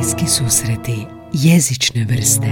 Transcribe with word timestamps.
Bliski 0.00 0.26
susreti 0.26 1.06
jezične 1.32 2.06
vrste. 2.10 2.46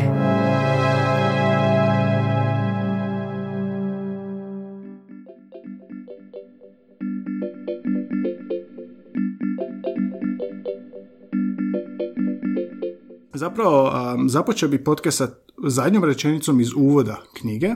Zapravo, 13.35 13.93
započeo 14.29 14.69
bi 14.69 14.85
podcast 14.85 15.19
sa 15.19 15.29
zadnjom 15.67 16.05
rečenicom 16.05 16.61
iz 16.61 16.69
uvoda 16.77 17.23
knjige, 17.41 17.71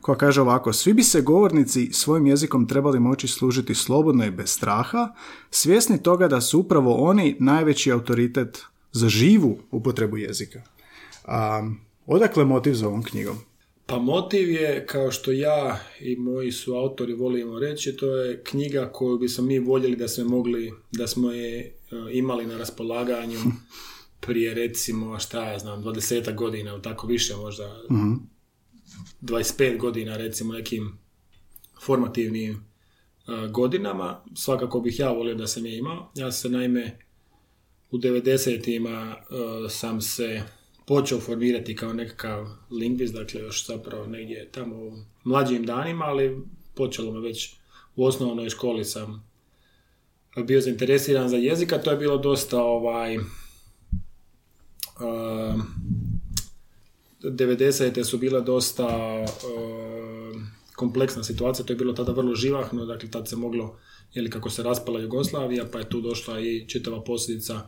koja 0.00 0.18
kaže 0.18 0.40
ovako, 0.40 0.72
svi 0.72 0.94
bi 0.94 1.02
se 1.02 1.20
govornici 1.20 1.92
svojim 1.92 2.26
jezikom 2.26 2.68
trebali 2.68 3.00
moći 3.00 3.28
služiti 3.28 3.74
slobodno 3.74 4.24
i 4.24 4.30
bez 4.30 4.50
straha, 4.50 5.08
svjesni 5.50 6.02
toga 6.02 6.28
da 6.28 6.40
su 6.40 6.60
upravo 6.60 6.94
oni 6.94 7.36
najveći 7.40 7.92
autoritet 7.92 8.71
za 8.92 9.08
živu 9.08 9.58
upotrebu 9.70 10.16
jezika. 10.16 10.62
Um, 11.28 11.80
odakle 12.06 12.44
motiv 12.44 12.74
za 12.74 12.88
ovom 12.88 13.02
knjigom? 13.02 13.36
Pa 13.86 13.98
motiv 13.98 14.50
je, 14.50 14.86
kao 14.86 15.10
što 15.10 15.32
ja 15.32 15.80
i 16.00 16.16
moji 16.16 16.52
su 16.52 16.74
autori 16.74 17.14
volimo 17.14 17.58
reći, 17.58 17.96
to 17.96 18.16
je 18.16 18.42
knjiga 18.44 18.90
koju 18.92 19.18
bi 19.18 19.28
smo 19.28 19.44
mi 19.44 19.58
voljeli 19.58 19.96
da 19.96 20.08
smo 20.08 20.24
mogli, 20.24 20.72
da 20.92 21.06
smo 21.06 21.30
je 21.30 21.78
uh, 21.90 21.98
imali 22.12 22.46
na 22.46 22.58
raspolaganju 22.58 23.38
prije 24.26 24.54
recimo, 24.54 25.18
šta 25.18 25.50
ja 25.52 25.58
znam, 25.58 25.82
20 25.84 26.34
godina 26.34 26.70
ili 26.70 26.82
tako 26.82 27.06
više 27.06 27.36
možda, 27.36 27.82
25 29.22 29.78
godina 29.78 30.16
recimo 30.16 30.52
nekim 30.52 30.98
formativnim 31.82 32.52
uh, 32.52 33.50
godinama. 33.50 34.24
Svakako 34.34 34.80
bih 34.80 34.98
ja 34.98 35.10
volio 35.10 35.34
da 35.34 35.46
sam 35.46 35.66
je 35.66 35.78
imao. 35.78 36.12
Ja 36.14 36.32
se 36.32 36.48
naime 36.48 36.98
u 37.92 37.98
90-ima 37.98 39.16
uh, 39.16 39.70
sam 39.70 40.00
se 40.00 40.42
počeo 40.86 41.20
formirati 41.20 41.76
kao 41.76 41.92
nekakav 41.92 42.48
lingvist, 42.70 43.14
dakle 43.14 43.40
još 43.40 43.66
zapravo 43.66 44.06
negdje 44.06 44.48
tamo 44.52 44.76
u 44.76 44.92
mlađim 45.24 45.66
danima, 45.66 46.04
ali 46.04 46.38
počelo 46.74 47.12
me 47.12 47.20
već 47.20 47.54
u 47.96 48.04
osnovnoj 48.04 48.50
školi 48.50 48.84
sam 48.84 49.32
bio 50.36 50.60
zainteresiran 50.60 51.28
za 51.28 51.36
jezika, 51.36 51.78
to 51.78 51.90
je 51.90 51.96
bilo 51.96 52.18
dosta 52.18 52.62
ovaj, 52.62 53.18
90. 57.22 58.04
su 58.04 58.18
bila 58.18 58.40
dosta 58.40 58.86
uh, 59.24 60.42
kompleksna 60.76 61.24
situacija, 61.24 61.66
to 61.66 61.72
je 61.72 61.76
bilo 61.76 61.92
tada 61.92 62.12
vrlo 62.12 62.34
živahno, 62.34 62.84
dakle 62.84 63.10
tad 63.10 63.28
se 63.28 63.36
moglo, 63.36 63.78
ili 64.14 64.30
kako 64.30 64.50
se 64.50 64.62
raspala 64.62 65.00
Jugoslavija, 65.00 65.66
pa 65.72 65.78
je 65.78 65.88
tu 65.88 66.00
došla 66.00 66.40
i 66.40 66.64
čitava 66.68 67.04
posljedica. 67.04 67.60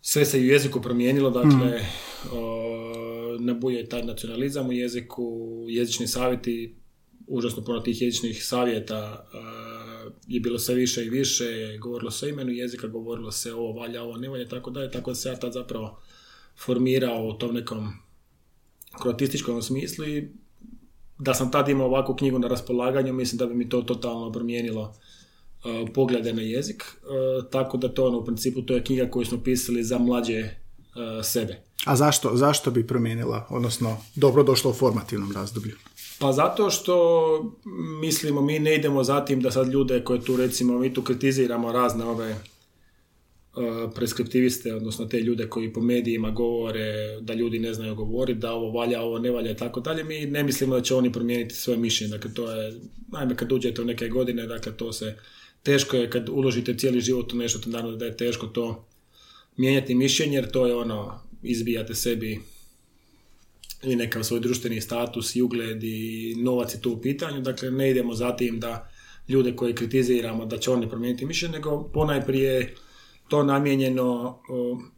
Sve 0.00 0.24
se 0.24 0.40
i 0.40 0.44
u 0.44 0.52
jeziku 0.52 0.82
promijenilo, 0.82 1.30
dakle, 1.30 1.80
uh, 2.24 3.40
nabuje 3.40 3.78
je 3.78 3.88
taj 3.88 4.02
nacionalizam 4.02 4.68
u 4.68 4.72
jeziku, 4.72 5.46
jezični 5.68 6.06
savjeti, 6.06 6.74
užasno 7.26 7.64
puno 7.64 7.80
tih 7.80 8.02
jezičnih 8.02 8.44
savjeta 8.44 9.26
uh, 9.32 10.12
je 10.26 10.40
bilo 10.40 10.58
sve 10.58 10.74
više 10.74 11.04
i 11.04 11.10
više, 11.10 11.78
govorilo 11.80 12.10
se 12.10 12.26
o 12.26 12.28
imenu 12.28 12.52
jezika, 12.52 12.86
govorilo 12.86 13.32
se 13.32 13.54
ovo 13.54 13.72
valja, 13.72 14.02
ovo 14.02 14.16
ne 14.16 14.28
valja, 14.28 14.48
tako 14.48 14.70
dalje, 14.70 14.90
tako 14.90 15.10
da 15.10 15.14
se 15.14 15.28
ja 15.28 15.36
tad 15.36 15.52
zapravo 15.52 16.00
formirao 16.56 17.26
u 17.26 17.32
tom 17.32 17.54
nekom 17.54 17.92
kroatističkom 19.02 19.62
smislu 19.62 20.04
i 20.04 20.28
da 21.18 21.34
sam 21.34 21.50
tad 21.50 21.68
imao 21.68 21.86
ovakvu 21.86 22.14
knjigu 22.14 22.38
na 22.38 22.48
raspolaganju, 22.48 23.12
mislim 23.12 23.38
da 23.38 23.46
bi 23.46 23.54
mi 23.54 23.68
to 23.68 23.82
totalno 23.82 24.32
promijenilo 24.32 24.82
uh, 24.82 25.88
poglede 25.94 26.32
na 26.32 26.42
jezik, 26.42 26.84
uh, 27.02 27.50
tako 27.50 27.76
da 27.76 27.88
to 27.88 28.06
ono, 28.06 28.18
u 28.18 28.24
principu 28.24 28.62
to 28.62 28.74
je 28.74 28.84
knjiga 28.84 29.10
koju 29.10 29.24
smo 29.24 29.38
pisali 29.38 29.84
za 29.84 29.98
mlađe 29.98 30.40
uh, 30.40 31.24
sebe. 31.24 31.62
A 31.84 31.96
zašto, 31.96 32.36
zašto 32.36 32.70
bi 32.70 32.86
promijenila, 32.86 33.46
odnosno 33.50 33.96
dobro 34.14 34.42
došlo 34.42 34.70
u 34.70 34.74
formativnom 34.74 35.32
razdoblju? 35.32 35.76
Pa 36.18 36.32
zato 36.32 36.70
što 36.70 37.56
mislimo 38.00 38.42
mi 38.42 38.58
ne 38.58 38.74
idemo 38.74 39.04
za 39.04 39.24
tim 39.24 39.40
da 39.40 39.50
sad 39.50 39.68
ljude 39.68 40.04
koje 40.04 40.20
tu 40.20 40.36
recimo 40.36 40.78
mi 40.78 40.94
tu 40.94 41.02
kritiziramo 41.02 41.72
razne 41.72 42.04
ove 42.04 42.36
preskriptiviste, 43.94 44.74
odnosno 44.74 45.06
te 45.06 45.20
ljude 45.20 45.48
koji 45.48 45.72
po 45.72 45.80
medijima 45.80 46.30
govore 46.30 47.20
da 47.20 47.34
ljudi 47.34 47.58
ne 47.58 47.74
znaju 47.74 47.94
govoriti, 47.94 48.38
da 48.38 48.52
ovo 48.52 48.70
valja, 48.70 49.02
ovo 49.02 49.18
ne 49.18 49.30
valja 49.30 49.50
i 49.50 49.56
tako 49.56 49.80
dalje. 49.80 50.04
Mi 50.04 50.26
ne 50.26 50.42
mislimo 50.42 50.74
da 50.74 50.82
će 50.82 50.94
oni 50.94 51.12
promijeniti 51.12 51.54
svoje 51.54 51.78
mišljenje. 51.78 52.10
Dakle, 52.10 52.34
to 52.34 52.52
je, 52.52 52.74
najme 53.12 53.36
kad 53.36 53.52
uđete 53.52 53.82
u 53.82 53.84
neke 53.84 54.08
godine, 54.08 54.46
dakle, 54.46 54.76
to 54.76 54.92
se 54.92 55.16
teško 55.62 55.96
je 55.96 56.10
kad 56.10 56.28
uložite 56.28 56.74
cijeli 56.74 57.00
život 57.00 57.32
u 57.32 57.36
nešto, 57.36 57.58
to 57.58 57.70
naravno 57.70 57.96
da 57.96 58.04
je 58.04 58.16
teško 58.16 58.46
to 58.46 58.86
mijenjati 59.56 59.94
mišljenje, 59.94 60.36
jer 60.36 60.50
to 60.50 60.66
je 60.66 60.74
ono, 60.74 61.20
izbijate 61.42 61.94
sebi 61.94 62.40
i 63.82 63.96
nekav 63.96 64.22
svoj 64.22 64.40
društveni 64.40 64.80
status 64.80 65.36
i 65.36 65.42
ugled 65.42 65.84
i 65.84 66.34
novac 66.38 66.74
je 66.74 66.80
tu 66.80 66.92
u 66.92 67.00
pitanju. 67.00 67.40
Dakle, 67.40 67.70
ne 67.70 67.90
idemo 67.90 68.14
za 68.14 68.36
tim 68.36 68.60
da 68.60 68.90
ljude 69.28 69.56
koje 69.56 69.74
kritiziramo 69.74 70.46
da 70.46 70.58
će 70.58 70.70
oni 70.70 70.88
promijeniti 70.88 71.26
mišljenje, 71.26 71.52
nego 71.52 71.90
ponajprije 71.94 72.74
to 73.28 73.42
namijenjeno, 73.42 74.38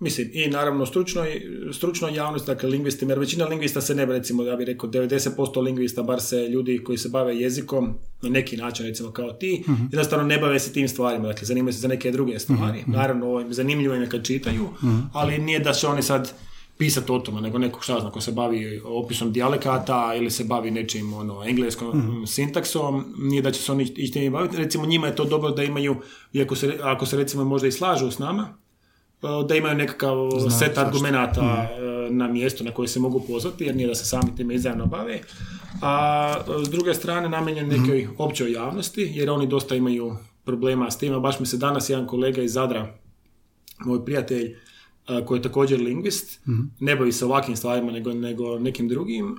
mislim, 0.00 0.31
i 0.33 0.49
naravno 0.49 0.87
stručnoj, 0.87 1.43
stručnoj 1.72 2.15
javnosti, 2.15 2.47
dakle 2.47 2.69
lingvistima, 2.69 3.12
jer 3.12 3.19
većina 3.19 3.44
lingvista 3.44 3.81
se 3.81 3.94
ne 3.94 4.06
bi, 4.06 4.12
recimo, 4.12 4.43
ja 4.43 4.56
bih 4.56 4.66
rekao, 4.66 4.91
90% 4.91 5.62
lingvista, 5.62 6.03
bar 6.03 6.21
se 6.21 6.49
ljudi 6.49 6.84
koji 6.84 6.99
se 6.99 7.09
bave 7.09 7.37
jezikom, 7.37 7.94
na 8.22 8.28
neki 8.28 8.56
način, 8.56 8.87
recimo, 8.87 9.11
kao 9.11 9.33
ti, 9.33 9.65
jednostavno 9.91 10.27
ne 10.27 10.38
bave 10.38 10.59
se 10.59 10.72
tim 10.72 10.88
stvarima, 10.88 11.28
dakle, 11.28 11.44
zanimaju 11.44 11.72
se 11.72 11.78
za 11.78 11.88
neke 11.88 12.11
druge 12.11 12.38
stvari. 12.38 12.84
Naravno, 12.87 13.27
ovo 13.27 13.41
im 13.41 13.55
zanimljivo 13.55 13.94
im 13.94 14.03
je 14.03 14.09
kad 14.09 14.25
čitaju, 14.25 14.69
ali 15.12 15.38
nije 15.38 15.59
da 15.59 15.72
će 15.72 15.87
oni 15.87 16.03
sad 16.03 16.33
pisati 16.78 17.12
o 17.12 17.19
tome, 17.19 17.41
nego 17.41 17.59
nekog 17.59 17.84
šta 17.84 18.00
zna, 18.00 18.11
ko 18.11 18.21
se 18.21 18.33
bavi 18.33 18.81
opisom 18.84 19.33
dijalekata 19.33 20.12
ili 20.16 20.31
se 20.31 20.44
bavi 20.44 20.71
nečim 20.71 21.15
ono, 21.15 21.44
engleskom 21.44 22.25
sintaksom, 22.27 23.15
nije 23.19 23.43
da 23.43 23.50
će 23.50 23.62
se 23.62 23.72
oni 23.72 23.83
ići 23.97 24.12
tim 24.12 24.33
baviti. 24.33 24.56
Recimo 24.56 24.87
njima 24.87 25.06
je 25.06 25.17
to 25.17 25.25
dobro 25.25 25.50
da 25.50 25.62
imaju, 25.62 25.97
iako 26.33 26.56
se, 26.56 26.78
ako 26.83 27.06
se 27.06 27.17
recimo 27.17 27.44
možda 27.44 27.69
i 27.69 27.72
slažu 27.72 28.11
s 28.11 28.19
nama, 28.19 28.49
e, 29.22 29.27
da 29.49 29.55
imaju 29.55 29.77
nekakav 29.77 30.17
set 30.59 30.78
argumenata 30.78 31.41
e, 31.41 32.11
na 32.11 32.28
mjestu 32.28 32.65
na 32.65 32.71
koje 32.71 32.88
se 32.88 33.00
mogu 33.00 33.22
pozvati, 33.28 33.65
jer 33.65 33.77
nije 33.77 33.88
da 33.88 33.94
se 33.94 34.05
sami 34.05 34.37
time 34.37 34.55
izravno 34.55 34.87
bave. 34.87 35.21
A 35.83 36.34
e, 36.61 36.65
s 36.65 36.69
druge 36.69 36.94
strane 36.94 37.28
namijenjen 37.28 37.69
nekoj 37.69 38.09
općoj 38.19 38.53
javnosti, 38.53 39.12
jer 39.15 39.31
oni 39.31 39.47
dosta 39.47 39.75
imaju 39.75 40.17
problema 40.44 40.91
s 40.91 40.99
tim. 40.99 41.15
a 41.15 41.21
Baš 41.21 41.41
mi 41.41 41.47
se 41.47 41.56
danas 41.56 41.91
jedan 41.91 42.06
kolega 42.06 42.43
iz 42.43 42.53
Zadra, 42.53 42.94
moj 43.84 44.05
prijatelj, 44.05 44.56
koji 45.27 45.39
je 45.39 45.43
također 45.43 45.81
lingvist, 45.81 46.41
ne 46.81 46.97
bavi 46.97 47.13
se 47.13 47.25
ovakvim 47.25 47.57
stvarima 47.57 47.93
nego, 47.93 48.13
nego 48.13 48.59
nekim 48.59 48.89
drugim. 48.89 49.37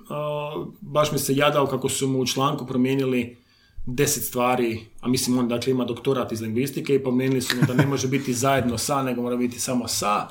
baš 0.81 1.12
mi 1.12 1.19
se 1.19 1.35
jadao 1.35 1.68
kako 1.68 1.90
su 1.90 2.07
mu 2.07 2.19
u 2.19 2.25
članku 2.25 2.68
promijenili 2.68 3.38
deset 3.85 4.24
stvari, 4.24 4.79
a 5.00 5.08
mislim 5.08 5.38
on 5.38 5.47
dakle 5.47 5.72
ima 5.72 5.85
doktorat 5.85 6.31
iz 6.31 6.41
lingvistike 6.41 6.96
i 6.96 7.03
promijenili 7.03 7.41
su 7.41 7.56
mu 7.56 7.62
da 7.68 7.74
ne 7.74 7.85
može 7.85 8.08
biti 8.08 8.34
zajedno 8.34 8.78
sa, 8.78 9.03
nego 9.03 9.22
mora 9.22 9.38
biti 9.38 9.59
samo 9.59 9.88
sa. 9.88 10.28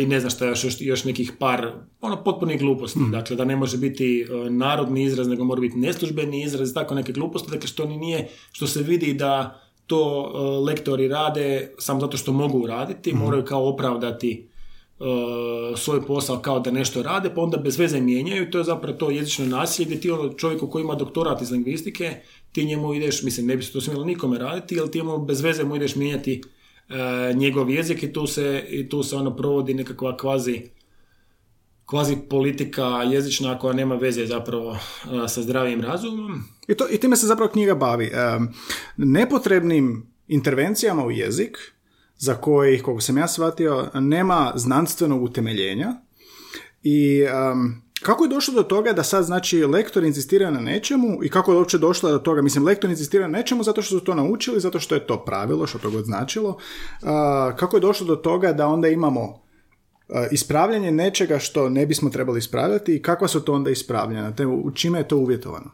I 0.00 0.06
ne 0.06 0.20
znam 0.20 0.30
šta 0.30 0.46
još, 0.46 0.80
još, 0.80 1.04
nekih 1.04 1.32
par, 1.38 1.72
ono 2.00 2.24
potpunih 2.24 2.60
gluposti. 2.60 3.00
Dakle, 3.10 3.36
da 3.36 3.44
ne 3.44 3.56
može 3.56 3.78
biti 3.78 4.26
a, 4.30 4.50
narodni 4.50 5.02
izraz, 5.02 5.28
nego 5.28 5.44
mora 5.44 5.60
biti 5.60 5.76
neslužbeni 5.76 6.42
izraz, 6.42 6.74
tako 6.74 6.94
neke 6.94 7.12
gluposti. 7.12 7.50
Dakle, 7.50 7.68
što 7.68 7.86
ni 7.86 7.96
nije, 7.96 8.28
što 8.52 8.66
se 8.66 8.82
vidi 8.82 9.14
da 9.14 9.62
to 9.86 10.32
a, 10.34 10.40
lektori 10.58 11.08
rade 11.08 11.74
samo 11.78 12.00
zato 12.00 12.16
što 12.16 12.32
mogu 12.32 12.58
uraditi, 12.58 13.12
moraju 13.12 13.44
kao 13.44 13.68
opravdati 13.68 14.48
uh, 14.98 15.78
svoj 15.78 16.06
posao 16.06 16.38
kao 16.38 16.60
da 16.60 16.70
nešto 16.70 17.02
rade, 17.02 17.30
pa 17.34 17.40
onda 17.40 17.56
bez 17.56 17.78
veze 17.78 18.00
mijenjaju. 18.00 18.50
To 18.50 18.58
je 18.58 18.64
zapravo 18.64 18.98
to 18.98 19.10
jezično 19.10 19.46
nasilje 19.46 19.86
gdje 19.86 20.00
ti 20.00 20.10
ono 20.10 20.32
čovjeku 20.32 20.66
koji 20.66 20.82
ima 20.82 20.94
doktorat 20.94 21.42
iz 21.42 21.50
lingvistike, 21.50 22.16
ti 22.52 22.64
njemu 22.64 22.94
ideš, 22.94 23.22
mislim 23.22 23.46
ne 23.46 23.56
bi 23.56 23.62
se 23.62 23.72
to 23.72 23.80
smjelo 23.80 24.04
nikome 24.04 24.38
raditi, 24.38 24.80
ali 24.80 24.90
ti 24.90 24.98
njemu 24.98 25.18
bez 25.18 25.40
veze 25.40 25.64
mu 25.64 25.76
ideš 25.76 25.96
mijenjati 25.96 26.42
uh, 26.88 27.36
njegov 27.36 27.70
jezik 27.70 28.02
i 28.02 28.12
tu 28.12 28.26
se, 28.26 28.64
i 28.70 28.88
tu 28.88 29.02
se 29.02 29.16
ono 29.16 29.36
provodi 29.36 29.74
nekakva 29.74 30.16
kvazi 30.16 30.62
kvazi 31.86 32.16
politika 32.30 32.84
jezična 32.84 33.58
koja 33.58 33.74
nema 33.74 33.94
veze 33.94 34.26
zapravo 34.26 34.70
uh, 34.70 34.78
sa 35.28 35.42
zdravim 35.42 35.80
razumom. 35.80 36.42
I, 36.68 36.74
to, 36.74 36.86
I 36.90 36.98
time 36.98 37.16
se 37.16 37.26
zapravo 37.26 37.52
knjiga 37.52 37.74
bavi. 37.74 38.10
Um, 38.36 38.48
nepotrebnim 38.96 40.06
intervencijama 40.28 41.04
u 41.04 41.10
jezik, 41.10 41.58
za 42.18 42.34
koji, 42.34 42.82
koliko 42.82 43.00
sam 43.00 43.18
ja 43.18 43.28
shvatio, 43.28 43.90
nema 43.94 44.52
znanstvenog 44.54 45.22
utemeljenja. 45.22 45.94
I 46.82 47.22
um, 47.52 47.82
kako 48.02 48.24
je 48.24 48.28
došlo 48.28 48.54
do 48.54 48.62
toga 48.62 48.92
da 48.92 49.02
sad, 49.02 49.24
znači, 49.24 49.64
lektor 49.64 50.04
insistira 50.04 50.50
na 50.50 50.60
nečemu 50.60 51.24
i 51.24 51.28
kako 51.28 51.52
je 51.52 51.58
uopće 51.58 51.78
došlo 51.78 52.10
do 52.10 52.18
toga? 52.18 52.42
Mislim, 52.42 52.64
lektor 52.64 52.90
insistira 52.90 53.28
na 53.28 53.38
nečemu 53.38 53.62
zato 53.62 53.82
što 53.82 53.98
su 53.98 54.04
to 54.04 54.14
naučili, 54.14 54.60
zato 54.60 54.80
što 54.80 54.94
je 54.94 55.06
to 55.06 55.24
pravilo, 55.24 55.66
što 55.66 55.78
to 55.78 55.90
god 55.90 56.04
značilo. 56.04 56.48
Uh, 56.48 57.08
kako 57.56 57.76
je 57.76 57.80
došlo 57.80 58.06
do 58.06 58.16
toga 58.16 58.52
da 58.52 58.66
onda 58.66 58.88
imamo 58.88 59.45
ispravljanje 60.30 60.90
nečega 60.90 61.38
što 61.38 61.68
ne 61.68 61.86
bismo 61.86 62.10
trebali 62.10 62.38
ispravljati 62.38 62.96
i 62.96 63.02
kakva 63.02 63.28
su 63.28 63.40
to 63.40 63.52
onda 63.52 63.70
ispravljanja? 63.70 64.32
Te, 64.32 64.46
u 64.46 64.70
čime 64.74 64.98
je 64.98 65.08
to 65.08 65.16
uvjetovano? 65.16 65.70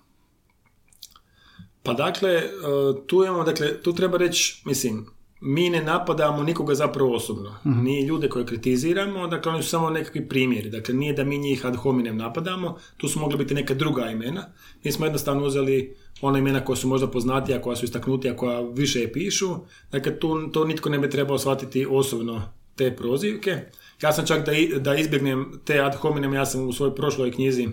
Pa 1.82 1.92
dakle, 1.92 2.36
uh, 2.36 3.06
tu 3.06 3.24
imamo, 3.24 3.44
dakle, 3.44 3.82
tu 3.82 3.92
treba 3.92 4.18
reći, 4.18 4.62
mislim, 4.66 5.06
mi 5.40 5.70
ne 5.70 5.82
napadamo 5.82 6.42
nikoga 6.42 6.74
zapravo 6.74 7.14
osobno. 7.14 7.56
Ni 7.64 8.06
ljude 8.06 8.28
koje 8.28 8.46
kritiziramo, 8.46 9.26
dakle 9.26 9.52
oni 9.52 9.62
su 9.62 9.68
samo 9.68 9.90
nekakvi 9.90 10.28
primjeri. 10.28 10.70
Dakle, 10.70 10.94
nije 10.94 11.12
da 11.12 11.24
mi 11.24 11.38
njih 11.38 11.66
ad 11.66 11.76
hominem 11.76 12.16
napadamo, 12.16 12.76
tu 12.96 13.08
su 13.08 13.20
mogli 13.20 13.38
biti 13.38 13.54
neka 13.54 13.74
druga 13.74 14.10
imena. 14.10 14.46
Mi 14.84 14.92
smo 14.92 15.06
jednostavno 15.06 15.44
uzeli 15.44 15.96
ona 16.20 16.38
imena 16.38 16.64
koja 16.64 16.76
su 16.76 16.88
možda 16.88 17.06
poznatija, 17.06 17.62
koja 17.62 17.76
su 17.76 17.84
istaknutija, 17.84 18.36
koja 18.36 18.60
više 18.60 19.00
je 19.00 19.12
pišu. 19.12 19.54
Dakle, 19.92 20.18
tu, 20.18 20.48
to 20.48 20.64
nitko 20.64 20.88
ne 20.88 20.98
bi 20.98 21.10
trebao 21.10 21.38
shvatiti 21.38 21.86
osobno 21.90 22.42
te 22.76 22.96
prozivke. 22.96 23.60
Ja 24.02 24.12
sam 24.12 24.26
čak 24.26 24.46
da, 24.46 24.52
i- 24.52 24.80
da 24.80 24.94
izbjegnem 24.94 25.60
te 25.64 25.80
ad 25.80 25.94
hominem, 25.94 26.34
ja 26.34 26.46
sam 26.46 26.68
u 26.68 26.72
svojoj 26.72 26.94
prošloj 26.94 27.32
knjizi 27.32 27.68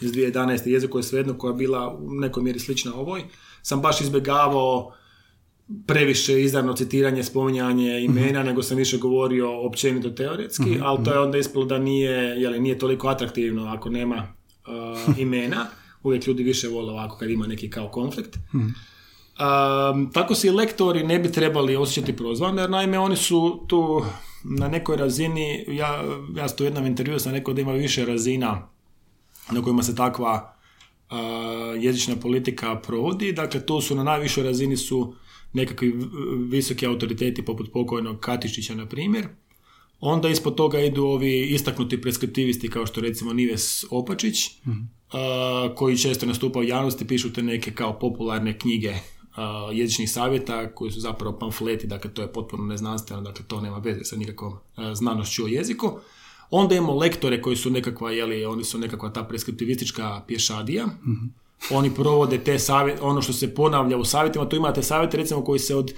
iz 0.00 0.12
2011. 0.12 0.32
jeziku 0.66 0.98
je 0.98 1.02
svejedno 1.02 1.34
koja 1.34 1.50
je 1.50 1.56
bila 1.56 1.88
u 1.90 2.10
nekoj 2.10 2.42
mjeri 2.42 2.58
slična 2.58 2.94
ovoj, 2.94 3.22
sam 3.62 3.80
baš 3.80 4.00
izbjegavao 4.00 4.92
previše 5.86 6.42
izravno 6.42 6.72
citiranje, 6.72 7.22
spominjanje 7.22 8.00
imena, 8.00 8.42
nego 8.42 8.62
sam 8.62 8.76
više 8.76 8.98
govorio 8.98 9.60
općenito 9.60 10.10
teoretski, 10.10 10.62
ali 10.82 11.04
to 11.04 11.12
je 11.12 11.18
onda 11.18 11.38
ispalo 11.38 11.64
da 11.64 11.78
nije, 11.78 12.10
jeli, 12.12 12.60
nije 12.60 12.78
toliko 12.78 13.08
atraktivno 13.08 13.66
ako 13.66 13.90
nema 13.90 14.16
uh, 15.06 15.18
imena. 15.18 15.66
Uvijek 16.02 16.26
ljudi 16.26 16.42
više 16.42 16.68
vole 16.68 16.92
ovako 16.92 17.16
kad 17.16 17.30
ima 17.30 17.46
neki 17.46 17.70
kao 17.70 17.88
konflikt. 17.88 18.36
Um, 18.52 18.72
tako 20.12 20.34
se 20.34 20.48
i 20.48 20.52
lektori 20.52 21.02
ne 21.04 21.18
bi 21.18 21.32
trebali 21.32 21.76
osjećati 21.76 22.16
prozvani, 22.16 22.60
jer 22.60 22.70
naime 22.70 22.98
oni 22.98 23.16
su 23.16 23.64
tu 23.68 24.02
na 24.44 24.68
nekoj 24.68 24.96
razini, 24.96 25.64
ja, 25.68 26.04
ja 26.36 26.46
u 26.60 26.64
jednom 26.64 26.86
intervju 26.86 27.18
sam 27.18 27.32
rekao 27.32 27.54
da 27.54 27.60
ima 27.60 27.72
više 27.72 28.04
razina 28.04 28.68
na 29.52 29.62
kojima 29.62 29.82
se 29.82 29.94
takva 29.94 30.56
a, 31.10 31.18
jezična 31.80 32.16
politika 32.16 32.76
provodi. 32.76 33.32
Dakle, 33.32 33.66
to 33.66 33.80
su 33.80 33.94
na 33.94 34.02
najvišoj 34.02 34.44
razini 34.44 34.76
su 34.76 35.14
nekakvi 35.52 35.94
visoki 36.48 36.86
autoriteti 36.86 37.44
poput 37.44 37.72
pokojnog 37.72 38.20
Katičića, 38.20 38.74
na 38.74 38.86
primjer. 38.86 39.28
Onda 40.00 40.28
ispod 40.28 40.54
toga 40.54 40.80
idu 40.80 41.04
ovi 41.04 41.40
istaknuti 41.40 42.00
preskriptivisti 42.00 42.70
kao 42.70 42.86
što 42.86 43.00
recimo 43.00 43.32
Nives 43.32 43.84
Opačić, 43.90 44.50
a, 45.12 45.74
koji 45.76 45.98
često 45.98 46.26
nastupa 46.26 46.58
u 46.58 46.64
javnosti, 46.64 47.06
pišu 47.06 47.32
te 47.32 47.42
neke 47.42 47.70
kao 47.70 47.98
popularne 47.98 48.58
knjige 48.58 48.94
jezičnih 49.72 50.10
savjeta 50.10 50.74
koji 50.74 50.90
su 50.90 51.00
zapravo 51.00 51.38
pamfleti, 51.38 51.86
dakle 51.86 52.10
to 52.14 52.22
je 52.22 52.32
potpuno 52.32 52.64
neznanstveno, 52.64 53.22
dakle 53.22 53.44
to 53.48 53.60
nema 53.60 53.78
veze 53.78 54.04
sa 54.04 54.16
nikakvom 54.16 54.54
znanošću 54.94 55.44
o 55.44 55.48
jeziku. 55.48 55.92
Onda 56.50 56.74
imamo 56.74 56.94
lektore 56.94 57.42
koji 57.42 57.56
su 57.56 57.70
nekakva, 57.70 58.10
jeli, 58.10 58.44
oni 58.44 58.64
su 58.64 58.78
nekakva 58.78 59.10
ta 59.10 59.24
preskriptivistička 59.24 60.22
pješadija. 60.26 60.86
Oni 61.70 61.94
provode 61.94 62.38
te 62.38 62.58
savjet, 62.58 62.98
ono 63.02 63.22
što 63.22 63.32
se 63.32 63.54
ponavlja 63.54 63.96
u 63.96 64.04
savjetima, 64.04 64.48
tu 64.48 64.56
imate 64.56 64.82
savjete 64.82 65.16
recimo 65.16 65.44
koji 65.44 65.58
se 65.58 65.76
od 65.76 65.92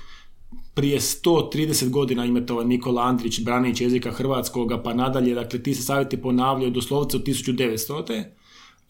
prije 0.75 1.01
130 1.01 1.91
godina 1.91 2.25
imate 2.25 2.53
ovaj 2.53 2.65
Nikola 2.65 3.03
Andrić, 3.03 3.41
branić 3.41 3.81
jezika 3.81 4.11
hrvatskoga, 4.11 4.83
pa 4.83 4.95
nadalje, 4.95 5.35
dakle 5.35 5.63
ti 5.63 5.75
se 5.75 5.83
savjeti 5.83 6.23
ponavljaju 6.23 6.71
doslovce 6.71 7.17
od 7.17 7.25
1900. 7.25 8.25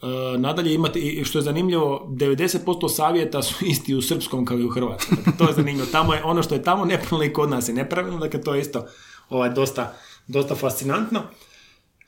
Uh, 0.05 0.41
nadalje 0.41 0.75
imate, 0.75 1.25
što 1.25 1.39
je 1.39 1.43
zanimljivo, 1.43 2.07
90% 2.11 2.89
savjeta 2.89 3.43
su 3.43 3.65
isti 3.73 3.95
u 3.95 4.03
srpskom 4.03 4.45
kao 4.45 4.59
i 4.59 4.65
u 4.65 4.71
hrvatskom. 4.71 5.17
Dakle, 5.17 5.33
to 5.39 5.49
je 5.49 5.55
zanimljivo. 5.55 5.87
Tamo 5.93 6.15
je 6.15 6.25
ono 6.25 6.43
što 6.43 6.55
je 6.55 6.63
tamo 6.63 6.85
nepravilno 6.85 7.25
i 7.25 7.33
kod 7.33 7.51
nas 7.51 7.69
je 7.69 7.75
nepravilno, 7.75 8.19
dakle 8.19 8.41
to 8.41 8.55
je 8.55 8.61
isto 8.61 8.87
ovaj, 9.31 9.51
dosta, 9.51 9.95
dosta 10.27 10.55
fascinantno. 10.55 11.23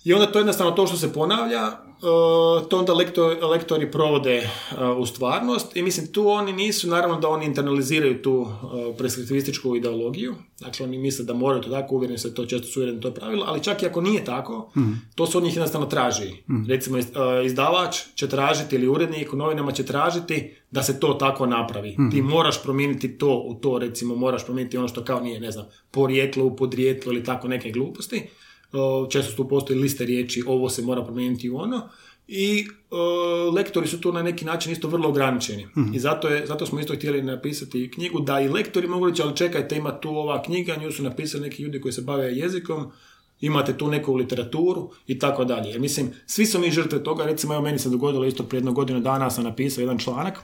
I 0.06 0.12
onda 0.12 0.26
to 0.26 0.38
jednostavno 0.38 0.72
to 0.72 0.86
što 0.86 0.96
se 0.96 1.12
ponavlja, 1.12 1.66
uh, 1.66 2.68
to 2.68 2.78
onda 2.78 2.94
lektor, 2.94 3.44
lektori 3.44 3.90
provode 3.90 4.38
uh, 4.72 4.98
u 4.98 5.06
stvarnost 5.06 5.76
i 5.76 5.82
mislim 5.82 6.12
tu 6.12 6.28
oni 6.28 6.52
nisu, 6.52 6.88
naravno 6.88 7.20
da 7.20 7.28
oni 7.28 7.44
internaliziraju 7.46 8.22
tu 8.22 8.32
uh, 8.34 8.48
preskriptivističku 8.98 9.76
ideologiju, 9.76 10.34
dakle 10.60 10.86
oni 10.86 10.98
misle 10.98 11.24
da 11.24 11.34
moraju 11.34 11.62
to 11.62 11.70
tako, 11.70 11.94
uvjereni 11.94 12.18
se 12.18 12.34
to 12.34 12.46
često 12.46 12.66
su 12.68 12.80
uvjereni 12.80 13.00
to 13.00 13.10
pravilo, 13.10 13.44
ali 13.48 13.62
čak 13.62 13.82
i 13.82 13.86
ako 13.86 14.00
nije 14.00 14.24
tako, 14.24 14.72
to 15.14 15.26
se 15.26 15.38
od 15.38 15.44
njih 15.44 15.56
jednostavno 15.56 15.86
traži. 15.86 16.32
Recimo 16.68 16.98
iz- 16.98 17.06
uh, 17.06 17.46
izdavač 17.46 17.96
će 18.14 18.28
tražiti 18.28 18.76
ili 18.76 18.88
urednik 18.88 19.32
u 19.32 19.36
novinama 19.36 19.72
će 19.72 19.84
tražiti 19.84 20.54
da 20.70 20.82
se 20.82 21.00
to 21.00 21.14
tako 21.14 21.46
napravi. 21.46 21.96
Ti 22.10 22.22
moraš 22.22 22.62
promijeniti 22.62 23.18
to 23.18 23.42
u 23.46 23.54
to, 23.54 23.78
recimo 23.78 24.14
moraš 24.16 24.44
promijeniti 24.44 24.78
ono 24.78 24.88
što 24.88 25.04
kao 25.04 25.20
nije, 25.20 25.40
ne 25.40 25.50
znam, 25.50 25.66
porijeklo 25.90 26.44
u 26.44 26.56
podrijetlo 26.56 27.12
ili 27.12 27.24
tako 27.24 27.48
neke 27.48 27.70
gluposti. 27.70 28.22
Često 29.10 29.36
tu 29.36 29.48
postoji 29.48 29.78
liste 29.78 30.04
riječi, 30.04 30.42
ovo 30.46 30.68
se 30.68 30.82
mora 30.82 31.04
promijeniti 31.04 31.50
u 31.50 31.56
ono. 31.56 31.88
I 32.28 32.66
o, 32.90 33.50
lektori 33.54 33.86
su 33.86 34.00
tu 34.00 34.12
na 34.12 34.22
neki 34.22 34.44
način 34.44 34.72
isto 34.72 34.88
vrlo 34.88 35.08
ograničeni. 35.08 35.66
I 35.94 35.98
zato, 35.98 36.28
je, 36.28 36.46
zato 36.46 36.66
smo 36.66 36.80
isto 36.80 36.94
htjeli 36.94 37.22
napisati 37.22 37.90
knjigu 37.94 38.20
da 38.20 38.40
i 38.40 38.48
lektori 38.48 38.88
mogu 38.88 39.08
reći, 39.08 39.22
ali 39.22 39.36
čekajte, 39.36 39.76
ima 39.76 40.00
tu 40.00 40.08
ova 40.08 40.42
knjiga, 40.42 40.76
nju 40.76 40.92
su 40.92 41.02
napisali 41.02 41.42
neki 41.42 41.62
ljudi 41.62 41.80
koji 41.80 41.92
se 41.92 42.02
bave 42.02 42.36
jezikom, 42.36 42.90
imate 43.40 43.78
tu 43.78 43.88
neku 43.88 44.14
literaturu 44.14 44.90
i 45.06 45.18
tako 45.18 45.44
dalje. 45.44 45.68
Jer 45.68 45.80
mislim, 45.80 46.10
svi 46.26 46.46
smo 46.46 46.60
mi 46.60 46.70
žrtve 46.70 47.04
toga, 47.04 47.24
recimo 47.24 47.54
evo 47.54 47.62
meni 47.62 47.78
se 47.78 47.90
dogodilo 47.90 48.24
isto 48.24 48.42
prije 48.42 48.58
jednu 48.58 48.72
godinu 48.72 49.00
dana 49.00 49.30
sam 49.30 49.44
napisao 49.44 49.82
jedan 49.82 49.98
članak, 49.98 50.38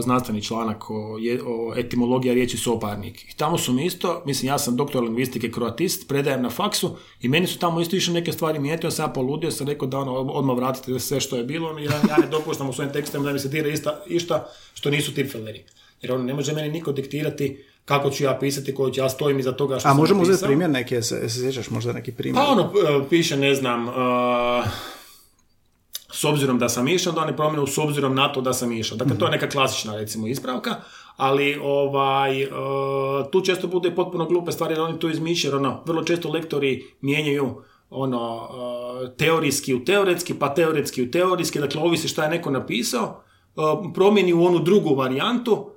znanstveni 0.00 0.42
članak 0.42 0.90
o, 0.90 1.18
je, 1.20 1.40
o 1.46 1.74
etimologija 1.76 2.34
riječi 2.34 2.56
soparnik. 2.56 3.32
I 3.32 3.36
tamo 3.36 3.58
su 3.58 3.72
mi 3.72 3.86
isto, 3.86 4.22
mislim 4.26 4.52
ja 4.52 4.58
sam 4.58 4.76
doktor 4.76 5.02
lingvistike 5.02 5.50
kroatist, 5.50 6.08
predajem 6.08 6.42
na 6.42 6.50
faksu 6.50 6.96
i 7.20 7.28
meni 7.28 7.46
su 7.46 7.58
tamo 7.58 7.80
isto 7.80 7.96
išle 7.96 8.14
neke 8.14 8.32
stvari 8.32 8.58
mijetio, 8.58 8.90
sam 8.90 9.04
ja 9.04 9.12
poludio, 9.12 9.50
sam 9.50 9.66
rekao 9.66 9.88
da 9.88 9.98
ono, 9.98 10.12
odmah 10.12 10.56
vratite 10.56 11.00
sve 11.00 11.20
što 11.20 11.36
je 11.36 11.44
bilo, 11.44 11.78
ja, 11.78 11.92
ja 12.08 12.16
ne 12.20 12.26
dopuštam 12.30 12.68
u 12.68 12.72
svojim 12.72 12.92
tekstovima 12.92 13.26
da 13.26 13.32
mi 13.32 13.38
se 13.38 13.48
dira 13.48 13.68
ista, 13.68 14.00
išta 14.06 14.46
što 14.74 14.90
nisu 14.90 15.14
tipfeleri. 15.14 15.64
Jer 16.02 16.12
ono, 16.12 16.24
ne 16.24 16.34
može 16.34 16.52
meni 16.52 16.68
niko 16.68 16.92
diktirati 16.92 17.64
kako 17.84 18.10
ću 18.10 18.24
ja 18.24 18.38
pisati, 18.40 18.74
koji 18.74 18.92
ću 18.92 19.00
ja 19.00 19.08
stojim 19.08 19.38
iza 19.38 19.52
toga 19.52 19.78
što 19.78 19.88
A 19.88 19.90
sam 19.90 19.96
možemo 19.96 20.22
uzeti 20.22 20.44
primjer 20.44 20.70
neki, 20.70 21.02
se, 21.02 21.28
se 21.28 21.40
sjećaš 21.40 21.70
možda 21.70 21.92
neki 21.92 22.12
primjer? 22.12 22.44
Pa 22.44 22.52
ono, 22.52 22.62
e, 22.62 23.08
piše, 23.10 23.36
ne 23.36 23.54
znam, 23.54 23.88
e, 23.88 23.92
s 26.14 26.24
obzirom 26.24 26.58
da 26.58 26.68
sam 26.68 26.88
išao, 26.88 27.12
da 27.12 27.20
oni 27.20 27.36
promjenu 27.36 27.66
s 27.66 27.78
obzirom 27.78 28.14
na 28.14 28.32
to 28.32 28.40
da 28.40 28.52
sam 28.52 28.72
išao. 28.72 28.98
Dakle, 28.98 29.18
to 29.18 29.24
je 29.24 29.30
neka 29.30 29.48
klasična, 29.48 29.96
recimo, 29.96 30.26
ispravka, 30.26 30.74
ali 31.16 31.58
ovaj, 31.62 32.42
e, 32.42 32.48
tu 33.32 33.40
često 33.40 33.66
bude 33.66 33.94
potpuno 33.94 34.26
glupe 34.26 34.52
stvari, 34.52 34.74
jer 34.74 34.80
oni 34.80 34.98
to 34.98 35.10
izmišljaju, 35.10 35.56
ono, 35.56 35.82
vrlo 35.86 36.04
često 36.04 36.30
lektori 36.30 36.84
mijenjaju 37.00 37.62
ono, 37.90 38.48
e, 39.04 39.16
teorijski 39.16 39.74
u 39.74 39.84
teoretski, 39.84 40.34
pa 40.34 40.54
teoretski 40.54 41.02
u 41.02 41.10
teorijski, 41.10 41.58
dakle, 41.58 41.80
ovisi 41.80 42.08
šta 42.08 42.24
je 42.24 42.30
neko 42.30 42.50
napisao, 42.50 43.22
e, 43.56 43.60
promijeni 43.94 44.32
u 44.32 44.44
onu 44.44 44.58
drugu 44.58 44.94
varijantu, 44.94 45.70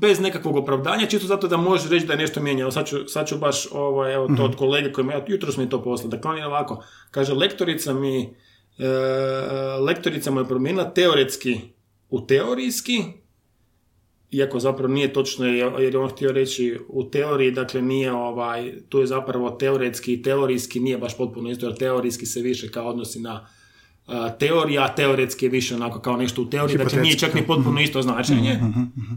bez 0.00 0.20
nekakvog 0.20 0.56
opravdanja, 0.56 1.06
čisto 1.06 1.26
zato 1.26 1.48
da 1.48 1.56
možeš 1.56 1.90
reći 1.90 2.06
da 2.06 2.12
je 2.12 2.18
nešto 2.18 2.40
mijenjano. 2.40 2.70
Sad 2.70 2.86
ću, 2.86 2.96
sad 3.08 3.28
ću 3.28 3.38
baš 3.38 3.66
ovo, 3.72 4.12
evo, 4.12 4.28
to 4.36 4.44
od 4.44 4.56
kolege 4.56 4.92
koji 4.92 5.04
me, 5.04 5.24
jutro 5.26 5.50
mi 5.56 5.68
to 5.68 5.82
poslao. 5.82 6.10
Dakle, 6.10 6.30
on 6.30 6.38
je 6.38 6.46
ovako, 6.46 6.84
kaže, 7.10 7.34
lektorica 7.34 7.92
mi, 7.92 8.36
lektorica 9.80 10.30
mu 10.30 10.40
je 10.40 10.48
promijenila 10.48 10.90
teoretski 10.90 11.60
u 12.10 12.26
teorijski, 12.26 13.02
iako 14.30 14.60
zapravo 14.60 14.94
nije 14.94 15.12
točno 15.12 15.46
jer 15.46 15.94
je 15.94 15.98
on 15.98 16.10
htio 16.10 16.32
reći 16.32 16.78
u 16.88 17.04
teoriji, 17.04 17.50
dakle 17.50 17.82
nije 17.82 18.12
ovaj, 18.12 18.72
tu 18.88 19.00
je 19.00 19.06
zapravo 19.06 19.50
teoretski 19.50 20.12
i 20.12 20.22
teorijski 20.22 20.80
nije 20.80 20.98
baš 20.98 21.16
potpuno 21.16 21.50
isto, 21.50 21.66
jer 21.66 21.76
teorijski 21.76 22.26
se 22.26 22.40
više 22.40 22.70
kao 22.70 22.88
odnosi 22.88 23.20
na 23.20 23.48
a, 24.06 24.30
teorija, 24.30 24.84
a 24.84 24.94
teoretski 24.94 25.46
je 25.46 25.50
više 25.50 25.74
onako 25.74 26.00
kao 26.00 26.16
nešto 26.16 26.42
u 26.42 26.50
teoriji, 26.50 26.78
dakle 26.78 27.02
nije 27.02 27.18
čak 27.18 27.34
ni 27.34 27.46
potpuno 27.46 27.80
isto 27.80 28.02
značenje. 28.02 28.60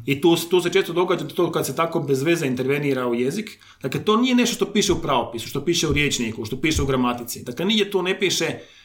I 0.05 0.21
tu, 0.21 0.35
tu 0.49 0.61
se 0.61 0.69
često 0.69 0.93
događa 0.93 1.27
to 1.27 1.51
kad 1.51 1.65
se 1.65 1.75
tako 1.75 1.99
bez 1.99 2.23
veze 2.23 2.47
intervenira 2.47 3.07
u 3.07 3.15
jezik. 3.15 3.59
Dakle, 3.81 4.03
to 4.03 4.17
nije 4.17 4.35
nešto 4.35 4.55
što 4.55 4.73
piše 4.73 4.93
u 4.93 5.01
pravopisu, 5.01 5.47
što 5.47 5.65
piše 5.65 5.87
u 5.87 5.93
riječniku, 5.93 6.45
što 6.45 6.61
piše 6.61 6.81
u 6.81 6.85
gramatici. 6.85 7.43
Dakle, 7.43 7.65
nije 7.65 7.91
to 7.91 8.01
ne 8.01 8.19
piše 8.19 8.45
uh, 8.45 8.76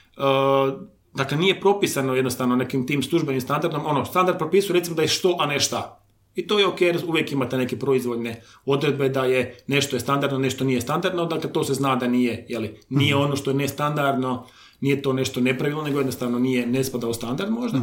Dakle, 1.14 1.36
nije 1.36 1.60
propisano 1.60 2.14
jednostavno 2.14 2.56
nekim 2.56 2.86
tim 2.86 3.02
službenim 3.02 3.40
standardom. 3.40 3.86
Ono, 3.86 4.04
standard 4.04 4.38
propisuje 4.38 4.78
recimo 4.78 4.96
da 4.96 5.02
je 5.02 5.08
što, 5.08 5.36
a 5.40 5.46
ne 5.46 5.60
šta. 5.60 5.98
I 6.34 6.46
to 6.46 6.58
je 6.58 6.66
ok, 6.66 6.80
jer 6.80 7.00
uvijek 7.06 7.32
imate 7.32 7.56
neke 7.58 7.78
proizvoljne 7.78 8.42
odredbe 8.64 9.08
da 9.08 9.24
je 9.24 9.58
nešto 9.66 9.96
je 9.96 10.00
standardno, 10.00 10.38
nešto 10.38 10.64
nije 10.64 10.80
standardno, 10.80 11.24
dakle 11.24 11.52
to 11.52 11.64
se 11.64 11.74
zna 11.74 11.96
da 11.96 12.06
nije, 12.06 12.46
jeli, 12.48 12.80
nije 12.88 13.16
ono 13.16 13.36
što 13.36 13.50
je 13.50 13.54
nestandardno, 13.54 14.46
nije 14.80 15.02
to 15.02 15.12
nešto 15.12 15.40
nepravilno, 15.40 15.82
nego 15.82 15.98
jednostavno 15.98 16.38
nije, 16.38 16.66
ne 16.66 16.84
spada 16.84 17.08
u 17.08 17.14
standard 17.14 17.50
možda. 17.50 17.78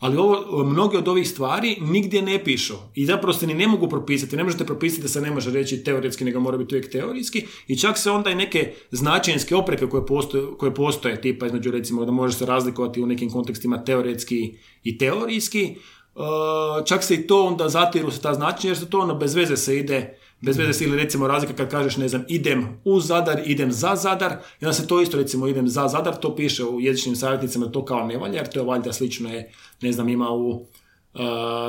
Ali 0.00 0.16
ovo, 0.16 0.64
mnoge 0.64 0.98
od 0.98 1.08
ovih 1.08 1.28
stvari 1.28 1.76
nigdje 1.80 2.22
ne 2.22 2.44
pišu 2.44 2.74
i 2.94 3.06
zapravo 3.06 3.32
se 3.32 3.46
ni 3.46 3.54
ne 3.54 3.66
mogu 3.68 3.88
propisati. 3.88 4.36
Ne 4.36 4.44
možete 4.44 4.66
propisati 4.66 5.02
da 5.02 5.08
se 5.08 5.20
ne 5.20 5.30
može 5.30 5.50
reći 5.50 5.84
teoretski, 5.84 6.24
nego 6.24 6.40
mora 6.40 6.58
biti 6.58 6.74
uvijek 6.74 6.92
teorijski. 6.92 7.46
I 7.66 7.78
čak 7.78 7.98
se 7.98 8.10
onda 8.10 8.30
i 8.30 8.34
neke 8.34 8.72
značajnske 8.90 9.56
opreke 9.56 9.86
koje 9.86 10.06
postoje, 10.06 10.46
koje 10.58 10.74
postoje 10.74 11.20
tipa 11.20 11.46
između 11.46 11.70
recimo 11.70 12.04
da 12.04 12.12
može 12.12 12.34
se 12.34 12.46
razlikovati 12.46 13.02
u 13.02 13.06
nekim 13.06 13.30
kontekstima 13.30 13.84
teoretski 13.84 14.58
i 14.82 14.98
teorijski, 14.98 15.76
Uh, 16.14 16.86
čak 16.86 17.04
se 17.04 17.14
i 17.14 17.26
to 17.26 17.46
onda 17.46 17.68
zatiru 17.68 18.10
se 18.10 18.20
ta 18.20 18.34
značenja 18.34 18.70
jer 18.70 18.78
se 18.78 18.90
to 18.90 19.00
ono 19.00 19.14
bez 19.14 19.34
veze 19.34 19.56
se 19.56 19.78
ide 19.78 20.19
bez 20.40 20.56
veze 20.58 20.84
ili 20.84 20.96
recimo 20.96 21.28
razlika 21.28 21.54
kad 21.54 21.70
kažeš 21.70 21.96
ne 21.96 22.08
znam 22.08 22.24
idem 22.28 22.80
u 22.84 23.00
Zadar, 23.00 23.42
idem 23.44 23.72
za 23.72 23.96
Zadar 23.96 24.32
i 24.60 24.64
onda 24.64 24.72
se 24.72 24.86
to 24.86 25.00
isto 25.00 25.16
recimo 25.16 25.46
idem 25.46 25.68
za 25.68 25.88
Zadar, 25.88 26.16
to 26.16 26.36
piše 26.36 26.64
u 26.64 26.80
jezičnim 26.80 27.16
savjetnicama 27.16 27.66
to 27.66 27.84
kao 27.84 28.06
ne 28.06 28.16
valja 28.16 28.36
jer 28.36 28.48
to 28.48 28.60
je 28.60 28.66
valjda 28.66 28.92
slično 28.92 29.32
je 29.32 29.52
ne 29.80 29.92
znam 29.92 30.08
ima 30.08 30.30
u 30.30 30.66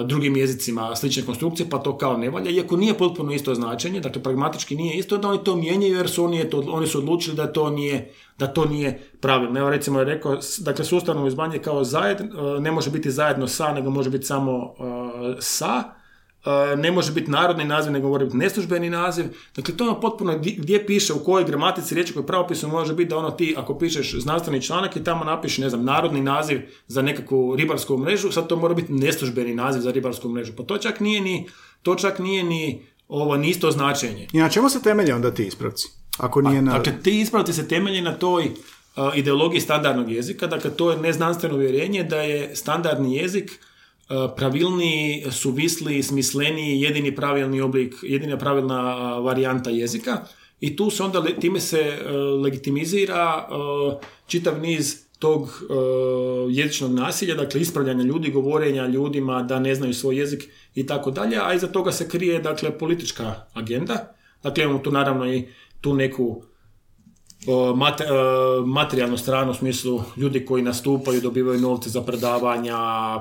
drugim 0.05 0.37
jezicima 0.37 0.95
slične 0.95 1.23
konstrukcije, 1.23 1.69
pa 1.69 1.77
to 1.77 1.97
kao 1.97 2.17
ne 2.17 2.29
valja, 2.29 2.51
iako 2.51 2.77
nije 2.77 2.97
potpuno 2.97 3.33
isto 3.33 3.55
značenje, 3.55 3.99
dakle 3.99 4.23
pragmatički 4.23 4.75
nije 4.75 4.97
isto, 4.97 5.17
da 5.17 5.27
oni 5.27 5.43
to 5.43 5.55
mijenjaju 5.55 5.95
jer 5.95 6.09
su 6.09 6.23
oni, 6.23 6.49
to, 6.49 6.63
oni 6.67 6.87
su 6.87 6.97
odlučili 6.97 7.35
da 7.35 7.53
to 7.53 7.69
nije, 7.69 8.11
da 8.37 8.47
to 8.47 8.65
nije 8.65 8.99
pravilno. 9.21 9.59
Evo 9.59 9.69
recimo 9.69 9.99
je 9.99 10.05
rekao, 10.05 10.37
dakle 10.59 10.85
sustavno 10.85 11.27
izbanje 11.27 11.59
kao 11.59 11.83
zajedno, 11.83 12.59
ne 12.59 12.71
može 12.71 12.91
biti 12.91 13.11
zajedno 13.11 13.47
sa, 13.47 13.73
nego 13.73 13.89
može 13.89 14.09
biti 14.09 14.25
samo 14.25 14.73
sa, 15.39 15.83
ne 16.77 16.91
može 16.91 17.12
biti 17.12 17.31
narodni 17.31 17.65
naziv, 17.65 17.93
nego 17.93 18.10
mora 18.10 18.25
biti 18.25 18.38
neslužbeni 18.38 18.89
naziv. 18.89 19.25
Dakle, 19.55 19.77
to 19.77 19.83
je 19.83 19.89
ono 19.89 20.00
potpuno 20.00 20.38
gdje 20.38 20.86
piše, 20.86 21.13
u 21.13 21.24
kojoj 21.24 21.45
gramatici 21.45 21.95
riječi 21.95 22.13
koji 22.13 22.25
pravopisu 22.25 22.67
može 22.67 22.93
biti 22.93 23.10
da 23.10 23.17
ono 23.17 23.31
ti, 23.31 23.55
ako 23.57 23.77
pišeš 23.77 24.15
znanstveni 24.19 24.62
članak 24.62 24.95
i 24.95 25.03
tamo 25.03 25.24
napišeš, 25.25 25.57
ne 25.57 25.69
znam, 25.69 25.83
narodni 25.83 26.21
naziv 26.21 26.62
za 26.88 27.01
nekakvu 27.01 27.55
ribarsku 27.55 27.98
mrežu, 27.98 28.31
sad 28.31 28.48
to 28.48 28.55
mora 28.55 28.74
biti 28.74 28.93
neslužbeni 28.93 29.55
naziv 29.55 29.81
za 29.81 29.91
ribarsku 29.91 30.29
mrežu. 30.29 30.53
Pa 30.57 30.63
to 30.63 30.77
čak 30.77 31.00
nije 31.00 31.21
ni, 31.21 31.48
to 31.81 31.95
čak 31.95 32.19
nije 32.19 32.43
ni 32.43 32.86
ovo 33.07 33.38
ni 33.38 33.50
isto 33.50 33.71
značenje. 33.71 34.27
I 34.33 34.38
na 34.38 34.50
čemu 34.50 34.69
se 34.69 34.81
temelje 34.81 35.15
onda 35.15 35.33
ti 35.33 35.45
ispravci? 35.45 35.88
Ako 36.17 36.41
nije 36.41 36.62
na... 36.62 36.71
Dakle, 36.71 36.93
ti 37.03 37.19
ispravci 37.21 37.53
se 37.53 37.67
temelje 37.67 38.01
na 38.01 38.13
toj 38.13 38.51
ideologiji 39.15 39.62
standardnog 39.62 40.12
jezika, 40.12 40.48
dakle 40.48 40.71
to 40.71 40.91
je 40.91 40.98
neznanstveno 40.98 41.55
uvjerenje 41.55 42.03
da 42.03 42.21
je 42.21 42.55
standardni 42.55 43.15
jezik 43.15 43.51
E, 43.51 43.65
pravilniji, 44.36 45.25
suvisliji, 45.32 46.03
smisleniji, 46.03 46.82
jedini 46.82 47.15
pravilni 47.15 47.62
oblik, 47.62 47.96
jedina 48.01 48.38
pravilna 48.38 48.82
varijanta 49.20 49.70
jezika 49.70 50.25
i 50.60 50.75
tu 50.75 50.89
se 50.89 51.03
onda 51.03 51.24
time 51.39 51.60
se 51.60 51.80
e, 51.80 52.12
legitimizira 52.18 53.48
e, 53.50 54.06
čitav 54.27 54.62
niz 54.62 54.96
tog 55.20 55.63
jezičnog 56.50 56.91
nasilja, 56.91 57.36
dakle 57.36 57.62
ispravljanja 57.62 58.03
ljudi, 58.03 58.32
govorenja 58.32 58.88
ljudima 58.88 59.44
da 59.44 59.60
ne 59.60 59.75
znaju 59.75 59.94
svoj 59.94 60.18
jezik 60.18 60.50
i 60.75 60.88
tako 60.88 61.12
dalje, 61.12 61.38
a 61.41 61.53
iza 61.53 61.68
toga 61.68 61.91
se 61.91 62.10
krije 62.10 62.39
dakle 62.39 62.77
politička 62.77 63.36
agenda. 63.53 64.15
Dakle 64.44 64.63
imamo 64.63 64.80
tu 64.80 64.91
naravno 64.91 65.34
i 65.34 65.48
tu 65.82 65.94
neku 65.94 66.44
materijalnu 68.65 69.17
stranu 69.17 69.51
u 69.51 69.53
smislu 69.53 70.03
ljudi 70.17 70.45
koji 70.45 70.63
nastupaju, 70.63 71.21
dobivaju 71.21 71.60
novce 71.60 71.89
za 71.89 72.01
predavanja, 72.01 72.77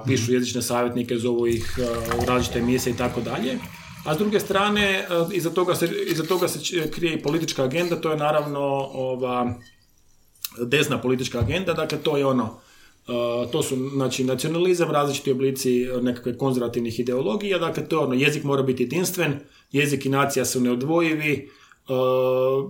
pišu 0.07 0.25
mhm. 0.25 0.33
jezične 0.33 0.62
savjetnike, 0.62 1.19
zovu 1.19 1.47
ih 1.47 1.79
u 2.23 2.27
različite 2.27 2.59
emisije 2.59 2.93
i 2.93 2.97
tako 2.97 3.21
dalje. 3.21 3.59
A 4.05 4.15
s 4.15 4.19
druge 4.19 4.41
strane, 4.41 5.07
iza 5.33 5.50
toga 5.50 5.75
se, 5.75 5.89
iza 6.07 6.23
toga 6.23 6.49
se 6.49 6.91
krije 6.91 7.15
i 7.15 7.23
politička 7.23 7.65
agenda, 7.65 7.97
to 7.97 8.11
je 8.11 8.17
naravno 8.17 8.61
ova, 8.93 9.55
desna 10.59 11.00
politička 11.00 11.39
agenda, 11.39 11.73
dakle 11.73 11.99
to 11.99 12.17
je 12.17 12.27
ono, 12.27 12.61
to 13.53 13.62
su 13.62 13.77
znači, 13.95 14.25
nacionalizam, 14.25 14.91
različiti 14.91 15.33
oblici 15.33 15.87
nekakve 16.03 16.39
konzervativnih 16.39 17.00
ideologija, 17.00 17.59
dakle 17.59 17.89
to 17.89 17.97
je 17.97 18.05
ono, 18.05 18.15
jezik 18.15 18.45
mora 18.45 18.62
biti 18.62 18.83
jedinstven, 18.83 19.41
jezik 19.73 20.07
i 20.07 20.09
nacija 20.09 20.45
su 20.45 20.61
neodvojivi, 20.61 21.50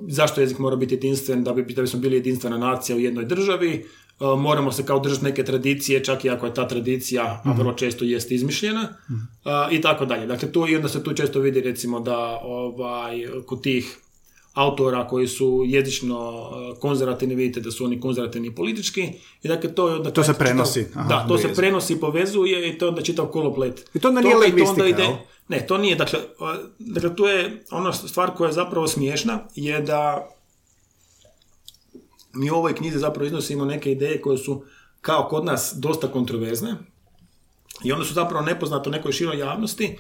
zašto 0.09 0.41
jezik 0.41 0.59
mora 0.59 0.77
biti 0.77 0.95
jedinstven, 0.95 1.45
da, 1.45 1.53
bi, 1.53 1.75
da 1.75 1.83
bismo 1.83 2.01
bili 2.01 2.17
jedinstvena 2.17 2.59
nacija 2.59 2.97
u 2.97 3.01
jednoj 3.01 3.25
državi, 3.25 3.85
uh, 4.21 4.41
moramo 4.41 4.73
se 4.73 4.87
kao 4.87 4.99
držati 4.99 5.25
neke 5.25 5.45
tradicije, 5.45 6.05
čak 6.05 6.25
i 6.25 6.31
ako 6.31 6.47
je 6.47 6.55
ta 6.55 6.69
tradicija, 6.69 7.43
a 7.45 7.53
vrlo 7.53 7.73
često 7.73 8.05
jest 8.05 8.31
izmišljena, 8.31 8.89
uh, 9.09 9.73
i 9.73 9.81
tako 9.81 10.05
dalje. 10.05 10.27
Dakle, 10.27 10.53
tu, 10.53 10.69
i 10.69 10.77
onda 10.77 10.89
se 10.89 11.05
tu 11.05 11.13
često 11.13 11.41
vidi 11.41 11.61
recimo 11.61 12.01
da 12.01 12.41
ovaj, 12.43 13.27
kod 13.47 13.63
tih 13.63 13.99
autora 14.55 15.07
koji 15.07 15.29
su 15.29 15.63
jezično 15.67 16.51
konzervativni, 16.81 17.35
vidite 17.35 17.61
da 17.61 17.71
su 17.71 17.85
oni 17.85 18.01
konzervativni 18.01 18.55
politički. 18.55 19.13
I 19.43 19.49
dakle, 19.49 19.75
to, 19.75 19.99
da 19.99 20.11
to 20.11 20.25
se 20.25 20.35
prenosi. 20.35 20.87
da, 21.09 21.27
to 21.29 21.39
se 21.39 21.49
prenosi, 21.57 22.01
povezuje 22.01 22.69
i 22.69 22.79
to 22.79 22.89
onda 22.89 23.03
čitav 23.03 23.27
koloplet. 23.27 23.91
I 23.95 23.99
to 23.99 24.09
onda 24.09 24.21
nije 24.21 24.37
lingvistika, 24.37 24.87
ide, 24.87 25.09
ne, 25.49 25.67
to 25.67 25.79
nije. 25.79 25.97
Dakle, 25.97 26.19
dakle, 26.79 27.17
tu 27.17 27.25
je 27.25 27.65
ona 27.71 27.93
stvar 27.93 28.31
koja 28.35 28.49
je 28.49 28.53
zapravo 28.53 28.89
smiješna, 28.89 29.39
je 29.55 29.81
da 29.81 30.29
mi 32.33 32.51
u 32.51 32.55
ovoj 32.55 32.75
knjizi 32.75 32.99
zapravo 32.99 33.27
iznosimo 33.27 33.65
neke 33.65 33.93
ideje 33.93 34.21
koje 34.21 34.39
su 34.39 34.65
kao 35.01 35.29
kod 35.29 35.45
nas 35.45 35.75
dosta 35.77 36.09
kontroverzne 36.09 36.77
i 37.85 37.93
one 37.93 38.05
su 38.05 38.15
zapravo 38.15 38.45
nepoznate 38.45 38.89
u 38.89 38.93
nekoj 38.93 39.13
široj 39.13 39.39
javnosti. 39.39 39.97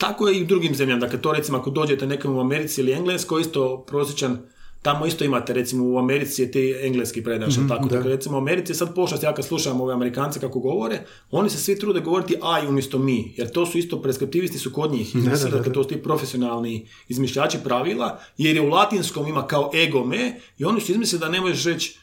Tako 0.00 0.28
je 0.28 0.38
i 0.38 0.42
u 0.42 0.46
drugim 0.46 0.74
zemljama. 0.74 1.00
Dakle, 1.00 1.22
to 1.22 1.32
recimo 1.32 1.58
ako 1.58 1.70
dođete 1.70 2.06
nekom 2.06 2.36
u 2.36 2.40
Americi 2.40 2.80
ili 2.80 2.92
Engleskoj, 2.92 3.40
isto 3.40 3.84
prosječan 3.86 4.38
Tamo 4.82 5.06
isto 5.06 5.24
imate, 5.24 5.52
recimo 5.52 5.84
u 5.84 5.98
Americi 5.98 6.42
je 6.42 6.50
ti 6.50 6.74
engleski 6.82 7.24
predaš, 7.24 7.56
mm 7.56 7.68
tako? 7.68 7.88
Dakle, 7.88 8.10
recimo 8.10 8.36
u 8.36 8.40
Americi 8.40 8.74
sad 8.74 8.94
pošast, 8.94 9.22
ja 9.22 9.34
kad 9.34 9.44
slušam 9.44 9.80
ove 9.80 9.94
Amerikance 9.94 10.40
kako 10.40 10.60
govore, 10.60 11.00
oni 11.30 11.50
se 11.50 11.58
svi 11.58 11.78
trude 11.78 12.00
govoriti 12.00 12.34
I 12.34 12.66
umjesto 12.66 12.98
mi, 12.98 13.34
jer 13.36 13.50
to 13.50 13.66
su 13.66 13.78
isto 13.78 14.02
preskriptivisti 14.02 14.58
su 14.58 14.72
kod 14.72 14.92
njih, 14.92 15.16
dakle 15.50 15.72
to 15.72 15.82
su 15.82 15.88
ti 15.88 16.02
profesionalni 16.02 16.88
izmišljači 17.08 17.58
pravila, 17.64 18.20
jer 18.38 18.56
je 18.56 18.62
u 18.62 18.68
latinskom 18.68 19.26
ima 19.26 19.46
kao 19.46 19.70
ego 19.74 20.04
me 20.04 20.40
i 20.58 20.64
oni 20.64 20.80
su 20.80 20.92
izmislili 20.92 21.20
da 21.20 21.28
ne 21.28 21.40
možeš 21.40 21.64
reći 21.64 21.98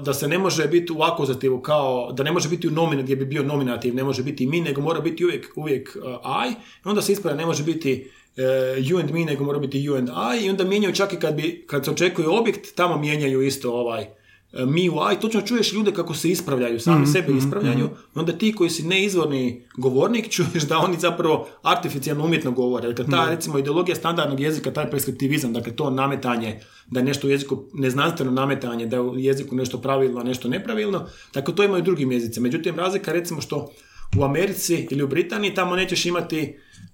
da 0.00 0.14
se 0.14 0.28
ne 0.28 0.38
može 0.38 0.68
biti 0.68 0.92
u 0.92 1.02
akuzativu 1.02 1.60
kao, 1.60 2.12
da 2.12 2.22
ne 2.22 2.32
može 2.32 2.48
biti 2.48 2.68
u 2.68 2.70
nominu 2.70 3.02
gdje 3.02 3.16
bi 3.16 3.24
bio 3.24 3.42
nominativ, 3.42 3.94
ne 3.94 4.04
može 4.04 4.22
biti 4.22 4.46
mi, 4.46 4.60
nego 4.60 4.80
mora 4.80 5.00
biti 5.00 5.24
uvijek, 5.24 5.52
uvijek 5.56 5.96
uh, 5.96 6.04
I, 6.48 6.52
i 6.52 6.88
onda 6.88 7.02
se 7.02 7.12
ispravlja 7.12 7.38
ne 7.40 7.46
može 7.46 7.62
biti 7.64 8.10
uh, 8.36 8.42
you 8.84 9.00
and 9.00 9.10
me, 9.10 9.24
nego 9.24 9.44
mora 9.44 9.58
biti 9.58 9.88
you 9.88 9.98
and 9.98 10.08
I. 10.08 10.46
I 10.46 10.50
onda 10.50 10.64
mijenjaju 10.64 10.94
čak 10.94 11.12
i 11.12 11.16
kad, 11.16 11.34
bi, 11.34 11.64
kad 11.66 11.84
se 11.84 11.90
očekuje 11.90 12.28
objekt, 12.28 12.74
tamo 12.74 12.98
mijenjaju 12.98 13.42
isto 13.42 13.72
ovaj 13.72 14.23
uh, 14.62 14.68
me 14.68 14.90
u 14.90 15.12
I, 15.12 15.20
točno 15.20 15.40
čuješ 15.40 15.72
ljude 15.72 15.92
kako 15.92 16.14
se 16.14 16.30
ispravljaju, 16.30 16.80
sami 16.80 17.02
mm 17.02 17.06
sebe 17.06 17.28
mhm, 17.28 17.38
ispravljaju, 17.38 17.84
mm 17.84 17.94
onda 18.14 18.32
ti 18.32 18.52
koji 18.52 18.70
si 18.70 18.82
neizvorni 18.82 19.62
govornik 19.76 20.28
čuješ 20.34 20.62
da 20.62 20.78
oni 20.78 20.96
zapravo 21.00 21.48
artificijalno 21.62 22.24
umjetno 22.24 22.50
govore. 22.50 22.88
Dakle, 22.88 23.06
ta 23.10 23.30
recimo 23.30 23.58
ideologija 23.58 23.94
standardnog 23.94 24.40
jezika, 24.40 24.72
taj 24.72 24.90
preskriptivizam, 24.90 25.52
dakle 25.52 25.76
to 25.76 25.90
nametanje, 25.90 26.60
da 26.86 27.00
je 27.00 27.04
nešto 27.04 27.26
u 27.26 27.30
jeziku 27.30 27.64
neznanstveno 27.72 28.32
nametanje, 28.32 28.86
da 28.86 28.96
je 28.96 29.02
u 29.02 29.18
jeziku 29.18 29.54
nešto 29.54 29.78
pravilno, 29.78 30.20
a 30.20 30.24
nešto 30.24 30.48
nepravilno, 30.48 31.06
tako 31.32 31.52
to 31.52 31.64
imaju 31.64 31.82
drugim 31.82 32.12
jezicima. 32.12 32.44
Međutim, 32.44 32.76
razlika 32.76 33.12
recimo 33.12 33.40
što 33.40 33.70
u 34.18 34.24
Americi 34.24 34.88
ili 34.90 35.02
u 35.02 35.08
Britaniji 35.08 35.54
tamo 35.54 35.76
nećeš 35.76 36.06
imati 36.06 36.56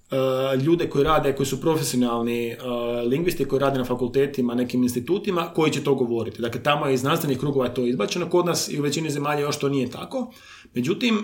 ljude 0.65 0.89
koji 0.89 1.03
rade, 1.03 1.33
koji 1.35 1.47
su 1.47 1.61
profesionalni 1.61 2.53
uh, 2.53 3.09
lingvisti, 3.09 3.45
koji 3.45 3.59
rade 3.59 3.77
na 3.77 3.85
fakultetima, 3.85 4.55
nekim 4.55 4.83
institutima, 4.83 5.49
koji 5.55 5.71
će 5.71 5.83
to 5.83 5.95
govoriti. 5.95 6.41
Dakle, 6.41 6.63
tamo 6.63 6.85
je 6.85 6.93
iz 6.93 6.99
znanstvenih 6.99 7.39
krugova 7.39 7.69
to 7.69 7.85
izbačeno, 7.85 8.29
kod 8.29 8.45
nas 8.45 8.69
i 8.69 8.79
u 8.79 8.83
većini 8.83 9.09
zemalja 9.09 9.39
još 9.39 9.59
to 9.59 9.69
nije 9.69 9.89
tako. 9.89 10.31
Međutim, 10.73 11.15
uh, 11.15 11.23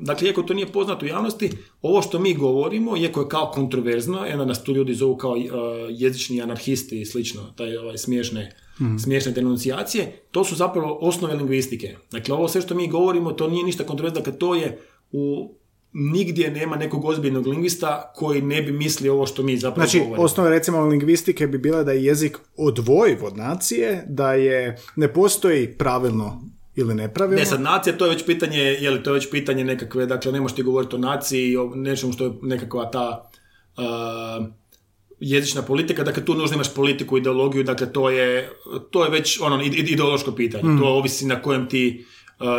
dakle, 0.00 0.28
iako 0.28 0.42
to 0.42 0.54
nije 0.54 0.72
poznato 0.72 1.06
u 1.06 1.08
javnosti, 1.08 1.50
ovo 1.82 2.02
što 2.02 2.18
mi 2.18 2.34
govorimo, 2.34 2.96
iako 2.96 3.20
je 3.20 3.28
kao 3.28 3.50
kontroverzno, 3.54 4.24
jedna 4.24 4.44
nas 4.44 4.64
tu 4.64 4.72
ljudi 4.72 4.94
zovu 4.94 5.16
kao 5.16 5.36
jezični 5.90 6.42
anarhisti 6.42 7.00
i 7.00 7.04
slično, 7.04 7.42
taj 7.56 7.76
ovaj, 7.76 7.98
smiješne, 7.98 8.56
mm. 8.80 8.98
smiješne 8.98 9.32
denuncijacije, 9.32 10.22
to 10.30 10.44
su 10.44 10.54
zapravo 10.54 10.98
osnove 11.00 11.34
lingvistike. 11.34 11.96
Dakle, 12.10 12.34
ovo 12.34 12.48
sve 12.48 12.60
što 12.60 12.74
mi 12.74 12.88
govorimo, 12.88 13.32
to 13.32 13.48
nije 13.48 13.64
ništa 13.64 13.84
kontroverzno, 13.84 14.20
dakle, 14.20 14.38
to 14.38 14.54
je 14.54 14.80
u 15.12 15.54
nigdje 15.92 16.50
nema 16.50 16.76
nekog 16.76 17.04
ozbiljnog 17.04 17.46
lingvista 17.46 18.12
koji 18.16 18.42
ne 18.42 18.62
bi 18.62 18.72
mislio 18.72 19.14
ovo 19.14 19.26
što 19.26 19.42
mi 19.42 19.56
zapravo 19.56 19.86
znači, 19.86 19.98
govorimo. 19.98 20.16
Znači, 20.16 20.24
osnove 20.24 20.50
recimo 20.50 20.86
lingvistike 20.86 21.46
bi 21.46 21.58
bila 21.58 21.82
da 21.82 21.92
je 21.92 22.04
jezik 22.04 22.38
odvojiv 22.56 23.24
od 23.24 23.36
nacije, 23.36 24.04
da 24.08 24.32
je 24.32 24.78
ne 24.96 25.12
postoji 25.12 25.74
pravilno 25.78 26.42
ili 26.74 26.94
nepravilno. 26.94 27.40
Ne, 27.40 27.46
sad 27.46 27.60
nacija, 27.60 27.98
to 27.98 28.04
je 28.04 28.14
već 28.14 28.26
pitanje, 28.26 28.58
je 28.58 28.90
li 28.90 29.02
to 29.02 29.10
je 29.10 29.14
već 29.14 29.30
pitanje 29.30 29.64
nekakve, 29.64 30.06
dakle 30.06 30.32
ne 30.32 30.40
možeš 30.40 30.56
ti 30.56 30.62
govoriti 30.62 30.96
o 30.96 30.98
naciji 30.98 31.56
o 31.56 31.72
nečemu 31.74 32.12
što 32.12 32.24
je 32.24 32.32
nekakva 32.42 32.90
ta 32.90 33.30
uh, 33.76 34.46
jezična 35.20 35.62
politika, 35.62 36.04
dakle 36.04 36.24
tu 36.24 36.34
nužno 36.34 36.54
imaš 36.54 36.74
politiku, 36.74 37.18
ideologiju, 37.18 37.64
dakle 37.64 37.92
to 37.92 38.10
je, 38.10 38.50
to 38.90 39.04
je 39.04 39.10
već 39.10 39.40
ono 39.40 39.62
ideološko 39.64 40.32
pitanje, 40.32 40.64
mm. 40.64 40.78
to 40.78 40.84
ovisi 40.84 41.26
na 41.26 41.42
kojem 41.42 41.68
ti 41.68 42.04
uh, 42.06 42.11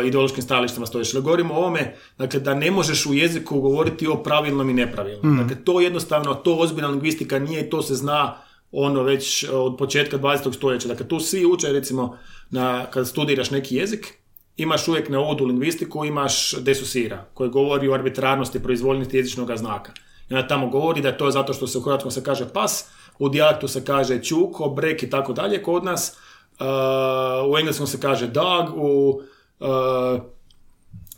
ideološkim 0.04 0.42
stajalištima 0.42 0.86
stojiš. 0.86 1.14
Ali 1.14 1.24
govorimo 1.24 1.54
o 1.54 1.56
ovome, 1.56 1.94
dakle, 2.18 2.40
da 2.40 2.54
ne 2.54 2.70
možeš 2.70 3.06
u 3.06 3.14
jeziku 3.14 3.60
govoriti 3.60 4.06
o 4.06 4.22
pravilnom 4.22 4.70
i 4.70 4.74
nepravilnom. 4.74 5.34
Mm. 5.34 5.38
Dakle, 5.38 5.64
to 5.64 5.80
jednostavno, 5.80 6.34
to 6.34 6.56
ozbiljna 6.56 6.88
lingvistika 6.88 7.38
nije 7.38 7.60
i 7.60 7.70
to 7.70 7.82
se 7.82 7.94
zna 7.94 8.36
ono 8.72 9.02
već 9.02 9.44
od 9.52 9.76
početka 9.78 10.18
20. 10.18 10.54
stoljeća. 10.54 10.88
Dakle, 10.88 11.08
tu 11.08 11.20
svi 11.20 11.44
uče, 11.46 11.72
recimo, 11.72 12.16
na, 12.50 12.86
kad 12.90 13.08
studiraš 13.08 13.50
neki 13.50 13.76
jezik, 13.76 14.14
imaš 14.56 14.88
uvijek 14.88 15.08
na 15.08 15.20
uvodu 15.20 15.44
lingvistiku, 15.44 16.04
imaš 16.04 16.52
desusira, 16.52 17.24
koji 17.34 17.50
govori 17.50 17.88
o 17.88 17.94
arbitrarnosti, 17.94 18.62
proizvoljnosti 18.62 19.16
jezičnog 19.16 19.56
znaka. 19.56 19.92
I 20.30 20.34
onda 20.34 20.48
tamo 20.48 20.68
govori 20.68 21.00
da 21.00 21.08
je 21.08 21.18
to 21.18 21.30
zato 21.30 21.52
što 21.52 21.66
se 21.66 21.78
u 21.78 21.80
hrvatskom 21.80 22.10
se 22.10 22.22
kaže 22.22 22.48
pas, 22.52 22.88
u 23.18 23.28
dijalektu 23.28 23.68
se 23.68 23.84
kaže 23.84 24.22
čuko, 24.22 24.68
brek 24.68 25.02
i 25.02 25.10
tako 25.10 25.32
dalje 25.32 25.62
kod 25.62 25.84
nas, 25.84 26.16
uh, 26.60 27.52
u 27.52 27.58
engleskom 27.58 27.86
se 27.86 28.00
kaže 28.00 28.26
dog, 28.26 28.76
u 28.76 29.20
Uh, 29.20 29.33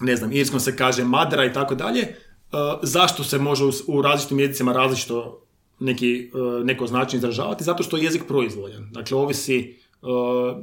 ne 0.01 0.17
znam, 0.17 0.33
irskom 0.33 0.61
se 0.61 0.77
kaže 0.77 1.05
madra 1.05 1.45
i 1.45 1.53
tako 1.53 1.75
dalje, 1.75 2.01
uh, 2.03 2.59
zašto 2.83 3.25
se 3.25 3.39
može 3.39 3.65
u 3.87 4.03
različitim 4.03 4.41
jezicima 4.41 4.73
različito 4.73 5.43
neki, 5.81 6.31
uh, 6.35 6.65
neko 6.65 6.87
značenje 6.87 7.19
izražavati? 7.19 7.65
Zato 7.65 7.83
što 7.83 7.97
je 7.97 8.05
jezik 8.05 8.23
proizvoljan. 8.29 8.91
Dakle, 8.93 9.17
ovisi 9.17 9.77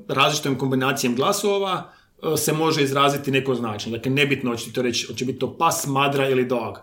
različitom 0.08 0.58
kombinacijom 0.58 1.16
glasova, 1.16 1.90
e, 2.34 2.38
se 2.38 2.54
može 2.54 2.84
izraziti 2.84 3.32
neko 3.32 3.56
značenje. 3.56 3.98
Dakle, 3.98 4.12
nebitno 4.12 4.52
hoće 4.52 4.74
to 4.74 4.82
reći, 4.82 5.08
hoće 5.08 5.26
biti 5.26 5.40
to 5.40 5.58
pas, 5.58 5.88
madra 5.88 6.30
ili 6.30 6.46
dog. 6.46 6.80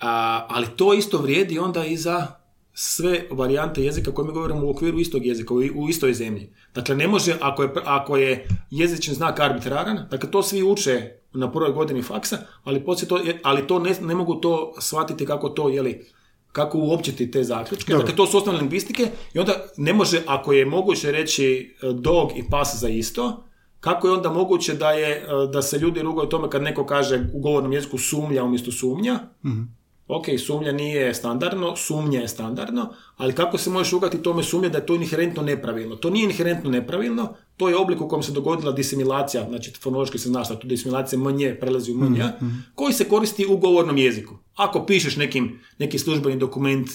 A, 0.00 0.46
ali 0.48 0.66
to 0.76 0.94
isto 0.94 1.18
vrijedi 1.18 1.58
onda 1.58 1.84
i 1.84 1.96
za 1.96 2.26
sve 2.74 3.26
varijante 3.30 3.82
jezika 3.82 4.12
koje 4.12 4.26
mi 4.26 4.32
govorimo 4.32 4.66
u 4.66 4.70
okviru 4.70 4.98
istog 4.98 5.26
jezika, 5.26 5.54
u, 5.54 5.88
istoj 5.88 6.14
zemlji. 6.14 6.52
Dakle, 6.74 6.96
ne 6.96 7.08
može, 7.08 7.36
ako 7.40 7.62
je, 7.62 7.70
ako 7.84 8.16
je 8.16 8.48
jezični 8.70 9.14
znak 9.14 9.40
arbitraran, 9.40 10.06
dakle, 10.10 10.30
to 10.30 10.42
svi 10.42 10.62
uče 10.62 11.12
na 11.32 11.52
prvoj 11.52 11.72
godini 11.72 12.02
faksa, 12.02 12.38
ali, 12.64 12.84
poslije 12.84 13.08
to, 13.08 13.20
ali 13.42 13.66
to 13.66 13.78
ne, 13.78 13.94
ne 14.00 14.14
mogu 14.14 14.34
to 14.34 14.74
shvatiti 14.78 15.26
kako 15.26 15.48
to, 15.48 15.68
jeli, 15.68 16.06
kako 16.52 16.78
uopćiti 16.78 17.30
te 17.30 17.44
zaključke. 17.44 17.92
Dobro. 17.92 18.06
Dakle, 18.06 18.16
to 18.16 18.26
su 18.26 18.38
osnovne 18.38 18.60
lingvistike 18.60 19.08
i 19.34 19.38
onda 19.38 19.52
ne 19.76 19.92
može, 19.92 20.22
ako 20.26 20.52
je 20.52 20.66
moguće 20.66 21.12
reći 21.12 21.76
e, 21.82 21.92
dog 21.92 22.30
i 22.36 22.44
pas 22.50 22.76
za 22.80 22.88
isto, 22.88 23.44
kako 23.80 24.06
je 24.06 24.12
onda 24.12 24.30
moguće 24.30 24.74
da, 24.74 24.90
je, 24.90 25.16
e, 25.16 25.24
da 25.52 25.62
se 25.62 25.78
ljudi 25.78 26.02
rugaju 26.02 26.28
tome 26.28 26.50
kad 26.50 26.62
neko 26.62 26.86
kaže 26.86 27.26
u 27.34 27.40
govornom 27.40 27.72
jeziku 27.72 27.98
sumnja 27.98 28.44
umjesto 28.44 28.72
sumnja, 28.72 29.18
Ok, 30.16 30.26
sumnja 30.38 30.72
nije 30.72 31.14
standardno, 31.14 31.76
sumnja 31.76 32.20
je 32.20 32.28
standardno, 32.28 32.92
ali 33.16 33.32
kako 33.32 33.58
se 33.58 33.70
možeš 33.70 33.92
rugati 33.92 34.22
tome 34.22 34.42
sumnja 34.42 34.68
da 34.68 34.78
je 34.78 34.86
to 34.86 34.94
inherentno 34.94 35.42
nepravilno? 35.42 35.96
To 35.96 36.10
nije 36.10 36.24
inherentno 36.24 36.70
nepravilno, 36.70 37.34
to 37.56 37.68
je 37.68 37.76
oblik 37.76 38.00
u 38.00 38.08
kojem 38.08 38.22
se 38.22 38.32
dogodila 38.32 38.72
disimilacija, 38.72 39.48
znači 39.48 39.72
fonološki 39.80 40.18
se 40.18 40.28
zna 40.28 40.44
šta 40.44 40.54
to 40.54 40.68
disimilacija 40.68 41.18
mnje 41.18 41.56
prelazi 41.60 41.92
u 41.92 41.94
mnja, 41.94 42.32
koji 42.74 42.92
se 42.92 43.08
koristi 43.08 43.46
u 43.46 43.56
govornom 43.56 43.98
jeziku. 43.98 44.34
Ako 44.54 44.86
pišeš 44.86 45.16
nekim, 45.16 45.60
neki 45.78 45.98
službeni 45.98 46.36
dokument, 46.38 46.88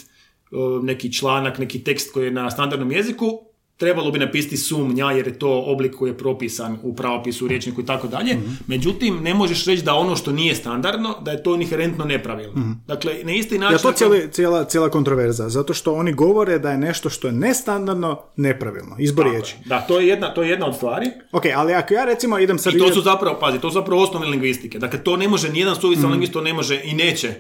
neki 0.83 1.13
članak, 1.13 1.57
neki 1.57 1.83
tekst 1.83 2.13
koji 2.13 2.25
je 2.25 2.31
na 2.31 2.51
standardnom 2.51 2.91
jeziku, 2.91 3.49
trebalo 3.79 4.12
bi 4.12 4.19
napisati 4.19 4.57
sumnja 4.57 5.12
jer 5.12 5.27
je 5.27 5.39
to 5.39 5.63
oblik 5.65 5.95
koji 5.95 6.09
je 6.09 6.17
propisan 6.17 6.77
u 6.83 6.95
pravopisu, 6.95 7.45
u 7.45 7.48
rječniku 7.48 7.81
i 7.81 7.86
tako 7.86 8.07
dalje. 8.07 8.38
Međutim, 8.67 9.24
ne 9.24 9.33
možeš 9.33 9.65
reći 9.65 9.83
da 9.83 9.93
ono 9.93 10.15
što 10.15 10.31
nije 10.31 10.55
standardno, 10.55 11.15
da 11.21 11.31
je 11.31 11.43
to 11.43 11.55
inherentno 11.55 12.05
nepravilno. 12.05 12.75
Dakle, 12.88 13.13
na 13.24 13.31
isti 13.31 13.57
način... 13.57 13.75
Ja 13.75 13.77
to 13.77 13.91
cijeli, 13.91 14.29
cijela, 14.31 14.63
cijela 14.65 14.89
kontroverza, 14.89 15.50
zato 15.50 15.74
što 15.74 15.93
oni 15.93 16.13
govore 16.13 16.59
da 16.59 16.71
je 16.71 16.77
nešto 16.77 17.09
što 17.09 17.27
je 17.27 17.33
nestandardno 17.33 18.19
nepravilno. 18.36 18.95
Izbor 19.00 19.25
Tako 19.25 19.36
je. 19.36 19.41
riječi. 19.41 19.55
Da, 19.65 19.81
to 19.81 20.00
je 20.00 20.07
jedna, 20.07 20.33
to 20.33 20.43
je 20.43 20.50
jedna 20.50 20.65
od 20.65 20.75
stvari. 20.75 21.05
Ok, 21.31 21.43
ali 21.55 21.74
ako 21.74 21.93
ja 21.93 22.05
recimo 22.05 22.39
idem 22.39 22.57
sad... 22.57 22.74
I 22.75 22.79
to 22.79 22.93
su 22.93 23.01
zapravo, 23.01 23.38
pazi, 23.39 23.59
to 23.59 23.69
su 23.69 23.74
zapravo 23.74 24.03
osnovne 24.03 24.27
lingvistike. 24.27 24.79
Dakle, 24.79 25.03
to 25.03 25.17
ne 25.17 25.27
može, 25.27 25.50
nijedan 25.50 25.75
suvisan 25.75 26.12
lingvist 26.12 26.33
to 26.33 26.41
ne 26.41 26.53
može 26.53 26.81
i 26.83 26.93
neće. 26.93 27.33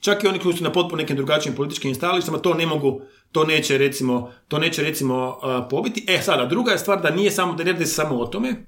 Čak 0.00 0.24
i 0.24 0.26
oni 0.26 0.38
koji 0.38 0.56
su 0.56 0.64
na 0.64 0.72
potpuno 0.72 1.00
nekim 1.00 1.16
drugačijim 1.16 1.56
političkim 1.56 1.94
stajalištima, 1.94 2.38
to 2.38 2.54
ne 2.54 2.66
mogu, 2.66 3.00
to 3.32 3.44
neće 3.44 3.78
recimo, 3.78 4.32
to 4.48 4.58
neće 4.58 4.82
recimo 4.82 5.28
uh, 5.28 5.66
pobiti. 5.70 6.04
E 6.08 6.22
sada, 6.22 6.46
druga 6.46 6.72
je 6.72 6.78
stvar 6.78 7.00
da 7.00 7.10
nije 7.10 7.30
samo, 7.30 7.54
da 7.54 7.64
ne 7.64 7.72
radi 7.72 7.86
samo 7.86 8.18
o 8.18 8.26
tome, 8.26 8.64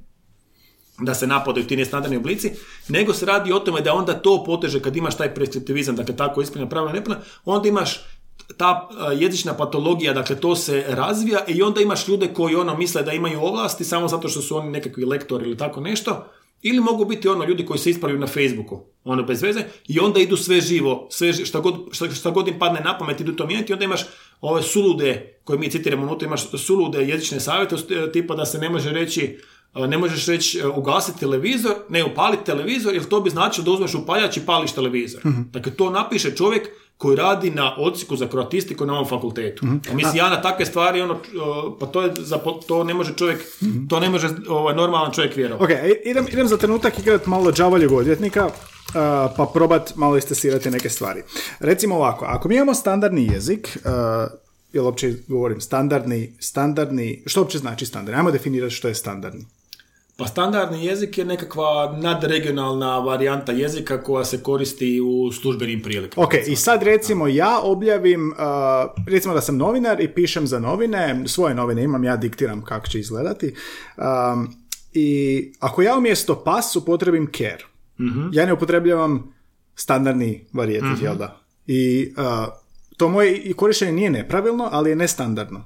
da 0.99 1.15
se 1.15 1.27
napadaju 1.27 1.67
ti 1.67 1.77
nestandardni 1.77 2.17
oblici, 2.17 2.53
nego 2.89 3.13
se 3.13 3.27
radi 3.27 3.53
o 3.53 3.59
tome 3.59 3.81
da 3.81 3.95
onda 3.95 4.15
to 4.15 4.45
poteže 4.45 4.81
kad 4.83 4.97
imaš 4.97 5.17
taj 5.17 5.35
preskriptivizam, 5.35 5.97
dakle 5.97 6.17
tako 6.17 6.43
ispravljeno 6.43 6.71
pravno 6.71 6.93
nepravno, 6.93 7.25
onda 7.45 7.69
imaš 7.69 8.01
ta 8.57 8.89
jezična 9.17 9.55
patologija, 9.55 10.13
dakle 10.13 10.37
to 10.37 10.57
se 10.57 10.85
razvija 10.89 11.45
i 11.49 11.63
onda 11.63 11.81
imaš 11.81 12.09
ljude 12.09 12.29
koji 12.35 12.55
ono 12.55 12.77
misle 12.77 13.03
da 13.03 13.13
imaju 13.13 13.41
ovlasti 13.41 13.85
samo 13.85 14.09
zato 14.09 14.29
što 14.29 14.43
su 14.43 14.57
oni 14.57 14.71
nekakvi 14.71 15.05
lektori 15.05 15.45
ili 15.45 15.57
tako 15.57 15.81
nešto, 15.81 16.27
ili 16.63 16.81
mogu 16.81 17.05
biti 17.05 17.29
ono 17.29 17.45
ljudi 17.45 17.67
koji 17.67 17.79
se 17.79 17.91
ispravljaju 17.91 18.21
na 18.21 18.27
Facebooku, 18.27 18.81
ono 19.05 19.23
bez 19.23 19.43
veze, 19.43 19.65
i 19.89 20.01
onda 20.01 20.21
idu 20.21 20.37
sve 20.37 20.61
živo, 20.61 21.09
sve 21.11 21.33
šta 21.33 21.61
god, 21.61 21.75
šta, 21.93 22.11
šta 22.11 22.31
god 22.31 22.49
im 22.49 22.59
padne 22.59 22.81
na 22.81 22.99
pamet, 22.99 23.21
idu 23.21 23.33
to 23.33 23.47
mijenjati, 23.47 23.73
onda 23.73 23.85
imaš 23.85 24.01
ove 24.41 24.63
sulude, 24.63 25.39
koje 25.45 25.59
mi 25.59 25.71
citiramo 25.71 26.03
unutra, 26.03 26.27
imaš 26.27 26.51
sulude 26.59 27.05
jezične 27.05 27.41
savjete, 27.41 27.77
e, 27.77 28.13
tipa 28.13 28.35
da 28.35 28.47
se 28.47 28.59
ne 28.59 28.71
može 28.71 28.91
reći 28.91 29.39
a, 29.73 29.87
ne 29.87 29.99
možeš 29.99 30.27
reći 30.27 30.59
e, 30.59 30.67
ugasiti 30.67 31.21
televizor, 31.21 31.75
ne 31.89 32.05
upaliti 32.05 32.45
televizor, 32.45 32.95
jer 32.95 33.05
to 33.05 33.21
bi 33.21 33.31
značilo 33.31 33.65
da 33.65 33.71
uzmeš 33.71 33.95
upaljač 33.95 34.37
i 34.37 34.47
pališ 34.47 34.73
televizor. 34.73 35.21
Dakle, 35.53 35.73
to 35.73 35.91
napiše 35.91 36.37
čovjek 36.37 36.69
koji 36.97 37.17
radi 37.17 37.51
na 37.51 37.77
odsjeku 37.79 38.17
za 38.17 38.29
kroatistiku 38.29 38.87
na 38.87 38.93
ovom 38.93 39.09
fakultetu. 39.09 39.67
A 39.91 39.95
mislim, 39.95 40.17
ja 40.17 40.31
na 40.31 40.43
takve 40.43 40.67
stvari, 40.67 41.01
ono, 41.01 41.19
pa 41.81 41.87
to, 41.87 42.03
je 42.03 42.13
za, 42.19 42.39
to 42.67 42.85
ne 42.85 42.95
može 42.95 43.15
čovjek, 43.17 43.41
to 43.89 44.01
ne 44.01 44.11
može 44.11 44.29
ovaj, 44.49 44.75
normalan 44.75 45.13
čovjek 45.13 45.37
vjerovati. 45.37 45.73
Ok, 45.73 45.81
idem, 46.05 46.27
idem 46.33 46.49
za 46.49 46.57
trenutak 46.57 46.99
igrat 46.99 47.27
malo 47.27 47.53
džavaljeg 47.53 47.93
odvjetnika, 47.93 48.51
pa 49.37 49.51
probat 49.55 49.97
malo 49.97 50.17
istesirati 50.17 50.71
neke 50.71 50.89
stvari. 50.89 51.23
Recimo 51.61 51.97
ovako, 51.97 52.25
ako 52.25 52.49
mi 52.49 52.55
imamo 52.55 52.75
standardni 52.75 53.27
jezik, 53.33 53.79
uh, 53.85 53.93
jel 54.73 54.85
uopće 54.85 55.15
govorim 55.29 55.61
standardni, 55.61 56.33
standardni, 56.41 57.23
što 57.27 57.41
uopće 57.41 57.59
znači 57.59 57.87
standardni? 57.87 58.19
Ajmo 58.19 58.31
definirati 58.31 58.75
što 58.75 58.89
je 58.89 58.95
standardni. 58.95 59.47
Pa 60.17 60.27
standardni 60.27 60.85
jezik 60.85 61.19
je 61.19 61.25
nekakva 61.25 61.99
nadregionalna 62.01 62.99
varijanta 62.99 63.53
jezika 63.53 64.03
koja 64.03 64.25
se 64.25 64.43
koristi 64.43 65.01
u 65.01 65.33
službenim 65.33 65.83
prilikama. 65.83 66.27
Ok, 66.27 66.35
i 66.47 66.57
sad 66.57 66.83
recimo 66.83 67.27
ja 67.29 67.61
objavim, 67.63 68.29
uh, 68.29 69.05
recimo 69.07 69.35
da 69.35 69.41
sam 69.41 69.57
novinar 69.57 70.01
i 70.01 70.15
pišem 70.15 70.47
za 70.47 70.59
novine, 70.59 71.25
svoje 71.27 71.55
novine 71.55 71.83
imam, 71.83 72.05
ja 72.05 72.17
diktiram 72.17 72.65
kako 72.65 72.87
će 72.87 73.01
izgledati. 73.01 73.55
Um, 73.97 74.55
I 74.93 75.53
ako 75.61 75.83
ja 75.83 75.97
umjesto 75.97 76.45
pas 76.45 76.77
upotrebim 76.77 77.31
care, 77.37 77.65
ja 78.33 78.47
ne 78.47 78.53
upotrebljavam 78.53 79.35
standardni 79.75 80.45
varijetet, 80.53 81.03
jel 81.03 81.17
da? 81.17 81.41
I 81.67 82.13
uh, 82.17 82.25
to 82.97 83.09
moje 83.09 83.37
i 83.37 83.53
korištenje 83.53 83.93
nije 83.93 84.11
nepravilno, 84.11 84.69
ali 84.73 84.91
je 84.91 84.97
nestandardno. 84.97 85.65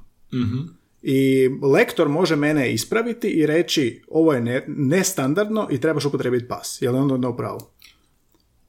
I 1.03 1.49
lektor 1.65 2.09
može 2.09 2.37
mene 2.37 2.73
ispraviti 2.73 3.29
i 3.29 3.47
reći 3.47 4.03
ovo 4.09 4.33
je 4.33 4.41
ne, 4.41 4.65
nestandardno 4.69 5.69
i 5.71 5.81
trebaš 5.81 6.05
upotrebiti 6.05 6.49
pas. 6.49 6.83
Je 6.83 6.91
li 6.91 6.99
onda 6.99 7.15
onda 7.15 7.29
u 7.29 7.37
pravu? 7.37 7.61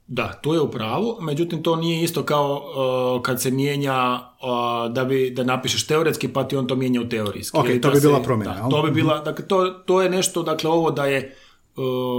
Da, 0.08 0.28
to 0.34 0.54
je 0.54 0.62
u 0.62 0.72
pravu, 0.72 1.17
međutim 1.22 1.63
to 1.63 1.76
nije 1.76 2.04
isto 2.04 2.24
kao 2.24 2.63
uh, 3.15 3.22
kad 3.22 3.41
se 3.41 3.52
mijenja 3.52 4.13
uh, 4.13 4.93
da, 4.93 5.06
bi, 5.06 5.30
da 5.30 5.43
napišeš 5.43 5.88
teoretski 5.88 6.28
pa 6.28 6.43
ti 6.43 6.56
on 6.56 6.67
to 6.67 6.76
mijenja 6.76 7.02
u 7.02 7.10
teorijski. 7.10 7.58
Ok, 7.58 7.65
to 7.82 7.89
bi 7.89 7.95
se- 7.95 8.08
bila 8.08 8.22
promjena, 8.22 8.54
Da, 8.54 8.69
to 8.69 8.84
bi 8.84 8.91
bila, 8.91 9.19
dakle 9.19 9.48
to, 9.48 9.69
to 9.69 10.02
je 10.02 10.10
nešto, 10.10 10.43
dakle 10.43 10.69
ovo 10.69 10.91
da 10.91 11.06
je 11.06 11.26
uh, 11.26 11.48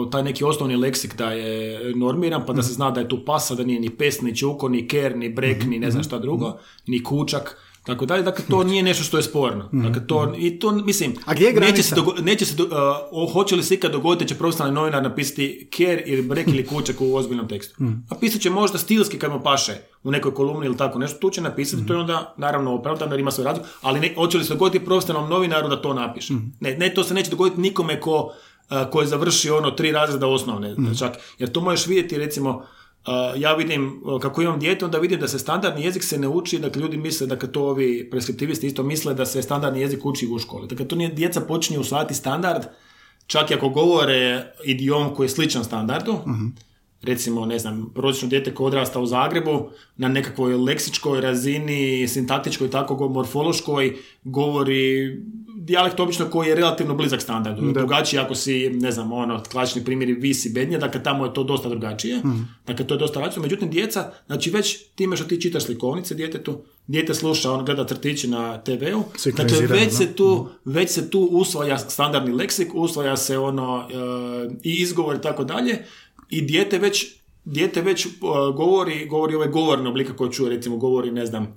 taj 0.07 0.23
neki 0.23 0.45
osnovni 0.45 0.77
leksik 0.77 1.17
da 1.17 1.31
je 1.33 1.51
normiran, 1.95 2.41
pa 2.41 2.53
da 2.53 2.53
Mhm. 2.55 2.63
se 2.63 2.73
zna 2.73 2.91
da 2.91 3.01
je 3.01 3.09
tu 3.09 3.25
pasa, 3.25 3.55
da 3.55 3.65
nije 3.65 3.81
ni 3.81 3.91
pes, 3.91 4.21
ni 4.21 4.37
čuko, 4.37 4.69
ni 4.69 4.89
ker, 4.89 5.17
ni 5.17 5.29
brek, 5.31 5.61
ni 5.61 5.69
Mhm. 5.69 5.81
ne 5.81 5.91
znam 5.91 6.03
šta 6.05 6.19
drugo, 6.19 6.53
ni 6.87 7.03
kučak, 7.03 7.57
tako 7.83 8.07
dalje. 8.07 8.23
Dakle, 8.23 8.45
to 8.47 8.65
nije 8.65 8.83
nešto 8.83 9.05
što 9.05 9.17
je 9.17 9.23
sporno. 9.23 9.69
Dakle, 9.75 10.07
to, 10.07 10.35
i 10.39 10.59
to, 10.59 10.73
mislim, 10.73 11.11
Mhm. 11.11 11.21
A 11.27 11.35
gdje 11.35 11.45
je 11.45 11.53
neće 11.53 11.83
se, 11.83 11.95
granica? 11.95 11.97
dogo- 11.97 12.23
neće 12.23 12.47
se, 12.47 12.55
do- 12.55 12.69
uh, 13.13 13.33
hoće 13.33 13.57
li 13.57 13.63
se 13.63 13.75
ikad 13.75 13.93
dogoditi 13.93 14.25
da 14.25 14.29
će 14.29 14.35
profesionalni 14.37 14.75
novinar 14.75 15.03
napisati 15.03 15.45
ker 15.69 16.03
ili 16.07 16.23
brek 16.23 16.49
ili 16.49 16.67
kučak 16.67 16.97
u 17.01 17.15
ozbiljnom 17.15 17.49
tekstu. 17.49 17.83
Mhm. 17.83 17.93
Napisat 18.11 18.41
će 18.41 18.51
možda 18.51 18.79
stilski 18.79 19.19
kad 19.19 19.33
mu 19.33 19.41
paše 19.41 19.73
u 20.03 20.11
nekoj 20.11 20.35
kolumni 20.35 20.67
ili 20.67 20.77
tako 20.77 20.99
nešto, 20.99 21.19
tu 21.19 21.31
će 21.31 21.41
napisati, 21.41 21.77
Mhm. 21.77 21.87
to 21.87 21.95
je 21.95 22.01
onda 22.01 22.35
naravno 22.39 22.75
opravdano 22.75 23.13
jer 23.13 23.21
ima 23.21 23.31
svoj 23.31 23.45
razlog, 23.45 23.67
ali 23.81 24.01
ne, 24.01 24.15
hoće 24.15 24.39
li 24.39 24.45
se 24.45 24.55
dogoditi 24.55 24.85
profesionalnom 24.85 25.31
novinaru 25.31 25.69
da 25.69 25.77
to 25.79 25.95
napiše. 25.95 26.33
Mhm. 26.35 26.45
Ne, 26.61 26.75
ne, 26.75 26.95
to 26.95 27.05
se 27.05 27.15
neće 27.15 27.31
dogoditi 27.31 27.61
nikome 27.61 28.01
ko, 28.01 28.33
uh, 28.71 28.91
ko 28.91 29.01
je 29.01 29.07
završio 29.07 29.57
ono 29.57 29.71
tri 29.71 29.93
razreda 29.93 30.27
osnovne, 30.27 30.73
Mhm. 30.73 30.93
čak, 30.95 31.17
jer 31.39 31.53
to 31.53 31.61
možeš 31.61 31.87
vidjeti 31.87 32.19
recimo, 32.19 32.63
ja 33.37 33.55
vidim, 33.55 34.01
kako 34.23 34.43
imam 34.43 34.59
dijete, 34.61 34.85
onda 34.85 34.99
vidim 34.99 35.21
da 35.21 35.29
se 35.29 35.39
standardni 35.39 35.85
jezik 35.85 36.03
se 36.05 36.19
ne 36.19 36.29
uči, 36.29 36.59
dakle 36.59 36.83
ljudi 36.83 36.97
misle, 36.97 37.27
dakle 37.27 37.53
to 37.53 37.63
ovi 37.63 38.09
preskriptivisti 38.11 38.67
isto 38.67 38.83
misle 38.83 39.15
da 39.15 39.27
se 39.27 39.43
standardni 39.43 39.81
jezik 39.81 40.07
uči 40.07 40.29
u 40.29 40.39
školi. 40.39 40.69
Dakle, 40.69 40.89
to 40.89 40.97
nije, 40.97 41.09
djeca 41.09 41.41
počinju 41.41 41.81
usvajati 41.81 42.15
standard, 42.15 42.63
čak 43.27 43.51
i 43.51 43.55
ako 43.55 43.69
govore 43.69 44.45
idiom 44.65 45.15
koji 45.15 45.25
je 45.25 45.29
sličan 45.29 45.65
standardu, 45.65 46.19
recimo, 47.03 47.47
ne 47.47 47.59
znam, 47.59 47.93
prosječno 47.95 48.29
dijete 48.29 48.55
koje 48.55 48.67
odrasta 48.67 49.01
u 49.01 49.07
Zagrebu 49.07 49.69
na 49.97 50.09
nekakvoj 50.09 50.55
leksičkoj 50.55 51.21
razini, 51.21 52.09
sintaktičkoj 52.09 52.71
tako 52.71 53.09
morfološkoj, 53.09 53.97
govori 54.25 55.17
dijalekt 55.61 56.01
obično 56.01 56.31
koji 56.31 56.49
je 56.49 56.55
relativno 56.55 56.95
blizak 56.95 57.23
standardu. 57.23 57.73
Drugačije 57.73 58.23
ako 58.23 58.35
si, 58.35 58.71
ne 58.71 58.93
znam, 58.93 59.13
ono, 59.13 59.43
klasični 59.43 59.85
primjeri 59.85 60.13
visi 60.13 60.51
bednje, 60.51 60.79
dakle 60.79 61.03
tamo 61.03 61.25
je 61.25 61.35
to 61.35 61.45
dosta 61.45 61.69
drugačije. 61.69 62.23
Dakle, 62.67 62.87
to 62.87 62.95
je 62.95 62.99
dosta 62.99 63.21
različito. 63.21 63.43
Međutim, 63.43 63.71
djeca, 63.71 64.13
znači 64.27 64.51
već 64.51 64.79
time 64.95 65.17
što 65.17 65.25
ti 65.25 65.41
čitaš 65.41 65.65
slikovnice 65.65 66.15
djetetu, 66.15 66.63
dijete 66.87 67.15
sluša, 67.15 67.53
on 67.53 67.65
gleda 67.65 67.85
crtići 67.85 68.29
na 68.29 68.59
TV-u, 68.59 69.05
dakle, 69.37 69.67
već 69.67 69.85
da. 69.85 69.91
se 69.91 70.13
tu, 70.13 70.49
već 70.65 70.91
se 70.91 71.11
tu 71.11 71.21
usvaja 71.21 71.79
standardni 71.79 72.33
leksik, 72.33 72.75
usvaja 72.75 73.17
se 73.17 73.39
ono 73.39 73.89
e, 73.91 73.95
i 74.63 74.73
izgovor 74.73 75.17
i 75.17 75.23
tako 75.23 75.45
dalje 75.45 75.85
i 76.31 76.43
dijete 76.43 76.79
već 76.79 77.07
dijete 77.45 77.83
već 77.83 78.07
e, 78.07 78.11
govori, 78.57 79.07
govori 79.07 79.35
ove 79.35 79.49
govorne 79.49 79.89
oblike 79.89 80.13
koje 80.13 80.33
čuje, 80.33 80.51
recimo 80.51 80.77
govori, 80.77 81.11
ne 81.11 81.27
znam, 81.27 81.45
e, 81.45 81.51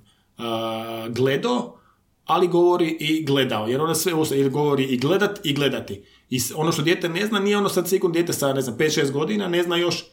gledo, 1.10 1.83
ali 2.26 2.48
govori 2.48 2.98
i 3.00 3.26
gledao, 3.26 3.68
jer 3.68 3.82
ona 3.82 3.96
sve 3.96 4.14
ili 4.32 4.50
govori 4.50 4.84
i 4.84 4.98
gledat 4.98 5.40
i 5.44 5.54
gledati. 5.54 6.04
I 6.30 6.40
ono 6.56 6.72
što 6.72 6.82
dijete 6.82 7.10
ne 7.10 7.26
zna, 7.26 7.40
nije 7.40 7.58
ono 7.58 7.70
sad 7.70 7.90
sigurno 7.90 8.14
dijete 8.14 8.34
sa, 8.34 8.54
ne 8.54 8.62
znam, 8.62 8.78
5-6 8.78 9.12
godina, 9.12 9.48
ne 9.48 9.64
zna 9.64 9.78
još 9.78 10.04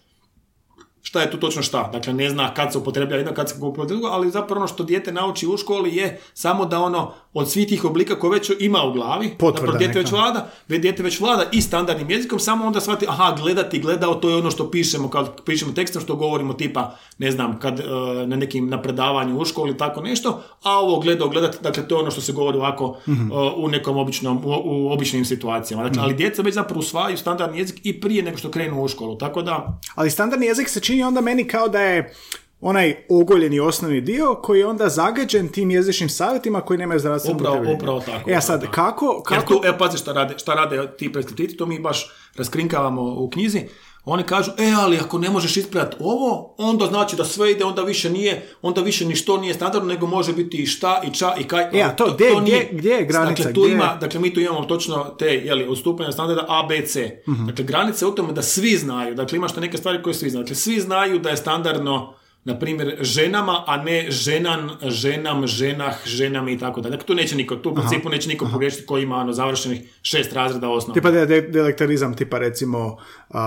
šta 1.03 1.21
je 1.21 1.31
tu 1.31 1.41
točno 1.41 1.63
šta. 1.63 1.91
Dakle, 1.93 2.13
ne 2.13 2.31
zna 2.31 2.55
kad 2.55 2.73
se 2.73 2.79
upotreblja 2.79 3.17
jedno, 3.17 3.35
kad 3.35 3.49
se 3.49 3.55
upotreblja 3.59 3.89
drugo, 3.89 4.07
ali 4.07 4.31
zapravo 4.31 4.61
ono 4.61 4.69
što 4.69 4.85
dijete 4.85 5.13
nauči 5.13 5.47
u 5.47 5.57
školi 5.57 5.97
je 5.97 6.21
samo 6.35 6.65
da 6.65 6.81
ono 6.81 7.15
od 7.33 7.51
svih 7.51 7.69
tih 7.69 7.85
oblika 7.85 8.19
koje 8.19 8.31
već 8.31 8.51
ima 8.59 8.83
u 8.83 8.93
glavi, 8.93 9.31
Potvrda 9.39 9.79
dijete 9.79 9.99
već 9.99 10.13
vlada, 10.13 10.51
dijete 10.69 11.03
već 11.03 11.21
vlada 11.21 11.45
i 11.53 11.61
standardnim 11.61 12.11
jezikom, 12.11 12.39
samo 12.39 12.67
onda 12.67 12.81
shvati, 12.81 13.07
aha, 13.09 13.37
gledati, 13.43 13.79
gledao, 13.79 14.15
to 14.15 14.29
je 14.29 14.37
ono 14.37 14.51
što 14.51 14.71
pišemo, 14.71 15.11
kad 15.11 15.45
pišemo 15.45 15.73
tekstom, 15.73 16.03
što 16.03 16.17
govorimo 16.17 16.53
tipa, 16.55 16.97
ne 17.19 17.31
znam, 17.31 17.59
kad 17.59 17.81
e, 17.81 17.85
na 18.27 18.37
nekim 18.37 18.69
na 18.69 18.83
predavanju 18.83 19.39
u 19.39 19.45
školi, 19.45 19.77
tako 19.77 20.03
nešto, 20.03 20.43
a 20.63 20.79
ovo 20.79 21.01
gledao, 21.01 21.29
gledati, 21.29 21.59
dakle, 21.63 21.89
to 21.89 21.95
je 21.95 22.01
ono 22.01 22.11
što 22.11 22.21
se 22.21 22.33
govori 22.33 22.59
ovako 22.59 22.97
Mhm. 23.09 23.33
e, 23.33 23.35
u 23.57 23.69
nekom 23.69 23.97
običnom, 23.97 24.45
u, 24.45 24.51
u 24.65 24.93
običnim 24.93 25.25
situacijama. 25.25 25.83
Dakle, 25.85 26.03
ali 26.03 26.15
djeca 26.15 26.43
već 26.43 26.55
zapravo 26.55 26.79
usvajaju 26.79 27.17
standardni 27.19 27.59
jezik 27.59 27.81
i 27.83 28.01
prije 28.01 28.23
nego 28.23 28.37
što 28.39 28.51
krenu 28.51 28.83
u 28.83 28.89
školu, 28.89 29.17
tako 29.19 29.43
da, 29.43 29.79
Ali 29.95 30.11
standardni 30.11 30.47
jezik 30.47 30.69
se 30.69 30.81
čini 30.81 31.03
onda 31.03 31.21
meni 31.21 31.49
kao 31.49 31.69
da 31.69 31.81
je 31.81 32.15
onaj 32.63 32.97
ogoljeni 33.11 33.61
osnovni 33.61 34.01
dio 34.01 34.35
koji 34.35 34.59
je 34.59 34.67
onda 34.67 34.89
zagađen 34.89 35.49
tim 35.49 35.71
jezičnim 35.71 36.09
savjetima 36.09 36.61
koji 36.61 36.79
nemaju 36.79 37.01
zdravstveno 37.01 37.37
Upravo- 37.37 37.75
upravo 37.75 38.01
tako, 38.01 38.31
E 38.31 38.35
a 38.35 38.41
sad, 38.41 38.61
da. 38.61 38.67
kako... 38.67 39.23
Jer 39.31 39.39
kako... 39.41 39.55
tu, 39.55 39.61
evo 39.65 39.77
pazi 39.79 39.99
šta 39.99 40.13
rade, 40.13 40.35
šta 40.39 40.55
rade 40.55 40.89
ti 40.89 41.13
preskriptivi, 41.13 41.57
to 41.57 41.67
mi 41.67 41.79
baš 41.79 42.11
raskrinkavamo 42.37 43.03
u 43.05 43.31
knjizi. 43.31 43.61
Oni 44.05 44.23
kažu, 44.23 44.51
e, 44.51 44.73
ali 44.75 44.99
ako 44.99 45.19
ne 45.19 45.31
možeš 45.31 45.57
ispraviti 45.57 45.97
ovo, 46.01 46.55
onda 46.59 46.87
znači 46.87 47.17
da 47.17 47.25
sve 47.25 47.53
ide, 47.53 47.65
onda 47.65 47.83
više 47.83 48.11
nije, 48.11 48.49
onda 48.63 48.81
više 48.81 49.05
ni 49.05 49.17
što 49.17 49.37
nije 49.37 49.55
standardno, 49.55 49.89
nego 49.89 50.07
može 50.07 50.33
biti 50.33 50.57
i 50.57 50.67
šta, 50.67 51.03
i 51.05 51.15
ča, 51.15 51.35
i 51.37 51.45
kaj. 51.45 51.63
E, 51.73 51.83
a 51.83 51.87
ali 51.87 51.97
to 51.97 52.15
gdje- 52.15 52.31
gdje- 52.43 52.69
gdje 52.73 52.91
je 52.91 53.05
granica, 53.05 53.35
Dakle, 53.37 53.55
tu 53.55 53.61
gdje 53.61 53.71
je- 53.71 53.75
ima, 53.75 53.97
dakle, 53.97 54.21
mi 54.21 54.35
tu 54.35 54.41
imamo 54.41 54.65
točno 54.65 55.05
te, 55.05 55.27
jeli, 55.27 55.69
odstupanja 55.69 56.13
standarda 56.13 56.45
A, 56.49 56.63
B, 56.63 56.81
C. 56.83 57.23
Mhm. 57.29 57.47
Dakle, 57.47 57.65
granica 57.65 58.05
je 58.05 58.11
u 58.11 58.15
tome 58.15 58.33
da 58.33 58.43
svi 58.43 58.71
znaju, 58.71 59.15
dakle, 59.15 59.37
imaš 59.37 59.53
te 59.53 59.61
neke 59.61 59.77
stvari 59.77 60.03
koje 60.03 60.15
svi 60.15 60.31
znaju. 60.31 60.43
Dakle, 60.43 60.57
svi 60.57 60.81
znaju 60.81 61.19
da 61.19 61.31
je 61.31 61.37
standardno, 61.37 62.15
na 62.45 62.59
primjer, 62.59 62.99
ženama, 63.01 63.65
a 63.67 63.77
ne 63.77 64.11
ženan, 64.11 64.71
ženam, 64.83 65.47
ženah, 65.47 65.97
ženam 66.07 66.49
i 66.49 66.59
tako 66.59 66.81
dalje. 66.81 66.91
Dakle, 66.91 67.07
tu 67.07 67.15
neće 67.15 67.37
niko, 67.37 67.57
tu 67.57 67.71
u 67.71 67.75
principu 67.75 68.09
neće 68.09 68.29
niko 68.29 68.49
pogriješiti 68.53 68.87
koji 68.87 69.03
ima 69.03 69.17
ono, 69.17 69.33
završenih 69.33 69.81
šest 70.03 70.33
razreda 70.33 70.69
osnovne. 70.69 71.01
Tipa 71.01 71.11
de, 71.11 71.27
de, 71.27 71.41
delektarizam, 71.41 72.17
tipa 72.17 72.39
recimo... 72.39 72.97
A, 73.31 73.41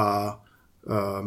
a, 0.88 1.24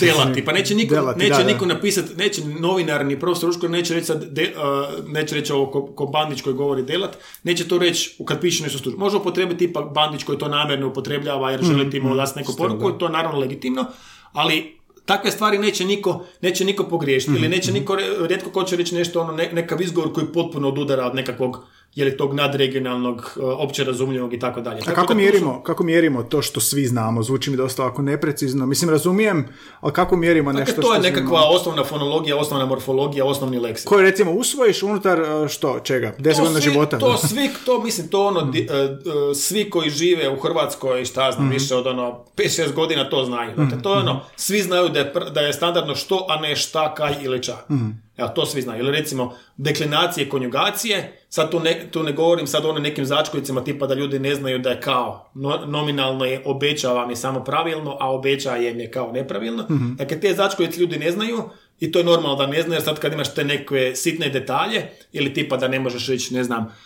Delati, 0.00 0.44
pa 0.44 0.52
neće 0.52 0.74
niko, 0.74 0.94
Delati, 0.94 1.18
neće 1.18 1.30
da, 1.30 1.38
da. 1.38 1.52
niko 1.52 1.66
napisati, 1.66 2.14
neće 2.16 2.44
novinar 2.44 3.06
ni 3.06 3.20
profesor 3.20 3.50
u 3.50 3.52
školi 3.52 3.72
neće 3.72 3.94
reći 3.94 4.06
sad, 4.06 4.24
de, 4.24 4.54
uh, 4.56 5.08
neće 5.08 5.34
reći 5.34 5.52
ovo 5.52 5.70
ko, 5.70 5.86
ko 5.86 6.06
Bandić 6.06 6.42
koji 6.42 6.54
govori 6.54 6.82
delat, 6.82 7.16
neće 7.42 7.68
to 7.68 7.78
reći 7.78 8.16
kad 8.24 8.40
piše 8.40 8.62
nešto 8.62 8.78
služno. 8.78 8.98
Može 8.98 9.16
upotrebiti 9.16 9.64
ipak 9.64 9.92
Bandić 9.94 10.24
koji 10.24 10.38
to 10.38 10.48
namjerno 10.48 10.88
upotrebljava 10.88 11.50
jer 11.50 11.62
želi 11.62 11.90
tim 11.90 12.16
dati 12.16 12.38
neku 12.38 12.56
poruku, 12.56 12.92
to 12.92 13.06
je 13.06 13.12
naravno 13.12 13.38
legitimno, 13.38 13.86
ali 14.32 14.79
takve 15.10 15.30
stvari 15.30 15.58
neće 15.58 15.84
niko, 15.84 16.24
neće 16.40 16.64
niko 16.64 16.84
pogriješiti 16.84 17.32
ili 17.32 17.48
neće 17.48 17.72
niko, 17.72 17.96
re- 17.96 18.26
rijetko 18.26 18.50
ko 18.50 18.62
će 18.62 18.76
reći 18.76 18.94
nešto, 18.94 19.20
ono, 19.20 19.32
ne, 19.32 19.48
nekav 19.52 19.82
izgovor 19.82 20.12
koji 20.12 20.26
potpuno 20.26 20.68
odudara 20.68 21.06
od 21.06 21.14
nekakvog 21.14 21.64
je 21.94 22.04
li 22.04 22.16
tog 22.16 22.34
nadregionalnog, 22.34 23.16
uh, 23.36 23.44
opće 23.58 23.84
razumljivog 23.84 24.34
i 24.34 24.38
tako 24.38 24.60
dalje. 24.60 24.80
A 24.80 24.84
kako 24.84 25.00
da 25.02 25.06
tu 25.06 25.12
su- 25.12 25.16
mjerimo, 25.16 25.62
kako 25.62 25.84
mjerimo 25.84 26.22
to 26.22 26.42
što 26.42 26.60
svi 26.60 26.86
znamo? 26.86 27.22
Zvuči 27.22 27.50
mi 27.50 27.56
dosta 27.56 27.82
ovako 27.82 28.02
neprecizno. 28.02 28.66
Mislim, 28.66 28.90
razumijem, 28.90 29.48
ali 29.80 29.92
kako 29.92 30.16
mjerimo 30.16 30.52
Dakle, 30.52 30.60
nešto 30.62 30.82
to 30.82 30.88
je 30.88 30.94
što 30.94 31.02
svi 31.02 31.10
nekakva 31.10 31.28
znamo? 31.30 31.46
osnovna 31.50 31.84
fonologija, 31.84 32.36
osnovna 32.36 32.66
morfologija, 32.66 33.24
osnovni 33.24 33.58
leksikon. 33.58 33.90
Koje 33.90 34.02
recimo 34.02 34.32
usvojiš 34.32 34.82
unutar 34.82 35.20
e, 35.20 35.48
što, 35.48 35.80
čega? 35.80 36.12
10 36.18 36.32
To 36.32 36.42
godina 36.42 36.60
života? 36.62 36.98
To 36.98 37.16
svi, 37.18 37.50
to 37.66 37.80
mislim, 37.80 38.08
to 38.08 38.26
ono, 38.26 38.42
di- 38.42 38.68
e, 38.70 38.74
e, 38.74 38.96
svi 39.34 39.70
koji 39.70 39.90
žive 39.90 40.28
u 40.28 40.38
Hrvatskoj, 40.38 41.04
šta 41.04 41.32
znam, 41.32 41.44
Mhm. 41.44 41.52
više 41.52 41.74
od 41.76 41.86
ono, 41.86 42.24
5-6 42.36 42.72
godina 42.72 43.04
to 43.06 43.24
znaju. 43.24 43.50
Dakle, 43.56 43.82
to 43.82 43.92
je 43.92 43.98
ono, 43.98 44.20
svi 44.36 44.62
znaju 44.62 44.88
da 44.88 44.98
je, 44.98 45.12
pr- 45.14 45.30
da 45.30 45.40
je 45.40 45.52
standardno 45.52 45.94
što, 45.94 46.26
a 46.28 46.36
ne 46.38 46.56
šta, 46.56 46.94
kaj 46.94 47.14
ili 47.22 47.42
ča. 47.42 47.56
Mhm. 47.70 47.88
Evo, 48.20 48.28
to 48.28 48.46
svi 48.46 48.62
znaju. 48.62 48.84
Ili 48.84 48.92
recimo, 48.92 49.34
deklinacije, 49.56 50.28
konjugacije, 50.28 51.20
sad 51.28 51.50
tu 51.50 51.60
ne, 51.60 51.88
tu 51.90 52.02
ne 52.02 52.12
govorim 52.12 52.46
sad 52.46 52.64
o 52.64 52.78
nekim 52.78 53.04
začkovicama 53.04 53.64
tipa 53.64 53.86
da 53.86 53.94
ljudi 53.94 54.18
ne 54.18 54.34
znaju 54.34 54.58
da 54.58 54.70
je 54.70 54.80
kao, 54.80 55.30
no- 55.34 55.66
nominalno 55.66 56.24
je 56.24 56.42
obećavam 56.44 57.10
je 57.10 57.16
samo 57.16 57.44
pravilno, 57.44 57.96
a 58.00 58.10
obećajem 58.12 58.80
je 58.80 58.90
kao 58.90 59.12
nepravilno. 59.12 59.62
Mhm. 59.70 59.94
Dakle, 59.94 60.20
te 60.20 60.34
začkovice 60.34 60.80
ljudi 60.80 60.98
ne 60.98 61.10
znaju 61.10 61.42
i 61.80 61.92
to 61.92 61.98
je 61.98 62.04
normalno 62.04 62.36
da 62.36 62.46
ne 62.46 62.62
znaju, 62.62 62.76
jer 62.76 62.82
sad 62.82 62.98
kad 62.98 63.12
imaš 63.12 63.34
te 63.34 63.44
neke 63.44 63.92
sitne 63.94 64.28
detalje, 64.28 64.90
ili 65.12 65.34
tipa 65.34 65.56
da 65.56 65.68
ne 65.68 65.80
možeš 65.80 66.08
reći, 66.08 66.34
ne 66.34 66.44
znam, 66.44 66.76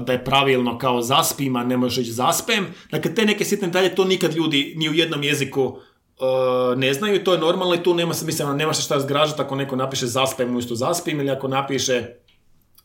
da 0.00 0.12
je 0.12 0.24
pravilno 0.24 0.78
kao 0.78 1.02
zaspim, 1.02 1.56
a 1.56 1.64
ne 1.64 1.76
možeš 1.76 1.98
reći 1.98 2.12
zaspem. 2.12 2.66
Dakle, 2.90 3.14
te 3.14 3.24
neke 3.24 3.44
sitne 3.44 3.68
detalje, 3.68 3.94
to 3.94 4.04
nikad 4.04 4.34
ljudi 4.34 4.74
ni 4.76 4.88
u 4.90 4.94
jednom 4.94 5.22
jeziku 5.22 5.78
a, 6.20 6.74
ne 6.76 6.94
znaju, 6.94 7.24
to 7.24 7.32
je 7.32 7.38
normalno 7.38 7.74
i 7.74 7.82
tu 7.82 7.94
nema 7.94 8.14
se, 8.14 8.26
mislim, 8.26 8.56
nema 8.56 8.74
se 8.74 8.82
šta 8.82 9.00
zgražati 9.00 9.42
ako 9.42 9.54
neko 9.54 9.76
napiše 9.76 10.06
zaspem 10.06 10.48
umjesto 10.48 10.74
zaspim 10.74 11.20
ili 11.20 11.30
ako 11.30 11.48
napiše 11.48 12.06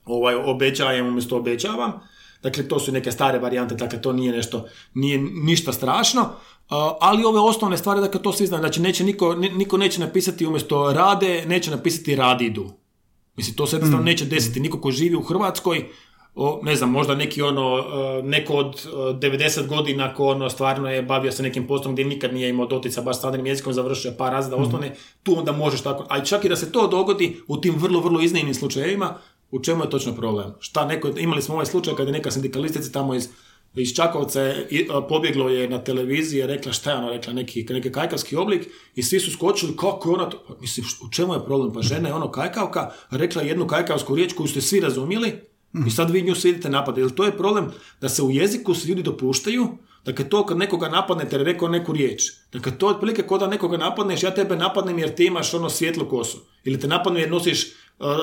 ovaj, 0.06 0.36
obećajem 0.36 1.08
umjesto 1.08 1.38
obećavam. 1.38 1.94
Dakle, 2.44 2.68
to 2.68 2.80
su 2.80 2.92
neke 2.92 3.12
stare 3.12 3.40
varijante, 3.40 3.76
dakle, 3.76 4.02
to 4.02 4.14
nije 4.14 4.32
nešto, 4.32 4.66
nije 4.94 5.18
ništa 5.20 5.74
strašno. 5.74 6.22
A, 6.70 6.98
ali 7.02 7.24
ove 7.24 7.40
osnovne 7.40 7.78
stvari, 7.78 8.02
dakle, 8.02 8.22
to 8.22 8.34
svi 8.34 8.48
znaju. 8.48 8.62
Znači, 8.62 8.82
neće 8.82 9.04
niko, 9.04 9.36
ni- 9.36 9.50
niko 9.50 9.78
neće 9.78 10.00
napisati 10.00 10.46
umjesto 10.46 10.94
rade, 10.94 11.44
neće 11.48 11.72
napisati 11.72 12.16
radidu. 12.16 12.70
Mislim, 13.36 13.56
to 13.56 13.68
se 13.68 13.76
jednostavno 13.76 14.06
neće 14.06 14.26
desiti. 14.26 14.60
Niko 14.60 14.82
ko 14.82 14.92
živi 14.92 15.16
u 15.16 15.24
Hrvatskoj, 15.24 15.90
o, 16.42 16.60
ne 16.64 16.76
znam, 16.76 16.92
možda 16.92 17.16
neki 17.16 17.42
ono, 17.42 17.78
e, 17.78 18.24
neko 18.24 18.54
od 18.54 18.76
e, 18.86 19.28
90 19.28 19.68
godina 19.68 20.14
ko 20.14 20.28
ono 20.28 20.50
stvarno 20.50 20.90
je 20.90 21.02
bavio 21.02 21.32
se 21.32 21.44
nekim 21.44 21.68
poslom 21.68 21.94
gdje 21.94 22.06
nikad 22.06 22.34
nije 22.34 22.50
imao 22.50 22.66
dotica 22.66 23.02
baš 23.02 23.18
standardnim 23.18 23.48
jezikom, 23.48 23.74
završio 23.74 24.12
par 24.18 24.32
razreda 24.32 24.56
osnovne, 24.56 24.96
tu 25.24 25.40
onda 25.40 25.52
možeš 25.52 25.82
tako. 25.82 26.06
A 26.10 26.24
čak 26.24 26.46
i 26.46 26.50
da 26.50 26.56
se 26.56 26.72
to 26.72 26.88
dogodi 26.88 27.38
u 27.48 27.58
tim 27.58 27.76
vrlo, 27.78 28.00
vrlo 28.00 28.22
iznimnim 28.22 28.54
slučajevima, 28.54 29.18
u 29.52 29.60
čemu 29.60 29.84
je 29.84 29.90
točno 29.90 30.16
problem? 30.16 30.54
Šta 30.60 30.86
neko, 30.86 31.10
imali 31.18 31.42
smo 31.42 31.54
ovaj 31.54 31.66
slučaj 31.66 31.96
kada 31.96 32.10
je 32.10 32.14
neka 32.14 32.32
sindikalistica 32.32 32.92
tamo 32.92 33.16
iz 33.16 33.30
iz 33.76 33.94
Čakovca 33.96 34.42
je, 34.42 34.88
a, 34.90 35.02
pobjeglo 35.02 35.50
je 35.50 35.70
na 35.70 35.84
televiziji, 35.84 36.40
je 36.40 36.48
rekla 36.48 36.72
šta 36.72 36.92
je 36.92 36.98
ona 36.98 37.10
rekla, 37.10 37.34
neki, 37.34 37.66
neki 37.70 37.92
kajkavski 37.92 38.36
oblik 38.36 38.68
i 38.96 39.04
svi 39.04 39.20
su 39.20 39.32
skočili, 39.32 39.78
kako 39.78 40.10
je 40.10 40.14
ona 40.14 40.30
to, 40.30 40.44
pa, 40.48 40.54
mislim, 40.62 40.86
u 41.08 41.12
čemu 41.12 41.34
je 41.34 41.46
problem, 41.46 41.74
pa 41.74 41.82
žena 41.82 42.10
je 42.10 42.14
ono 42.14 42.32
kajkavka, 42.32 42.92
rekla 43.12 43.42
je 43.42 43.48
jednu 43.48 43.68
kajkavsku 43.68 44.16
riječ 44.16 44.34
koju 44.34 44.48
ste 44.48 44.62
svi 44.62 44.80
razumjeli 44.80 45.49
i 45.88 45.90
sad 45.90 46.10
vi 46.10 46.22
nju 46.22 46.34
idete 46.44 46.70
napadati. 46.70 47.02
Jer 47.02 47.12
to 47.12 47.24
je 47.24 47.38
problem 47.38 47.72
da 48.02 48.10
se 48.10 48.24
u 48.24 48.32
jeziku 48.32 48.74
se 48.74 48.88
ljudi 48.88 49.04
dopuštaju, 49.04 49.68
dakle 50.06 50.30
to 50.30 50.46
kad 50.46 50.58
nekoga 50.58 50.90
napadnete 50.90 51.36
jer 51.36 51.42
je 51.42 51.54
rekao 51.54 51.68
neku 51.68 51.94
riječ, 51.94 52.24
dakle 52.54 52.78
to 52.78 52.90
je 52.90 52.96
otprilike 52.96 53.24
kao 53.28 53.38
da 53.38 53.48
nekoga 53.48 53.78
napadneš, 53.78 54.24
ja 54.24 54.34
tebe 54.34 54.56
napadnem 54.56 55.00
jer 55.00 55.16
ti 55.16 55.26
imaš 55.26 55.54
ono 55.54 55.70
svijetlu 55.70 56.10
kosu, 56.10 56.38
ili 56.64 56.80
te 56.80 56.88
napadnem 56.88 57.22
jer 57.22 57.32
nosiš 57.32 57.66
uh, 57.66 57.72
uh, 58.08 58.14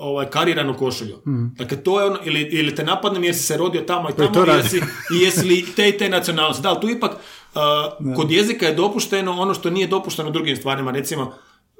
ovaj, 0.00 0.26
kariranu 0.30 0.76
košulju. 0.76 1.22
Dakle, 1.56 1.82
to 1.82 2.00
je 2.00 2.06
ono, 2.06 2.18
ili, 2.24 2.40
ili 2.40 2.74
te 2.74 2.84
napadnem 2.84 3.24
jer 3.24 3.34
si 3.34 3.42
se 3.42 3.56
rodio 3.56 3.80
tamo 3.80 4.10
i 4.10 4.12
tamo 4.16 4.46
i 4.46 4.56
jesi, 4.56 4.76
i 5.14 5.24
jesi 5.24 5.46
li 5.46 5.64
te 5.76 5.88
i 5.88 5.98
te 5.98 6.08
nacionalnosti. 6.08 6.62
Da, 6.62 6.68
ali 6.68 6.80
tu 6.80 6.88
ipak 6.88 7.12
uh, 7.12 8.16
kod 8.16 8.30
jezika 8.30 8.66
je 8.66 8.74
dopušteno 8.74 9.32
ono 9.32 9.54
što 9.54 9.70
nije 9.70 9.86
dopušteno 9.86 10.30
drugim 10.30 10.56
stvarima. 10.56 10.90
Recimo, 10.90 11.34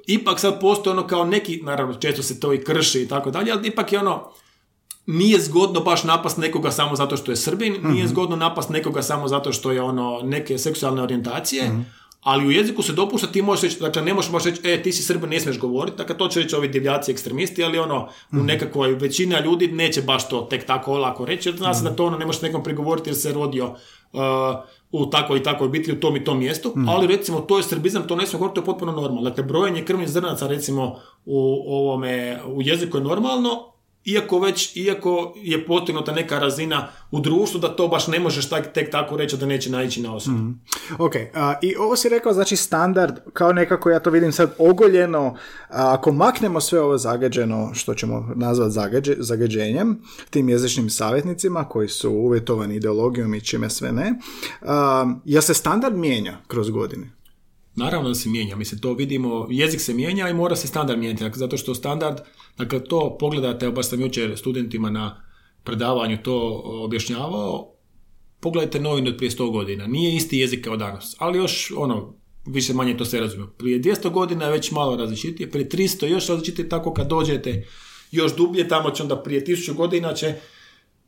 ipak 0.07 0.39
sad 0.39 0.59
postoji 0.61 0.91
ono 0.91 1.07
kao 1.07 1.25
neki, 1.25 1.61
naravno 1.63 1.93
često 1.93 2.23
se 2.23 2.39
to 2.39 2.53
i 2.53 2.63
krši 2.63 3.01
i 3.01 3.07
tako 3.07 3.31
dalje, 3.31 3.51
ali 3.51 3.67
ipak 3.67 3.93
je 3.93 3.99
ono, 3.99 4.31
nije 5.07 5.39
zgodno 5.39 5.79
baš 5.79 6.03
napast 6.03 6.37
nekoga 6.37 6.71
samo 6.71 6.95
zato 6.95 7.17
što 7.17 7.31
je 7.31 7.35
Srbin, 7.35 7.75
nije 7.83 8.07
zgodno 8.07 8.35
napast 8.35 8.69
nekoga 8.69 9.01
samo 9.01 9.27
zato 9.27 9.53
što 9.53 9.71
je 9.71 9.81
ono 9.81 10.21
neke 10.23 10.57
seksualne 10.57 11.01
orijentacije, 11.01 11.71
ali 12.21 12.47
u 12.47 12.51
jeziku 12.51 12.81
se 12.83 12.93
dopušta, 12.93 13.27
ti 13.27 13.41
možeš 13.41 13.61
reći, 13.61 13.79
dakle 13.79 14.01
ne 14.01 14.13
možeš 14.13 14.31
baš 14.31 14.43
reći, 14.43 14.61
e, 14.63 14.83
ti 14.83 14.91
si 14.91 15.03
Srbin, 15.03 15.29
ne 15.29 15.39
smiješ 15.39 15.59
govoriti, 15.59 15.97
dakle 15.97 16.17
to 16.17 16.27
će 16.27 16.41
reći 16.41 16.55
ovi 16.55 16.67
divljaci 16.67 17.11
ekstremisti, 17.11 17.63
ali 17.63 17.79
ono, 17.79 18.09
u 18.31 18.43
nekakvoj 18.43 18.93
većina 18.93 19.39
ljudi 19.39 19.67
neće 19.67 20.01
baš 20.01 20.29
to 20.29 20.41
tek 20.41 20.65
tako 20.65 20.93
olako 20.93 21.25
reći, 21.25 21.49
jer 21.49 21.57
zna 21.57 21.73
se 21.73 21.83
da 21.83 21.95
to 21.95 22.05
ono 22.05 22.17
ne 22.17 22.25
možeš 22.25 22.41
nekom 22.41 22.63
prigovoriti 22.63 23.09
jer 23.09 23.17
se 23.17 23.33
rodio 23.33 23.65
uh, 23.65 24.21
u 24.91 25.05
takvoj 25.05 25.39
i 25.39 25.43
takvoj 25.43 25.67
obitelji, 25.67 25.97
u 25.97 25.99
tom 25.99 26.15
i 26.15 26.23
tom 26.23 26.39
mjestu, 26.39 26.73
ali 26.87 27.07
recimo 27.07 27.39
to 27.39 27.57
je 27.57 27.63
srbizam, 27.63 28.07
to 28.07 28.15
ne 28.15 28.27
smije 28.27 28.39
govoriti, 28.39 28.55
to 28.55 28.61
je 28.61 28.65
potpuno 28.65 28.91
normalno. 28.91 29.21
Dakle, 29.21 29.43
brojenje 29.43 29.85
krvnih 29.85 30.09
zrnaca 30.09 30.47
recimo 30.47 30.95
u 31.25 31.63
ovome, 31.67 32.39
u 32.45 32.61
jeziku 32.61 32.97
je 32.97 33.03
normalno, 33.03 33.76
iako 34.07 34.39
već, 34.39 34.75
iako 34.75 35.33
je 35.35 35.65
postignuta 35.65 36.11
neka 36.11 36.39
razina 36.39 36.87
u 37.11 37.19
društvu, 37.19 37.59
da 37.59 37.75
to 37.75 37.87
baš 37.87 38.07
ne 38.07 38.19
možeš 38.19 38.49
tak, 38.49 38.73
tek 38.73 38.91
tako 38.91 39.17
reći 39.17 39.37
da 39.37 39.45
neće 39.45 39.69
naići 39.69 40.01
na 40.01 40.15
osobu. 40.15 40.37
Ok, 40.97 41.15
a, 41.33 41.53
i 41.61 41.75
ovo 41.75 41.95
si 41.95 42.09
rekao, 42.09 42.33
znači 42.33 42.55
standard, 42.55 43.15
kao 43.33 43.53
nekako 43.53 43.89
ja 43.89 43.99
to 43.99 44.09
vidim 44.09 44.31
sad 44.31 44.55
ogoljeno, 44.57 45.35
a, 45.69 45.93
ako 45.93 46.11
maknemo 46.11 46.61
sve 46.61 46.81
ovo 46.81 46.97
zagađeno, 46.97 47.73
što 47.73 47.93
ćemo 47.93 48.31
nazvati 48.35 48.71
zagađe, 48.71 49.15
zagađenjem, 49.17 50.01
tim 50.29 50.49
jezičnim 50.49 50.89
savjetnicima 50.89 51.63
koji 51.63 51.87
su 51.87 52.11
uvjetovani 52.11 52.75
ideologijom 52.75 53.33
i 53.35 53.41
čime 53.41 53.69
sve 53.69 53.91
ne, 53.91 54.13
a, 54.61 55.05
jel 55.25 55.41
se 55.41 55.53
standard 55.53 55.95
mijenja 55.95 56.37
kroz 56.47 56.69
godine? 56.69 57.17
Naravno 57.75 58.09
da 58.09 58.15
se 58.15 58.29
mijenja, 58.29 58.55
mislim, 58.55 58.81
to 58.81 58.93
vidimo, 58.93 59.47
jezik 59.49 59.81
se 59.81 59.93
mijenja 59.93 60.29
i 60.29 60.33
mora 60.33 60.55
se 60.55 60.67
standard 60.67 60.99
mijenjati, 60.99 61.39
zato 61.39 61.57
što 61.57 61.75
standard, 61.75 62.17
dakle, 62.57 62.83
to 62.83 63.17
pogledate, 63.19 63.65
evo, 63.65 63.75
baš 63.75 63.89
sam 63.89 64.01
jučer 64.01 64.37
studentima 64.37 64.89
na 64.89 65.23
predavanju 65.63 66.17
to 66.23 66.61
objašnjavao, 66.65 67.73
pogledajte 68.39 68.79
novine 68.79 69.09
od 69.09 69.17
prije 69.17 69.29
100 69.29 69.51
godina, 69.51 69.87
nije 69.87 70.15
isti 70.15 70.37
jezik 70.37 70.63
kao 70.63 70.77
danas, 70.77 71.15
ali 71.19 71.37
još, 71.37 71.71
ono, 71.77 72.13
više 72.45 72.73
manje 72.73 72.97
to 72.97 73.05
sve 73.05 73.19
razumiju. 73.19 73.47
Prije 73.57 73.81
200 73.81 74.09
godina 74.09 74.45
je 74.45 74.51
već 74.51 74.71
malo 74.71 74.95
različitije, 74.95 75.51
prije 75.51 75.69
300 75.69 76.05
još 76.05 76.27
različitije, 76.27 76.69
tako 76.69 76.93
kad 76.93 77.07
dođete 77.07 77.67
još 78.11 78.35
dublje, 78.35 78.67
tamo 78.67 78.91
će 78.91 79.03
onda 79.03 79.23
prije 79.23 79.45
1000 79.45 79.73
godina 79.73 80.13
će 80.13 80.35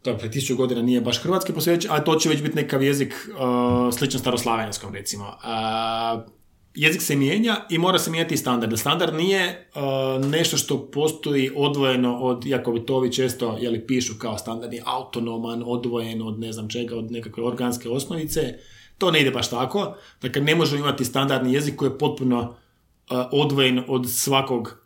dakle, 0.04 0.32
tisuću 0.32 0.56
godina 0.56 0.82
nije 0.82 1.02
baš 1.02 1.22
hrvatski 1.22 1.54
posvećen, 1.54 1.92
a 1.92 2.04
to 2.04 2.16
će 2.16 2.30
već 2.30 2.42
biti 2.42 2.56
nekav 2.56 2.84
jezik 2.84 3.14
uh, 3.30 3.94
sličan 3.94 4.20
staroslavenskom, 4.20 4.94
recimo. 4.94 5.26
Uh, 5.26 6.39
jezik 6.76 7.02
se 7.02 7.16
mijenja 7.16 7.66
i 7.70 7.78
mora 7.78 8.00
se 8.00 8.12
mijenjati 8.12 8.34
i 8.34 8.38
standard. 8.38 8.80
Standard 8.80 9.16
nije 9.16 9.70
uh, 9.76 10.26
nešto 10.26 10.58
što 10.58 10.92
postoji 10.92 11.52
odvojeno 11.56 12.18
od, 12.18 12.46
iako 12.46 12.72
bi 12.72 12.86
to 12.86 12.96
ovi 12.96 13.12
često 13.12 13.58
jeli, 13.62 13.88
pišu 13.88 14.14
kao 14.20 14.38
standardni 14.38 14.82
autonoman, 14.86 15.64
odvojen 15.66 16.22
od 16.22 16.40
ne 16.40 16.54
znam 16.54 16.70
čega, 16.70 16.96
od 16.98 17.12
nekakve 17.12 17.44
organske 17.44 17.90
osnovice, 17.90 18.60
to 18.98 19.12
ne 19.12 19.22
ide 19.22 19.32
baš 19.32 19.50
tako. 19.50 19.96
Dakle, 20.22 20.42
ne 20.42 20.56
možemo 20.56 20.84
imati 20.84 21.06
standardni 21.06 21.54
jezik 21.54 21.76
koji 21.76 21.90
je 21.90 21.98
potpuno 21.98 22.40
uh, 22.42 23.18
odvojen 23.32 23.84
od 23.88 24.10
svakog 24.10 24.86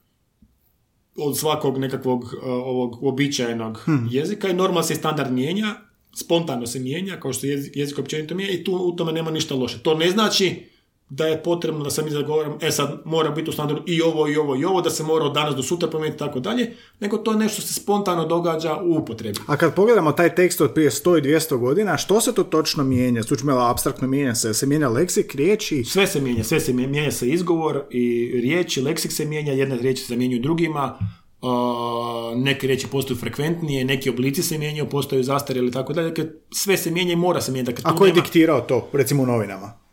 od 1.18 1.38
svakog 1.38 1.78
nekakvog 1.78 2.24
uh, 2.24 2.30
ovog 2.44 3.04
uobičajenog 3.04 3.82
Hmm. 3.86 4.08
jezika 4.12 4.50
i 4.50 4.54
normalno 4.54 4.84
se 4.84 4.96
standard 4.96 5.32
mijenja, 5.32 5.76
spontano 6.16 6.66
se 6.66 6.80
mijenja, 6.80 7.20
kao 7.20 7.34
što 7.34 7.48
jezik, 7.48 7.76
jezik 7.76 8.00
općenito 8.00 8.36
mijenja 8.36 8.54
i 8.54 8.64
tu 8.64 8.76
u 8.76 8.96
tome 8.96 9.12
nema 9.12 9.32
ništa 9.32 9.56
loše. 9.56 9.80
To 9.80 9.96
ne 9.96 10.10
znači 10.10 10.73
da 11.16 11.26
je 11.28 11.44
potrebno 11.44 11.84
da 11.84 11.90
sam 11.90 12.08
izagovaram, 12.08 12.58
e 12.62 12.72
sad 12.72 13.02
mora 13.06 13.30
biti 13.30 13.50
u 13.50 13.54
standardu 13.54 13.84
i 13.86 14.02
ovo 14.02 14.28
i 14.28 14.36
ovo 14.36 14.56
i 14.56 14.66
ovo, 14.66 14.82
da 14.82 14.90
se 14.90 15.04
mora 15.04 15.26
od 15.26 15.34
danas 15.34 15.56
do 15.56 15.64
sutra 15.64 15.90
promijeniti 15.90 16.20
tako 16.20 16.40
dalje, 16.40 16.76
nego 17.00 17.18
to 17.18 17.32
je 17.32 17.38
nešto 17.38 17.62
što 17.62 17.68
se 17.68 17.74
spontano 17.74 18.26
događa 18.26 18.78
u 18.84 18.98
upotrebi. 18.98 19.40
A 19.48 19.58
kad 19.58 19.76
pogledamo 19.76 20.12
taj 20.12 20.36
tekst 20.36 20.62
od 20.62 20.74
prije 20.74 20.90
100 20.90 21.18
i 21.18 21.22
200 21.22 21.58
godina, 21.58 21.98
što 21.98 22.22
se 22.22 22.34
to 22.34 22.44
točno 22.44 22.84
mijenja? 22.84 23.24
Slučajno 23.24 23.60
abstraktno 23.60 24.08
mijenja 24.08 24.36
se, 24.36 24.54
se 24.54 24.66
mijenja 24.66 24.90
leksik, 24.90 25.36
riječi, 25.36 25.84
Sve 25.84 26.08
se 26.08 26.22
mijenja, 26.22 26.44
sve 26.44 26.60
se 26.60 26.74
mijenja, 26.74 26.92
mijenja 26.92 27.12
se 27.12 27.30
izgovor 27.30 27.84
i 27.90 28.32
riječi, 28.42 28.82
leksik 28.82 29.12
se 29.12 29.26
mijenja, 29.26 29.54
jedne 29.54 29.78
riječi 29.78 30.02
se 30.02 30.08
zamjenjuju 30.14 30.42
drugima, 30.42 30.98
uh, 31.42 32.38
neke 32.38 32.68
riječi 32.68 32.88
postaju 32.88 33.18
frekventnije, 33.18 33.86
neki 33.86 34.10
oblici 34.10 34.44
se 34.44 34.58
mijenjaju, 34.58 34.90
postaju 34.90 35.24
zastarjeli 35.24 35.68
i 35.68 35.72
tako 35.72 35.94
dalje, 35.94 36.10
dakle 36.10 36.26
sve 36.54 36.78
se 36.78 36.92
mijenja 36.92 37.14
i 37.14 37.16
mora 37.16 37.42
se 37.42 37.52
mijenjati. 37.52 37.74
Dakle, 37.82 37.92
a 37.92 37.98
ko 37.98 38.06
je 38.06 38.12
nema- 38.14 38.22
diktirao 38.22 38.62
to, 38.62 38.88
recimo 38.94 39.24
u 39.24 39.26
novinama? 39.26 39.84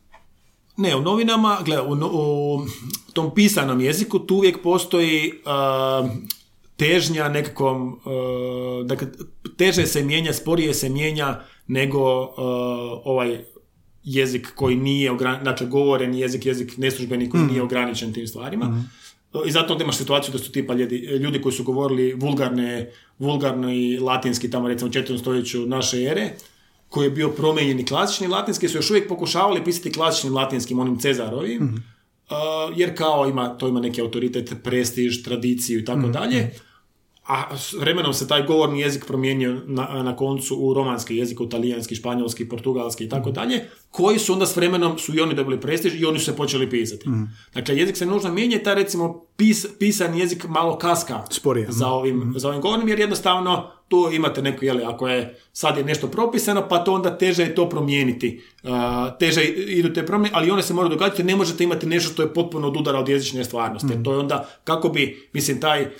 Ne, 0.81 0.97
u 0.97 1.01
novinama, 1.01 1.59
gle, 1.65 1.81
u, 1.81 1.93
u 1.93 2.61
tom 3.13 3.35
pisanom 3.35 3.81
jeziku 3.81 4.19
tu 4.19 4.35
uvijek 4.35 4.63
postoji 4.63 5.33
uh, 5.33 6.11
težnja 6.77 7.29
nekakvom, 7.29 7.89
uh, 7.93 8.87
dakle, 8.87 9.09
teže 9.57 9.87
se 9.87 10.03
mijenja, 10.05 10.33
sporije 10.33 10.75
se 10.75 10.89
mijenja 10.89 11.41
nego 11.67 12.23
uh, 12.23 12.31
ovaj 13.05 13.45
jezik 14.05 14.49
koji 14.55 14.77
nije 14.77 15.11
ograničen, 15.11 15.45
dakle, 15.45 15.67
govoren 15.67 16.15
jezik, 16.15 16.47
jezik 16.47 16.77
neslužbeni 16.77 17.31
koji 17.31 17.43
nije 17.43 17.63
ograničen 17.63 18.13
tim 18.13 18.27
stvarima. 18.27 18.85
I 19.47 19.51
zato 19.51 19.73
onda 19.73 19.85
imaš 19.85 19.97
situaciju 19.97 20.33
da 20.33 20.39
su 20.39 20.53
tipa 20.53 20.75
ljudi, 20.75 20.97
ljudi 20.97 21.41
koji 21.41 21.53
su 21.53 21.65
govorili 21.65 22.15
vulgarne, 22.15 22.91
vulgarno 23.19 23.73
i 23.73 23.99
latinski 23.99 24.51
tamo 24.51 24.69
recimo 24.69 24.89
u 24.89 24.93
4. 24.93 25.19
stoljeću 25.19 25.67
naše 25.67 26.03
ere, 26.03 26.31
koji 26.91 27.07
je 27.07 27.11
bio 27.11 27.29
promijenjeni 27.29 27.87
klasični 27.87 28.27
latinski, 28.27 28.69
su 28.69 28.79
još 28.79 28.91
uvijek 28.91 29.09
pokušavali 29.09 29.65
pisati 29.65 29.93
klasičnim 29.93 30.35
latinskim, 30.35 30.79
onim 30.79 30.99
Cezarovim, 30.99 31.65
uh, 31.65 32.79
jer 32.79 32.97
kao 32.97 33.29
ima, 33.29 33.49
to 33.49 33.69
ima 33.69 33.81
neki 33.81 34.01
autoritet, 34.01 34.53
prestiž, 34.65 35.23
tradiciju 35.23 35.81
i 35.81 35.85
tako 35.85 36.09
dalje. 36.09 36.51
A 37.31 37.57
s 37.57 37.73
vremenom 37.73 38.15
se 38.15 38.29
taj 38.29 38.43
govorni 38.47 38.81
jezik 38.81 39.05
promijenio 39.07 39.61
na, 39.67 40.03
na 40.03 40.17
koncu 40.17 40.57
u 40.57 40.75
romanski 40.75 41.17
jezik, 41.17 41.41
u 41.41 41.49
talijanski, 41.49 41.95
španjolski, 41.95 42.49
portugalski 42.49 43.05
i 43.05 43.09
tako 43.09 43.31
dalje, 43.31 43.69
koji 43.91 44.19
su 44.19 44.33
onda 44.33 44.47
s 44.47 44.57
vremenom 44.57 44.99
su 44.99 45.17
i 45.17 45.21
oni 45.21 45.35
dobili 45.35 45.61
prestiž 45.61 46.01
i 46.01 46.05
oni 46.05 46.19
su 46.19 46.25
se 46.25 46.37
počeli 46.37 46.71
pisati. 46.71 47.09
Dakle, 47.55 47.77
jezik 47.77 47.97
se 47.97 48.07
nužno 48.07 48.33
mijenja 48.33 48.57
i 48.57 48.63
taj 48.63 48.75
recimo 48.75 49.25
pis, 49.37 49.67
pisan 49.79 50.19
jezik 50.19 50.45
malo 50.49 50.79
kaska 50.79 51.25
Sporije. 51.31 51.67
za 51.71 51.87
ovim, 51.87 52.35
za 52.37 52.49
ovim 52.49 52.61
govornim, 52.61 52.89
jer 52.89 53.01
jednostavno 53.01 53.71
tu 53.89 54.09
imate 54.13 54.43
neko, 54.43 54.65
jeli, 54.65 54.85
ako 54.85 55.09
je 55.09 55.41
sad 55.53 55.79
je 55.79 55.85
nešto 55.85 56.07
propisano, 56.07 56.69
pa 56.69 56.79
to 56.79 56.95
onda 56.95 57.19
teže 57.19 57.43
je 57.43 57.55
to 57.55 57.69
promijeniti. 57.69 58.43
Uh, 58.63 58.71
teže 59.19 59.45
idu 59.45 59.93
te 59.93 60.07
promjene, 60.07 60.31
ali 60.35 60.51
one 60.51 60.63
se 60.63 60.75
moraju 60.75 60.91
događati, 60.91 61.25
ne 61.25 61.37
možete 61.37 61.65
imati 61.65 61.87
nešto 61.87 62.13
što 62.13 62.23
je 62.23 62.35
potpuno 62.35 62.69
od 62.69 62.77
udara 62.77 62.99
od 62.99 63.09
jezične 63.09 63.45
stvarnosti. 63.45 63.87
Jer 63.91 64.03
To 64.03 64.13
je 64.13 64.19
onda, 64.19 64.49
kako 64.65 64.89
bi, 64.89 65.29
mislim, 65.33 65.61
taj 65.61 65.91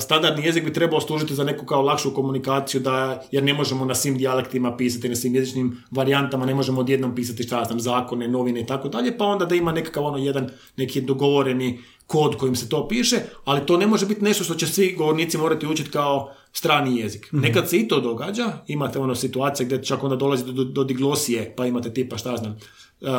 standardni 0.00 0.44
jezik 0.44 0.64
bi 0.64 0.72
trebao 0.72 1.00
služiti 1.00 1.34
za 1.34 1.44
neku 1.44 1.66
kao 1.66 1.82
lakšu 1.82 2.14
komunikaciju, 2.14 2.80
da, 2.80 3.22
jer 3.30 3.42
ne 3.42 3.54
možemo 3.54 3.84
na 3.84 3.94
svim 3.94 4.18
dijalektima 4.18 4.76
pisati, 4.76 5.08
na 5.08 5.16
svim 5.16 5.34
jezičnim 5.34 5.84
varijantama, 5.90 6.46
ne 6.46 6.54
možemo 6.54 6.80
odjednom 6.80 7.14
pisati 7.14 7.42
šta 7.42 7.58
ja 7.58 7.64
znam, 7.64 7.80
zakone, 7.80 8.28
novine 8.28 8.60
i 8.60 8.66
tako 8.66 8.88
dalje, 8.88 9.18
pa 9.18 9.24
onda 9.24 9.44
da 9.44 9.54
ima 9.54 9.72
nekakav 9.72 10.04
ono 10.04 10.18
jedan, 10.18 10.50
neki 10.76 11.00
dogovoreni 11.00 11.78
kod 12.06 12.36
kojim 12.36 12.56
se 12.56 12.68
to 12.68 12.88
piše, 12.88 13.16
ali 13.44 13.66
to 13.66 13.76
ne 13.76 13.86
može 13.86 14.06
biti 14.06 14.24
nešto 14.24 14.44
što 14.44 14.54
će 14.54 14.66
svi 14.66 14.94
govornici 14.98 15.38
morati 15.38 15.66
učiti 15.66 15.90
kao 15.90 16.32
strani 16.52 17.00
jezik. 17.00 17.28
Nekad 17.32 17.68
se 17.68 17.76
i 17.76 17.88
to 17.88 18.00
događa, 18.00 18.52
imate 18.66 18.98
ono 18.98 19.14
situacije 19.14 19.66
gdje 19.66 19.82
čak 19.82 20.04
onda 20.04 20.16
dolazi 20.16 20.44
do, 20.44 20.52
do, 20.52 20.64
do 20.64 20.84
diglosije, 20.84 21.54
pa 21.56 21.66
imate 21.66 21.92
tipa 21.92 22.16
šta 22.18 22.36
znam, 22.36 22.58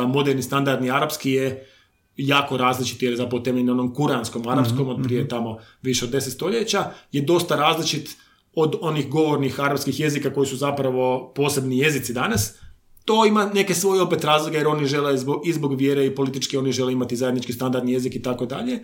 moderni 0.06 0.42
standardni 0.42 0.90
arapski 0.90 1.30
je 1.30 1.71
jako 2.16 2.56
različit 2.56 3.02
jer 3.02 3.12
je 3.12 3.16
zapravo 3.16 3.42
temeljen 3.42 3.66
na 3.66 3.72
onom 3.72 3.94
kuranskom 3.94 4.48
arapskom 4.48 4.88
od 4.88 5.02
prije 5.02 5.28
tamo 5.28 5.58
više 5.82 6.04
od 6.04 6.10
deset 6.10 6.32
stoljeća, 6.32 6.90
je 7.12 7.22
dosta 7.22 7.56
različit 7.56 8.16
od 8.54 8.76
onih 8.80 9.08
govornih 9.08 9.60
arapskih 9.60 10.00
jezika 10.00 10.34
koji 10.34 10.46
su 10.46 10.56
zapravo 10.56 11.32
posebni 11.36 11.78
jezici 11.78 12.12
danas, 12.12 12.58
to 13.04 13.26
ima 13.26 13.50
neke 13.54 13.74
svoje 13.74 14.02
opet 14.02 14.24
razloge 14.24 14.58
jer 14.58 14.66
oni 14.66 14.86
žele 14.86 15.16
zbog, 15.16 15.46
i 15.46 15.52
zbog 15.52 15.74
vjere 15.74 16.06
i 16.06 16.14
politički 16.14 16.56
oni 16.56 16.72
žele 16.72 16.92
imati 16.92 17.16
zajednički 17.16 17.52
standardni 17.52 17.92
jezik 17.92 18.14
i 18.14 18.22
tako 18.22 18.46
dalje. 18.46 18.72
E, 18.74 18.82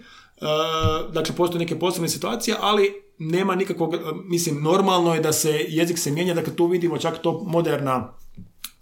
dakle, 1.12 1.34
postoje 1.36 1.58
neke 1.58 1.78
posebne 1.78 2.08
situacije, 2.08 2.56
ali 2.60 2.92
nema 3.18 3.54
nikakvog, 3.54 3.94
mislim, 4.24 4.62
normalno 4.62 5.14
je 5.14 5.20
da 5.20 5.32
se 5.32 5.66
jezik 5.68 5.98
se 5.98 6.10
mijenja, 6.10 6.34
dakle 6.34 6.56
tu 6.56 6.66
vidimo 6.66 6.98
čak 6.98 7.22
to 7.22 7.44
moderna 7.46 8.14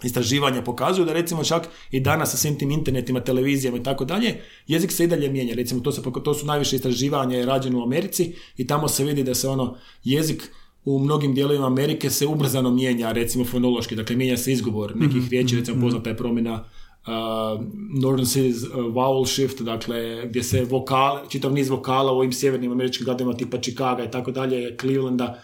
istraživanja 0.03 0.63
pokazuju 0.63 1.07
da 1.07 1.13
recimo 1.13 1.45
čak 1.45 1.69
i 1.91 2.01
danas 2.01 2.31
sa 2.31 2.37
svim 2.37 2.59
tim 2.59 2.71
internetima, 2.71 3.21
televizijama 3.21 3.79
i 3.79 3.83
tako 3.83 4.05
dalje, 4.05 4.41
jezik 4.67 4.93
se 4.93 5.05
i 5.05 5.07
dalje 5.07 5.29
mijenja. 5.29 5.55
Recimo 5.55 5.81
to, 5.81 5.93
se, 5.93 6.03
to 6.25 6.35
su 6.35 6.47
najviše 6.47 6.77
istraživanja 6.77 7.39
je 7.39 7.47
rađeno 7.47 7.79
u 7.79 7.83
Americi 7.83 8.33
i 8.57 8.67
tamo 8.67 8.89
se 8.89 9.05
vidi 9.05 9.25
da 9.25 9.35
se 9.35 9.49
ono 9.49 9.77
jezik 10.05 10.51
u 10.85 10.99
mnogim 10.99 11.35
dijelovima 11.35 11.67
Amerike 11.67 12.11
se 12.11 12.27
ubrzano 12.27 12.71
mijenja, 12.71 13.13
recimo 13.13 13.45
fonološki, 13.45 13.97
dakle 13.97 14.17
mijenja 14.17 14.37
se 14.37 14.53
izgovor 14.53 14.97
nekih 14.97 15.31
riječi, 15.31 15.57
recimo 15.57 15.81
poznata 15.81 16.11
je 16.11 16.17
promjena 16.17 16.55
uh, 16.55 17.65
Northern 18.03 18.27
Cities 18.27 18.63
uh, 18.63 18.71
vowel 18.75 19.27
shift, 19.27 19.63
dakle 19.63 20.27
gdje 20.27 20.43
se 20.43 20.65
vokal, 20.65 21.29
čitav 21.29 21.53
niz 21.53 21.69
vokala 21.69 22.13
u 22.13 22.17
ovim 22.17 22.33
sjevernim 22.33 22.73
američkim 22.73 23.05
gradovima 23.05 23.37
tipa 23.37 23.59
Chicaga 23.59 24.05
i 24.05 24.11
tako 24.11 24.31
dalje, 24.31 24.77
Clevelanda, 24.81 25.43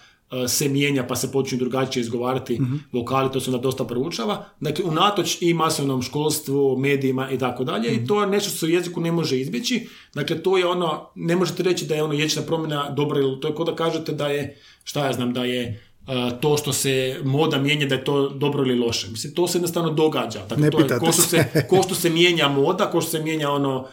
se 0.49 0.69
mijenja 0.69 1.07
pa 1.07 1.17
se 1.17 1.33
počinju 1.33 1.59
drugačije 1.59 2.01
izgovarati 2.01 2.61
vokali, 2.93 3.33
to 3.33 3.41
se 3.41 3.51
onda 3.51 3.63
dosta 3.63 3.85
proučava. 3.85 4.45
Dakle, 4.61 4.85
unatoč 4.85 5.39
i 5.41 5.55
masovnom 5.55 6.03
školstvu, 6.03 6.77
medijima 6.79 7.31
i 7.31 7.39
tako 7.39 7.65
dalje, 7.65 7.95
i 7.95 8.07
to 8.07 8.21
je 8.21 8.27
nešto 8.27 8.51
što 8.51 8.59
se 8.59 8.67
u 8.67 8.69
jeziku 8.69 9.01
ne 9.01 9.13
može 9.13 9.41
izbjeći. 9.41 9.89
Dakle, 10.15 10.43
to 10.43 10.59
je 10.59 10.67
ono, 10.67 11.11
ne 11.15 11.37
možete 11.37 11.63
reći 11.63 11.87
da 11.87 11.95
je 11.95 12.03
ono 12.03 12.15
jezična 12.15 12.43
promjena 12.43 12.91
dobra 12.91 13.21
ili 13.21 13.41
to 13.41 13.49
je 13.49 13.55
kao 13.55 13.65
da 13.65 13.75
kažete 13.75 14.13
da 14.13 14.27
je, 14.29 14.57
šta 14.85 15.07
ja 15.07 15.13
znam, 15.13 15.33
da 15.33 15.45
je 15.45 15.83
uh, 16.07 16.41
to 16.41 16.57
što 16.57 16.73
se 16.73 17.21
moda 17.25 17.59
mijenja 17.59 17.87
da 17.87 17.95
je 17.95 18.05
to 18.05 18.29
dobro 18.29 18.63
ili 18.63 18.79
loše. 18.79 19.09
Mislim, 19.11 19.35
to 19.35 19.49
se 19.49 19.59
jednostavno 19.59 19.91
događa. 19.91 20.41
Dakle, 20.49 20.65
Ne 20.65 20.71
to 20.71 20.81
je 20.81 20.99
ko 20.99 21.13
što, 21.13 21.23
se. 21.23 21.67
ko 21.71 21.83
što 21.83 21.95
se 21.95 22.11
mijenja 22.11 22.49
moda, 22.49 22.91
ko 22.91 23.01
što 23.01 23.11
se 23.11 23.23
mijenja 23.23 23.51
ono 23.51 23.87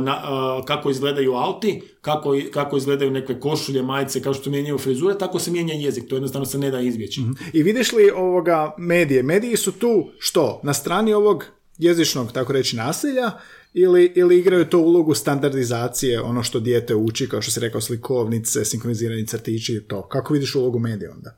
na, 0.00 0.22
kako 0.66 0.90
izgledaju 0.90 1.32
auti, 1.32 1.82
kako, 2.00 2.36
kako 2.52 2.76
izgledaju 2.76 3.10
neke 3.10 3.40
košulje, 3.40 3.82
majice, 3.82 4.22
kako 4.22 4.34
što 4.34 4.50
mijenjaju 4.50 4.78
frizure, 4.78 5.18
tako 5.18 5.38
se 5.38 5.50
mijenja 5.50 5.74
jezik. 5.74 6.08
To 6.08 6.16
jednostavno 6.16 6.46
se 6.46 6.58
ne 6.58 6.70
da 6.70 6.80
izbjeći. 6.80 7.20
I 7.52 7.62
vidiš 7.62 7.92
li 7.92 8.10
ovoga 8.10 8.74
medije? 8.78 9.22
Mediji 9.22 9.56
su 9.56 9.72
tu 9.72 10.10
što? 10.18 10.60
Na 10.62 10.74
strani 10.74 11.12
ovog 11.12 11.44
jezičnog, 11.78 12.32
tako 12.32 12.52
reći, 12.52 12.76
nasilja 12.76 13.30
ili, 13.74 14.12
ili 14.16 14.38
igraju 14.38 14.64
to 14.64 14.78
ulogu 14.78 15.14
standardizacije, 15.14 16.20
ono 16.20 16.42
što 16.42 16.60
dijete 16.60 16.94
uči, 16.94 17.28
kao 17.28 17.42
što 17.42 17.50
si 17.50 17.60
rekao, 17.60 17.80
slikovnice, 17.80 18.64
sinkronizirani 18.64 19.26
crtići 19.26 19.74
i 19.74 19.80
to. 19.80 20.02
Kako 20.02 20.34
vidiš 20.34 20.54
ulogu 20.54 20.78
medija 20.78 21.12
onda? 21.12 21.36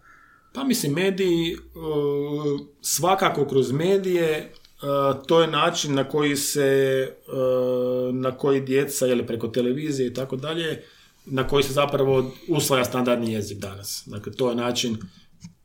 Pa 0.54 0.64
mislim, 0.64 0.92
mediji, 0.92 1.54
uh, 1.54 2.60
svakako 2.80 3.44
kroz 3.44 3.72
medije, 3.72 4.52
to 5.26 5.40
je 5.40 5.46
način 5.46 5.94
na 5.94 6.04
koji 6.04 6.36
se, 6.36 7.08
uh, 7.28 8.14
na 8.14 8.30
koji 8.30 8.60
djeca, 8.60 9.06
ili 9.06 9.26
preko 9.26 9.48
televizije 9.48 10.06
i 10.06 10.14
tako 10.14 10.36
dalje, 10.36 10.82
na 11.26 11.46
koji 11.48 11.62
se 11.62 11.72
zapravo 11.72 12.32
usvaja 12.48 12.84
standardni 12.84 13.32
jezik 13.32 13.58
danas. 13.58 14.02
Dakle, 14.06 14.32
to 14.32 14.50
je 14.50 14.56
način 14.56 14.96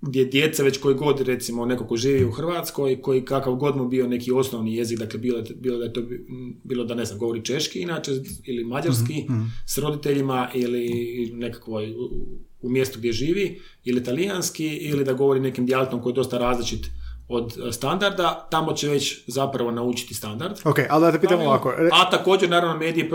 gdje 0.02 0.26
djeca 0.26 0.64
već 0.64 0.78
koji 0.78 0.96
god, 0.96 1.22
recimo, 1.22 1.66
neko 1.66 1.88
ko 1.88 1.98
živi 1.98 2.26
u 2.26 2.32
Hrvatskoj, 2.32 3.02
koji 3.02 3.26
kakav 3.26 3.56
god 3.56 3.78
mu 3.78 3.88
bio 3.88 4.08
neki 4.08 4.32
osnovni 4.32 4.76
jezik, 4.76 5.00
dakle, 5.00 5.20
bilo, 5.20 5.44
bilo 5.56 5.78
da 5.78 5.86
je 5.86 5.94
to, 5.94 6.02
bilo 6.64 6.84
da, 6.84 6.96
ne 6.96 7.06
znam, 7.06 7.20
govori 7.20 7.46
češki 7.46 7.82
inače, 7.82 8.12
ili 8.44 8.64
mađarski, 8.64 9.26
s 9.66 9.78
roditeljima, 9.78 10.50
ili 10.54 10.90
nekakvoj, 11.34 11.92
u, 11.92 12.10
u 12.62 12.70
mjestu 12.70 13.00
gdje 13.00 13.12
živi, 13.12 13.62
ili 13.84 14.04
talijanski, 14.04 14.68
ili 14.68 15.04
da 15.04 15.14
govori 15.14 15.40
nekim 15.40 15.66
dijalektom 15.66 16.02
koji 16.02 16.12
je 16.12 16.16
dosta 16.16 16.38
različit 16.38 16.86
od 17.28 17.54
e, 17.68 17.72
standarda, 17.72 18.48
tamo 18.52 18.74
će 18.74 18.90
već 18.90 19.24
zapravo 19.28 19.72
naučiti 19.72 20.14
standard. 20.14 20.56
Ok, 20.64 20.78
ali 20.90 21.02
da 21.02 21.12
te 21.12 21.20
pitam 21.20 21.42
ovako. 21.42 21.74
A 21.92 22.10
također, 22.10 22.50
naravno, 22.50 22.78
mediji 22.78 23.04
e, 23.04 23.08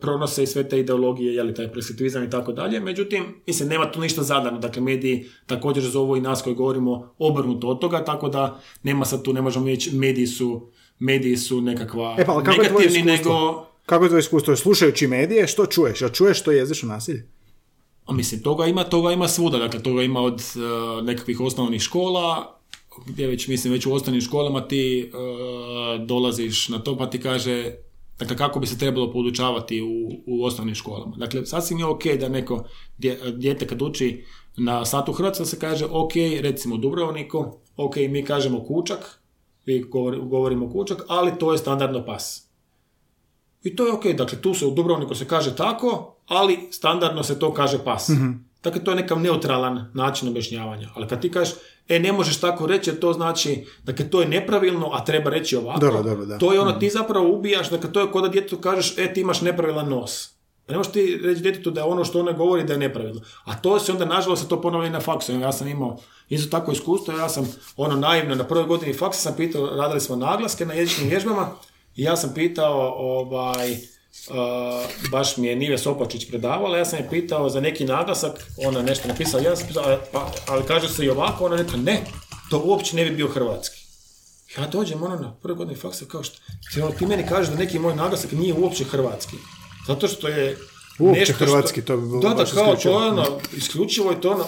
pronose 0.00 0.42
i 0.42 0.46
sve 0.46 0.68
te 0.68 0.78
ideologije, 0.78 1.34
je 1.34 1.42
li 1.42 1.54
taj 1.54 1.72
preskriptivizam 1.72 2.24
i 2.24 2.30
tako 2.30 2.52
dalje. 2.52 2.80
Međutim, 2.80 3.42
mislim, 3.46 3.68
nema 3.68 3.90
tu 3.92 4.00
ništa 4.00 4.22
zadano. 4.22 4.58
Dakle, 4.58 4.82
mediji 4.82 5.26
također 5.46 5.84
zovu 5.84 6.16
i 6.16 6.20
nas 6.20 6.42
koji 6.42 6.56
govorimo 6.56 7.14
obrnuto 7.18 7.68
od 7.68 7.80
toga, 7.80 8.04
tako 8.04 8.28
da 8.28 8.60
nema 8.82 9.04
sad 9.04 9.22
tu, 9.22 9.32
ne 9.32 9.42
možemo 9.42 9.66
reći, 9.66 9.96
mediji 9.96 10.26
su, 10.26 10.70
mediji 10.98 11.36
su 11.36 11.60
nekakva 11.60 12.16
E 12.18 12.24
pa, 12.26 12.42
kako 12.42 12.62
je 12.62 12.68
tvoje 12.68 12.86
negativni, 12.86 13.12
iskustvo? 13.12 13.40
nego... 13.40 13.66
Kako 13.86 14.04
je 14.04 14.10
to 14.10 14.18
iskustvo? 14.18 14.56
Slušajući 14.56 15.06
medije, 15.06 15.46
što 15.46 15.66
čuješ? 15.66 16.02
A 16.02 16.08
čuješ 16.08 16.40
što 16.40 16.50
je 16.50 16.58
jezično 16.58 16.88
nasilje? 16.88 17.28
A 18.06 18.12
mislim, 18.12 18.42
toga 18.42 18.66
ima, 18.66 18.84
toga 18.84 19.12
ima 19.12 19.28
svuda, 19.28 19.58
dakle, 19.58 19.82
toga 19.82 20.02
ima 20.02 20.20
od 20.20 20.40
e, 20.40 21.02
nekakvih 21.02 21.40
osnovnih 21.40 21.82
škola, 21.82 22.55
gdje 23.06 23.26
već, 23.26 23.48
mislim, 23.48 23.72
već 23.72 23.86
u 23.86 23.92
osnovnim 23.92 24.20
školama 24.20 24.68
ti 24.68 25.00
e, 25.00 25.08
dolaziš 25.98 26.68
na 26.68 26.78
to 26.78 26.96
pa 26.98 27.06
ti 27.10 27.20
kaže, 27.20 27.74
dakle, 28.18 28.36
kako 28.36 28.60
bi 28.60 28.66
se 28.66 28.78
trebalo 28.78 29.12
podučavati 29.12 29.82
u, 29.82 30.10
u 30.26 30.44
osnovnim 30.44 30.74
školama. 30.74 31.16
Dakle, 31.16 31.46
sasvim 31.46 31.78
je 31.78 31.84
ok 31.84 32.04
da 32.20 32.28
neko 32.28 32.64
dijete 33.34 33.66
kad 33.66 33.82
uči 33.82 34.24
na 34.56 34.84
satu 34.84 35.12
Hrvatska 35.12 35.44
se 35.44 35.58
kaže, 35.58 35.86
ok, 35.90 36.12
recimo 36.40 36.76
Dubrovniku, 36.76 37.44
ok, 37.76 37.96
mi 37.96 38.24
kažemo 38.24 38.64
kučak, 38.64 39.20
vi 39.66 39.84
govori- 39.84 40.28
govorimo 40.28 40.72
kučak, 40.72 41.02
ali 41.08 41.38
to 41.38 41.52
je 41.52 41.58
standardno 41.58 42.04
pas. 42.04 42.46
I 43.62 43.76
to 43.76 43.86
je 43.86 43.92
ok, 43.92 44.06
dakle 44.06 44.40
tu 44.40 44.54
se 44.54 44.66
u 44.66 44.70
Dubrovniku 44.70 45.14
se 45.14 45.28
kaže 45.28 45.56
tako, 45.56 46.16
ali 46.26 46.58
standardno 46.70 47.22
se 47.22 47.38
to 47.38 47.54
kaže 47.54 47.84
pas. 47.84 48.10
Dakle, 48.62 48.84
to 48.84 48.90
je 48.90 48.94
nekakav 48.94 49.20
neutralan 49.20 49.90
način 49.94 50.28
objašnjavanja. 50.28 50.88
Ali 50.94 51.08
kad 51.08 51.22
ti 51.22 51.30
kažeš, 51.30 51.54
e, 51.88 51.98
ne 51.98 52.12
možeš 52.12 52.40
tako 52.40 52.66
reći, 52.66 52.90
jer 52.90 53.00
to 53.00 53.12
znači, 53.12 53.66
dakle, 53.84 54.10
to 54.10 54.20
je 54.20 54.28
nepravilno, 54.28 54.90
a 54.92 55.04
treba 55.04 55.30
reći 55.30 55.56
ovako. 55.56 55.80
Dobro, 55.80 56.02
dobro, 56.02 56.26
da. 56.26 56.38
To 56.38 56.52
je 56.52 56.60
ono, 56.60 56.72
ti 56.72 56.90
zapravo 56.90 57.28
ubijaš, 57.32 57.70
dakle, 57.70 57.92
to 57.92 58.00
je 58.00 58.10
kod 58.10 58.22
da 58.22 58.28
djetetu 58.28 58.58
kažeš, 58.58 58.98
e, 58.98 59.14
ti 59.14 59.20
imaš 59.20 59.40
nepravilan 59.40 59.88
nos. 59.88 60.36
Ne 60.68 60.76
možeš 60.76 60.92
ti 60.92 61.20
reći 61.24 61.42
djetetu 61.42 61.70
da 61.70 61.80
je 61.80 61.86
ono 61.86 62.04
što 62.04 62.20
ona 62.20 62.32
govori 62.32 62.64
da 62.64 62.72
je 62.72 62.78
nepravilno. 62.78 63.20
A 63.44 63.56
to 63.56 63.78
se 63.78 63.92
onda, 63.92 64.04
nažalost, 64.04 64.42
se 64.42 64.48
to 64.48 64.60
ponovno 64.60 64.86
i 64.86 64.90
na 64.90 65.00
faksu. 65.00 65.32
Ja 65.32 65.52
sam 65.52 65.68
imao 65.68 65.98
isto 66.28 66.58
tako 66.58 66.72
iskustvo, 66.72 67.14
ja 67.14 67.28
sam 67.28 67.54
ono 67.76 67.96
naivno 67.96 68.34
na 68.34 68.44
prvoj 68.44 68.64
godini 68.64 68.94
faksa 68.94 69.20
sam 69.20 69.36
pitao, 69.36 69.76
radili 69.76 70.00
smo 70.00 70.16
naglaske 70.16 70.66
na 70.66 70.74
jezičnim 70.74 71.08
vježbama 71.08 71.50
i 71.96 72.02
ja 72.02 72.16
sam 72.16 72.34
pitao, 72.34 72.94
ovaj, 72.96 73.76
uh, 74.28 74.34
baš 75.10 75.36
mi 75.36 75.46
je 75.46 75.56
Nive 75.56 75.78
Sopačić 75.78 76.28
predavala, 76.28 76.78
ja 76.78 76.84
sam 76.84 76.98
je 76.98 77.10
pitao 77.10 77.50
za 77.50 77.60
neki 77.60 77.84
naglasak, 77.84 78.32
ona 78.58 78.82
nešto 78.82 79.08
napisala, 79.08 79.42
ja 79.42 79.56
sam 79.56 79.66
pitao, 79.68 79.84
"A, 79.84 79.98
pa, 80.12 80.32
ali 80.46 80.62
kaže 80.64 80.88
se 80.88 81.04
i 81.04 81.10
ovako, 81.10 81.44
ona 81.44 81.56
rekla, 81.56 81.76
ne, 81.78 82.00
to 82.50 82.58
uopće 82.60 82.96
ne 82.96 83.04
bi 83.04 83.10
bio 83.12 83.28
hrvatski. 83.28 83.80
Ja 84.58 84.66
dođem 84.66 85.02
ono 85.02 85.16
na 85.16 85.32
prvoj 85.34 85.56
godini 85.56 85.76
faksa 85.78 86.04
kao 86.04 86.22
što, 86.22 86.38
ti, 86.74 86.80
ono, 86.80 86.92
ti 86.92 87.06
meni 87.06 87.26
kažeš 87.26 87.48
da 87.48 87.56
neki 87.56 87.78
moj 87.78 87.94
naglasak 87.94 88.32
nije 88.32 88.54
uopće 88.54 88.84
hrvatski. 88.84 89.36
Zato 89.86 90.08
što 90.08 90.28
je 90.28 90.58
Uopće 90.98 91.20
nešto 91.20 91.34
što- 91.34 91.44
hrvatski, 91.44 91.82
to 91.82 91.96
bi 91.96 92.02
bilo 92.02 92.20
Da, 92.20 92.28
da, 92.28 92.34
kao 92.34 92.44
isključivo. 92.44 92.76
to 92.94 93.04
je 93.04 93.08
ono, 93.08 93.24
isključivo 93.52 94.10
je 94.10 94.20
to 94.20 94.30
ono, 94.30 94.44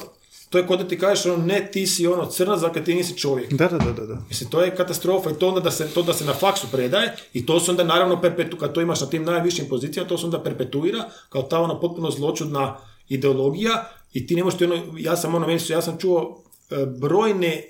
to 0.50 0.58
je 0.58 0.66
kod 0.66 0.78
da 0.78 0.88
ti 0.88 0.98
kažeš 0.98 1.26
ono, 1.26 1.44
ne, 1.44 1.68
ti 1.72 1.86
si 1.86 2.06
ono 2.06 2.26
crnac, 2.26 2.60
dakle 2.60 2.84
ti 2.84 2.94
nisi 2.94 3.18
čovjek. 3.18 3.52
Da, 3.52 3.68
da, 3.68 3.78
da, 3.78 4.06
da. 4.06 4.18
Mislim, 4.28 4.50
to 4.50 4.60
je 4.60 4.76
katastrofa 4.76 5.30
i 5.30 5.34
to 5.34 5.48
onda 5.48 5.60
da 5.60 5.70
se, 5.70 5.88
to 5.88 6.02
da 6.02 6.12
se 6.12 6.24
na 6.24 6.34
faksu 6.34 6.66
predaje 6.72 7.16
i 7.32 7.46
to 7.46 7.60
se 7.60 7.70
onda 7.70 7.84
naravno 7.84 8.20
perpetu, 8.20 8.56
kad 8.56 8.72
to 8.72 8.80
imaš 8.80 9.00
na 9.00 9.06
tim 9.06 9.24
najvišim 9.24 9.68
pozicijama, 9.68 10.08
to 10.08 10.18
se 10.18 10.24
onda 10.24 10.42
perpetuira 10.42 11.04
kao 11.28 11.42
ta 11.42 11.60
ona 11.60 11.80
potpuno 11.80 12.10
zločudna 12.10 12.76
ideologija 13.08 13.84
i 14.12 14.26
ti 14.26 14.36
ne 14.36 14.44
možeš 14.44 14.58
ti 14.58 14.64
ono, 14.64 14.82
ja 14.98 15.16
sam 15.16 15.34
ono, 15.34 15.46
meni 15.46 15.60
su, 15.60 15.72
ja 15.72 15.82
sam 15.82 15.98
čuo 15.98 16.42
e, 16.70 16.86
brojne 16.86 17.62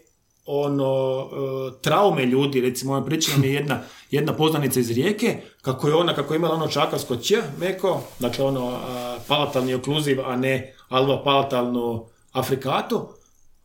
ono, 0.46 1.20
e, 1.32 1.82
traume 1.82 2.26
ljudi, 2.26 2.60
recimo, 2.60 2.92
ona 2.92 3.04
pričala 3.04 3.36
mi 3.38 3.46
je 3.46 3.54
jedna, 3.54 3.80
jedna 4.10 4.32
poznanica 4.32 4.80
iz 4.80 4.90
Rijeke, 4.90 5.36
kako 5.62 5.88
je 5.88 5.94
ona, 5.94 6.14
kako 6.14 6.34
je 6.34 6.36
imala 6.36 6.54
ono 6.54 6.68
čakavsko 6.68 7.16
ć, 7.16 7.32
meko, 7.60 8.02
dakle 8.18 8.44
ono, 8.44 8.78
palatalni 9.26 9.74
okluziv, 9.74 10.20
a 10.20 10.36
ne 10.36 10.74
alva 10.88 11.22
palatalnu 11.24 12.06
afrikatu, 12.38 13.08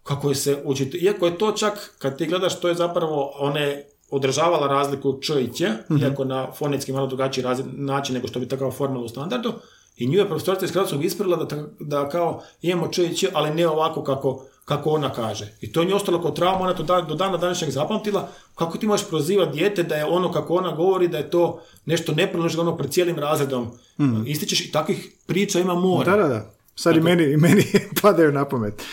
kako 0.03 0.29
je 0.29 0.35
se 0.35 0.61
učiti, 0.65 0.97
iako 0.97 1.25
je 1.25 1.37
to 1.37 1.51
čak, 1.53 1.95
kad 1.99 2.17
ti 2.17 2.25
gledaš, 2.25 2.59
to 2.59 2.67
je 2.67 2.75
zapravo, 2.75 3.31
ona 3.35 3.59
je 3.59 3.73
održavala 4.09 4.67
razliku 4.69 5.13
č 5.13 5.33
i 5.35 5.47
ć, 5.49 5.61
iako 6.01 6.23
na 6.25 6.51
fonetski 6.51 6.91
malo 6.91 7.07
drugačiji 7.07 7.43
razli- 7.43 7.65
način 7.67 8.15
nego 8.15 8.27
što 8.27 8.39
bi 8.39 8.47
takav 8.47 8.71
formal 8.71 9.03
u 9.03 9.09
standardu, 9.09 9.53
i 9.97 10.07
nju 10.07 10.19
je 10.19 10.27
profesorica 10.27 10.65
iz 10.65 10.71
Hrvatskog 10.71 11.05
ispravila 11.05 11.37
da, 11.37 11.57
da 11.79 12.09
kao 12.09 12.41
imamo 12.61 12.87
č 12.87 13.03
i 13.03 13.15
ć, 13.15 13.25
ali 13.33 13.51
ne 13.51 13.67
ovako 13.67 14.03
kako, 14.03 14.29
kako 14.65 14.89
ona 14.89 15.09
kaže. 15.11 15.51
I 15.61 15.71
to 15.71 15.81
je 15.81 15.87
nju 15.87 15.95
ostalo 15.95 16.21
kao 16.21 16.31
trauma, 16.31 16.59
ona 16.59 16.73
to 16.73 16.83
da- 16.83 17.01
do 17.01 17.15
dana 17.15 17.37
današnjeg 17.37 17.71
zapamtila, 17.71 18.27
kako 18.55 18.77
ti 18.77 18.87
možeš 18.87 19.07
prozivati 19.07 19.51
dijete 19.51 19.83
da 19.83 19.95
je 19.95 20.05
ono 20.05 20.31
kako 20.31 20.55
ona 20.55 20.71
govori, 20.71 21.07
da 21.07 21.17
je 21.17 21.29
to 21.29 21.43
nešto 21.85 22.11
nepravilno, 22.13 22.49
što 22.49 22.61
ono 22.61 22.77
pred 22.77 22.91
cijelim 22.91 23.19
razredom 23.19 23.71
ističeš 24.25 24.61
i 24.61 24.71
takvih 24.71 24.99
priča 25.27 25.59
ima 25.59 25.75
more. 25.75 26.11
Da, 26.11 26.17
da, 26.17 26.27
da. 26.29 26.51
Sad 26.75 26.97
i 26.97 27.01
meni, 27.01 27.23
i 27.23 27.37
meni 27.37 27.65
padaju 28.01 28.31
na 28.31 28.45
pamet. 28.45 28.83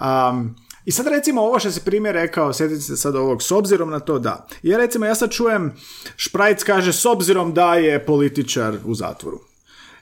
Um, 0.00 0.56
I 0.84 0.92
sad 0.92 1.06
recimo 1.06 1.42
ovo 1.42 1.58
što 1.58 1.70
si 1.70 1.80
primjer 1.84 2.14
rekao, 2.14 2.52
sjetite 2.52 2.80
se 2.80 2.96
sad 2.96 3.16
ovog, 3.16 3.42
s 3.42 3.50
obzirom 3.50 3.90
na 3.90 4.00
to 4.00 4.18
da. 4.18 4.46
Ja 4.62 4.78
recimo, 4.78 5.06
ja 5.06 5.14
sad 5.14 5.30
čujem, 5.30 5.72
Šprajc 6.16 6.62
kaže 6.62 6.92
s 6.92 7.06
obzirom 7.06 7.54
da 7.54 7.74
je 7.74 8.06
političar 8.06 8.78
u 8.84 8.94
zatvoru. 8.94 9.40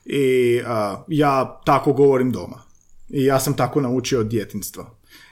I 0.04 0.60
a, 0.66 1.04
ja 1.08 1.60
tako 1.64 1.92
govorim 1.92 2.32
doma. 2.32 2.62
I 3.08 3.24
ja 3.24 3.40
sam 3.40 3.56
tako 3.56 3.80
naučio 3.80 4.20
od 4.20 4.26
djetinstva. 4.26 4.90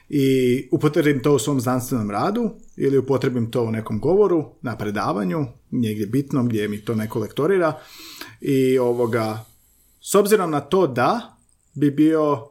I 0.09 0.69
upotrebim 0.73 1.23
to 1.23 1.35
u 1.35 1.39
svom 1.39 1.61
znanstvenom 1.61 2.11
radu 2.11 2.51
ili 2.77 2.99
upotrebim 2.99 3.51
to 3.51 3.63
u 3.63 3.71
nekom 3.71 4.01
govoru, 4.01 4.45
na 4.63 4.77
predavanju, 4.77 5.47
negdje 5.71 6.07
bitnom 6.07 6.49
gdje 6.49 6.69
mi 6.69 6.85
to 6.85 6.95
neko 6.95 7.19
lektorira. 7.19 7.81
I 8.41 8.79
ovoga, 8.79 9.45
s 10.01 10.15
obzirom 10.15 10.51
na 10.51 10.61
to 10.61 10.87
da 10.87 11.38
bi 11.79 11.91
bio 11.91 12.49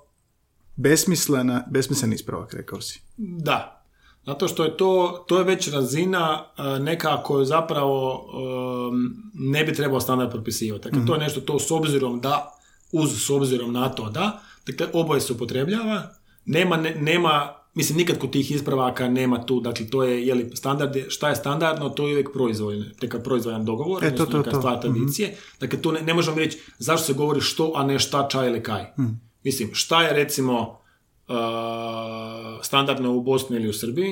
besmislena, 0.76 1.64
besmislen 1.70 2.14
ispravak, 2.14 2.54
rekao 2.54 2.82
si. 2.82 3.02
Da. 3.18 3.74
Zato 4.26 4.48
što 4.48 4.64
je 4.64 4.78
to, 4.78 5.24
to 5.28 5.38
je 5.38 5.44
već 5.44 5.68
razina 5.68 6.46
e, 6.58 6.80
neka 6.80 7.24
koju 7.24 7.46
zapravo 7.46 8.26
ne 9.34 9.64
bi 9.64 9.74
trebao 9.74 10.00
standard 10.00 10.32
propisivati. 10.32 10.84
Dakle, 10.84 11.06
to 11.06 11.14
je 11.14 11.20
nešto 11.20 11.42
to 11.42 11.60
s 11.60 11.72
obzirom 11.72 12.22
da, 12.22 12.52
uz 12.92 13.26
s 13.26 13.30
obzirom 13.30 13.74
na 13.74 13.90
to 13.90 14.10
da, 14.10 14.42
dakle, 14.66 14.88
oboje 14.94 15.22
se 15.22 15.34
upotrebljava, 15.34 16.10
nema, 16.46 16.78
ne- 16.78 16.96
nema 16.96 17.54
mislim, 17.78 17.98
nikad 17.98 18.18
kod 18.18 18.32
tih 18.32 18.52
ispravaka 18.52 19.10
nema 19.10 19.46
tu, 19.46 19.60
dakle, 19.60 19.88
to 19.88 20.04
je, 20.04 20.28
je 20.28 20.36
li 20.36 20.50
standard, 20.56 20.96
šta 21.08 21.30
je 21.30 21.36
standardno, 21.36 21.90
to 21.90 22.08
je 22.08 22.14
uvijek 22.14 22.30
proizvoljno, 22.34 22.86
neka 23.02 23.20
proizvoljan 23.20 23.66
dogovor, 23.66 24.04
E, 24.06 24.16
to, 24.16 24.26
to, 24.26 24.38
neka 24.38 24.52
to. 24.52 24.58
stvar 24.58 24.82
tradicije. 24.82 25.36
Dakle, 25.60 25.82
tu 25.82 25.92
ne, 25.92 26.02
ne 26.02 26.14
možemo 26.14 26.38
reći 26.38 26.58
zašto 26.78 27.06
se 27.06 27.14
govori 27.14 27.42
što, 27.42 27.72
a 27.76 27.84
ne 27.84 28.00
šta, 28.00 28.28
ča 28.32 28.46
ili 28.46 28.64
kaj. 28.64 28.86
Mislim, 29.44 29.70
šta 29.74 30.02
je 30.04 30.14
recimo 30.14 30.60
uh, 30.60 31.36
standardno 32.62 33.14
u 33.14 33.22
Bosni 33.22 33.56
ili 33.56 33.70
u 33.70 33.74
Srbiji, 33.74 34.12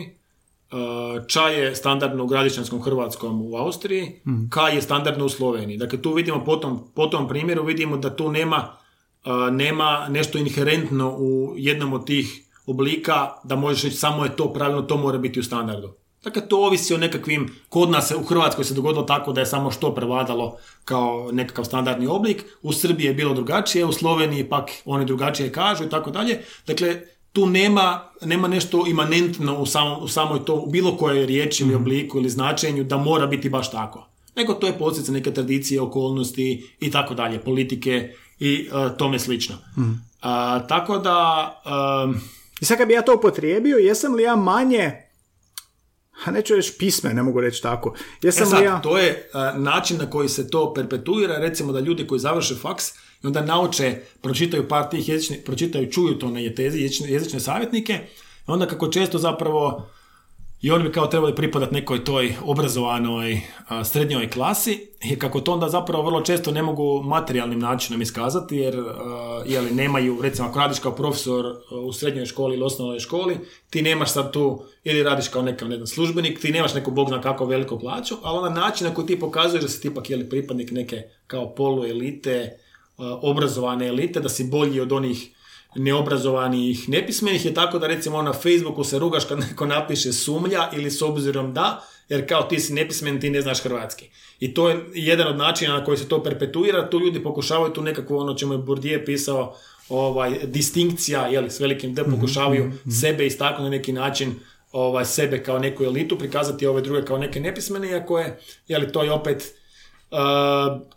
uh, 0.71 1.25
čaj 1.27 1.63
je 1.63 1.75
standardno 1.75 2.23
u 2.23 2.27
gradišćanskom 2.27 2.81
Hrvatskom 2.81 3.41
u 3.41 3.55
Austriji, 3.55 4.21
kaj 4.49 4.75
je 4.75 4.81
standardno 4.81 5.25
u 5.25 5.29
Sloveniji. 5.29 5.77
Dakle, 5.77 6.01
tu 6.01 6.13
vidimo 6.13 6.45
po 6.45 6.55
tom, 6.55 6.87
po 6.95 7.07
tom 7.07 7.27
primjeru, 7.27 7.63
vidimo 7.63 7.97
da 7.97 8.15
tu 8.15 8.31
nema, 8.31 8.77
uh, 9.25 9.53
nema 9.53 10.07
nešto 10.09 10.37
inherentno 10.37 11.15
u 11.17 11.53
jednom 11.57 11.93
od 11.93 12.05
tih 12.05 12.44
oblika 12.65 13.29
da 13.43 13.55
možeš 13.55 13.83
reći 13.83 13.95
samo 13.95 14.23
je 14.23 14.35
to 14.35 14.53
pravilno, 14.53 14.81
to 14.81 14.97
mora 14.97 15.17
biti 15.17 15.39
u 15.39 15.43
standardu. 15.43 15.93
Dakle, 16.23 16.47
to 16.47 16.57
ovisi 16.57 16.93
o 16.93 16.97
nekakvim, 16.97 17.55
kod 17.69 17.89
nas 17.89 18.07
se- 18.07 18.15
u 18.15 18.23
Hrvatskoj 18.23 18.65
se 18.65 18.73
dogodilo 18.73 19.03
tako 19.03 19.33
da 19.33 19.41
je 19.41 19.45
samo 19.45 19.71
što 19.71 19.95
prevladalo 19.95 20.57
kao 20.85 21.29
nekakav 21.31 21.65
standardni 21.65 22.07
oblik, 22.07 22.43
u 22.61 22.73
Srbiji 22.73 23.07
je 23.07 23.13
bilo 23.13 23.33
drugačije, 23.33 23.85
u 23.85 23.91
Sloveniji 23.91 24.49
pak 24.49 24.69
oni 24.85 25.05
drugačije 25.05 25.51
kažu 25.51 25.83
i 25.83 25.89
tako 25.89 26.11
dalje. 26.11 26.41
Dakle, 26.67 27.01
tu 27.33 27.45
nema, 27.45 28.11
nema 28.21 28.47
nešto 28.47 28.87
imanentno 28.87 29.57
u, 29.57 29.65
samom, 29.65 30.03
u 30.03 30.07
samoj 30.07 30.45
to, 30.45 30.55
u 30.55 30.69
bilo 30.69 30.97
kojoj 30.97 31.25
riječi 31.25 31.63
ili 31.63 31.75
obliku 31.75 32.17
ili 32.17 32.29
značenju 32.29 32.83
da 32.83 32.97
mora 32.97 33.25
biti 33.27 33.49
baš 33.49 33.71
tako. 33.71 34.07
Nego 34.35 34.53
to 34.53 34.67
je 34.67 34.77
posljedica 34.79 35.11
neke 35.11 35.33
tradicije, 35.33 35.81
okolnosti 35.81 36.75
i 36.79 36.91
tako 36.91 37.13
dalje, 37.13 37.39
politike 37.39 38.13
i 38.39 38.69
e, 38.71 38.97
tome 38.97 39.19
slično. 39.19 39.55
A, 40.21 40.59
tako 40.67 40.97
da, 40.97 41.51
em, 42.05 42.21
I 42.65 42.67
sad 42.67 42.77
kad 42.77 42.87
bi 42.87 42.93
ja 42.93 43.01
to 43.01 43.15
upotrijebio, 43.15 43.77
jesam 43.77 44.15
li 44.15 44.23
ja 44.23 44.35
manje, 44.35 44.91
a 46.25 46.31
neću 46.31 46.55
reći 46.55 46.73
pisme, 46.77 47.13
ne 47.13 47.23
mogu 47.23 47.41
reći 47.41 47.61
tako, 47.61 47.95
E 47.97 48.01
jesam 48.21 48.47
sad, 48.47 48.59
li 48.59 48.65
ja... 48.65 48.81
to 48.81 48.97
je 48.97 49.29
a, 49.33 49.53
način 49.57 49.97
na 49.97 50.09
koji 50.09 50.29
se 50.29 50.49
to 50.49 50.73
perpetuira, 50.73 51.37
recimo 51.37 51.71
da 51.71 51.79
ljudi 51.79 52.07
koji 52.07 52.19
završe 52.19 52.55
faks 52.55 52.89
i 53.23 53.27
onda 53.27 53.41
nauče, 53.41 54.01
pročitaju 54.21 54.67
par 54.67 54.89
tih 54.89 55.09
jezičnih, 55.09 55.39
pročitaju, 55.45 55.91
čuju 55.91 56.19
to 56.19 56.29
na 56.29 56.39
jezične, 56.39 57.11
jezične 57.11 57.39
savjetnike, 57.39 57.93
i 57.93 58.51
onda 58.51 58.67
kako 58.67 58.87
često 58.87 59.17
zapravo 59.17 59.89
i 60.61 60.71
oni 60.71 60.83
bi 60.83 60.91
kao 60.91 61.07
trebali 61.07 61.35
pripadati 61.35 61.73
nekoj 61.73 62.03
toj 62.03 62.35
obrazovanoj 62.43 63.41
srednjoj 63.83 64.29
klasi. 64.29 64.87
I 65.03 65.19
kako 65.19 65.41
to 65.41 65.53
onda 65.53 65.69
zapravo 65.69 66.03
vrlo 66.03 66.21
često 66.21 66.51
ne 66.51 66.61
mogu 66.63 67.01
materijalnim 67.03 67.59
načinom 67.59 68.01
iskazati 68.01 68.57
jer 68.57 68.79
a, 68.79 69.43
jeli, 69.45 69.71
nemaju, 69.71 70.21
recimo 70.21 70.47
ako 70.47 70.59
radiš 70.59 70.79
kao 70.79 70.95
profesor 70.95 71.45
u 71.71 71.93
srednjoj 71.93 72.25
školi 72.25 72.55
ili 72.55 72.65
osnovnoj 72.65 72.99
školi, 72.99 73.37
ti 73.69 73.81
nemaš 73.81 74.11
sad 74.11 74.31
tu, 74.31 74.63
ili 74.83 75.03
radiš 75.03 75.27
kao 75.27 75.41
nekav 75.41 75.69
ne 75.69 75.75
znam, 75.75 75.87
službenik, 75.87 76.39
ti 76.39 76.51
nemaš 76.51 76.73
neku 76.73 76.91
bog 76.91 77.07
zna 77.07 77.21
kako 77.21 77.45
veliku 77.45 77.79
plaću, 77.79 78.15
ali 78.23 78.37
onda 78.37 78.61
način 78.61 78.87
na 78.87 78.93
koji 78.93 79.07
ti 79.07 79.19
pokazuješ 79.19 79.63
da 79.63 79.69
si 79.69 79.87
ipak 79.87 80.09
jeli, 80.09 80.29
pripadnik 80.29 80.71
neke 80.71 81.03
kao 81.27 81.55
polu 81.55 81.85
elite, 81.85 82.59
obrazovane 83.21 83.87
elite, 83.87 84.19
da 84.19 84.29
si 84.29 84.43
bolji 84.43 84.79
od 84.79 84.91
onih 84.91 85.34
neobrazovanih 85.75 86.89
nepismenih 86.89 87.45
je 87.45 87.53
tako 87.53 87.79
da 87.79 87.87
recimo 87.87 88.21
na 88.21 88.33
Facebooku 88.33 88.83
se 88.83 88.99
rugaš 88.99 89.25
kad 89.25 89.39
neko 89.39 89.65
napiše 89.65 90.13
sumlja 90.13 90.69
ili 90.73 90.91
s 90.91 91.01
obzirom 91.01 91.53
da, 91.53 91.83
jer 92.09 92.29
kao 92.29 92.43
ti 92.43 92.59
si 92.59 92.73
nepismen, 92.73 93.21
ti 93.21 93.29
ne 93.29 93.41
znaš 93.41 93.61
hrvatski. 93.61 94.09
I 94.39 94.53
to 94.53 94.69
je 94.69 94.85
jedan 94.93 95.27
od 95.27 95.37
načina 95.37 95.73
na 95.73 95.85
koji 95.85 95.97
se 95.97 96.07
to 96.07 96.23
perpetuira, 96.23 96.89
tu 96.89 96.99
ljudi 96.99 97.23
pokušavaju 97.23 97.73
tu 97.73 97.81
nekako 97.81 98.17
ono 98.17 98.33
čemu 98.33 98.53
je 98.53 98.57
Bourdieu 98.57 99.05
pisao, 99.05 99.55
ovaj, 99.89 100.39
distinkcija, 100.43 101.27
jeli, 101.27 101.49
s 101.49 101.59
velikim 101.59 101.93
D, 101.93 102.03
pokušavaju 102.03 102.65
mm-hmm. 102.65 102.91
sebe 102.91 103.25
istaknuti 103.25 103.63
na 103.63 103.69
neki 103.69 103.93
način, 103.93 104.33
ovaj, 104.71 105.05
sebe 105.05 105.43
kao 105.43 105.59
neku 105.59 105.83
elitu, 105.83 106.17
prikazati 106.17 106.65
ove 106.65 106.81
druge 106.81 107.05
kao 107.05 107.17
neke 107.17 107.39
nepismene, 107.39 107.89
iako 107.89 108.19
je, 108.19 108.39
jeli, 108.67 108.91
to 108.91 109.03
je 109.03 109.11
opet 109.11 109.55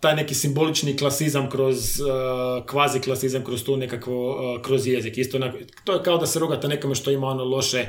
taj 0.01 0.17
neki 0.17 0.35
simbolični 0.35 0.97
klasizam 0.97 1.51
kroz 1.51 2.01
uh, 2.01 2.67
kvazi 2.67 3.01
klasizam 3.01 3.45
kroz 3.45 3.65
tu 3.65 3.77
nekakvo 3.77 4.31
uh, 4.31 4.63
kroz 4.63 4.87
jezik. 4.87 5.19
Isto 5.19 5.39
to 5.85 5.93
je 5.93 6.03
kao 6.03 6.19
da 6.19 6.27
se 6.27 6.39
rugate 6.39 6.69
nekome 6.69 6.95
što 6.95 7.11
ima 7.11 7.27
ono 7.27 7.45
loše 7.45 7.87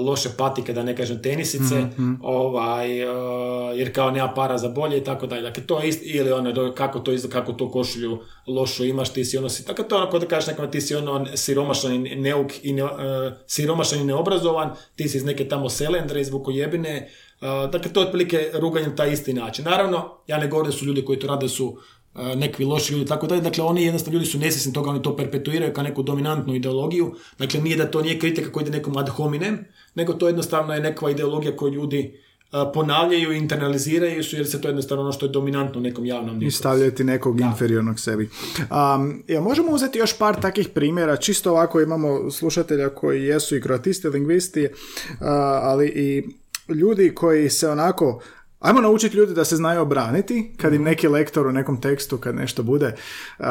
loše 0.00 0.28
patike 0.36 0.72
da 0.72 0.82
ne 0.82 0.96
kažem 0.96 1.22
tenisice 1.22 1.74
mm 1.74 2.18
ovaj 2.22 2.98
jer 3.78 3.94
kao 3.94 4.10
nema 4.10 4.34
para 4.34 4.58
za 4.58 4.68
bolje 4.68 4.98
i 4.98 5.04
tako 5.04 5.26
dalje. 5.26 5.42
Dakle 5.42 5.66
to 5.66 5.80
je 5.80 5.88
isto 5.88 6.04
ili 6.06 6.32
ono 6.32 6.72
kako 6.72 6.98
to 6.98 7.12
izgleda 7.12 7.40
kako 7.40 7.52
to 7.52 7.70
košulju 7.70 8.18
lošu 8.46 8.84
imaš 8.84 9.12
ti 9.12 9.24
si 9.24 9.38
ono 9.38 9.48
si 9.48 9.66
tako 9.66 9.82
to 9.82 9.96
ono 9.96 10.10
kao 10.10 10.20
da 10.20 10.26
kažeš 10.26 10.46
nekome 10.46 10.70
ti 10.70 10.80
si 10.80 10.94
ono 10.94 11.26
siromašan 11.34 12.06
i 12.06 12.16
neuk 12.16 12.52
i 12.62 12.72
ne, 12.72 12.82
siromašan 13.46 14.00
i 14.00 14.04
neobrazovan 14.04 14.70
ti 14.96 15.08
si 15.08 15.16
iz 15.16 15.24
neke 15.24 15.48
tamo 15.48 15.68
selendre 15.68 16.20
iz 16.20 16.30
Vukojebine 16.30 17.08
dakle, 17.40 17.92
to 17.92 18.00
je 18.00 18.06
otprilike 18.06 18.50
ruganjem 18.54 18.96
taj 18.96 19.12
isti 19.12 19.32
način. 19.32 19.64
Naravno, 19.64 20.14
ja 20.26 20.38
ne 20.38 20.48
govorim 20.48 20.70
da 20.70 20.76
su 20.76 20.84
ljudi 20.84 21.04
koji 21.04 21.18
to 21.18 21.26
rade 21.26 21.48
su 21.48 21.78
nekvi 22.36 22.64
loši 22.64 22.92
ljudi 22.92 23.06
tako 23.06 23.26
dalje. 23.26 23.40
Dakle, 23.40 23.64
oni 23.64 23.84
jednostavno 23.84 24.18
ljudi 24.18 24.30
su 24.30 24.38
nesvjesni 24.38 24.72
toga, 24.72 24.90
oni 24.90 25.02
to 25.02 25.16
perpetuiraju 25.16 25.72
kao 25.72 25.84
neku 25.84 26.02
dominantnu 26.02 26.54
ideologiju. 26.54 27.14
Dakle, 27.38 27.60
nije 27.60 27.76
da 27.76 27.90
to 27.90 28.02
nije 28.02 28.18
kritika 28.18 28.52
koja 28.52 28.62
ide 28.62 28.78
nekom 28.78 28.96
ad 28.96 29.08
hominem, 29.08 29.64
nego 29.94 30.12
to 30.12 30.26
jednostavno 30.26 30.74
je 30.74 30.80
neka 30.80 31.10
ideologija 31.10 31.56
koju 31.56 31.72
ljudi 31.72 32.20
ponavljaju 32.74 33.32
i 33.32 33.38
internaliziraju 33.38 34.24
su 34.24 34.36
jer 34.36 34.46
se 34.46 34.60
to 34.60 34.68
jednostavno 34.68 35.02
ono 35.02 35.12
što 35.12 35.26
je 35.26 35.32
dominantno 35.32 35.80
u 35.80 35.82
nekom 35.82 36.06
javnom 36.06 36.38
diskursu. 36.38 36.56
I 36.56 36.58
stavljati 36.58 37.04
nekog 37.04 37.40
inferiornog 37.40 38.00
sebi. 38.00 38.30
Um, 38.58 39.24
ja, 39.28 39.40
možemo 39.40 39.72
uzeti 39.72 39.98
još 39.98 40.18
par 40.18 40.40
takvih 40.40 40.68
primjera, 40.68 41.16
čisto 41.16 41.50
ovako 41.50 41.80
imamo 41.80 42.30
slušatelja 42.30 42.88
koji 42.88 43.24
jesu 43.24 43.56
i 43.56 43.60
kroatisti, 43.60 44.08
lingvisti, 44.08 44.68
ali 45.62 45.88
i 45.88 46.22
ljudi 46.68 47.14
koji 47.14 47.50
se 47.50 47.68
onako 47.68 48.20
Ajmo 48.60 48.80
naučiti 48.80 49.16
ljudi 49.16 49.34
da 49.34 49.44
se 49.44 49.56
znaju 49.56 49.80
obraniti 49.80 50.52
kad 50.56 50.74
im 50.74 50.82
neki 50.82 51.08
lektor 51.08 51.46
u 51.46 51.52
nekom 51.52 51.80
tekstu, 51.80 52.18
kad 52.18 52.34
nešto 52.34 52.62
bude 52.62 52.94
uh, 53.38 53.46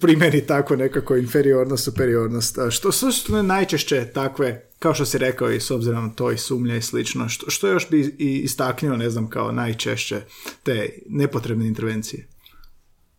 primjeri 0.00 0.46
tako 0.46 0.76
nekako 0.76 1.16
inferiornost, 1.16 1.84
superiornost. 1.84 2.58
Što 2.70 2.92
su 2.92 3.42
najčešće 3.42 4.04
takve, 4.14 4.68
kao 4.78 4.94
što 4.94 5.04
si 5.04 5.18
rekao 5.18 5.50
i 5.50 5.60
s 5.60 5.70
obzirom 5.70 6.06
na 6.06 6.12
to 6.12 6.30
i 6.30 6.38
sumnja 6.38 6.76
i 6.76 6.82
slično, 6.82 7.28
što, 7.28 7.50
što 7.50 7.68
još 7.68 7.90
bi 7.90 8.14
istaknio, 8.18 8.96
ne 8.96 9.10
znam, 9.10 9.28
kao 9.28 9.52
najčešće 9.52 10.20
te 10.62 10.88
nepotrebne 11.08 11.66
intervencije? 11.66 12.26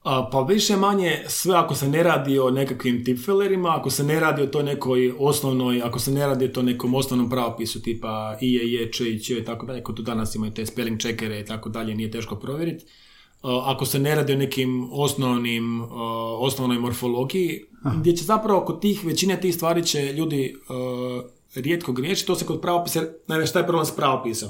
A, 0.03 0.29
pa 0.31 0.41
više 0.41 0.75
manje 0.75 1.23
sve 1.27 1.55
ako 1.55 1.75
se 1.75 1.87
ne 1.87 2.03
radi 2.03 2.39
o 2.39 2.51
nekakvim 2.51 3.05
tipfelerima, 3.05 3.75
ako 3.79 3.89
se 3.89 4.03
ne 4.03 4.19
radi 4.19 4.41
o 4.41 4.47
toj 4.47 4.63
nekoj 4.63 5.13
osnovnoj, 5.19 5.81
ako 5.81 5.99
se 5.99 6.11
ne 6.11 6.27
radi 6.27 6.45
o 6.45 6.47
to 6.47 6.61
nekom 6.61 6.95
osnovnom 6.95 7.29
pravopisu 7.29 7.81
tipa 7.81 8.37
i 8.41 8.53
je, 8.53 8.73
je, 8.73 8.91
če 8.91 9.09
i 9.09 9.19
če 9.23 9.37
i 9.37 9.45
tako 9.45 9.65
dalje, 9.65 9.83
tu 9.83 10.01
danas 10.01 10.35
imaju 10.35 10.53
te 10.53 10.65
spelling 10.65 10.99
checkere 10.99 11.39
i 11.39 11.45
tako 11.45 11.69
dalje, 11.69 11.95
nije 11.95 12.11
teško 12.11 12.35
provjeriti. 12.35 12.85
Ako 13.41 13.85
se 13.85 13.99
ne 13.99 14.15
radi 14.15 14.33
o 14.33 14.37
nekim 14.37 14.89
osnovnim, 14.91 15.87
osnovnoj 16.39 16.79
morfologiji, 16.79 17.65
gdje 17.97 18.15
će 18.15 18.23
zapravo 18.23 18.65
kod 18.65 18.81
tih, 18.81 19.05
većine 19.05 19.41
tih 19.41 19.55
stvari 19.55 19.83
će 19.83 20.13
ljudi 20.13 20.55
rijetko 21.55 21.91
griješiti, 21.91 22.27
to 22.27 22.35
se 22.35 22.45
kod 22.45 22.61
pravopisa, 22.61 23.03
naime 23.27 23.45
šta 23.45 23.59
je 23.59 23.65
problem 23.67 23.85
s 23.85 23.95
pravopisom? 23.95 24.49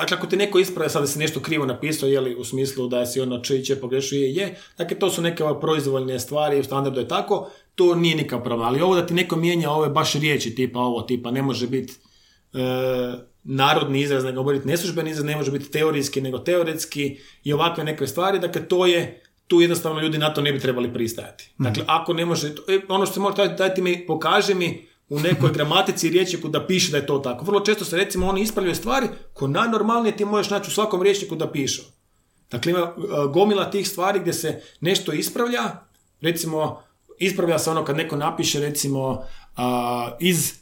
Dakle, 0.00 0.16
ako 0.16 0.26
ti 0.26 0.36
neko 0.36 0.58
ispravi 0.58 0.90
sad 0.90 1.02
da 1.02 1.06
si 1.06 1.18
nešto 1.18 1.40
krivo 1.40 1.66
napisao, 1.66 2.08
je 2.08 2.20
li 2.20 2.34
u 2.34 2.44
smislu 2.44 2.88
da 2.88 3.06
si 3.06 3.20
ono 3.20 3.40
če 3.40 3.76
pogrešio 3.76 4.20
je, 4.20 4.34
je, 4.34 4.56
dakle, 4.78 4.98
to 4.98 5.10
su 5.10 5.22
neke 5.22 5.44
proizvoljne 5.60 6.18
stvari, 6.18 6.60
u 6.60 6.64
standardu 6.64 7.00
je 7.00 7.08
tako, 7.08 7.50
to 7.74 7.94
nije 7.94 8.16
nikakav 8.16 8.44
problem. 8.44 8.68
Ali 8.68 8.80
ovo 8.80 8.94
da 8.94 9.06
ti 9.06 9.14
neko 9.14 9.36
mijenja 9.36 9.70
ove 9.70 9.88
baš 9.88 10.12
riječi, 10.12 10.54
tipa 10.54 10.78
ovo, 10.78 11.02
tipa 11.02 11.30
ne 11.30 11.42
može 11.42 11.66
biti 11.66 11.92
e, 12.52 12.58
narodni 13.44 14.00
izraz, 14.00 14.24
nego 14.24 14.44
biti 14.44 14.68
neslužbeni 14.68 15.10
izraz, 15.10 15.24
ne 15.24 15.36
može 15.36 15.50
biti 15.50 15.70
teorijski, 15.70 16.20
nego 16.20 16.38
teoretski 16.38 17.18
i 17.44 17.52
ovakve 17.52 17.84
neke 17.84 18.06
stvari, 18.06 18.38
dakle, 18.38 18.68
to 18.68 18.86
je, 18.86 19.22
tu 19.46 19.60
jednostavno 19.60 20.00
ljudi 20.00 20.18
na 20.18 20.34
to 20.34 20.40
ne 20.40 20.52
bi 20.52 20.60
trebali 20.60 20.92
pristajati. 20.92 21.50
Mhm. 21.54 21.64
Dakle, 21.64 21.84
ako 21.86 22.12
ne 22.12 22.26
može, 22.26 22.48
e, 22.48 22.80
ono 22.88 23.06
što 23.06 23.14
se 23.14 23.20
mora, 23.20 23.46
daj 23.46 23.74
ti 23.74 23.82
mi, 23.82 24.06
pokaže 24.06 24.54
mi 24.54 24.89
u 25.10 25.20
nekoj 25.20 25.52
gramatici 25.56 26.06
i 26.06 26.10
rječniku 26.10 26.48
da 26.48 26.66
piše 26.66 26.90
da 26.90 26.96
je 26.96 27.06
to 27.06 27.18
tako. 27.18 27.44
Vrlo 27.44 27.60
često 27.60 27.84
se 27.84 27.96
recimo 27.96 28.26
oni 28.26 28.40
ispravljaju 28.40 28.74
stvari 28.74 29.08
koje 29.32 29.48
najnormalnije 29.48 30.16
ti 30.16 30.24
možeš 30.24 30.50
naći 30.50 30.68
u 30.68 30.74
svakom 30.74 31.02
rječniku 31.02 31.36
da 31.36 31.52
pišu. 31.52 31.82
Dakle, 32.50 32.72
ima 32.72 32.82
uh, 32.82 33.32
gomila 33.32 33.70
tih 33.70 33.88
stvari 33.88 34.20
gdje 34.20 34.32
se 34.32 34.62
nešto 34.80 35.12
ispravlja, 35.12 35.62
recimo 36.20 36.82
ispravlja 37.18 37.58
se 37.58 37.70
ono 37.70 37.84
kad 37.84 37.96
neko 37.96 38.16
napiše 38.16 38.60
recimo 38.60 39.22
iz 40.20 40.52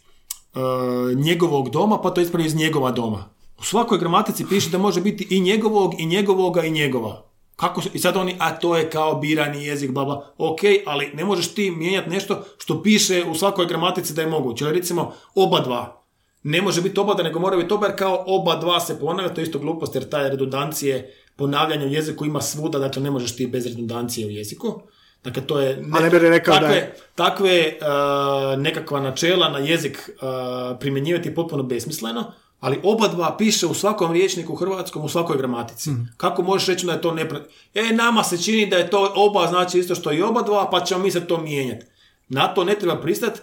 uh, 0.55 1.19
njegovog 1.19 1.71
doma, 1.71 2.01
pa 2.03 2.11
to 2.11 2.21
ispravlja 2.21 2.47
iz 2.47 2.55
njegova 2.55 2.91
doma. 2.91 3.25
U 3.59 3.65
svakoj 3.65 3.99
gramatici 3.99 4.47
piše 4.49 4.71
da 4.71 4.79
može 4.79 5.01
biti 5.01 5.27
i 5.31 5.41
njegovog, 5.41 5.95
i 5.99 6.07
njegovoga, 6.07 6.63
i 6.63 6.71
njegova. 6.71 7.28
Kako 7.59 7.83
I 7.93 7.99
sad 7.99 8.17
oni, 8.17 8.37
a 8.39 8.59
to 8.59 8.77
je 8.77 8.91
kao 8.91 9.15
birani 9.15 9.67
jezik, 9.67 9.91
bla, 9.91 10.05
bla. 10.05 10.35
Ok, 10.39 10.59
ali 10.87 11.11
ne 11.15 11.25
možeš 11.25 11.55
ti 11.55 11.71
mijenjati 11.71 12.11
nešto 12.11 12.45
što 12.59 12.83
piše 12.83 13.25
u 13.25 13.35
svakoj 13.35 13.67
gramatici 13.67 14.15
da 14.15 14.23
je 14.23 14.29
moguće. 14.29 14.65
Ili 14.65 14.75
recimo, 14.75 15.13
oba 15.35 15.61
dva. 15.61 16.05
Ne 16.43 16.63
može 16.63 16.83
biti 16.83 17.01
oba 17.01 17.15
da 17.15 17.23
nego 17.23 17.41
mora 17.41 17.57
biti 17.57 17.75
oba 17.75 17.87
jer 17.87 17.97
kao 17.97 18.25
oba 18.27 18.57
dva 18.57 18.81
se 18.81 19.01
ponavlja, 19.01 19.35
to 19.35 19.41
je 19.41 19.43
isto 19.43 19.59
glupost 19.59 19.95
jer 19.95 20.09
taj 20.09 20.29
redundancije 20.29 21.15
ponavljanja 21.37 21.87
u 21.87 21.89
jeziku 21.89 22.25
ima 22.25 22.41
svuda, 22.41 22.79
dakle 22.79 23.03
ne 23.03 23.11
možeš 23.11 23.37
ti 23.37 23.47
bez 23.47 23.67
redundancije 23.67 24.27
u 24.27 24.31
jeziku. 24.31 24.81
Dakle, 25.25 25.47
to 25.47 25.61
je 25.61 25.77
ne, 25.77 26.11
ne 26.11 26.19
rekao 26.19 26.55
takve, 26.55 26.95
da 27.17 27.25
takve 27.25 27.75
uh, 27.81 28.63
nekakva 28.63 29.01
načela 29.01 29.49
na 29.49 29.59
jezik 29.59 30.11
uh, 30.23 30.79
primjenjivati 30.81 31.35
potpuno 31.35 31.63
besmisleno, 31.63 32.33
ali 32.61 32.81
oba 32.83 33.09
dva 33.09 33.37
piše 33.37 33.67
u 33.67 33.75
svakom 33.75 34.13
riječniku 34.13 34.55
hrvatskom, 34.55 35.05
u 35.05 35.09
svakoj 35.09 35.37
gramatici. 35.37 35.91
Mm. 35.91 36.09
Kako 36.17 36.43
možeš 36.43 36.69
reći 36.69 36.87
da 36.87 36.93
je 36.93 37.01
to 37.01 37.15
nepre... 37.15 37.41
E, 37.75 37.83
nama 37.93 38.25
se 38.25 38.43
čini 38.43 38.67
da 38.67 38.77
je 38.77 38.91
to 38.91 39.13
oba 39.17 39.47
znači 39.47 39.79
isto 39.79 39.95
što 39.95 40.13
i 40.13 40.23
oba 40.23 40.43
dva, 40.43 40.71
pa 40.71 40.81
ćemo 40.81 41.03
mi 41.03 41.11
se 41.11 41.27
to 41.27 41.39
mijenjati. 41.39 41.87
Na 42.29 42.55
to 42.55 42.65
ne 42.65 42.75
treba 42.75 43.01
pristati. 43.01 43.41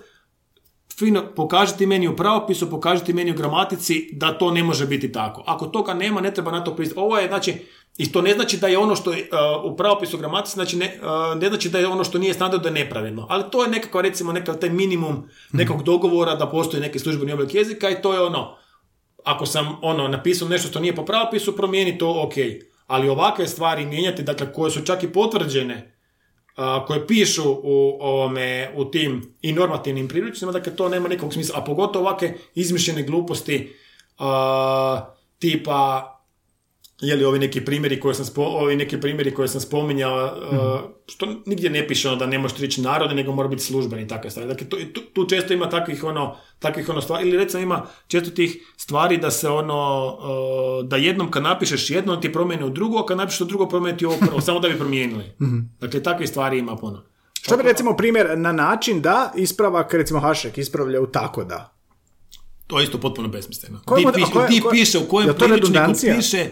Fino, 0.97 1.23
pokažite 1.35 1.85
meni 1.85 2.07
u 2.07 2.15
pravopisu, 2.15 2.69
pokažite 2.69 3.13
meni 3.13 3.31
u 3.31 3.35
gramatici 3.35 4.09
da 4.13 4.37
to 4.37 4.51
ne 4.51 4.63
može 4.63 4.85
biti 4.85 5.11
tako. 5.11 5.43
Ako 5.47 5.65
toga 5.65 5.93
nema, 5.93 6.21
ne 6.21 6.33
treba 6.33 6.51
na 6.51 6.63
to 6.63 6.75
pristati. 6.75 6.99
Ovo 6.99 7.17
je, 7.17 7.27
znači, 7.27 7.53
i 7.97 8.11
to 8.11 8.21
ne 8.21 8.33
znači 8.33 8.57
da 8.57 8.67
je 8.67 8.77
ono 8.77 8.95
što 8.95 9.13
je 9.13 9.29
uh, 9.63 9.71
u 9.71 9.75
pravopisu 9.77 10.17
gramatici, 10.17 10.53
znači 10.53 10.77
ne, 10.77 10.99
uh, 11.01 11.41
ne 11.41 11.47
znači 11.47 11.69
da 11.69 11.79
je 11.79 11.87
ono 11.87 12.03
što 12.03 12.17
nije 12.17 12.33
standard 12.33 12.63
da 12.63 12.69
je 12.69 12.73
nepravilno. 12.73 13.27
Ali 13.29 13.43
to 13.51 13.63
je 13.63 13.69
nekako, 13.69 14.01
recimo, 14.01 14.33
nekakav 14.33 14.59
taj 14.59 14.69
minimum 14.69 15.15
mm. 15.15 15.57
nekog 15.57 15.83
dogovora 15.83 16.35
da 16.35 16.47
postoji 16.47 16.81
neki 16.81 16.99
službeni 16.99 17.33
oblik 17.33 17.55
jezika 17.55 17.89
i 17.89 18.01
to 18.01 18.13
je 18.13 18.21
ono, 18.21 18.55
ako 19.25 19.45
sam 19.45 19.77
ono 19.81 20.07
napisao 20.07 20.47
nešto 20.47 20.67
što 20.67 20.79
nije 20.79 20.95
po 20.95 21.05
pravopisu, 21.05 21.55
promijeni 21.55 21.97
to 21.97 22.23
ok. 22.23 22.33
Ali 22.87 23.09
ovakve 23.09 23.47
stvari 23.47 23.85
mijenjati, 23.85 24.23
dakle 24.23 24.53
koje 24.53 24.71
su 24.71 24.85
čak 24.85 25.03
i 25.03 25.13
potvrđene, 25.13 25.95
koje 26.87 27.07
pišu 27.07 27.51
u, 27.63 27.97
ovome, 28.01 28.71
u 28.75 28.85
tim 28.85 29.35
i 29.41 29.53
normativnim 29.53 30.07
priručnicima, 30.07 30.51
dakle 30.51 30.75
to 30.75 30.89
nema 30.89 31.07
nikakvog 31.07 31.33
smisla. 31.33 31.59
A 31.59 31.63
pogotovo 31.63 32.07
ovakve 32.07 32.33
izmišljene 32.55 33.03
gluposti 33.03 33.75
tipa 35.39 36.11
je 37.01 37.15
li 37.15 37.25
ovi 37.25 37.39
neki 37.39 37.65
primjeri 37.65 37.99
koje 37.99 38.15
sam, 38.15 38.25
spo, 38.25 38.41
ovi 38.41 38.75
neki 38.75 38.99
primjeri 38.99 39.33
koje 39.33 39.47
sam 39.47 39.61
spominjao, 39.61 40.25
mm 40.51 40.95
što 41.07 41.27
nigdje 41.45 41.69
ne 41.69 41.87
piše 41.87 42.07
ono 42.07 42.17
da 42.17 42.25
ne 42.25 42.39
može 42.39 42.55
reći 42.59 42.81
narode, 42.81 43.15
nego 43.15 43.31
mora 43.31 43.47
biti 43.47 43.63
službeni 43.63 44.03
i 44.03 44.07
takve 44.07 44.29
stvari. 44.29 44.49
Dakle, 44.49 44.67
tu, 44.93 45.01
tu, 45.13 45.25
često 45.25 45.53
ima 45.53 45.69
takvih 45.69 46.03
ono, 46.03 46.37
takvih 46.59 46.89
ono 46.89 47.01
stvari, 47.01 47.27
ili 47.27 47.37
recimo 47.37 47.63
ima 47.63 47.85
često 48.07 48.29
tih 48.29 48.73
stvari 48.77 49.17
da 49.17 49.31
se 49.31 49.49
ono, 49.49 50.05
uh, 50.05 50.87
da 50.87 50.95
jednom 50.95 51.31
kad 51.31 51.43
napišeš 51.43 51.89
jedno, 51.89 52.15
ti 52.15 52.33
promijeni 52.33 52.63
u 52.63 52.69
drugo, 52.69 52.97
a 52.97 53.05
kad 53.05 53.17
napišeš 53.17 53.41
u 53.41 53.45
drugo, 53.45 53.67
promijeni 53.67 53.97
ti 53.97 54.05
ovo 54.05 54.17
prvo, 54.19 54.41
samo 54.41 54.59
da 54.59 54.69
bi 54.69 54.77
promijenili. 54.77 55.23
mm 55.41 55.77
Dakle, 55.79 56.03
takvih 56.03 56.29
stvari 56.29 56.57
ima 56.59 56.75
puno. 56.75 57.03
Što 57.41 57.57
bi 57.57 57.63
recimo 57.63 57.97
primjer 57.97 58.37
na 58.37 58.51
način 58.51 59.01
da 59.01 59.33
ispravak, 59.35 59.93
recimo 59.93 60.19
Hašek 60.19 60.57
ispravlja 60.57 61.01
u 61.01 61.07
tako 61.07 61.43
da? 61.43 61.75
To 62.67 62.79
je 62.79 62.83
isto 62.83 62.97
potpuno 62.97 63.27
besmisleno. 63.27 63.79
Di, 63.97 64.05
piše, 64.13 64.61
piše 64.71 64.99
u 64.99 65.07
kojem 65.07 65.27
to 65.27 65.33
priličniku 65.33 65.55
redundancija? 65.55 66.15
piše, 66.15 66.49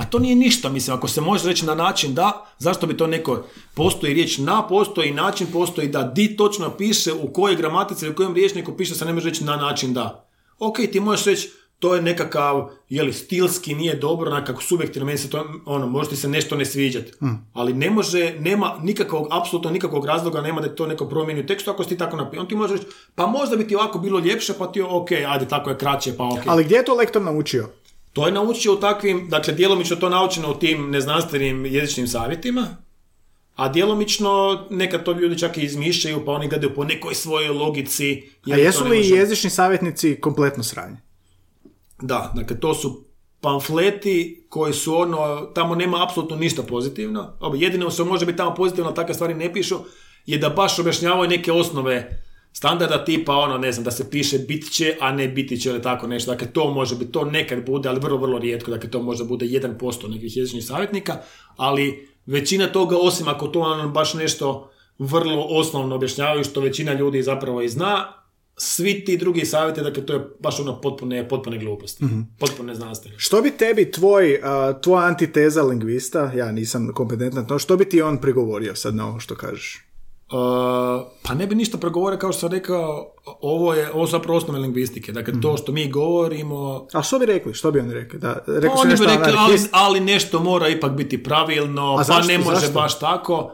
pa 0.00 0.06
to 0.06 0.18
nije 0.18 0.36
ništa, 0.36 0.68
mislim, 0.68 0.96
ako 0.96 1.08
se 1.08 1.20
može 1.20 1.48
reći 1.48 1.66
na 1.66 1.74
način 1.74 2.14
da, 2.14 2.46
zašto 2.58 2.86
bi 2.86 2.96
to 2.96 3.06
neko, 3.06 3.44
postoji 3.74 4.14
riječ 4.14 4.38
na, 4.38 4.68
postoji 4.68 5.12
način, 5.12 5.46
postoji 5.52 5.88
da, 5.88 6.02
di 6.02 6.36
točno 6.36 6.70
piše, 6.70 7.12
u 7.12 7.32
kojoj 7.32 7.56
gramatici 7.56 8.04
ili 8.04 8.12
u 8.12 8.16
kojem 8.16 8.34
riječniku 8.34 8.76
piše, 8.76 8.94
se 8.94 9.04
ne 9.04 9.12
može 9.12 9.28
reći 9.28 9.44
na 9.44 9.56
način 9.56 9.92
da. 9.92 10.26
Ok, 10.58 10.76
ti 10.92 11.00
možeš 11.00 11.24
reći, 11.24 11.50
to 11.78 11.94
je 11.94 12.02
nekakav, 12.02 12.70
jeli, 12.88 13.12
stilski 13.12 13.74
nije 13.74 13.94
dobro, 13.94 14.34
nekako 14.34 14.62
subjektivno, 14.62 15.06
meni 15.06 15.18
se 15.18 15.30
to, 15.30 15.44
ono, 15.66 15.86
može 15.86 16.08
ti 16.08 16.16
se 16.16 16.28
nešto 16.28 16.56
ne 16.56 16.64
sviđati. 16.64 17.12
Ali 17.52 17.72
ne 17.72 17.90
može, 17.90 18.34
nema 18.38 18.78
nikakvog, 18.82 19.28
apsolutno 19.30 19.70
nikakvog 19.70 20.06
razloga, 20.06 20.40
nema 20.40 20.60
da 20.60 20.74
to 20.74 20.86
neko 20.86 21.08
promijeni 21.08 21.40
u 21.40 21.46
tekstu, 21.46 21.70
ako 21.70 21.82
si 21.82 21.88
ti 21.88 21.98
tako 21.98 22.16
napisao. 22.16 22.42
On 22.42 22.48
ti 22.48 22.56
može 22.56 22.74
reći, 22.74 22.86
pa 23.14 23.26
možda 23.26 23.56
bi 23.56 23.68
ti 23.68 23.76
ovako 23.76 23.98
bilo 23.98 24.18
ljepše, 24.18 24.52
pa 24.58 24.66
ti, 24.66 24.82
ok, 24.82 25.12
ajde, 25.12 25.48
tako 25.48 25.70
je 25.70 25.78
kraće, 25.78 26.16
pa 26.16 26.24
ok. 26.24 26.40
Ali 26.46 26.64
gdje 26.64 26.76
je 26.76 26.84
to 26.84 26.94
lektor 26.94 27.22
naučio? 27.22 27.68
To 28.12 28.26
je 28.26 28.32
naučio 28.32 28.72
u 28.72 28.76
takvim, 28.76 29.28
dakle 29.28 29.54
djelomično 29.54 29.96
to 29.96 30.08
naučeno 30.08 30.50
u 30.50 30.54
tim 30.54 30.90
neznanstvenim 30.90 31.66
jezičnim 31.66 32.08
savjetima, 32.08 32.76
a 33.56 33.68
djelomično 33.68 34.66
nekad 34.70 35.04
to 35.04 35.12
ljudi 35.12 35.38
čak 35.38 35.56
i 35.56 35.62
izmišljaju, 35.62 36.24
pa 36.24 36.32
oni 36.32 36.48
gledaju 36.48 36.74
po 36.74 36.84
nekoj 36.84 37.14
svojoj 37.14 37.48
logici. 37.48 38.22
A 38.52 38.56
jesu 38.56 38.84
li 38.84 38.96
može- 38.96 39.14
jezični 39.14 39.50
savjetnici 39.50 40.20
kompletno 40.20 40.62
sranje? 40.62 40.96
Da, 42.02 42.32
dakle 42.36 42.60
to 42.60 42.74
su 42.74 43.04
pamfleti 43.40 44.46
koji 44.48 44.72
su 44.72 44.96
ono, 44.96 45.40
tamo 45.54 45.74
nema 45.74 46.04
apsolutno 46.04 46.36
ništa 46.36 46.62
pozitivno. 46.62 47.32
Jedino 47.54 47.90
što 47.90 48.04
može 48.04 48.26
biti 48.26 48.36
tamo 48.36 48.54
pozitivno, 48.54 48.88
ali 48.88 48.96
takve 48.96 49.14
stvari 49.14 49.34
ne 49.34 49.52
pišu, 49.52 49.76
je 50.26 50.38
da 50.38 50.48
baš 50.48 50.78
objašnjavaju 50.78 51.30
neke 51.30 51.52
osnove 51.52 52.22
standarda 52.52 53.04
tipa 53.04 53.32
ono, 53.32 53.58
ne 53.58 53.72
znam, 53.72 53.84
da 53.84 53.90
se 53.90 54.10
piše 54.10 54.38
bit 54.38 54.72
će, 54.72 54.96
a 55.00 55.12
ne 55.12 55.28
biti 55.28 55.60
će 55.60 55.68
ili 55.68 55.82
tako 55.82 56.06
nešto. 56.06 56.30
Dakle, 56.30 56.52
to 56.52 56.70
može 56.70 56.96
biti, 56.96 57.12
to 57.12 57.24
nekad 57.24 57.66
bude, 57.66 57.88
ali 57.88 58.00
vrlo, 58.00 58.18
vrlo 58.18 58.38
rijetko. 58.38 58.70
Dakle, 58.70 58.90
to 58.90 59.02
možda 59.02 59.24
bude 59.24 59.46
1% 59.46 60.10
nekih 60.10 60.36
jezičnih 60.36 60.64
savjetnika, 60.64 61.16
ali 61.56 62.08
većina 62.26 62.66
toga, 62.66 62.96
osim 62.96 63.28
ako 63.28 63.46
to 63.46 63.60
ono 63.60 63.88
baš 63.88 64.14
nešto 64.14 64.70
vrlo 64.98 65.46
osnovno 65.50 65.94
objašnjavaju, 65.94 66.44
što 66.44 66.60
većina 66.60 66.92
ljudi 66.92 67.22
zapravo 67.22 67.62
i 67.62 67.68
zna, 67.68 68.12
svi 68.56 69.04
ti 69.04 69.16
drugi 69.16 69.44
savjeti, 69.44 69.80
dakle, 69.80 70.06
to 70.06 70.12
je 70.12 70.28
baš 70.40 70.60
ono 70.60 70.80
potpune, 70.80 71.28
potpune 71.28 71.58
gluposti. 71.58 72.04
Potpune 72.38 72.74
znanstvene. 72.74 73.18
Što 73.18 73.42
bi 73.42 73.50
tebi 73.50 73.90
tvoj, 73.90 74.34
uh, 74.34 74.80
tvoja 74.80 75.06
antiteza 75.06 75.62
lingvista, 75.62 76.32
ja 76.32 76.52
nisam 76.52 76.90
kompetentan 76.94 77.46
to, 77.46 77.58
što 77.58 77.76
bi 77.76 77.84
ti 77.84 78.02
on 78.02 78.20
prigovorio 78.20 78.74
sad 78.74 78.94
na 78.94 79.08
ovo 79.08 79.20
što 79.20 79.34
kažeš? 79.34 79.89
Uh, 80.32 81.06
pa 81.22 81.34
ne 81.34 81.46
bi 81.46 81.54
ništa 81.54 81.78
progovorio 81.78 82.18
kao 82.18 82.32
što 82.32 82.40
sam 82.40 82.50
rekao, 82.50 83.12
ovo 83.40 83.74
je 83.74 83.92
ovo 83.92 84.06
su 84.06 84.10
zapravo 84.10 84.38
osnove 84.38 84.58
lingvistike. 84.58 85.12
Dakle, 85.12 85.34
to 85.42 85.56
što 85.56 85.72
mi 85.72 85.90
govorimo, 85.90 86.86
A 86.92 87.02
što 87.02 87.18
bi 87.18 87.26
rekli? 87.26 87.54
Što 87.54 87.70
bi 87.70 87.80
oni 87.80 87.94
rekli? 87.94 88.18
Da, 88.18 88.36
pa 88.46 88.52
rekli 88.52 88.76
su 88.76 88.82
oni 88.82 88.94
bi 88.96 89.06
rekli, 89.06 89.32
ali, 89.38 89.58
ali 89.72 90.00
nešto 90.00 90.40
mora 90.40 90.68
ipak 90.68 90.92
biti 90.92 91.22
pravilno, 91.22 91.94
A 91.94 91.96
pa 91.96 92.02
zašto? 92.02 92.32
ne 92.32 92.38
može 92.38 92.60
Zašto? 92.60 92.72
baš 92.72 92.98
tako. 92.98 93.52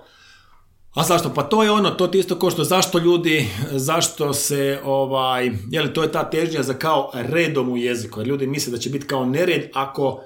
A 0.94 1.02
zašto? 1.02 1.34
Pa 1.34 1.42
to 1.42 1.62
je 1.62 1.70
ono, 1.70 1.90
to 1.90 2.06
ti 2.06 2.18
isto 2.18 2.38
ko 2.38 2.50
što 2.50 2.64
zašto 2.64 2.98
ljudi, 2.98 3.48
zašto 3.72 4.32
se, 4.32 4.80
ovaj, 4.84 5.50
je 5.70 5.82
li 5.82 5.92
to 5.92 6.02
je 6.02 6.12
ta 6.12 6.30
težnja 6.30 6.62
za 6.62 6.74
kao 6.74 7.10
redom 7.14 7.68
u 7.68 7.76
jeziku, 7.76 8.20
jer 8.20 8.26
ljudi 8.26 8.46
misle 8.46 8.70
da 8.70 8.78
će 8.78 8.90
biti 8.90 9.06
kao 9.06 9.24
nered 9.24 9.70
ako 9.74 10.20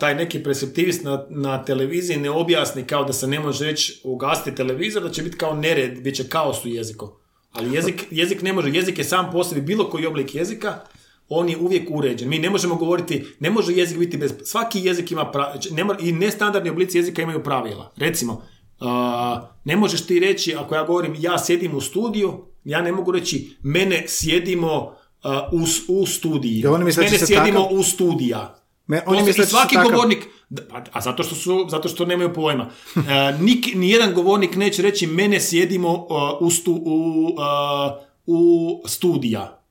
taj 0.00 0.14
neki 0.14 0.42
preseptivist 0.42 1.04
na, 1.04 1.24
na 1.30 1.64
televiziji 1.64 2.16
ne 2.16 2.30
objasni 2.30 2.84
kao 2.84 3.04
da 3.04 3.12
se 3.12 3.26
ne 3.26 3.40
može 3.40 3.64
reći 3.64 4.00
ugasiti 4.04 4.54
televizor, 4.54 5.02
da 5.02 5.10
će 5.10 5.22
biti 5.22 5.36
kao 5.36 5.54
nered, 5.54 6.02
bit 6.02 6.16
će 6.16 6.28
kaos 6.28 6.64
u 6.64 6.68
jeziku. 6.68 7.08
Ali 7.52 7.74
jezik, 7.74 8.04
jezik 8.10 8.42
ne 8.42 8.52
može, 8.52 8.70
jezik 8.70 8.98
je 8.98 9.04
sam 9.04 9.30
po 9.32 9.44
sebi 9.44 9.60
bilo 9.60 9.90
koji 9.90 10.06
oblik 10.06 10.34
jezika, 10.34 10.80
on 11.28 11.48
je 11.48 11.56
uvijek 11.56 11.88
uređen. 11.90 12.28
Mi 12.28 12.38
ne 12.38 12.50
možemo 12.50 12.74
govoriti, 12.74 13.24
ne 13.40 13.50
može 13.50 13.72
jezik 13.72 13.98
biti 13.98 14.16
bez... 14.16 14.34
Svaki 14.44 14.80
jezik 14.80 15.10
ima 15.10 15.30
pra, 15.30 15.54
ne 15.70 15.84
mora- 15.84 16.00
i 16.00 16.12
nestandardni 16.12 16.70
oblici 16.70 16.98
jezika 16.98 17.22
imaju 17.22 17.42
pravila. 17.42 17.92
Recimo, 17.96 18.42
a, 18.80 19.48
ne 19.64 19.76
možeš 19.76 20.06
ti 20.06 20.20
reći, 20.20 20.54
ako 20.54 20.74
ja 20.74 20.84
govorim 20.84 21.14
ja 21.18 21.38
sjedim 21.38 21.74
u 21.74 21.80
studiju, 21.80 22.44
ja 22.64 22.80
ne 22.82 22.92
mogu 22.92 23.12
reći 23.12 23.56
mene 23.62 24.04
sjedimo 24.06 24.94
a, 25.22 25.48
u, 25.52 25.60
u 26.00 26.06
studiji. 26.06 26.62
Mene 26.96 27.10
sjedimo 27.26 27.58
takav- 27.60 27.78
u 27.78 27.82
studija. 27.82 28.55
Me- 28.86 29.02
oni 29.06 29.22
misle 29.22 29.44
I 29.44 29.46
svaki 29.46 29.76
takav- 29.76 29.90
govornik, 29.90 30.18
da, 30.48 30.62
pa- 30.68 30.84
a 30.92 31.00
zato 31.00 31.22
što 31.22 31.34
su, 31.34 31.66
zato 31.68 31.88
što 31.88 32.04
nemaju 32.06 32.32
pojma. 32.34 32.70
E, 32.96 33.00
nik, 33.40 33.66
nijedan 33.74 34.14
govornik 34.14 34.56
neće 34.56 34.82
reći 34.82 35.06
mene 35.06 35.40
sjedimo 35.40 35.92
uh, 35.92 36.06
u, 36.40 36.50
stu, 36.50 36.72
u, 36.74 37.26
uh, 37.28 37.96
u 38.26 38.38
studija. 38.86 39.62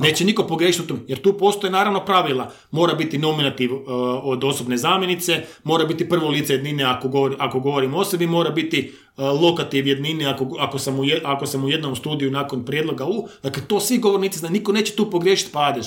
Neće 0.00 0.24
niko 0.24 0.42
pogriješiti 0.42 0.84
u 0.84 0.88
tom, 0.88 1.00
jer 1.08 1.22
tu 1.22 1.32
postoje 1.32 1.70
naravno 1.70 2.04
pravila. 2.04 2.50
Mora 2.70 2.94
biti 2.94 3.18
nominativ 3.18 3.74
uh, 3.74 3.80
od 4.22 4.44
osobne 4.44 4.76
zamjenice, 4.76 5.32
mora 5.64 5.84
biti 5.84 6.08
prvo 6.08 6.28
lice 6.28 6.52
jednine 6.52 6.84
ako, 6.84 7.08
govori, 7.08 7.36
ako 7.38 7.60
govorim 7.60 7.94
o 7.94 8.04
sebi, 8.04 8.26
mora 8.26 8.50
biti 8.50 8.92
uh, 9.16 9.42
lokativ 9.42 9.86
jednine 9.86 10.26
ako, 10.26 10.56
ako, 10.58 10.78
sam 10.78 10.98
u 10.98 11.04
je- 11.04 11.22
ako 11.24 11.46
sam 11.46 11.64
u 11.64 11.68
jednom 11.68 11.96
studiju 11.96 12.30
nakon 12.30 12.64
prijedloga 12.64 13.04
u. 13.04 13.28
Dakle, 13.42 13.62
to 13.62 13.80
svi 13.80 13.98
govornici 13.98 14.38
znaju, 14.38 14.52
niko 14.52 14.72
neće 14.72 14.92
tu 14.92 15.10
pogriješiti 15.10 15.52
padež. 15.52 15.86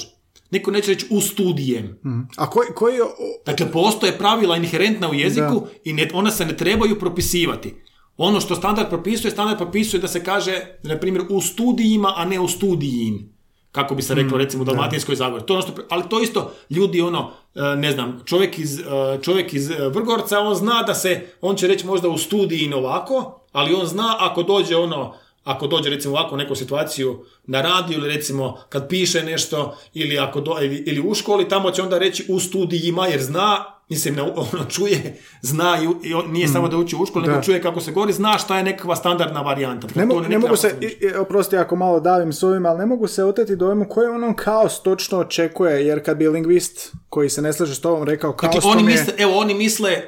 Niko 0.51 0.71
neće 0.71 0.91
reći 0.91 1.05
u 1.09 1.21
studijem. 1.21 1.99
A 2.37 2.49
koji, 2.49 2.67
koji 2.75 3.01
o- 3.01 3.05
Dakle, 3.45 3.71
postoje 3.71 4.17
pravila 4.17 4.57
inherentna 4.57 5.09
u 5.09 5.13
jeziku 5.13 5.43
i 5.83 5.93
ne, 5.93 6.09
ona 6.13 6.31
se 6.31 6.45
ne 6.45 6.57
trebaju 6.57 6.99
propisivati. 6.99 7.75
Ono 8.17 8.41
što 8.41 8.55
standard 8.55 8.89
propisuje, 8.89 9.31
standard 9.31 9.57
propisuje 9.57 10.01
da 10.01 10.07
se 10.07 10.23
kaže, 10.23 10.61
na 10.83 10.97
primjer, 10.97 11.25
u 11.29 11.41
studijima, 11.41 12.13
a 12.15 12.25
ne 12.25 12.39
u 12.39 12.47
studijin. 12.47 13.31
Kako 13.71 13.95
bi 13.95 14.01
se 14.01 14.13
reklo, 14.15 14.37
recimo, 14.37 14.61
u 14.61 14.65
Dalmatinskoj 14.65 15.15
zagori. 15.15 15.45
To 15.45 15.53
je 15.53 15.57
ono 15.57 15.67
što, 15.67 15.81
ali 15.89 16.03
to 16.09 16.21
isto, 16.21 16.53
ljudi, 16.69 17.01
ono, 17.01 17.31
e, 17.55 17.75
ne 17.75 17.91
znam, 17.91 18.21
čovjek 18.25 18.59
iz, 18.59 18.79
e, 18.79 18.83
čovjek 19.21 19.53
iz 19.53 19.71
e, 19.71 19.75
Vrgorca, 19.87 20.39
on 20.39 20.55
zna 20.55 20.83
da 20.83 20.93
se, 20.93 21.27
on 21.41 21.55
će 21.55 21.67
reći 21.67 21.85
možda 21.85 22.09
u 22.09 22.17
studijin 22.17 22.73
ovako, 22.73 23.41
ali 23.51 23.73
on 23.73 23.85
zna 23.85 24.15
ako 24.19 24.43
dođe 24.43 24.75
ono, 24.75 25.13
ako 25.43 25.67
dođe 25.67 25.89
recimo 25.89 26.13
ovako 26.13 26.37
neku 26.37 26.55
situaciju 26.55 27.19
na 27.45 27.61
radiju 27.61 27.97
ili 27.97 28.09
recimo 28.09 28.57
kad 28.69 28.87
piše 28.87 29.23
nešto 29.23 29.77
ili 29.93 30.19
ako 30.19 30.41
do, 30.41 30.55
ili, 30.61 30.75
ili 30.77 31.01
u 31.01 31.13
školi 31.13 31.49
tamo 31.49 31.71
će 31.71 31.81
onda 31.81 31.97
reći 31.97 32.25
u 32.29 32.39
studijima 32.39 33.07
jer 33.07 33.21
zna 33.21 33.65
mislim 33.89 34.15
ne, 34.15 34.21
ono 34.21 34.65
čuje 34.67 35.01
zna 35.41 35.77
i, 36.03 36.09
i 36.09 36.27
nije 36.27 36.47
samo 36.47 36.67
da 36.67 36.77
uči 36.77 36.95
u 36.95 37.05
školi 37.05 37.27
nego 37.27 37.41
čuje 37.41 37.61
kako 37.61 37.81
se 37.81 37.91
govori 37.91 38.13
zna 38.13 38.37
šta 38.37 38.57
je 38.57 38.63
nekakva 38.63 38.95
standardna 38.95 39.41
varijanta. 39.41 39.87
Ne, 39.95 40.05
mogu, 40.05 40.19
ne 40.19 40.27
treba 40.27 40.41
mogu 40.41 40.55
se, 40.55 40.75
i- 40.81 41.05
i- 41.05 41.13
oprosti 41.13 41.57
ako 41.57 41.75
malo 41.75 41.99
davim 41.99 42.33
s 42.33 42.43
ovim, 42.43 42.65
ali 42.65 42.79
ne 42.79 42.85
mogu 42.85 43.07
se 43.07 43.23
oteti 43.23 43.55
dojmu 43.55 43.85
koji 43.85 44.07
on 44.07 44.35
kaos 44.35 44.81
točno 44.81 45.19
očekuje, 45.19 45.85
jer 45.87 46.05
kad 46.05 46.17
bi 46.17 46.27
lingvist 46.27 46.93
koji 47.09 47.29
se 47.29 47.41
ne 47.41 47.53
slaže 47.53 47.75
s 47.75 47.81
tobom 47.81 48.03
rekao 48.03 48.33
kaos, 48.33 48.47
Dakle, 48.47 48.61
to 48.63 48.67
oni 48.69 48.81
je- 48.81 48.85
misle, 48.91 49.13
evo, 49.17 49.37
oni 49.37 49.53
misle, 49.53 50.01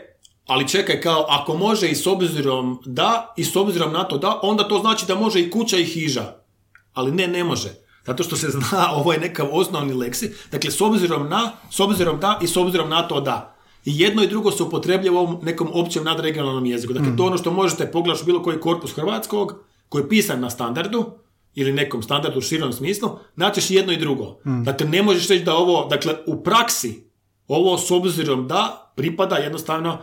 ali 0.46 0.68
čekaj, 0.68 1.02
kao, 1.02 1.26
ako 1.30 1.58
može 1.58 1.90
i 1.90 1.96
s 1.96 2.08
obzirom 2.08 2.80
da, 2.86 3.34
i 3.38 3.44
s 3.44 3.56
obzirom 3.56 3.94
na 3.94 4.04
to 4.04 4.18
da, 4.18 4.40
onda 4.44 4.68
to 4.68 4.80
znači 4.80 5.06
da 5.06 5.16
može 5.16 5.40
i 5.40 5.52
kuća 5.52 5.78
i 5.78 5.86
hiža. 5.86 6.34
Ali 6.94 7.12
ne, 7.12 7.28
ne 7.28 7.44
može. 7.44 7.70
Zato 8.06 8.24
što 8.24 8.36
se 8.36 8.50
zna, 8.50 8.92
ovo 8.98 9.14
je 9.14 9.20
nekav 9.20 9.48
osnovni 9.52 9.94
leksi. 9.94 10.34
Dakle, 10.52 10.72
s 10.72 10.82
obzirom 10.82 11.30
na, 11.30 11.52
s 11.72 11.80
obzirom 11.80 12.20
da 12.20 12.40
i 12.42 12.48
s 12.48 12.58
obzirom 12.58 12.90
na 12.90 13.08
to 13.08 13.22
da. 13.22 13.56
I 13.86 14.00
jedno 14.00 14.24
i 14.24 14.28
drugo 14.28 14.52
se 14.52 14.64
upotrebljava 14.64 15.20
u 15.20 15.24
ovom 15.24 15.40
nekom 15.44 15.70
općem 15.74 16.04
nadregionalnom 16.04 16.66
jeziku. 16.66 16.94
Dakle, 16.94 17.18
to 17.18 17.24
je 17.24 17.28
ono 17.28 17.38
što 17.38 17.52
možete 17.52 17.92
pogledati 17.92 18.24
u 18.24 18.26
bilo 18.26 18.44
koji 18.44 18.60
korpus 18.60 18.94
hrvatskog, 18.94 19.64
koji 19.90 20.02
je 20.04 20.10
pisan 20.10 20.40
na 20.40 20.50
standardu, 20.50 21.06
ili 21.56 21.74
nekom 21.74 22.04
standardu 22.04 22.38
u 22.38 22.42
širom 22.42 22.74
smislu, 22.74 23.10
naćeš 23.36 23.72
jedno 23.72 23.94
i 23.94 23.98
drugo. 23.98 24.38
Dakle, 24.64 24.88
ne 24.88 25.04
možeš 25.04 25.28
reći 25.28 25.44
da 25.44 25.56
ovo, 25.56 25.88
dakle, 25.90 26.16
u 26.28 26.44
praksi, 26.44 27.04
ovo 27.48 27.78
s 27.78 27.92
obzirom 27.92 28.48
da 28.48 28.92
pripada 28.96 29.36
jednostavno 29.36 29.98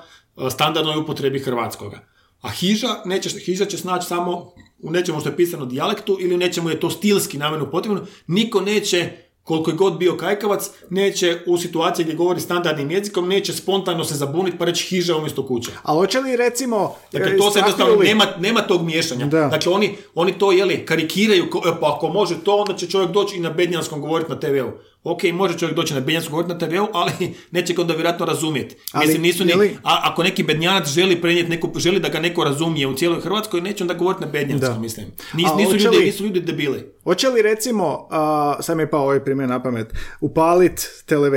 standardnoj 0.51 0.97
upotrebi 0.99 1.39
hrvatskoga. 1.39 2.01
A 2.41 2.49
hiža, 2.51 2.89
nećeš, 3.05 3.33
hiža 3.45 3.65
će 3.65 3.79
snaći 3.79 4.07
samo 4.07 4.53
u 4.83 4.91
nečemu 4.91 5.21
što 5.21 5.29
je 5.29 5.37
pisano 5.37 5.67
dijalektu 5.67 6.17
ili 6.21 6.35
u 6.35 6.39
nečemu 6.39 6.71
je 6.71 6.81
to 6.81 6.91
stilski 6.91 7.39
namjerno 7.39 7.71
potrebno. 7.71 8.07
Niko 8.27 8.61
neće, 8.61 9.11
koliko 9.43 9.71
je 9.71 9.77
god 9.77 9.99
bio 9.99 10.17
kajkavac, 10.17 10.71
neće 10.91 11.39
u 11.47 11.59
situaciji 11.59 12.05
gdje 12.05 12.17
govori 12.17 12.41
standardnim 12.41 12.91
jezikom, 12.91 13.29
neće 13.29 13.53
spontano 13.53 14.05
se 14.05 14.15
zabuniti 14.15 14.59
pa 14.59 14.65
reći 14.65 14.87
hiža 14.87 15.17
umjesto 15.17 15.47
kuće. 15.47 15.71
Ali 15.83 15.99
hoće 15.99 16.21
li 16.21 16.37
recimo... 16.37 16.95
Dakle, 17.13 17.33
e, 17.33 17.37
to 17.37 17.51
se 17.51 17.59
jednostavno 17.59 17.97
nema, 17.97 18.25
nema 18.39 18.61
tog 18.61 18.83
miješanja. 18.83 19.27
Da. 19.27 19.49
Dakle, 19.49 19.73
oni, 19.73 19.97
oni 20.15 20.39
to 20.39 20.53
jeli, 20.53 20.87
karikiraju, 20.87 21.51
ko- 21.51 21.63
e, 21.69 21.81
pa 21.81 21.95
ako 21.95 22.09
može 22.09 22.45
to, 22.45 22.57
onda 22.57 22.75
će 22.75 22.87
čovjek 22.91 23.11
doći 23.11 23.37
i 23.37 23.41
na 23.41 23.51
bednjanskom 23.51 24.01
govoriti 24.01 24.31
na 24.31 24.41
TV-u. 24.41 24.71
Ok, 25.05 25.23
može 25.33 25.59
čovjek 25.59 25.77
doći 25.77 25.95
na 25.95 26.01
bednjansku 26.01 26.31
govoriti 26.31 26.53
na 26.55 26.59
TV-u, 26.59 26.87
ali 26.93 27.13
neće 27.51 27.75
ga 27.75 27.83
onda 27.83 27.95
vjerojatno 27.95 28.27
razumjeti. 28.27 28.77
Ali 28.93 29.07
Mislim, 29.07 29.23
nisu 29.23 29.45
ni, 29.45 29.53
a, 29.83 30.01
ako 30.03 30.23
neki 30.23 30.43
bednjanac 30.43 30.89
želi 30.89 31.21
prenijeti 31.21 31.51
neku, 31.51 31.71
želi 31.77 32.01
da 32.01 32.09
ga 32.09 32.21
neko 32.21 32.45
razumije 32.45 32.87
u 32.87 32.95
cijeloj 32.95 33.21
Hrvatskoj, 33.21 33.61
neće 33.61 33.85
onda 33.85 33.95
govoriti 33.95 34.25
na 34.25 34.31
bednjanskom, 34.31 34.75
Da. 34.75 34.81
mislim. 34.81 35.07
Nis, 35.35 35.47
A 35.53 35.57
nisu, 35.57 35.71
hoće 35.71 35.85
ljudi, 35.85 35.97
li- 35.97 36.05
nisu 36.05 36.25
ljudi 36.25 36.41
debili. 36.41 36.93
Hoće 37.05 37.29
li 37.29 37.43
recimo, 37.43 38.07
a, 38.11 38.57
sad 38.63 38.77
mi 38.77 38.83
je 38.83 38.91
pao 38.91 39.03
ovaj 39.03 39.25
primjer 39.25 39.49
na 39.49 39.63
pamet, 39.63 39.87
upalit 40.21 40.87
TV, 41.07 41.35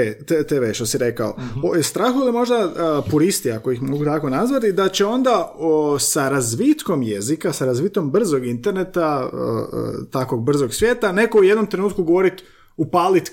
TV 0.48 0.72
što 0.74 0.86
si 0.86 0.98
rekao, 0.98 1.36
o, 1.64 1.84
strahuju 1.84 2.26
li 2.26 2.32
možda 2.32 2.56
a, 2.56 3.02
puristi, 3.12 3.52
ako 3.52 3.72
ih 3.72 3.82
mogu 3.82 4.06
tako 4.06 4.30
nazvati, 4.30 4.72
da 4.72 4.90
će 4.90 5.06
onda 5.06 5.54
o, 5.56 6.00
sa 6.00 6.30
razvitkom 6.30 7.04
jezika, 7.04 7.54
sa 7.54 7.66
razvitom 7.66 8.12
brzog 8.12 8.46
interneta, 8.46 9.02
a, 9.04 9.30
a, 9.34 9.66
takvog 10.12 10.44
brzog 10.44 10.74
svijeta, 10.74 11.12
neko 11.12 11.40
u 11.40 11.44
jednom 11.44 11.66
trenutku 11.66 12.04
govorit 12.04 12.44
upalit, 12.78 13.32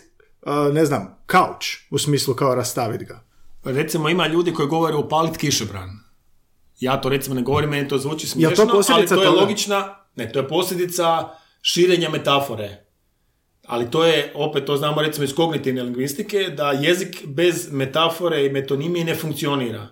ne 0.73 0.85
znam, 0.85 1.19
kauč, 1.27 1.77
u 1.91 1.99
smislu 1.99 2.35
kao 2.35 2.55
rastavit 2.55 3.03
ga. 3.03 3.25
Recimo, 3.65 4.09
ima 4.09 4.27
ljudi 4.27 4.53
koji 4.53 4.69
govore 4.69 4.97
upalit 4.97 5.37
kišobran. 5.37 5.91
Ja 6.81 7.01
to 7.01 7.09
recimo 7.09 7.35
ne 7.35 7.43
govorim, 7.43 7.71
meni 7.71 7.89
to 7.89 7.99
zvuči 7.99 8.27
smiješno, 8.27 8.67
to 8.67 8.83
ali 8.93 9.07
to 9.07 9.15
je 9.15 9.27
toga? 9.27 9.41
logična, 9.41 9.97
ne, 10.17 10.33
to 10.33 10.39
je 10.39 10.49
posljedica 10.49 11.29
širenja 11.63 12.11
metafore. 12.11 12.85
Ali 13.67 13.91
to 13.91 14.05
je, 14.05 14.33
opet 14.35 14.65
to 14.65 14.77
znamo 14.77 15.03
recimo 15.03 15.25
iz 15.25 15.35
kognitivne 15.35 15.83
lingvistike, 15.83 16.39
da 16.39 16.71
jezik 16.73 17.27
bez 17.27 17.73
metafore 17.73 18.47
i 18.47 18.51
metonimije 18.51 19.05
ne 19.05 19.15
funkcionira. 19.15 19.89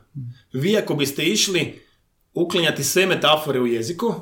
Vi 0.53 0.77
ako 0.77 0.95
biste 0.95 1.23
išli 1.23 1.81
uklanjati 2.35 2.85
sve 2.85 3.07
metafore 3.07 3.61
u 3.61 3.67
jeziku, 3.67 4.15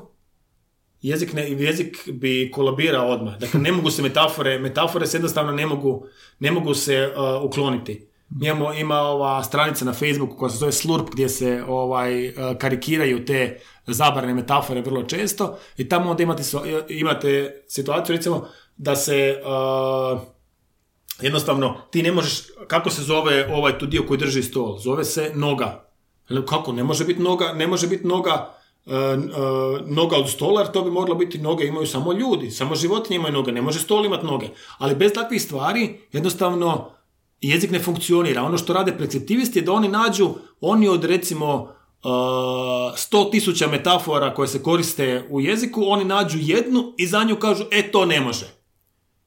jezik, 1.09 1.33
ne, 1.33 1.51
jezik 1.51 2.09
bi 2.13 2.51
kolabirao 2.55 3.09
odmah. 3.09 3.39
Dakle, 3.39 3.61
ne 3.61 3.73
mogu 3.73 3.91
se 3.91 4.03
metafore, 4.03 4.59
metafore 4.59 5.07
se 5.07 5.17
jednostavno 5.17 5.53
ne 5.53 5.67
mogu, 5.67 6.07
ne 6.39 6.51
mogu 6.51 6.75
se 6.75 7.13
uh, 7.17 7.45
ukloniti. 7.45 8.09
Imamo, 8.43 8.73
ima 8.73 9.01
ova 9.01 9.43
stranica 9.45 9.85
na 9.85 9.93
Facebooku 9.93 10.37
koja 10.37 10.51
se 10.51 10.57
zove 10.59 10.73
Slurp 10.73 11.11
gdje 11.13 11.29
se 11.29 11.65
ovaj, 11.69 12.29
uh, 12.29 12.35
karikiraju 12.59 13.25
te 13.25 13.61
zabrane 13.87 14.35
metafore 14.35 14.81
vrlo 14.81 15.03
često 15.03 15.59
i 15.77 15.89
tamo 15.89 16.11
onda 16.11 16.23
imate, 16.23 16.43
imate 16.89 17.63
situaciju 17.69 18.17
recimo 18.17 18.49
da 18.77 18.97
se 18.97 19.43
uh, 19.45 20.21
jednostavno 21.21 21.77
ti 21.91 22.03
ne 22.03 22.13
možeš, 22.13 22.43
kako 22.67 22.91
se 22.91 23.03
zove 23.03 23.55
ovaj 23.55 23.79
tu 23.79 23.87
dio 23.87 24.03
koji 24.09 24.19
drži 24.19 24.43
stol? 24.43 24.79
Zove 24.79 25.05
se 25.05 25.31
noga. 25.35 25.87
Kako? 26.49 26.73
Ne 26.73 26.85
može 26.85 27.05
biti 27.05 27.23
noga, 27.23 27.53
ne 27.53 27.67
može 27.67 27.87
biti 27.87 28.07
noga 28.07 28.56
noga 29.87 30.17
od 30.17 30.31
stola, 30.31 30.61
jer 30.61 30.73
to 30.73 30.83
bi 30.83 30.91
moglo 30.91 31.15
biti 31.15 31.39
noge 31.39 31.67
imaju 31.67 31.87
samo 31.87 32.13
ljudi, 32.13 32.51
samo 32.51 32.75
životinje 32.75 33.17
imaju 33.17 33.33
noge, 33.33 33.53
ne 33.53 33.63
može 33.63 33.79
stol 33.79 34.05
imati 34.05 34.27
noge. 34.27 34.49
Ali 34.79 34.95
bez 34.95 35.13
takvih 35.13 35.43
stvari 35.43 36.01
jednostavno 36.13 36.91
jezik 37.41 37.71
ne 37.71 37.79
funkcionira. 37.79 38.43
Ono 38.43 38.59
što 38.59 38.73
rade 38.73 38.99
perceptivisti 38.99 39.59
je 39.59 39.63
da 39.63 39.73
oni 39.73 39.89
nađu, 39.89 40.31
oni 40.61 40.89
od 40.89 41.05
recimo 41.05 41.69
sto 42.97 43.25
tisuća 43.25 43.67
metafora 43.67 44.35
koje 44.35 44.49
se 44.49 44.63
koriste 44.63 45.27
u 45.31 45.41
jeziku, 45.41 45.83
oni 45.87 46.05
nađu 46.05 46.39
jednu 46.41 46.95
i 46.99 47.07
za 47.07 47.25
nju 47.25 47.37
kažu, 47.37 47.65
e 47.71 47.93
to 47.93 48.05
ne 48.05 48.21
može. 48.21 48.47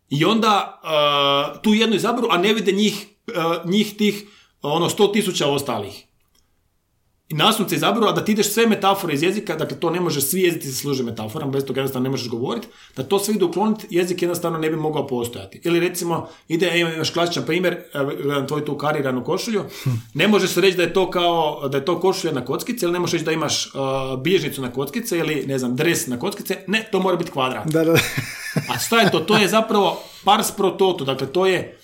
I 0.10 0.26
onda 0.26 0.82
tu 1.64 1.74
jednu 1.74 1.95
izaberu, 1.95 2.28
a 2.32 2.38
ne 2.38 2.53
vide 2.53 2.72
njih, 2.72 3.07
njih 3.66 3.97
tih 3.97 4.26
ono 4.62 4.89
sto 4.89 5.07
tisuća 5.07 5.47
ostalih. 5.47 6.05
I 7.30 7.36
nasumce 7.36 7.76
izaberu, 7.76 8.08
a 8.08 8.12
da 8.12 8.26
ti 8.26 8.32
ideš 8.32 8.54
sve 8.54 8.68
metafore 8.68 9.14
iz 9.14 9.24
jezika, 9.24 9.56
dakle 9.56 9.80
to 9.80 9.90
ne 9.90 10.00
može, 10.00 10.22
svi 10.22 10.42
jezici 10.42 10.68
se 10.68 10.76
služe 10.76 11.04
metaforama, 11.04 11.52
bez 11.52 11.66
toga 11.66 11.80
jednostavno 11.80 12.04
ne 12.04 12.10
možeš 12.10 12.30
govoriti, 12.30 12.68
da 12.96 13.04
to 13.04 13.20
sve 13.20 13.36
ide 13.36 13.46
ukloniti, 13.46 13.88
jezik 13.90 14.22
jednostavno 14.22 14.60
ne 14.60 14.70
bi 14.70 14.76
mogao 14.76 15.08
postojati. 15.08 15.62
Ili 15.64 15.80
recimo, 15.80 16.28
ide, 16.48 16.80
imaš 16.80 17.10
klasičan 17.10 17.46
primjer, 17.46 17.78
gledam 18.24 18.48
tvoju 18.48 18.66
tu 18.66 18.78
kariranu 18.78 19.24
košulju, 19.24 19.64
ne 20.14 20.28
može 20.28 20.48
se 20.48 20.62
reći 20.62 20.78
da 20.78 20.84
je 20.84 20.94
to 20.94 21.12
kao, 21.12 21.68
da 21.68 21.78
je 21.78 21.86
to 21.86 22.00
košulja 22.00 22.34
na 22.34 22.46
kockice, 22.46 22.86
ili 22.86 22.94
ne 22.94 23.00
možeš 23.00 23.14
reći 23.14 23.26
da 23.26 23.32
imaš 23.32 23.66
uh, 23.66 24.22
bilježnicu 24.22 24.62
na 24.62 24.72
kockice, 24.72 25.18
ili 25.18 25.44
ne 25.48 25.58
znam, 25.58 25.76
dres 25.76 26.08
na 26.08 26.20
kockice, 26.20 26.58
ne, 26.68 26.90
to 26.92 27.00
mora 27.00 27.18
biti 27.18 27.32
kvadrat. 27.32 27.68
Da, 27.68 27.84
da. 27.84 27.94
A 28.70 28.80
šta 28.80 29.00
je 29.00 29.12
to? 29.12 29.20
To 29.20 29.38
je 29.38 29.48
zapravo 29.48 30.04
pars 30.24 30.52
pro 30.52 30.70
toto, 30.70 31.06
dakle 31.06 31.28
to 31.28 31.46
je 31.46 31.79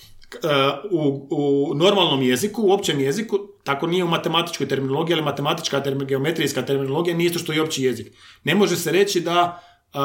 u, 0.90 1.28
u 1.30 1.74
normalnom 1.74 2.22
jeziku, 2.22 2.62
u 2.62 2.72
općem 2.72 3.00
jeziku, 3.00 3.38
tako 3.64 3.86
nije 3.86 4.04
u 4.04 4.08
matematičkoj 4.08 4.68
terminologiji, 4.68 5.14
ali 5.14 5.22
matematička 5.22 5.82
term, 5.82 5.98
geometrijska 5.98 6.62
terminologija 6.62 7.16
nije 7.16 7.26
isto 7.26 7.38
što 7.38 7.52
i 7.52 7.60
opći 7.60 7.84
jezik. 7.84 8.12
Ne 8.44 8.54
može 8.54 8.76
se 8.76 8.92
reći 8.92 9.20
da, 9.20 9.62
uh, 9.94 10.00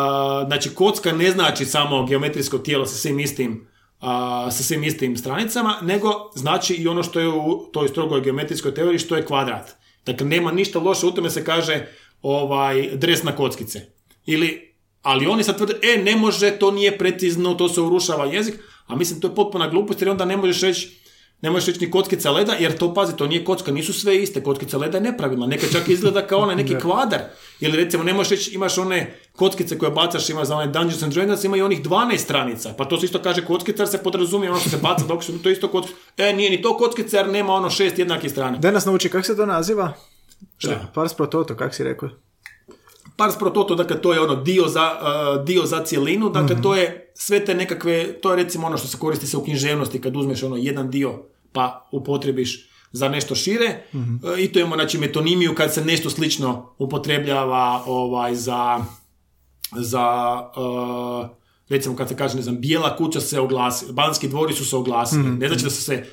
znači 0.47 0.69
kocka 0.75 1.11
ne 1.11 1.31
znači 1.31 1.65
samo 1.65 2.05
geometrijsko 2.05 2.57
tijelo 2.57 2.85
sa 2.85 2.95
svim 2.95 3.19
istim 3.19 3.71
a, 4.01 4.51
sa 4.51 4.63
svim 4.63 4.83
istim 4.83 5.17
stranicama, 5.17 5.77
nego 5.81 6.31
znači 6.35 6.73
i 6.73 6.87
ono 6.87 7.03
što 7.03 7.19
je 7.19 7.27
u 7.27 7.69
toj 7.73 7.87
strogoj 7.87 8.21
geometrijskoj 8.21 8.73
teoriji, 8.73 8.99
što 8.99 9.15
je 9.15 9.25
kvadrat. 9.25 9.75
Dakle, 10.05 10.27
nema 10.27 10.51
ništa 10.51 10.79
loše, 10.79 11.05
u 11.05 11.11
tome 11.11 11.29
se 11.29 11.45
kaže 11.45 11.85
ovaj, 12.21 12.89
dres 12.93 13.23
na 13.23 13.35
kockice. 13.35 13.81
Ili, 14.25 14.75
ali 15.01 15.27
oni 15.27 15.43
sad 15.43 15.57
tvrde, 15.57 15.73
e, 15.83 16.03
ne 16.03 16.15
može, 16.15 16.51
to 16.51 16.71
nije 16.71 16.97
precizno, 16.97 17.53
to 17.53 17.69
se 17.69 17.81
urušava 17.81 18.25
jezik, 18.25 18.55
a 18.91 18.95
mislim, 18.95 19.21
to 19.21 19.27
je 19.27 19.35
potpuna 19.35 19.67
glupost, 19.67 20.01
jer 20.01 20.09
onda 20.09 20.25
ne 20.25 20.37
možeš 20.37 20.61
reći, 20.61 20.97
ne 21.41 21.51
možeš 21.51 21.67
reći 21.67 21.85
ni 21.85 21.91
kockica 21.91 22.31
leda, 22.31 22.53
jer 22.53 22.77
to, 22.77 22.93
pazi, 22.93 23.15
to 23.15 23.27
nije 23.27 23.45
kocka, 23.45 23.71
nisu 23.71 23.93
sve 23.93 24.17
iste, 24.17 24.43
kockica 24.43 24.77
leda 24.77 24.97
je 24.97 25.03
nepravilna, 25.03 25.47
neka 25.47 25.67
čak 25.71 25.89
izgleda 25.89 26.27
kao 26.27 26.39
onaj 26.39 26.55
neki 26.55 26.75
kvadar. 26.75 27.19
Ili 27.59 27.77
recimo, 27.77 28.03
ne 28.03 28.13
možeš 28.13 28.29
reći, 28.29 28.51
imaš 28.55 28.77
one 28.77 29.19
kockice 29.35 29.77
koje 29.77 29.91
bacaš, 29.91 30.29
ima 30.29 30.45
za 30.45 30.55
onaj 30.55 30.67
Dungeons 30.67 31.03
and 31.03 31.13
Dragons, 31.13 31.43
ima 31.43 31.57
i 31.57 31.61
onih 31.61 31.83
12 31.83 32.17
stranica, 32.17 32.73
pa 32.77 32.85
to 32.85 32.99
se 32.99 33.05
isto 33.05 33.21
kaže 33.21 33.45
kockica, 33.45 33.83
jer 33.83 33.89
se 33.89 34.03
podrazumije 34.03 34.51
ono 34.51 34.59
što 34.59 34.69
se 34.69 34.77
baca 34.77 35.05
dok 35.05 35.23
su, 35.23 35.43
to 35.43 35.49
isto 35.49 35.67
kockica. 35.67 35.97
E, 36.17 36.33
nije 36.33 36.49
ni 36.49 36.61
to 36.61 36.77
kockica, 36.77 37.17
jer 37.17 37.29
nema 37.29 37.53
ono 37.53 37.69
šest 37.69 37.99
jednakih 37.99 38.31
strana. 38.31 38.57
Da 38.57 38.71
nas 38.71 38.85
nauči, 38.85 39.09
kako 39.09 39.25
se 39.25 39.35
to 39.35 39.45
naziva? 39.45 39.93
Šta? 40.57 40.91
Pars 40.93 41.13
pro 41.13 41.25
toto, 41.25 41.55
kako 41.55 41.75
si 41.75 41.83
rekao? 41.83 42.09
Pars 43.15 43.35
pro 43.39 43.49
toto, 43.49 43.75
dakle 43.75 44.01
to 44.01 44.13
je 44.13 44.19
ono 44.19 44.35
dio 44.35 44.67
za, 44.67 44.91
uh, 44.91 45.45
dio 45.45 45.65
za 45.65 45.83
cijelinu, 45.85 46.29
dakle 46.29 46.61
to 46.61 46.75
je 46.75 47.11
sve 47.15 47.45
te 47.45 47.53
nekakve, 47.53 48.13
to 48.13 48.31
je 48.31 48.43
recimo 48.43 48.67
ono 48.67 48.77
što 48.77 48.87
se 48.87 48.97
koristi 48.97 49.27
se 49.27 49.37
u 49.37 49.43
književnosti 49.43 50.01
kad 50.01 50.15
uzmeš 50.15 50.43
ono 50.43 50.55
jedan 50.55 50.91
dio 50.91 51.23
pa 51.51 51.87
upotrebiš 51.91 52.69
za 52.91 53.09
nešto 53.09 53.35
šire. 53.35 53.83
Uh, 53.93 54.39
i 54.39 54.47
to 54.47 54.59
imamo 54.59 54.75
znači 54.75 54.97
metonimiju 54.97 55.55
kad 55.55 55.73
se 55.73 55.85
nešto 55.85 56.09
slično 56.09 56.75
upotrebljava 56.77 57.83
ovaj 57.85 58.35
za 58.35 58.85
za 59.77 60.35
uh, 60.55 61.29
recimo 61.69 61.95
kad 61.95 62.09
se 62.09 62.15
kaže 62.17 62.35
ne 62.35 62.41
znam 62.41 62.61
bijela 62.61 62.95
kuća 62.95 63.21
se 63.21 63.39
oglasi, 63.39 63.85
banski 63.91 64.27
dvori 64.27 64.53
su 64.53 64.65
se 64.65 64.75
oglasili, 64.75 65.23
ne 65.29 65.47
znači 65.47 65.63
da 65.63 65.69
su 65.69 65.81
se 65.81 66.05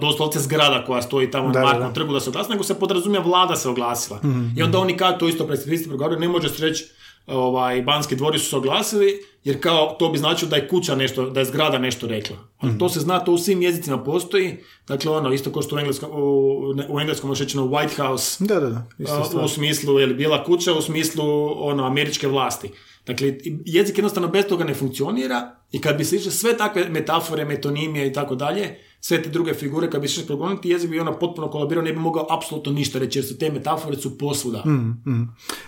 doslovce 0.00 0.38
zgrada 0.38 0.84
koja 0.84 1.02
stoji 1.02 1.30
tamo 1.30 1.50
Da, 1.50 1.60
na 1.60 1.66
Markovom 1.66 1.94
trgu 1.94 2.12
da 2.12 2.20
se 2.20 2.30
oglasila, 2.30 2.54
nego 2.54 2.64
se 2.64 2.78
podrazumije 2.78 3.20
vlada 3.20 3.56
se 3.56 3.68
oglasila. 3.68 4.20
I 4.56 4.62
onda 4.62 4.78
oni 4.78 4.96
kao 4.96 5.12
to 5.12 5.28
isto 5.28 5.46
predstavnici 5.46 5.88
progovaraju, 5.88 6.20
ne 6.20 6.28
može 6.28 6.48
se 6.48 6.62
reći 6.62 6.84
ovaj, 7.26 7.82
banski 7.82 8.16
dvori 8.16 8.38
su 8.38 8.50
se 8.50 8.56
oglasili, 8.56 9.22
jer 9.44 9.60
kao 9.60 9.96
to 9.98 10.08
bi 10.08 10.18
značilo 10.18 10.48
da 10.48 10.56
je 10.56 10.68
kuća 10.68 10.94
nešto, 10.94 11.30
da 11.30 11.40
je 11.40 11.46
zgrada 11.46 11.78
nešto 11.78 12.06
rekla. 12.06 12.36
Ali 12.58 12.78
to 12.78 12.88
se 12.88 13.00
zna, 13.00 13.18
to 13.18 13.32
u 13.32 13.38
svim 13.38 13.62
jezicima 13.62 14.04
postoji, 14.04 14.56
dakle 14.88 15.10
ono, 15.12 15.32
isto 15.32 15.52
kao 15.52 15.62
što 15.62 15.76
u 15.76 15.78
engleskom, 15.78 16.10
u, 16.12 16.58
u 16.88 17.00
engleskom 17.00 17.28
može 17.28 17.44
rečeno 17.44 17.64
White 17.64 17.96
House, 17.96 18.44
Da, 18.44 18.60
da, 18.60 18.68
da. 18.70 18.86
Isto 18.98 19.40
u 19.44 19.48
smislu, 19.48 19.98
je 19.98 20.06
bijela 20.06 20.44
kuća, 20.44 20.72
u 20.72 20.82
smislu 20.82 21.24
ono, 21.68 21.86
američke 21.86 22.28
vlasti. 22.28 22.70
Dakle, 23.06 23.34
jezik 23.64 23.98
jednostavno 23.98 24.28
bez 24.28 24.44
toga 24.48 24.64
ne 24.64 24.74
funkcionira 24.74 25.56
i 25.72 25.80
kad 25.80 25.96
bi 25.96 26.04
se 26.04 26.16
išle 26.16 26.30
sve 26.30 26.56
takve 26.56 26.88
metafore, 26.88 27.44
metonimije 27.44 28.06
i 28.06 28.12
tako 28.12 28.34
dalje, 28.34 28.78
sve 29.06 29.22
te 29.22 29.28
druge 29.28 29.54
figure, 29.54 29.90
kad 29.90 30.00
bi 30.00 30.08
se 30.08 30.26
progoniti, 30.26 30.68
jezik 30.68 30.90
bi 30.90 31.00
ono 31.00 31.18
potpuno 31.18 31.50
kolabirao, 31.50 31.84
ne 31.84 31.92
bi 31.92 31.98
mogao 31.98 32.26
apsolutno 32.30 32.72
ništa 32.72 32.98
reći, 32.98 33.18
jer 33.18 33.26
su 33.26 33.38
te 33.38 33.50
metafore 33.50 33.96
su 33.96 34.18
posvuda. 34.18 34.64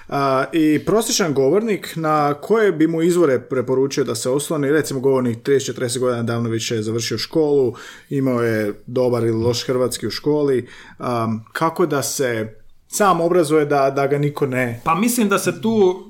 A, 0.08 0.44
I 0.52 0.78
prosječan 0.86 1.34
govornik 1.34 1.92
na 1.96 2.34
koje 2.34 2.72
bi 2.72 2.86
mu 2.86 3.02
izvore 3.02 3.40
preporučio 3.40 4.04
da 4.04 4.14
se 4.14 4.30
osloni, 4.30 4.70
recimo 4.70 5.00
govornik 5.00 5.38
30-40 5.38 5.98
godina 5.98 6.22
davno 6.22 6.48
više 6.48 6.74
je 6.74 6.82
završio 6.82 7.18
školu, 7.18 7.74
imao 8.10 8.42
je 8.42 8.74
dobar 8.86 9.22
ili 9.22 9.42
loš 9.42 9.66
hrvatski 9.66 10.06
u 10.06 10.10
školi, 10.10 10.68
am, 10.98 11.44
kako 11.52 11.86
da 11.86 12.02
se 12.02 12.54
sam 12.88 13.20
obrazuje 13.20 13.64
da, 13.64 13.90
da 13.90 14.06
ga 14.06 14.18
niko 14.18 14.46
ne... 14.46 14.80
Pa 14.84 14.94
mislim 14.94 15.28
da 15.28 15.38
se 15.38 15.62
tu 15.62 16.07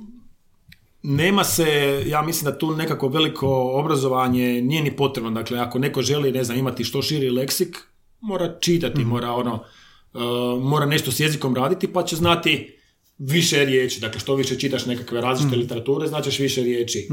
nema 1.02 1.44
se, 1.44 2.02
ja 2.06 2.22
mislim 2.22 2.52
da 2.52 2.58
tu 2.58 2.76
nekako 2.76 3.08
veliko 3.08 3.70
obrazovanje 3.72 4.62
nije 4.62 4.82
ni 4.82 4.96
potrebno. 4.96 5.30
Dakle, 5.30 5.58
ako 5.58 5.78
neko 5.78 6.02
želi, 6.02 6.32
ne 6.32 6.44
znam, 6.44 6.58
imati 6.58 6.84
što 6.84 7.02
širi 7.02 7.30
leksik, 7.30 7.76
mora 8.20 8.58
čitati, 8.60 9.04
mora 9.04 9.32
ono, 9.32 9.54
uh, 9.54 10.62
mora 10.62 10.86
nešto 10.86 11.12
s 11.12 11.20
jezikom 11.20 11.54
raditi, 11.54 11.92
pa 11.92 12.02
će 12.02 12.16
znati 12.16 12.74
više 13.18 13.64
riječi. 13.64 14.00
Dakle, 14.00 14.20
što 14.20 14.34
više 14.34 14.58
čitaš 14.58 14.86
nekakve 14.86 15.20
različite 15.20 15.56
literature, 15.56 16.08
značiš 16.08 16.38
više 16.38 16.62
riječi. 16.62 17.08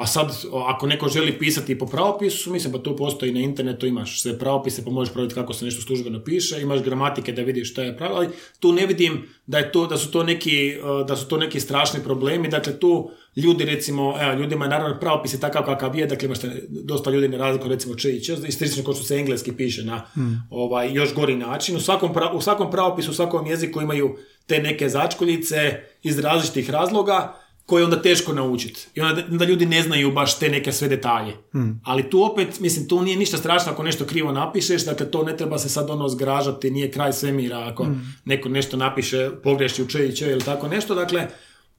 A 0.00 0.06
sad, 0.06 0.44
ako 0.66 0.86
neko 0.86 1.08
želi 1.08 1.38
pisati 1.38 1.78
po 1.78 1.86
pravopisu, 1.86 2.52
mislim 2.52 2.72
pa 2.72 2.78
tu 2.78 2.96
postoji 2.96 3.32
na 3.32 3.40
internetu, 3.40 3.86
imaš 3.86 4.22
sve 4.22 4.38
pravopise, 4.38 4.84
pa 4.84 4.90
možeš 4.90 5.12
provjeriti 5.12 5.34
kako 5.34 5.52
se 5.52 5.64
nešto 5.64 5.82
službeno 5.82 6.24
piše, 6.24 6.60
imaš 6.60 6.82
gramatike 6.82 7.32
da 7.32 7.42
vidiš 7.42 7.70
šta 7.70 7.82
je 7.82 7.96
pravo, 7.96 8.14
ali 8.14 8.28
tu 8.60 8.72
ne 8.72 8.86
vidim 8.86 9.28
da, 9.46 9.58
je 9.58 9.72
to, 9.72 9.86
da, 9.86 9.96
su 9.96 10.10
to 10.10 10.22
neki, 10.22 10.76
da 11.08 11.16
su 11.16 11.28
to 11.28 11.36
neki 11.36 11.60
strašni 11.60 12.00
problemi, 12.04 12.48
dakle 12.48 12.78
tu 12.78 13.10
ljudi 13.36 13.64
recimo, 13.64 14.14
evo, 14.20 14.32
ljudima 14.40 14.64
je 14.64 14.68
naravno 14.68 15.00
pravopis 15.00 15.34
je 15.34 15.40
takav 15.40 15.64
kakav 15.64 15.96
je, 15.96 16.06
dakle 16.06 16.26
imaš 16.26 16.38
dosta 16.68 17.10
ljudi 17.10 17.28
ne 17.28 17.38
razliku 17.38 17.68
recimo 17.68 17.94
če 17.94 18.10
i 18.10 18.24
če, 18.24 18.36
istično 18.48 18.84
kao 18.84 18.94
što 18.94 19.04
se 19.04 19.16
engleski 19.16 19.52
piše 19.52 19.84
na 19.84 20.02
ovaj, 20.50 20.92
još 20.92 21.14
gori 21.14 21.36
način. 21.36 21.76
U 21.76 21.80
svakom, 21.80 22.10
u 22.34 22.40
svakom 22.40 22.70
pravopisu, 22.70 23.10
u 23.10 23.14
svakom 23.14 23.46
jeziku 23.46 23.80
imaju 23.80 24.16
te 24.46 24.62
neke 24.62 24.88
začkoljice 24.88 25.80
iz 26.02 26.18
različitih 26.18 26.70
razloga, 26.70 27.36
koje 27.70 27.80
je 27.80 27.84
onda 27.84 28.02
teško 28.02 28.32
naučiti. 28.32 28.86
I 28.94 29.00
onda, 29.00 29.22
onda 29.30 29.44
ljudi 29.44 29.66
ne 29.66 29.82
znaju 29.82 30.12
baš 30.12 30.38
te 30.38 30.48
neke 30.48 30.72
sve 30.72 30.88
detalje. 30.88 31.36
Ali 31.84 32.10
tu 32.10 32.22
opet, 32.22 32.60
mislim, 32.60 32.88
tu 32.88 33.02
nije 33.02 33.16
ništa 33.16 33.36
strašno 33.36 33.72
ako 33.72 33.82
nešto 33.82 34.04
krivo 34.04 34.32
napišeš, 34.32 34.84
dakle 34.84 35.10
to 35.10 35.22
ne 35.22 35.36
treba 35.36 35.58
se 35.58 35.68
sad 35.68 35.90
ono 35.90 36.08
zgražati, 36.08 36.70
nije 36.70 36.90
kraj 36.90 37.12
svemira 37.12 37.68
ako 37.72 37.86
neko 38.24 38.48
nešto 38.48 38.76
napiše, 38.76 39.30
pogreši 39.42 39.82
u 39.82 39.86
če 39.86 40.08
i 40.08 40.16
če 40.16 40.30
ili 40.30 40.44
tako 40.44 40.68
nešto, 40.68 40.94
dakle, 40.94 41.28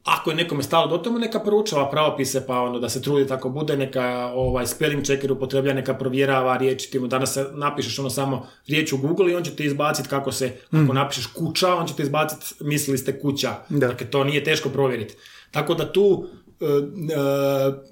ako 0.03 0.29
je 0.29 0.35
nekome 0.35 0.63
stalo 0.63 0.87
do 0.87 0.97
tome, 0.97 1.19
neka 1.19 1.39
proučava 1.39 1.89
pravopise, 1.89 2.45
pa 2.47 2.61
ono 2.61 2.79
da 2.79 2.89
se 2.89 3.01
trudi 3.01 3.27
tako 3.27 3.49
bude, 3.49 3.77
neka 3.77 4.31
ovaj, 4.35 4.67
spelling 4.67 5.03
checker 5.03 5.31
upotreblja, 5.31 5.73
neka 5.73 5.93
provjerava 5.93 6.57
riječi, 6.57 6.91
ti 6.91 6.99
mu 6.99 7.07
danas 7.07 7.33
se 7.33 7.45
napišeš 7.53 7.99
ono 7.99 8.09
samo 8.09 8.47
riječ 8.67 8.93
u 8.93 8.97
Google 8.97 9.31
i 9.31 9.35
on 9.35 9.43
će 9.43 9.55
ti 9.55 9.65
izbaciti 9.65 10.09
kako 10.09 10.31
se, 10.31 10.51
ako 10.71 10.93
napišeš 10.93 11.25
kuća, 11.25 11.75
on 11.75 11.87
će 11.87 11.93
ti 11.95 12.01
izbaciti 12.01 12.55
mislili 12.59 12.97
ste 12.97 13.19
kuća. 13.19 13.55
Dakle, 13.69 14.07
to 14.07 14.23
nije 14.23 14.43
teško 14.43 14.69
provjeriti. 14.69 15.15
Tako 15.51 15.73
da 15.73 15.91
tu 15.91 16.25
e, 16.61 16.65
e, 16.65 17.91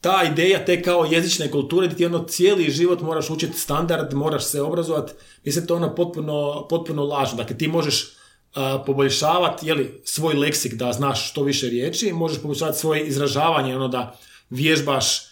ta 0.00 0.22
ideja 0.32 0.64
te 0.64 0.82
kao 0.82 1.04
jezične 1.04 1.50
kulture 1.50 1.86
gdje 1.86 1.96
ti 1.96 2.06
ono 2.06 2.24
cijeli 2.24 2.70
život 2.70 3.00
moraš 3.00 3.30
učiti 3.30 3.58
standard, 3.58 4.14
moraš 4.14 4.44
se 4.44 4.62
obrazovati, 4.62 5.12
mislim 5.44 5.66
to 5.66 5.76
ono 5.76 5.94
potpuno, 5.94 6.66
potpuno 6.70 7.04
lažno. 7.04 7.36
Dakle, 7.36 7.58
ti 7.58 7.68
možeš 7.68 8.02
uh, 8.02 8.62
poboljšavati 8.86 9.66
jeli, 9.66 10.00
svoj 10.04 10.34
leksik 10.34 10.74
da 10.74 10.92
znaš 10.92 11.30
što 11.30 11.42
više 11.42 11.68
riječi, 11.68 12.12
možeš 12.12 12.42
poboljšavati 12.42 12.78
svoje 12.78 13.06
izražavanje, 13.06 13.76
ono 13.76 13.88
da 13.88 14.18
vježbaš 14.50 15.28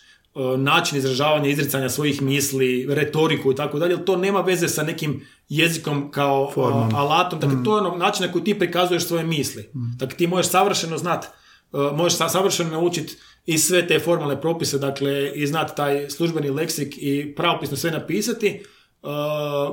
način 0.58 0.98
izražavanja, 0.98 1.48
izricanja 1.48 1.88
svojih 1.88 2.22
misli, 2.22 2.86
retoriku 2.88 3.52
i 3.52 3.54
tako 3.54 3.78
dalje, 3.78 4.04
to 4.04 4.16
nema 4.16 4.40
veze 4.40 4.68
sa 4.68 4.82
nekim 4.82 5.26
jezikom 5.48 6.10
kao 6.10 6.52
alatom, 6.94 7.40
dakle 7.40 7.56
to 7.64 7.76
je 7.76 7.82
ono 7.82 7.96
način 7.96 8.26
na 8.26 8.32
koji 8.32 8.44
ti 8.44 8.58
prikazuješ 8.58 9.06
svoje 9.06 9.24
misli. 9.24 9.70
Dakle, 9.98 10.16
ti 10.16 10.26
možeš 10.26 10.50
savršeno 10.50 10.98
znati 10.98 11.26
možeš 11.72 12.18
savršeno 12.18 12.70
naučiti 12.70 13.16
i 13.46 13.58
sve 13.58 13.86
te 13.86 13.98
formalne 13.98 14.40
propise, 14.40 14.78
dakle, 14.78 15.32
i 15.34 15.46
znati 15.46 15.76
taj 15.76 16.10
službeni 16.10 16.50
leksik 16.50 16.94
i 16.96 17.34
pravopisno 17.36 17.76
sve 17.76 17.90
napisati 17.90 18.62
uh, 19.02 19.08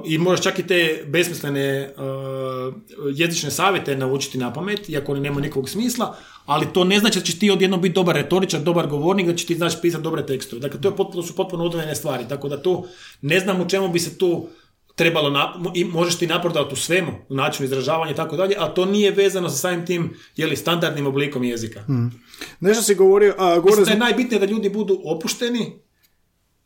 i 0.05 0.17
možeš 0.17 0.43
čak 0.43 0.59
i 0.59 0.67
te 0.67 1.03
besmislene 1.07 1.93
uh, 1.97 2.73
jezične 3.13 3.51
savjete 3.51 3.97
naučiti 3.97 4.37
na 4.37 4.53
pamet, 4.53 4.89
iako 4.89 5.11
oni 5.11 5.21
nemaju 5.21 5.41
nikakvog 5.41 5.69
smisla, 5.69 6.15
ali 6.45 6.67
to 6.73 6.83
ne 6.83 6.99
znači 6.99 7.19
da 7.19 7.25
ćeš 7.25 7.39
ti 7.39 7.51
odjednom 7.51 7.81
biti 7.81 7.93
dobar 7.93 8.15
retoričar, 8.15 8.61
dobar 8.61 8.87
govornik, 8.87 9.27
da 9.27 9.35
će 9.35 9.45
ti 9.45 9.55
znaš 9.55 9.81
pisati 9.81 10.03
dobre 10.03 10.25
tekstove. 10.25 10.59
Dakle, 10.59 10.81
to 10.81 10.87
je 10.87 10.95
potpuno, 10.95 11.23
su 11.23 11.35
potpuno 11.35 11.63
odvojene 11.63 11.95
stvari, 11.95 12.23
tako 12.29 12.49
da 12.49 12.61
tu 12.61 12.85
ne 13.21 13.39
znam 13.39 13.61
u 13.61 13.69
čemu 13.69 13.89
bi 13.89 13.99
se 13.99 14.17
tu 14.17 14.49
trebalo, 14.95 15.29
na, 15.29 15.53
i 15.73 15.85
možeš 15.85 16.17
ti 16.17 16.27
napredovati 16.27 16.73
u 16.73 16.77
svemu, 16.77 17.11
u 17.29 17.35
načinu 17.35 17.65
izražavanja 17.65 18.11
i 18.11 18.15
tako 18.15 18.37
dalje, 18.37 18.55
ali 18.59 18.75
to 18.75 18.85
nije 18.85 19.11
vezano 19.11 19.49
sa 19.49 19.55
samim 19.55 19.85
tim, 19.85 20.13
jeli, 20.35 20.55
standardnim 20.55 21.07
oblikom 21.07 21.43
jezika. 21.43 21.81
Mm. 21.81 22.21
Nešto 22.59 22.83
si 22.83 22.95
govorio... 22.95 23.35
A, 23.37 23.55
govorio 23.55 23.79
Mislim 23.79 23.85
da 23.85 23.91
je 23.91 24.11
najbitnije 24.11 24.39
da 24.39 24.45
ljudi 24.45 24.69
budu 24.69 25.01
opušteni, 25.05 25.79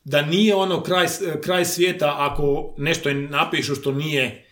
da 0.04 0.22
nije 0.22 0.56
ono 0.56 0.84
kraj, 0.84 1.08
kraj 1.44 1.66
svijeta 1.66 2.16
ako 2.18 2.74
nešto 2.78 3.14
napišu 3.14 3.76
što 3.76 3.92
nije 3.92 4.46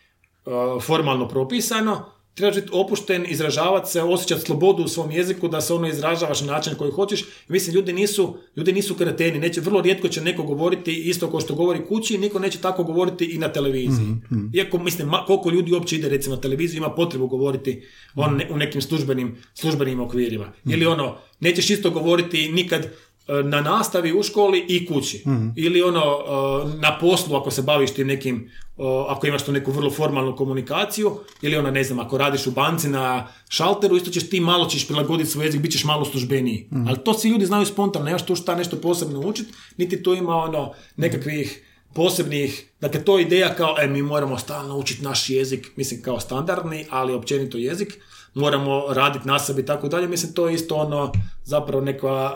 uh, 0.46 0.84
formalno 0.84 1.28
propisano, 1.28 2.15
trebaš 2.36 2.56
biti 2.56 2.70
opušten, 2.72 3.26
izražavati 3.30 3.92
se, 3.92 4.02
osjećati 4.02 4.42
slobodu 4.42 4.84
u 4.84 4.88
svom 4.88 5.12
jeziku, 5.12 5.48
da 5.48 5.62
se 5.62 5.74
ono 5.74 5.88
izražavaš 5.88 6.42
na 6.42 6.48
način 6.48 6.76
koji 6.76 6.92
hoćeš. 6.92 7.26
Mislim, 7.48 7.76
ljudi 7.76 7.94
nisu, 7.94 8.38
ljudi 8.56 8.74
nisu 8.74 8.96
kreteni. 8.96 9.40
Neće, 9.40 9.62
vrlo 9.62 9.82
rijetko 9.82 10.08
će 10.08 10.22
neko 10.22 10.44
govoriti 10.44 11.10
isto 11.10 11.32
kao 11.32 11.42
što 11.42 11.56
govori 11.56 11.86
kući, 11.86 12.18
niko 12.18 12.40
neće 12.40 12.62
tako 12.62 12.84
govoriti 12.84 13.26
i 13.26 13.38
na 13.38 13.48
televiziji. 13.48 14.06
mm 14.06 14.52
Iako, 14.54 14.78
mislim, 14.78 15.12
koliko 15.28 15.50
ljudi 15.50 15.74
uopće 15.74 15.96
ide 15.96 16.10
recimo 16.10 16.36
na 16.36 16.42
televiziju, 16.42 16.78
ima 16.78 16.90
potrebu 16.90 17.28
govoriti 17.28 17.84
on, 18.16 18.42
u 18.50 18.58
nekim 18.58 18.82
službenim, 18.82 19.38
službenim 19.54 20.00
okvirima. 20.00 20.46
mm 20.66 20.72
Ili 20.72 20.86
ono, 20.86 21.18
nećeš 21.40 21.70
isto 21.70 21.90
govoriti 21.90 22.52
nikad 22.52 22.88
na 23.28 23.62
nastavi 23.62 24.20
u 24.20 24.24
školi 24.24 24.66
i 24.68 24.86
kući. 24.86 25.24
Mhm. 25.28 25.48
Ili 25.56 25.82
ono, 25.82 26.02
e, 26.02 26.78
na 26.78 26.98
poslu 27.00 27.36
ako 27.36 27.52
se 27.52 27.62
baviš 27.62 27.92
tim 27.92 28.08
nekim, 28.08 28.52
e, 28.78 28.82
ako 29.08 29.28
imaš 29.28 29.44
tu 29.44 29.52
neku 29.52 29.72
vrlo 29.72 29.92
formalnu 29.92 30.36
komunikaciju, 30.36 31.18
ili 31.42 31.58
ono, 31.58 31.72
ne 31.72 31.84
znam, 31.84 32.00
ako 32.00 32.18
radiš 32.18 32.48
u 32.48 32.52
banci 32.52 32.88
na 32.88 33.28
šalteru, 33.50 33.96
isto 33.96 34.12
ćeš 34.12 34.30
ti 34.30 34.40
malo 34.40 34.66
ćeš 34.66 34.88
prilagoditi 34.88 35.30
svoj 35.30 35.46
jezik, 35.46 35.62
bit 35.62 35.72
ćeš 35.72 35.84
malo 35.84 36.06
službeniji. 36.06 36.68
Mhm. 36.72 36.88
Ali 36.88 36.98
to 37.04 37.14
svi 37.14 37.30
ljudi 37.30 37.46
znaju 37.46 37.66
spontano, 37.66 38.06
nemaš 38.06 38.26
tu 38.26 38.36
šta 38.36 38.56
nešto 38.56 38.78
posebno 38.78 39.20
učiti, 39.20 39.54
niti 39.78 40.04
tu 40.04 40.14
ima 40.14 40.36
ono, 40.36 40.74
nekakvih 40.98 41.62
posebnih, 41.94 42.70
dakle 42.82 43.04
to 43.04 43.18
je 43.18 43.22
ideja 43.22 43.56
kao, 43.56 43.76
e, 43.80 43.88
mi 43.88 44.02
moramo 44.02 44.38
stalno 44.38 44.78
učiti 44.78 45.04
naš 45.04 45.30
jezik, 45.30 45.72
mislim 45.76 46.02
kao 46.02 46.20
standardni, 46.20 46.86
ali 46.90 47.14
općenito 47.14 47.58
jezik, 47.58 48.00
moramo 48.36 48.84
raditi 48.90 49.28
na 49.28 49.40
sebi 49.40 49.62
i 49.62 49.66
tako 49.66 49.88
dalje, 49.88 50.08
mislim 50.08 50.34
to 50.34 50.48
je 50.48 50.56
isto 50.56 50.76
ono 50.76 51.12
zapravo 51.44 51.84
neko 51.84 52.32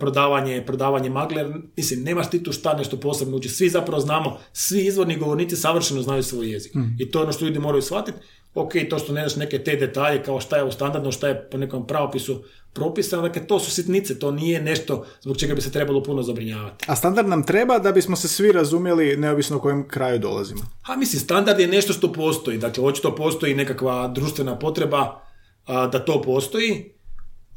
prodavanje, 0.00 0.62
prodavanje 0.66 1.10
magle, 1.10 1.46
mislim 1.76 2.02
nemaš 2.02 2.30
ti 2.30 2.42
tu 2.42 2.52
šta 2.52 2.74
nešto 2.74 2.96
posebno 2.96 3.36
učiti, 3.36 3.54
svi 3.54 3.68
zapravo 3.68 4.00
znamo, 4.00 4.38
svi 4.52 4.86
izvorni 4.86 5.16
govornici 5.16 5.56
savršeno 5.56 6.02
znaju 6.02 6.22
svoj 6.22 6.52
jezik 6.52 6.74
Mm. 6.74 6.96
i 6.98 7.10
to 7.10 7.18
je 7.18 7.22
ono 7.22 7.32
što 7.32 7.44
ljudi 7.44 7.58
moraju 7.58 7.82
shvatiti, 7.82 8.18
ok, 8.54 8.72
to 8.90 8.98
što 8.98 9.12
ne 9.12 9.20
znaš 9.20 9.36
neke 9.36 9.58
te 9.58 9.76
detalje 9.76 10.22
kao 10.22 10.40
šta 10.40 10.56
je 10.56 10.64
u 10.64 10.72
standardno, 10.72 11.12
šta 11.12 11.28
je 11.28 11.48
po 11.50 11.58
nekom 11.58 11.86
pravopisu 11.86 12.42
propisano, 12.72 13.22
dakle 13.22 13.46
to 13.46 13.58
su 13.60 13.70
sitnice, 13.70 14.18
to 14.18 14.30
nije 14.30 14.62
nešto 14.62 15.06
zbog 15.20 15.36
čega 15.36 15.54
bi 15.54 15.60
se 15.60 15.72
trebalo 15.72 16.02
puno 16.02 16.22
zabrinjavati. 16.22 16.84
A 16.88 16.96
standard 16.96 17.28
nam 17.28 17.46
treba 17.46 17.78
da 17.78 17.92
bismo 17.92 18.16
se 18.16 18.28
svi 18.28 18.52
razumjeli 18.52 19.16
neovisno 19.16 19.56
o 19.56 19.60
kojem 19.60 19.88
kraju 19.88 20.18
dolazimo. 20.18 20.60
A 20.82 20.96
mislim, 20.96 21.20
standard 21.20 21.60
je 21.60 21.66
nešto 21.66 21.92
što 21.92 22.12
postoji, 22.12 22.58
dakle 22.58 22.84
očito 22.84 23.14
postoji 23.14 23.54
nekakva 23.54 24.08
društvena 24.08 24.58
potreba 24.58 25.23
a, 25.66 25.86
da 25.86 26.04
to 26.04 26.22
postoji. 26.22 26.94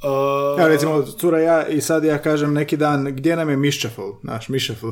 A, 0.04 0.56
Evo 0.60 0.68
recimo, 0.68 1.04
cura 1.04 1.40
ja 1.40 1.68
i 1.68 1.82
sad 1.82 2.04
ja 2.04 2.18
kažem 2.18 2.54
neki 2.54 2.78
dan 2.78 3.06
gdje 3.06 3.36
nam 3.36 3.50
je 3.50 3.58
Mišćafl, 3.58 4.02
naš 4.24 4.50
Mišćafl. 4.50 4.88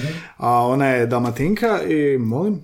A 0.36 0.50
ona 0.50 0.86
je 0.86 1.06
dalmatinka 1.06 1.82
i 1.82 2.18
molim, 2.18 2.62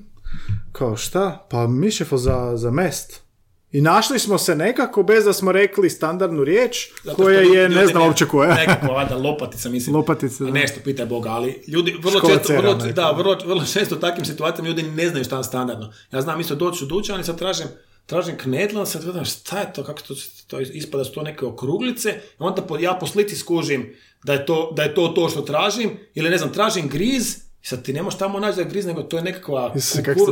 kao 0.72 0.96
šta? 0.96 1.46
Pa 1.50 1.66
Mišćafl 1.66 2.16
za, 2.16 2.52
za 2.56 2.70
mest. 2.70 3.24
I 3.74 3.80
našli 3.80 4.18
smo 4.18 4.38
se 4.38 4.56
nekako 4.56 5.02
bez 5.02 5.24
da 5.24 5.32
smo 5.32 5.52
rekli 5.52 5.90
standardnu 5.90 6.44
riječ 6.44 6.76
Zato 7.04 7.16
koja 7.16 7.40
je 7.40 7.68
ne 7.68 7.86
znam 7.86 8.02
uopće 8.02 8.26
koja. 8.26 8.54
Nekako, 8.54 8.86
valjda, 8.94 9.16
lopatica, 9.16 9.68
mislim. 9.68 9.96
Lopatica, 9.96 10.44
da. 10.44 10.50
Nešto, 10.50 10.80
pitaj 10.84 11.06
Boga, 11.06 11.30
ali 11.30 11.62
ljudi, 11.68 11.96
vrlo 12.02 12.18
Škola 12.18 12.36
često, 12.36 12.52
vrlo, 12.52 12.74
da, 12.74 13.10
vrlo, 13.10 13.38
vrlo 13.46 13.64
često 13.64 13.94
u 13.94 13.98
takvim 13.98 14.24
situacijama 14.24 14.68
ljudi 14.68 14.82
ne 14.82 15.08
znaju 15.08 15.24
šta 15.24 15.36
je 15.36 15.44
standardno. 15.44 15.92
Ja 16.12 16.20
znam 16.20 16.40
isto 16.40 16.54
doći 16.54 16.84
u 16.84 16.86
dućan 16.86 17.20
i 17.20 17.24
sad 17.24 17.38
tražim, 17.38 17.66
tražim 18.06 18.36
knedla, 18.38 18.86
sad 18.86 19.04
gledam 19.04 19.24
šta 19.24 19.58
je 19.58 19.72
to, 19.72 19.84
kako 19.84 20.00
to, 20.00 20.14
to 20.46 20.60
ispada 20.60 20.98
da 20.98 21.04
su 21.04 21.12
to 21.12 21.22
neke 21.22 21.44
okruglice, 21.44 22.14
onda 22.38 22.62
po, 22.62 22.78
ja 22.78 22.94
po 22.94 23.06
slici 23.06 23.36
skužim 23.36 23.94
da 24.24 24.32
je, 24.32 24.46
to, 24.46 24.72
da 24.72 24.82
je 24.82 24.94
to 24.94 25.08
to 25.08 25.28
što 25.28 25.40
tražim, 25.42 25.98
ili 26.14 26.30
ne 26.30 26.38
znam, 26.38 26.52
tražim 26.52 26.88
griz, 26.88 27.36
i 27.62 27.66
sad 27.66 27.82
ti 27.82 27.92
ne 27.92 28.02
možeš 28.02 28.18
tamo 28.18 28.40
naći 28.40 28.56
da 28.56 28.62
je 28.62 28.68
griz, 28.68 28.86
nego 28.86 29.02
to 29.02 29.16
je 29.16 29.22
nekakva, 29.22 29.74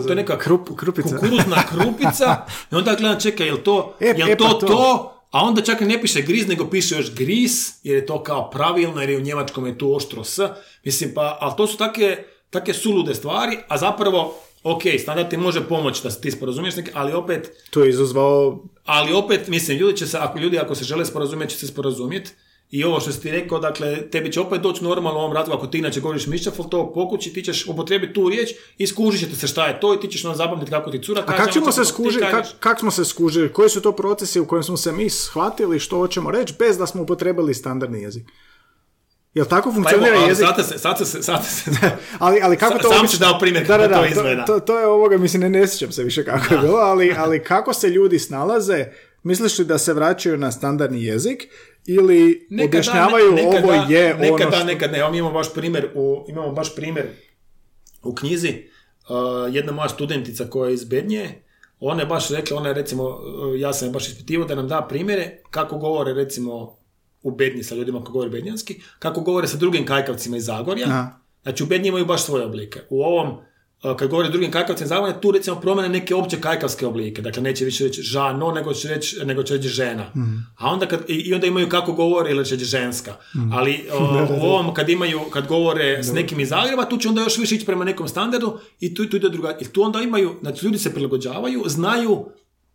to 0.05 0.09
je 0.09 0.15
neka 0.17 0.39
Krup- 0.39 0.77
krupica. 0.77 1.09
kukuruzna 1.11 1.63
krupica, 1.71 2.37
i 2.73 2.75
onda 2.75 2.95
gledam, 2.95 3.21
čekaj, 3.21 3.47
jel 3.47 3.59
to, 3.59 3.95
E, 4.01 4.15
jel 4.17 4.29
e, 4.31 4.37
to, 4.37 4.45
pa 4.45 4.51
to. 4.51 4.67
to, 4.67 5.09
a 5.31 5.41
onda 5.41 5.63
čak 5.63 5.81
i 5.81 5.85
ne 5.85 6.01
piše 6.01 6.23
griz, 6.23 6.47
nego 6.49 6.71
piše 6.71 6.97
još 6.97 7.15
gris, 7.15 7.75
jer 7.83 7.97
je 7.97 8.07
to 8.07 8.23
kao 8.23 8.51
pravilno, 8.51 9.01
jer 9.01 9.11
je 9.11 9.17
u 9.17 9.23
njemačkom 9.23 9.67
je 9.67 9.79
tu 9.79 9.95
oštro 9.95 10.25
s. 10.25 10.39
Mislim, 10.85 11.13
pa, 11.15 11.39
ali 11.41 11.53
to 11.57 11.67
su 11.67 11.77
take, 11.77 12.25
take 12.51 12.75
sulude 12.75 13.15
stvari, 13.15 13.59
a 13.69 13.79
zapravo, 13.79 14.39
ok, 14.63 14.83
standard 15.03 15.31
ti 15.31 15.37
može 15.37 15.69
pomoći 15.69 16.03
da 16.03 16.11
se 16.11 16.21
ti 16.21 16.31
sporazumiješ, 16.31 16.75
ali 16.95 17.13
opet, 17.13 17.51
To 17.71 17.85
je 17.85 17.91
izazvao 17.91 18.65
ali 18.85 19.13
opet, 19.13 19.49
mislim, 19.49 19.79
ljudi 19.79 19.97
će 19.97 20.07
se, 20.07 20.19
ako 20.21 20.39
ljudi 20.39 20.59
ako 20.59 20.75
se 20.75 20.85
žele 20.85 21.07
sporazumjeti, 21.07 21.53
će 21.53 21.59
se 21.59 21.67
sporazumjeti. 21.67 22.31
I 22.71 22.85
ovo 22.85 23.01
što 23.01 23.13
si 23.13 23.21
ti 23.21 23.31
rekao, 23.31 23.59
dakle, 23.59 24.11
tebi 24.11 24.33
će 24.33 24.41
opet 24.41 24.61
doći 24.61 24.85
normalno 24.85 25.19
u 25.19 25.23
ovom 25.23 25.33
razgovoru, 25.33 25.59
ako 25.59 25.67
ti 25.67 25.79
inače 25.79 26.01
govoriš 26.01 26.27
mišćafol, 26.27 26.69
to 26.69 26.93
pokući, 26.93 27.33
ti 27.33 27.43
ćeš 27.43 27.67
upotrijebiti 27.67 28.13
tu 28.13 28.29
riječ 28.29 28.51
i 28.79 28.87
skužit 28.87 29.21
ćete 29.21 29.37
se 29.37 29.47
šta 29.47 29.67
je 29.67 29.81
to 29.81 29.95
i 29.95 30.01
ti 30.01 30.09
ćeš 30.09 30.25
ono 30.25 30.35
zapamtiti 30.35 30.71
kako 30.71 30.91
ti 30.91 31.03
cura 31.03 31.23
A 31.27 31.37
kako 31.37 31.51
ćemo 31.51 31.73
se 31.73 31.85
skužiti, 31.85 32.25
kak, 32.31 32.47
kak 32.61 32.79
smo 32.81 32.91
se 32.91 33.05
skužili, 33.05 33.53
koji 33.53 33.69
su 33.69 33.81
to 33.81 33.93
procesi 33.93 34.41
u 34.41 34.47
kojem 34.47 34.63
smo 34.63 34.77
se 34.77 34.93
mi 34.93 35.11
shvatili 35.11 35.79
što 35.79 35.97
hoćemo 35.97 36.31
reći 36.31 36.55
bez 36.59 36.79
da 36.79 36.87
smo 36.87 37.03
upotrebili 37.03 37.55
standardni 37.55 38.03
jezik? 38.03 38.27
Jel 39.35 39.47
tako 39.47 39.69
Pa 39.69 39.75
funkcionira 39.75 40.17
ali 40.17 40.29
jezik? 40.29 40.47
sad 40.47 40.67
se, 40.69 40.79
sad 40.79 40.99
se, 40.99 41.23
sad 41.23 41.45
se, 41.45 41.71
ali, 42.19 42.41
ali 42.43 42.57
kako 42.57 42.79
to 42.79 42.89
sam 42.89 43.01
obično- 43.01 43.19
dao 43.19 43.39
primjer 43.39 43.67
da, 43.67 43.79
da, 43.79 43.89
da, 43.89 43.99
to 43.99 44.07
izgleda. 44.07 44.45
To, 44.45 44.61
to, 44.61 44.79
je 44.79 44.87
ovoga, 44.87 45.19
mislim, 45.19 45.43
ne, 45.43 45.51
ne 45.51 45.69
sjećam 45.69 45.93
se 45.93 46.03
više 46.05 46.25
kako 46.25 46.55
je 46.55 46.61
bilo, 46.61 46.79
ali, 46.79 47.15
ali 47.19 47.43
kako 47.45 47.73
se 47.73 47.89
ljudi 47.89 48.19
snalaze 48.19 48.87
Misliš 49.23 49.59
li 49.59 49.65
da 49.65 49.79
se 49.79 49.93
vraćaju 49.93 50.39
na 50.39 50.53
standardni 50.53 51.05
jezik 51.05 51.49
ili 51.87 52.47
Nekad 52.51 52.69
objašnjavaju 52.69 53.31
da, 53.31 53.35
ne- 53.35 53.43
nekad 53.43 53.65
ovo 53.65 53.73
da, 53.73 53.95
je 53.95 54.15
ono 54.15 54.51
da, 54.51 54.57
što... 54.57 54.65
nekad 54.65 54.93
ne. 54.93 54.99
Evo, 54.99 55.11
mi 55.11 55.19
imamo 55.19 55.35
baš 55.35 55.55
primjer 55.55 55.91
u, 55.95 56.25
imamo 56.29 56.53
baš 56.53 56.75
primjer 56.77 57.07
u 58.03 58.15
knjizi. 58.15 58.49
Uh, 59.09 59.55
jedna 59.55 59.73
moja 59.73 59.89
studentica 59.89 60.45
koja 60.51 60.69
je 60.69 60.75
iz 60.75 60.85
Bednje, 60.85 61.43
ona 61.81 62.01
je 62.03 62.07
baš 62.07 62.31
rekla, 62.31 62.57
ona 62.57 62.69
je 62.69 62.75
recimo, 62.75 63.05
uh, 63.05 63.61
ja 63.61 63.73
sam 63.73 63.89
je 63.89 63.93
baš 63.93 64.09
ispitivao 64.09 64.49
da 64.49 64.55
nam 64.55 64.69
da 64.69 64.87
primjere 64.89 65.39
kako 65.51 65.79
govore 65.79 66.13
recimo 66.15 66.79
u 67.23 67.31
Bednji 67.31 67.63
sa 67.63 67.75
ljudima 67.75 68.05
koji 68.05 68.13
govore 68.13 68.31
bednjanski, 68.31 68.83
kako 68.99 69.21
govore 69.21 69.49
sa 69.49 69.57
drugim 69.57 69.87
kajkavcima 69.87 70.37
iz 70.37 70.45
Zagorja. 70.45 70.87
Aha. 70.87 71.11
Znači 71.43 71.63
u 71.63 71.67
Bednji 71.67 71.89
imaju 71.89 72.07
baš 72.07 72.25
svoje 72.25 72.45
oblike. 72.45 72.81
U 72.91 73.03
ovom, 73.03 73.29
uh, 73.29 73.97
kad 73.97 74.09
govore 74.09 74.29
drugim 74.29 74.51
kajkavcima 74.51 74.85
iz 74.85 74.89
Zagorja, 74.89 75.21
tu 75.21 75.31
recimo 75.31 75.61
promene 75.61 75.89
neke 75.89 76.15
opće 76.15 76.41
kajkavske 76.41 76.87
oblike. 76.87 77.23
Dakle, 77.23 77.43
neće 77.43 77.65
više 77.65 77.85
reći 77.85 78.03
žano, 78.03 78.53
nego 78.53 78.75
će 78.75 78.89
reći, 78.89 79.25
nego 79.25 79.43
će 79.43 79.57
reći 79.57 79.69
žena. 79.69 80.13
A 80.59 80.71
onda 80.71 80.87
kad, 80.87 81.01
i, 81.09 81.35
onda 81.35 81.47
imaju 81.47 81.69
kako 81.69 81.93
govore 81.93 82.31
ili 82.31 82.45
će 82.45 82.55
reći 82.55 82.65
ženska. 82.65 83.17
Ali 83.53 83.85
o, 83.99 84.27
u 84.41 84.47
ovom 84.47 84.75
kad 84.75 84.89
imaju, 84.89 85.21
kad 85.31 85.47
govore 85.47 86.03
s 86.03 86.13
nekim 86.13 86.41
iz 86.41 86.49
Zagreba, 86.49 86.85
tu 86.85 86.99
će 86.99 87.09
onda 87.09 87.23
još 87.23 87.39
više 87.39 87.55
ići 87.55 87.67
prema 87.67 87.85
nekom 87.85 88.09
standardu 88.09 88.59
i 88.81 88.95
tu, 88.95 89.07
tu 89.07 89.17
ide 89.17 89.29
druga. 89.29 89.57
I 89.61 89.65
tu 89.65 89.83
onda 89.83 90.01
imaju, 90.01 90.35
znači 90.41 90.67
ljudi 90.67 90.79
se 90.79 90.95
prilagođavaju, 90.95 91.63
znaju 91.67 92.25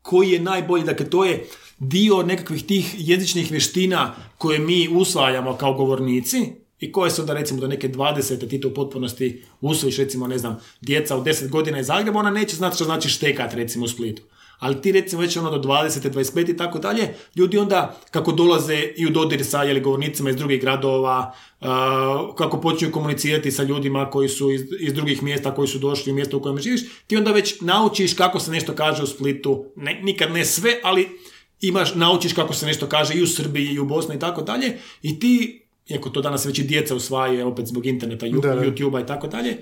koji 0.02 0.30
je 0.32 0.39
najbolji, 0.39 0.84
dakle 0.84 1.10
to 1.10 1.26
je 1.26 1.48
dio 1.80 2.24
nekakvih 2.24 2.66
tih 2.66 2.96
jezičnih 2.98 3.52
vještina 3.52 4.16
koje 4.38 4.60
mi 4.60 4.88
usvajamo 4.92 5.54
kao 5.54 5.74
govornici 5.74 6.52
i 6.80 6.92
koje 6.92 7.12
su 7.12 7.22
onda 7.22 7.34
recimo 7.34 7.60
do 7.60 7.68
neke 7.68 7.90
20. 7.90 8.50
ti 8.50 8.62
to 8.62 8.68
u 8.68 8.74
potpunosti 8.74 9.44
usvojiš 9.62 9.98
recimo 9.98 10.28
ne 10.28 10.38
znam 10.38 10.60
djeca 10.82 11.16
od 11.16 11.24
10 11.24 11.50
godina 11.50 11.80
iz 11.80 11.88
Zagreba 11.88 12.20
ona 12.20 12.30
neće 12.32 12.56
znati 12.56 12.76
što 12.76 12.86
znači 12.86 13.10
štekat 13.10 13.54
recimo 13.54 13.86
u 13.86 13.88
Splitu. 13.88 14.22
Ali 14.60 14.82
ti 14.82 14.92
recimo 14.92 15.22
već 15.22 15.38
ono 15.38 15.58
do 15.58 15.70
20. 15.70 16.12
25. 16.12 16.50
i 16.50 16.58
tako 16.58 16.80
dalje, 16.80 17.16
ljudi 17.36 17.58
onda 17.58 18.00
kako 18.12 18.32
dolaze 18.32 18.94
i 18.98 19.06
u 19.06 19.10
dodir 19.10 19.46
sa 19.46 19.64
jeli, 19.64 19.82
govornicima 19.82 20.30
iz 20.30 20.36
drugih 20.36 20.62
gradova, 20.62 21.34
a, 21.62 22.34
kako 22.38 22.62
počinju 22.62 22.92
komunicirati 22.92 23.52
sa 23.52 23.64
ljudima 23.64 24.10
koji 24.10 24.30
su 24.30 24.52
iz, 24.52 24.62
iz 24.80 24.94
drugih 24.94 25.24
mjesta, 25.24 25.56
koji 25.56 25.68
su 25.68 25.80
došli 25.80 26.12
u 26.12 26.16
mjesto 26.16 26.38
u 26.38 26.42
kojem 26.42 26.60
živiš, 26.60 26.82
ti 27.08 27.18
onda 27.18 27.32
već 27.32 27.62
naučiš 27.62 28.14
kako 28.14 28.40
se 28.40 28.52
nešto 28.52 28.74
kaže 28.74 29.04
u 29.04 29.08
Splitu, 29.08 29.66
ne, 29.76 30.00
nikad 30.04 30.32
ne 30.32 30.46
sve, 30.46 30.80
ali 30.84 31.20
imaš, 31.62 31.95
naučiš 31.95 32.34
kako 32.34 32.53
se 32.53 32.66
nešto 32.66 32.89
kaže 32.89 33.14
i 33.14 33.24
u 33.24 33.28
Srbiji 33.28 33.68
i 33.68 33.80
u 33.80 33.86
Bosni 33.86 34.16
i 34.16 34.20
tako 34.20 34.41
dalje 34.41 34.78
i 35.01 35.20
ti, 35.20 35.64
iako 35.88 36.10
to 36.10 36.22
danas 36.22 36.45
već 36.45 36.60
i 36.60 36.64
djeca 36.64 36.95
usvajaju 36.95 37.47
opet 37.47 37.66
zbog 37.66 37.86
interneta. 37.86 38.26
YouTube-a 38.26 39.01
i 39.01 39.05
tako 39.05 39.28
dalje, 39.28 39.58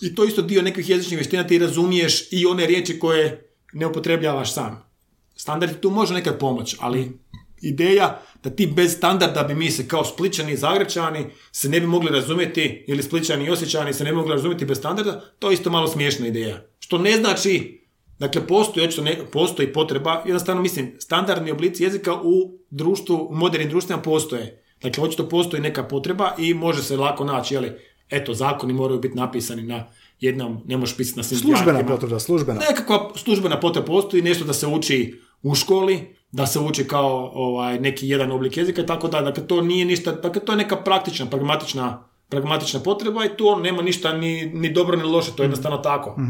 i 0.00 0.14
to 0.14 0.24
isto 0.24 0.42
dio 0.42 0.62
nekih 0.62 0.88
jezičnih 0.88 1.18
vještina, 1.18 1.46
ti 1.46 1.58
razumiješ 1.58 2.32
i 2.32 2.46
one 2.46 2.66
riječi 2.66 2.98
koje 2.98 3.52
ne 3.72 3.86
upotrebljavaš 3.86 4.52
sam. 4.52 4.88
Standard 5.36 5.80
tu 5.80 5.90
može 5.90 6.14
nekad 6.14 6.38
pomoći, 6.38 6.76
ali 6.80 7.18
ideja 7.62 8.22
da 8.42 8.50
ti 8.50 8.66
bez 8.66 8.96
standarda 8.96 9.42
bi 9.42 9.54
mi 9.54 9.70
se 9.70 9.88
kao 9.88 10.04
spličani 10.04 10.52
i 10.52 10.56
zagrepčani 10.56 11.26
se 11.52 11.68
ne 11.68 11.80
bi 11.80 11.86
mogli 11.86 12.10
razumjeti, 12.10 12.84
ili 12.88 13.02
spličani 13.02 13.44
i 13.44 13.50
osjećani 13.50 13.92
se 13.92 14.04
ne 14.04 14.10
bi 14.10 14.16
mogli 14.16 14.32
razumjeti 14.32 14.64
bez 14.64 14.78
standarda, 14.78 15.20
to 15.38 15.50
je 15.50 15.54
isto 15.54 15.70
malo 15.70 15.88
smiješna 15.88 16.26
ideja. 16.26 16.66
Što 16.78 16.98
ne 16.98 17.16
znači, 17.16 17.77
dakle 18.18 18.46
postoji, 18.46 18.86
očito 18.86 19.02
ne, 19.02 19.18
postoji 19.32 19.72
potreba, 19.72 20.22
jednostavno 20.26 20.62
mislim, 20.62 20.92
standardni 20.98 21.50
oblici 21.50 21.82
jezika 21.82 22.14
u 22.14 22.58
društvu, 22.70 23.28
u 23.30 23.34
modernim 23.34 23.70
društvima 23.70 24.02
postoje. 24.02 24.62
Dakle, 24.82 25.04
očito 25.04 25.28
postoji 25.28 25.62
neka 25.62 25.84
potreba 25.84 26.34
i 26.38 26.54
može 26.54 26.82
se 26.82 26.96
lako 26.96 27.24
naći, 27.24 27.54
jeli, 27.54 27.72
eto, 28.10 28.34
zakoni 28.34 28.72
moraju 28.72 29.00
biti 29.00 29.16
napisani 29.16 29.62
na 29.62 29.86
jednom, 30.20 30.60
ne 30.66 30.76
možeš 30.76 30.96
pisati 30.96 31.18
na 31.18 31.22
svim 31.22 31.38
Službena 31.38 31.86
potvrda, 31.86 32.18
službena. 32.18 32.60
Nekakva 32.68 33.10
službena 33.16 33.60
potreba 33.60 33.86
postoji, 33.86 34.22
nešto 34.22 34.44
da 34.44 34.52
se 34.52 34.66
uči 34.66 35.20
u 35.42 35.54
školi, 35.54 36.14
da 36.32 36.46
se 36.46 36.60
uči 36.60 36.84
kao 36.84 37.30
ovaj, 37.34 37.80
neki 37.80 38.08
jedan 38.08 38.32
oblik 38.32 38.56
jezika 38.56 38.82
i 38.82 38.86
tako 38.86 39.08
da, 39.08 39.20
dakle 39.20 39.46
to 39.46 39.60
nije 39.60 39.84
ništa, 39.84 40.12
dakle 40.12 40.44
to 40.44 40.52
je 40.52 40.56
neka 40.56 40.76
praktična, 40.76 41.26
pragmatična, 41.26 42.08
pragmatična 42.28 42.80
potreba 42.80 43.24
i 43.24 43.36
tu 43.36 43.48
on 43.48 43.62
nema 43.62 43.82
ništa 43.82 44.12
ni, 44.12 44.46
ni 44.46 44.72
dobro 44.72 44.96
ni 44.96 45.02
loše, 45.02 45.30
to 45.36 45.42
je 45.42 45.44
jednostavno 45.44 45.78
tako. 45.78 46.20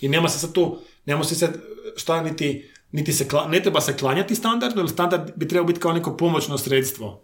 I 0.00 0.08
nema 0.08 0.28
se 0.28 0.38
sad 0.38 0.52
tu, 0.52 0.78
nema 1.06 1.24
se 1.24 1.34
sad 1.34 1.56
šta 1.96 2.22
niti, 2.22 2.70
niti 2.92 3.12
se, 3.12 3.24
kla- 3.24 3.48
ne 3.50 3.62
treba 3.62 3.80
se 3.80 3.96
klanjati 3.96 4.34
standardu, 4.34 4.80
jer 4.80 4.88
standard 4.88 5.30
bi 5.36 5.48
trebao 5.48 5.66
biti 5.66 5.80
kao 5.80 5.92
neko 5.92 6.16
pomoćno 6.16 6.58
sredstvo. 6.58 7.22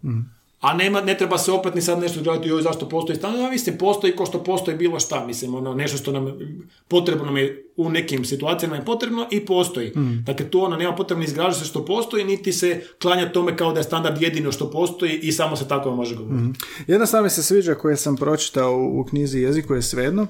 A 0.61 0.75
nema, 0.75 1.01
ne 1.01 1.19
treba 1.19 1.39
se 1.39 1.53
opet 1.53 1.75
ni 1.75 1.83
sad 1.83 1.99
nešto 1.99 2.23
gledati, 2.23 2.49
joj, 2.49 2.63
zašto 2.63 2.89
postoji 2.89 3.17
standard, 3.17 3.45
a 3.45 3.51
mislim, 3.51 3.79
postoji 3.79 4.17
ko 4.17 4.27
što 4.27 4.45
postoji 4.45 4.77
bilo 4.77 5.01
šta, 5.01 5.27
mislim, 5.27 5.55
ono, 5.55 5.75
nešto 5.75 5.99
što 5.99 6.13
nam 6.13 6.39
potrebno 6.89 7.25
nam 7.25 7.37
je 7.37 7.70
u 7.81 7.91
nekim 7.91 8.25
situacijama 8.25 8.77
je 8.77 8.85
potrebno 8.85 9.27
i 9.31 9.47
postoji. 9.47 9.93
Dakle, 10.27 10.51
tu 10.51 10.63
ono, 10.63 10.77
nema 10.77 10.95
potrebno 10.95 11.25
izgražati 11.25 11.65
se 11.65 11.71
što 11.71 11.85
postoji, 11.85 12.25
niti 12.25 12.53
se 12.53 12.83
klanja 13.03 13.33
tome 13.33 13.57
kao 13.57 13.73
da 13.73 13.81
je 13.81 13.85
standard 13.85 14.23
jedino 14.23 14.53
što 14.53 14.71
postoji 14.71 15.19
i 15.23 15.33
samo 15.33 15.57
se 15.57 15.69
tako 15.69 15.91
može 15.91 16.17
govoriti. 16.17 16.59
Jedna 16.87 17.07
stvar 17.07 17.23
mi 17.23 17.31
se 17.31 17.43
sviđa 17.43 17.75
koju 17.75 17.97
sam 17.97 18.17
pročitao 18.17 18.77
u, 18.77 19.05
knjizi 19.05 19.41
Jeziku 19.41 19.75
je 19.75 19.83
svejedno, 19.83 20.27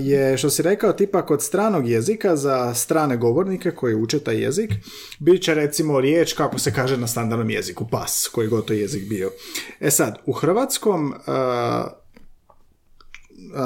je 0.00 0.38
što 0.38 0.50
si 0.50 0.62
rekao 0.62 0.92
tipa 0.92 1.26
kod 1.26 1.42
stranog 1.42 1.88
jezika 1.88 2.36
za 2.36 2.74
strane 2.74 3.16
govornike 3.16 3.70
koji 3.70 3.94
uče 3.94 4.18
taj 4.18 4.42
jezik, 4.42 4.70
bit 5.18 5.42
će 5.42 5.54
recimo 5.54 6.00
riječ 6.00 6.32
kako 6.32 6.58
se 6.58 6.74
kaže 6.74 6.96
na 6.96 7.06
standardnom 7.06 7.50
jeziku, 7.50 7.88
pas, 7.90 8.28
koji 8.32 8.48
god 8.48 8.64
to 8.64 8.72
jezik 8.72 9.08
bio. 9.08 9.30
E 9.80 9.90
sad, 9.90 10.18
u 10.26 10.32
hrvatskom 10.32 11.14
a 11.26 11.97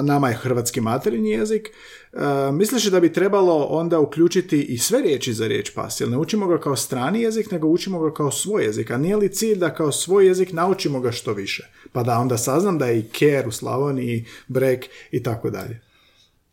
nama 0.02 0.28
je 0.28 0.34
hrvatski 0.34 0.80
materinji 0.80 1.30
jezik, 1.30 1.68
e, 1.68 2.52
misliš 2.52 2.84
li 2.84 2.90
da 2.90 3.00
bi 3.00 3.12
trebalo 3.12 3.64
onda 3.64 3.98
uključiti 3.98 4.62
i 4.62 4.78
sve 4.78 5.02
riječi 5.02 5.32
za 5.32 5.46
riječ 5.46 5.70
pas? 5.74 6.00
Jer 6.00 6.08
ne 6.08 6.16
učimo 6.16 6.46
ga 6.46 6.60
kao 6.60 6.76
strani 6.76 7.22
jezik, 7.22 7.50
nego 7.50 7.68
učimo 7.68 8.00
ga 8.00 8.14
kao 8.14 8.30
svoj 8.30 8.64
jezik. 8.64 8.90
A 8.90 8.98
nije 8.98 9.16
li 9.16 9.32
cilj 9.32 9.58
da 9.58 9.74
kao 9.74 9.92
svoj 9.92 10.26
jezik 10.26 10.52
naučimo 10.52 11.00
ga 11.00 11.12
što 11.12 11.32
više? 11.32 11.70
Pa 11.92 12.02
da 12.02 12.18
onda 12.18 12.38
saznam 12.38 12.78
da 12.78 12.86
je 12.86 12.98
i 12.98 13.08
ker 13.08 13.48
u 13.48 13.52
Slavoniji, 13.52 14.24
brek 14.48 14.86
i 15.10 15.22
tako 15.22 15.50
dalje. 15.50 15.80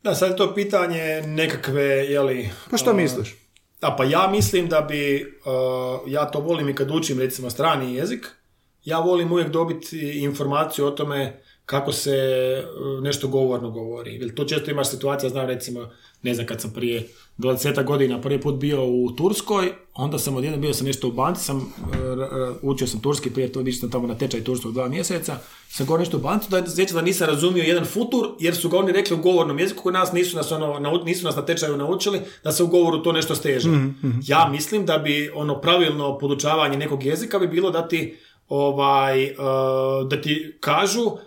Da, 0.03 0.15
sad 0.15 0.29
je 0.29 0.37
to 0.37 0.55
pitanje 0.55 1.21
nekakve, 1.21 1.83
jeli... 1.85 2.49
Pa 2.71 2.77
što 2.77 2.93
misliš? 2.93 3.35
Da, 3.81 3.95
pa 3.97 4.03
ja 4.03 4.27
mislim 4.31 4.67
da 4.67 4.81
bi, 4.81 5.33
uh, 5.45 6.11
ja 6.11 6.25
to 6.25 6.39
volim 6.39 6.69
i 6.69 6.75
kad 6.75 6.91
učim 6.91 7.19
recimo 7.19 7.49
strani 7.49 7.95
jezik, 7.95 8.27
ja 8.83 8.99
volim 8.99 9.31
uvijek 9.31 9.49
dobiti 9.49 10.19
informaciju 10.19 10.85
o 10.85 10.91
tome 10.91 11.41
kako 11.69 11.91
se 11.91 12.17
uh, 12.97 13.03
nešto 13.03 13.27
govorno 13.27 13.69
govori. 13.71 14.15
Jer 14.15 14.33
to 14.33 14.45
često 14.45 14.71
imaš 14.71 14.89
situacija, 14.89 15.29
znam 15.29 15.47
recimo, 15.47 15.89
ne 16.21 16.33
znam 16.33 16.47
kad 16.47 16.61
sam 16.61 16.71
prije 16.73 17.07
20 17.37 17.83
godina 17.83 18.21
prvi 18.21 18.41
put 18.41 18.55
bio 18.55 18.85
u 18.85 19.11
Turskoj, 19.11 19.71
onda 19.93 20.19
sam 20.19 20.35
odjednom 20.35 20.61
bio 20.61 20.73
sam 20.73 20.87
nešto 20.87 21.07
u 21.07 21.11
banci, 21.11 21.43
sam, 21.43 21.73
r- 21.93 22.21
r- 22.21 22.53
učio 22.61 22.87
sam 22.87 23.01
turski, 23.01 23.29
prije 23.29 23.51
to 23.51 23.63
sam 23.79 23.91
tamo 23.91 24.07
na 24.07 24.15
tečaj 24.15 24.43
turskog 24.43 24.73
dva 24.73 24.87
mjeseca, 24.87 25.37
sam 25.69 25.85
govorio 25.85 26.01
nešto 26.01 26.17
u 26.17 26.19
banci, 26.19 26.49
da 26.49 26.69
sjećam 26.69 26.95
da 26.95 27.01
nisam 27.01 27.27
razumio 27.27 27.63
jedan 27.63 27.85
futur, 27.85 28.27
jer 28.39 28.55
su 28.55 28.69
ga 28.69 28.77
oni 28.77 28.91
rekli 28.91 29.15
u 29.15 29.21
govornom 29.21 29.59
jeziku, 29.59 29.83
koji 29.83 29.93
nas 29.93 30.11
nisu 30.11 30.37
nas, 30.37 30.51
ono, 30.51 31.03
nisu 31.05 31.25
nas 31.25 31.35
na 31.35 31.45
tečaju 31.45 31.77
naučili, 31.77 32.19
da 32.43 32.51
se 32.51 32.63
u 32.63 32.67
govoru 32.67 33.03
to 33.03 33.11
nešto 33.11 33.35
steže. 33.35 33.69
Ja 34.27 34.49
mislim 34.51 34.85
da 34.85 34.97
bi 34.97 35.31
ono 35.35 35.61
pravilno 35.61 36.17
podučavanje 36.17 36.77
nekog 36.77 37.03
jezika 37.03 37.39
bi 37.39 37.47
bilo 37.47 37.71
da 37.71 37.87
ti 37.87 38.17
ovaj, 38.47 39.23
uh, 39.25 39.37
da 40.09 40.21
ti 40.21 40.57
kažu 40.59 41.01
uh, 41.01 41.19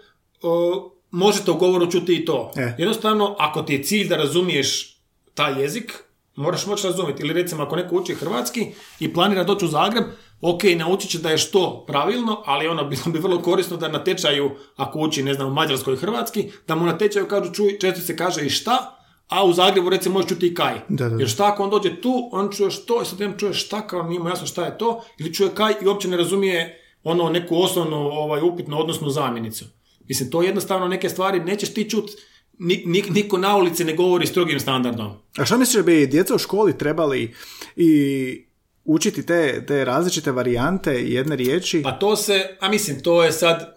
možete 1.10 1.50
u 1.50 1.56
govoru 1.56 1.90
čuti 1.90 2.14
i 2.14 2.24
to. 2.24 2.50
E. 2.56 2.74
Jednostavno, 2.78 3.36
ako 3.38 3.62
ti 3.62 3.72
je 3.72 3.82
cilj 3.82 4.08
da 4.08 4.16
razumiješ 4.16 4.98
taj 5.34 5.62
jezik, 5.62 6.04
moraš 6.34 6.66
moći 6.66 6.86
razumjeti. 6.86 7.22
Ili 7.22 7.32
recimo, 7.34 7.62
ako 7.62 7.76
neko 7.76 7.96
uči 7.96 8.14
hrvatski 8.14 8.66
i 9.00 9.12
planira 9.14 9.44
doći 9.44 9.64
u 9.64 9.68
Zagreb, 9.68 10.04
ok, 10.40 10.62
naučit 10.76 11.10
će 11.10 11.18
da 11.18 11.30
je 11.30 11.38
što 11.38 11.84
pravilno, 11.86 12.42
ali 12.46 12.68
ono 12.68 12.84
bilo 12.90 13.02
bi 13.06 13.18
vrlo 13.18 13.42
korisno 13.42 13.76
da 13.76 13.88
na 13.88 14.04
tečaju, 14.04 14.50
ako 14.76 14.98
uči, 14.98 15.22
ne 15.22 15.34
znam, 15.34 15.48
u 15.48 15.54
Mađarskoj 15.54 15.96
hrvatski, 15.96 16.50
da 16.68 16.74
mu 16.74 16.86
na 16.86 16.98
tečaju 16.98 17.28
kažu, 17.28 17.52
čuj, 17.52 17.78
često 17.78 18.00
se 18.00 18.16
kaže 18.16 18.46
i 18.46 18.50
šta, 18.50 18.98
a 19.28 19.44
u 19.44 19.52
Zagrebu 19.52 19.90
recimo 19.90 20.12
možeš 20.12 20.28
čuti 20.28 20.46
i 20.46 20.54
kaj. 20.54 20.74
Da, 20.88 21.04
da, 21.04 21.08
da. 21.08 21.16
Jer 21.20 21.28
šta 21.28 21.46
ako 21.46 21.62
on 21.62 21.70
dođe 21.70 22.00
tu, 22.00 22.28
on 22.32 22.50
čuje 22.52 22.70
što, 22.70 23.02
i 23.02 23.04
sad 23.04 23.20
on 23.20 23.34
čuje 23.38 23.54
šta, 23.54 23.86
kao 23.86 24.02
nije 24.02 24.20
mu 24.20 24.28
jasno 24.28 24.46
šta 24.46 24.64
je 24.64 24.78
to, 24.78 25.02
ili 25.18 25.34
čuje 25.34 25.50
kaj 25.54 25.74
i 25.82 25.86
uopće 25.86 26.08
ne 26.08 26.16
razumije 26.16 26.78
ono 27.04 27.30
neku 27.30 27.62
osnovnu 27.62 27.96
ovaj, 27.96 28.42
upitnu 28.42 28.80
odnosnu 28.80 29.10
zamjenicu. 29.10 29.64
Mislim, 30.08 30.30
to 30.30 30.42
jednostavno 30.42 30.88
neke 30.88 31.08
stvari 31.08 31.40
nećeš 31.40 31.74
ti 31.74 31.90
čut, 31.90 32.10
ni, 32.58 32.82
ni- 32.86 33.04
niko 33.10 33.38
na 33.38 33.56
ulici 33.56 33.84
ne 33.84 33.94
govori 33.94 34.26
strogim 34.26 34.60
standardom. 34.60 35.12
A 35.38 35.44
što 35.44 35.58
misliš 35.58 35.76
da 35.76 35.82
bi 35.82 36.06
djeca 36.06 36.34
u 36.34 36.38
školi 36.38 36.78
trebali 36.78 37.34
i 37.76 38.44
učiti 38.84 39.26
te, 39.26 39.64
te 39.66 39.84
različite 39.84 40.32
varijante 40.32 40.92
jedne 40.92 41.36
riječi? 41.36 41.82
Pa 41.82 41.92
to 41.92 42.16
se, 42.16 42.56
a 42.60 42.68
mislim, 42.68 43.00
to 43.00 43.24
je 43.24 43.32
sad, 43.32 43.74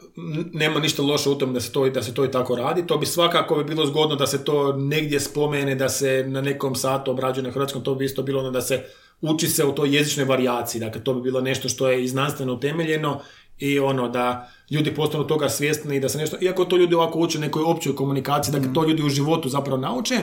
nema 0.53 0.80
ništa 0.80 1.01
loše 1.01 1.30
u 1.30 1.36
tom 1.36 1.53
da 1.53 1.59
se 1.59 1.71
to, 1.71 1.89
da 1.89 2.03
se 2.03 2.13
to 2.13 2.26
i 2.26 2.32
tako 2.32 2.55
radi. 2.55 2.88
To 2.88 2.97
bi 2.97 3.05
svakako 3.05 3.55
bi 3.55 3.63
bilo 3.63 3.86
zgodno 3.86 4.15
da 4.15 4.28
se 4.28 4.43
to 4.43 4.73
negdje 4.73 5.19
spomene, 5.19 5.76
da 5.76 5.89
se 5.89 6.26
na 6.28 6.41
nekom 6.41 6.76
satu 6.76 7.11
obrađuje 7.11 7.43
na 7.43 7.51
hrvatskom, 7.51 7.84
to 7.84 7.95
bi 7.95 8.05
isto 8.05 8.23
bilo 8.23 8.39
ono 8.39 8.51
da 8.51 8.61
se 8.61 8.84
uči 9.21 9.47
se 9.47 9.65
u 9.65 9.71
toj 9.71 9.95
jezičnoj 9.95 10.26
varijaciji. 10.26 10.80
Dakle, 10.80 11.03
to 11.03 11.13
bi 11.13 11.21
bilo 11.21 11.41
nešto 11.41 11.69
što 11.69 11.89
je 11.89 12.03
i 12.03 12.07
znanstveno 12.07 12.53
utemeljeno 12.53 13.21
i 13.57 13.79
ono 13.79 14.09
da 14.09 14.49
ljudi 14.69 14.95
postanu 14.95 15.23
toga 15.23 15.49
svjesni 15.49 15.95
i 15.95 15.99
da 15.99 16.09
se 16.09 16.17
nešto, 16.17 16.37
iako 16.41 16.65
to 16.65 16.77
ljudi 16.77 16.95
ovako 16.95 17.19
uče 17.19 17.39
nekoj 17.39 17.63
općoj 17.63 17.95
komunikaciji, 17.95 18.51
dakle 18.51 18.73
to 18.73 18.83
ljudi 18.83 19.03
u 19.03 19.09
životu 19.09 19.49
zapravo 19.49 19.77
nauče, 19.77 20.15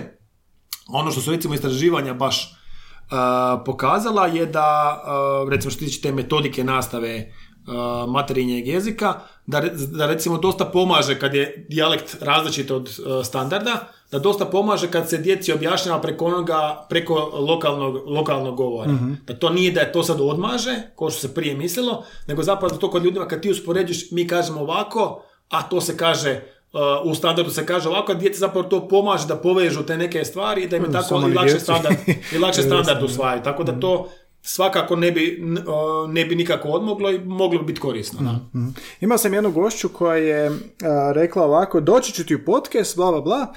ono 0.88 1.10
što 1.10 1.20
su 1.20 1.30
recimo 1.30 1.54
istraživanja 1.54 2.14
baš 2.14 2.54
pokazala 3.66 4.26
je 4.26 4.46
da, 4.46 5.02
recimo 5.50 5.70
što 5.70 5.78
tiče 5.78 6.00
te 6.00 6.12
metodike 6.12 6.64
nastave 6.64 7.32
materinjeg 8.08 8.66
jezika, 8.66 9.20
da, 9.46 9.60
da 9.92 10.06
recimo 10.06 10.38
dosta 10.38 10.64
pomaže 10.64 11.18
kad 11.18 11.34
je 11.34 11.66
dijalekt 11.70 12.16
različit 12.20 12.70
od 12.70 12.88
standarda, 13.24 13.88
da 14.12 14.18
dosta 14.18 14.44
pomaže 14.44 14.90
kad 14.90 15.08
se 15.10 15.18
djeci 15.18 15.52
objašnjava 15.52 16.00
preko 16.00 16.24
onoga, 16.24 16.86
preko 16.88 17.14
lokalnog, 17.34 18.06
lokalnog 18.06 18.56
govora. 18.56 18.92
Mhm. 18.92 19.12
Da 19.26 19.34
to 19.34 19.50
nije 19.50 19.72
da 19.72 19.80
je 19.80 19.92
to 19.92 20.02
sad 20.02 20.20
odmaže, 20.20 20.76
kao 20.98 21.10
što 21.10 21.20
se 21.20 21.34
prije 21.34 21.56
mislilo, 21.56 22.04
nego 22.26 22.42
zapravo 22.42 22.72
da 22.74 22.78
to 22.78 22.90
kod 22.90 23.04
ljudima 23.04 23.28
kad 23.28 23.40
ti 23.40 23.50
uspoređuješ, 23.50 24.10
mi 24.10 24.28
kažemo 24.28 24.60
ovako, 24.60 25.22
a 25.48 25.62
to 25.62 25.80
se 25.80 25.96
kaže 25.96 26.40
uh, 26.72 26.80
u 27.04 27.14
standardu 27.14 27.50
se 27.50 27.66
kaže 27.66 27.88
ovako, 27.88 28.12
a 28.12 28.14
djeci 28.14 28.38
zapravo 28.38 28.68
to 28.68 28.88
pomaže 28.88 29.26
da 29.26 29.36
povežu 29.36 29.82
te 29.82 29.96
neke 29.96 30.24
stvari 30.24 30.62
i 30.62 30.68
da 30.68 30.76
im 30.76 30.82
je 30.82 30.88
Mm, 30.88 30.92
tako 30.92 31.28
i 31.28 31.34
lakše 31.34 31.60
standard, 31.60 31.96
i 32.34 32.38
lakše 32.38 32.62
standard 32.68 32.98
da. 32.98 33.04
usvajaju. 33.04 33.42
Tako 33.42 33.64
da 33.64 33.80
to 33.80 34.08
svakako 34.42 34.96
ne 34.96 35.12
bi, 35.12 35.42
uh, 35.44 36.10
ne 36.10 36.24
bi 36.24 36.34
nikako 36.36 36.68
odmoglo 36.68 37.10
i 37.10 37.18
moglo 37.18 37.58
bi 37.58 37.64
biti 37.64 37.80
korisno. 37.80 38.18
da. 38.22 38.58
Mhm. 38.60 38.68
Imao 39.00 39.18
sam 39.18 39.34
jednu 39.34 39.52
gošću 39.52 39.88
koja 39.88 40.16
je 40.16 40.46
a, 40.82 41.12
rekla 41.14 41.44
ovako, 41.44 41.80
doći 41.80 42.12
ću 42.12 42.26
ti 42.26 42.34
u 42.34 42.44
podcast, 42.44 42.96
bla, 42.96 43.10
bla, 43.10 43.20
bla. 43.20 43.54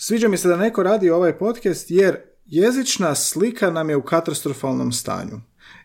Sviđa 0.00 0.28
mi 0.28 0.36
se 0.36 0.48
da 0.48 0.56
neko 0.56 0.82
radi 0.82 1.10
ovaj 1.10 1.38
podcast 1.38 1.90
jer 1.90 2.16
jezična 2.46 3.14
slika 3.14 3.70
nam 3.70 3.90
je 3.90 3.96
u 3.96 4.02
katastrofalnom 4.02 4.92
stanju. 4.92 5.40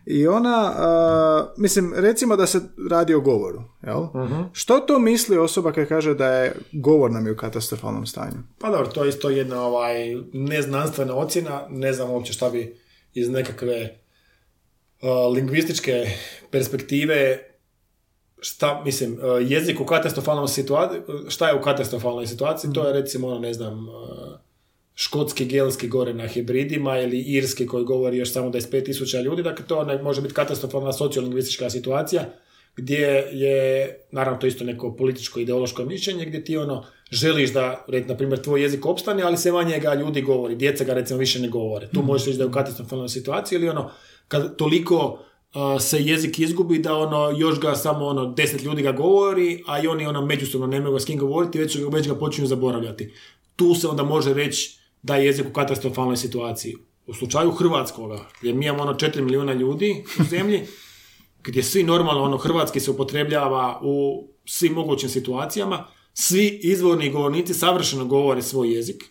I 0.06 0.26
ona, 0.26 0.72
a, 0.76 1.52
mislim, 1.56 1.92
recimo 1.96 2.36
da 2.36 2.46
se 2.46 2.60
radi 2.90 3.14
o 3.14 3.20
govoru, 3.20 3.62
jel? 3.82 4.06
Što 4.52 4.80
to 4.80 4.98
misli 4.98 5.38
osoba 5.38 5.72
koja 5.72 5.86
kaže 5.86 6.14
da 6.14 6.28
je 6.28 6.56
govor 6.72 7.10
nam 7.10 7.26
je 7.26 7.32
u 7.32 7.36
katastrofalnom 7.36 8.06
stanju? 8.06 8.36
Pa 8.58 8.70
dobro, 8.70 8.86
to 8.86 9.04
je 9.04 9.08
isto 9.08 9.30
jedna 9.30 9.62
ovaj, 9.62 9.94
neznanstvena 10.32 11.14
ocjena, 11.14 11.66
ne 11.70 11.92
znam 11.92 12.10
uopće 12.10 12.32
šta 12.32 12.50
bi 12.50 12.76
iz 13.14 13.30
nekakve 13.30 13.98
uh, 15.02 15.34
lingvističke 15.34 16.06
perspektive 16.50 17.38
šta, 18.44 18.82
mislim, 18.84 19.12
uh, 19.12 19.50
jezik 19.50 19.80
u 19.80 19.86
katastrofalnom 19.86 20.48
situaciji, 20.48 21.00
šta 21.28 21.48
je 21.48 21.54
u 21.54 21.62
katastrofalnoj 21.62 22.26
situaciji, 22.26 22.72
to 22.72 22.86
je 22.86 22.92
recimo, 22.92 23.28
ono, 23.28 23.38
ne 23.38 23.54
znam, 23.54 23.88
uh, 23.88 23.94
škotski, 24.94 25.44
gelski 25.44 25.88
gore 25.88 26.14
na 26.14 26.26
hibridima 26.26 26.98
ili 26.98 27.20
irski 27.20 27.66
koji 27.66 27.84
govori 27.84 28.16
još 28.16 28.32
samo 28.32 28.50
25.000 28.50 29.22
ljudi, 29.22 29.42
dakle 29.42 29.66
to 29.66 29.84
ne, 29.84 30.02
može 30.02 30.22
biti 30.22 30.34
katastrofalna 30.34 30.92
sociolingvistička 30.92 31.70
situacija 31.70 32.24
gdje 32.76 33.06
je, 33.32 33.98
naravno 34.10 34.40
to 34.40 34.46
isto 34.46 34.64
neko 34.64 34.96
političko 34.96 35.40
ideološko 35.40 35.84
mišljenje, 35.84 36.24
gdje 36.24 36.44
ti 36.44 36.56
ono 36.56 36.84
želiš 37.10 37.52
da, 37.52 37.84
red, 37.88 38.08
na 38.08 38.16
primjer, 38.16 38.42
tvoj 38.42 38.62
jezik 38.62 38.86
opstane, 38.86 39.22
ali 39.22 39.36
se 39.36 39.52
manje 39.52 39.78
ga 39.78 39.94
ljudi 39.94 40.22
govori, 40.22 40.56
djeca 40.56 40.84
ga 40.84 40.94
recimo 40.94 41.18
više 41.18 41.40
ne 41.40 41.48
govore. 41.48 41.88
Tu 41.94 42.02
možeš 42.02 42.26
reći 42.26 42.38
da 42.38 42.44
je 42.44 42.48
u 42.48 42.52
katastrofalnoj 42.52 43.08
situaciji 43.08 43.56
ili 43.56 43.68
ono, 43.68 43.90
kad 44.28 44.56
toliko 44.56 45.24
se 45.80 46.02
jezik 46.02 46.38
izgubi 46.38 46.78
da 46.78 46.96
ono, 46.96 47.34
još 47.38 47.60
ga 47.60 47.74
samo 47.74 48.06
ono, 48.06 48.26
deset 48.26 48.62
ljudi 48.62 48.82
ga 48.82 48.92
govori, 48.92 49.62
a 49.66 49.82
i 49.82 49.86
oni 49.86 50.06
ono, 50.06 50.26
međusobno 50.26 50.66
ne 50.66 50.80
mogu 50.80 50.98
s 51.00 51.04
kim 51.04 51.18
govoriti, 51.18 51.58
već, 51.58 51.78
već 51.92 52.08
ga 52.08 52.14
počinju 52.14 52.46
zaboravljati. 52.46 53.12
Tu 53.56 53.74
se 53.74 53.88
onda 53.88 54.02
može 54.02 54.34
reći 54.34 54.78
da 55.02 55.16
je 55.16 55.26
jezik 55.26 55.46
u 55.46 55.52
katastrofalnoj 55.52 56.16
situaciji. 56.16 56.74
U 57.06 57.14
slučaju 57.14 57.50
hrvatskoga, 57.50 58.28
gdje 58.40 58.54
mi 58.54 58.66
imamo 58.66 58.82
ono 58.82 58.94
4 58.94 59.20
milijuna 59.20 59.52
ljudi 59.52 60.04
u 60.20 60.24
zemlji, 60.34 60.62
gdje 61.44 61.62
svi 61.62 61.82
normalno, 61.82 62.22
ono, 62.22 62.36
hrvatski 62.36 62.80
se 62.80 62.90
upotrebljava 62.90 63.80
u 63.82 64.28
svim 64.44 64.72
mogućim 64.72 65.08
situacijama, 65.08 65.86
svi 66.12 66.60
izvorni 66.62 67.10
govornici 67.10 67.54
savršeno 67.54 68.04
govore 68.04 68.42
svoj 68.42 68.74
jezik. 68.74 69.04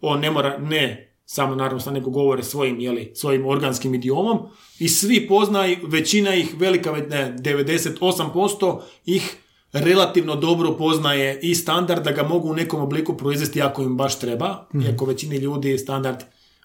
On 0.00 0.20
ne 0.20 0.30
mora, 0.30 0.58
ne 0.58 1.15
samo 1.26 1.54
naravno 1.54 1.80
sa 1.80 1.90
nego 1.90 2.10
govore 2.10 2.42
svojim, 2.42 2.80
jeli, 2.80 3.12
svojim 3.14 3.46
organskim 3.46 3.94
idiomom 3.94 4.38
i 4.78 4.88
svi 4.88 5.26
poznaju, 5.28 5.76
većina 5.82 6.34
ih, 6.34 6.54
velika, 6.58 6.90
ve- 6.90 7.00
ne, 7.00 7.36
98% 7.38 8.80
ih 9.06 9.36
relativno 9.72 10.36
dobro 10.36 10.76
poznaje 10.76 11.38
i 11.42 11.54
standard 11.54 12.04
da 12.04 12.12
ga 12.12 12.22
mogu 12.22 12.50
u 12.50 12.54
nekom 12.54 12.82
obliku 12.82 13.16
proizvesti 13.16 13.62
ako 13.62 13.82
im 13.82 13.96
baš 13.96 14.18
treba, 14.18 14.66
iako 14.86 15.04
većini 15.04 15.36
ljudi 15.36 15.78
standard 15.78 16.16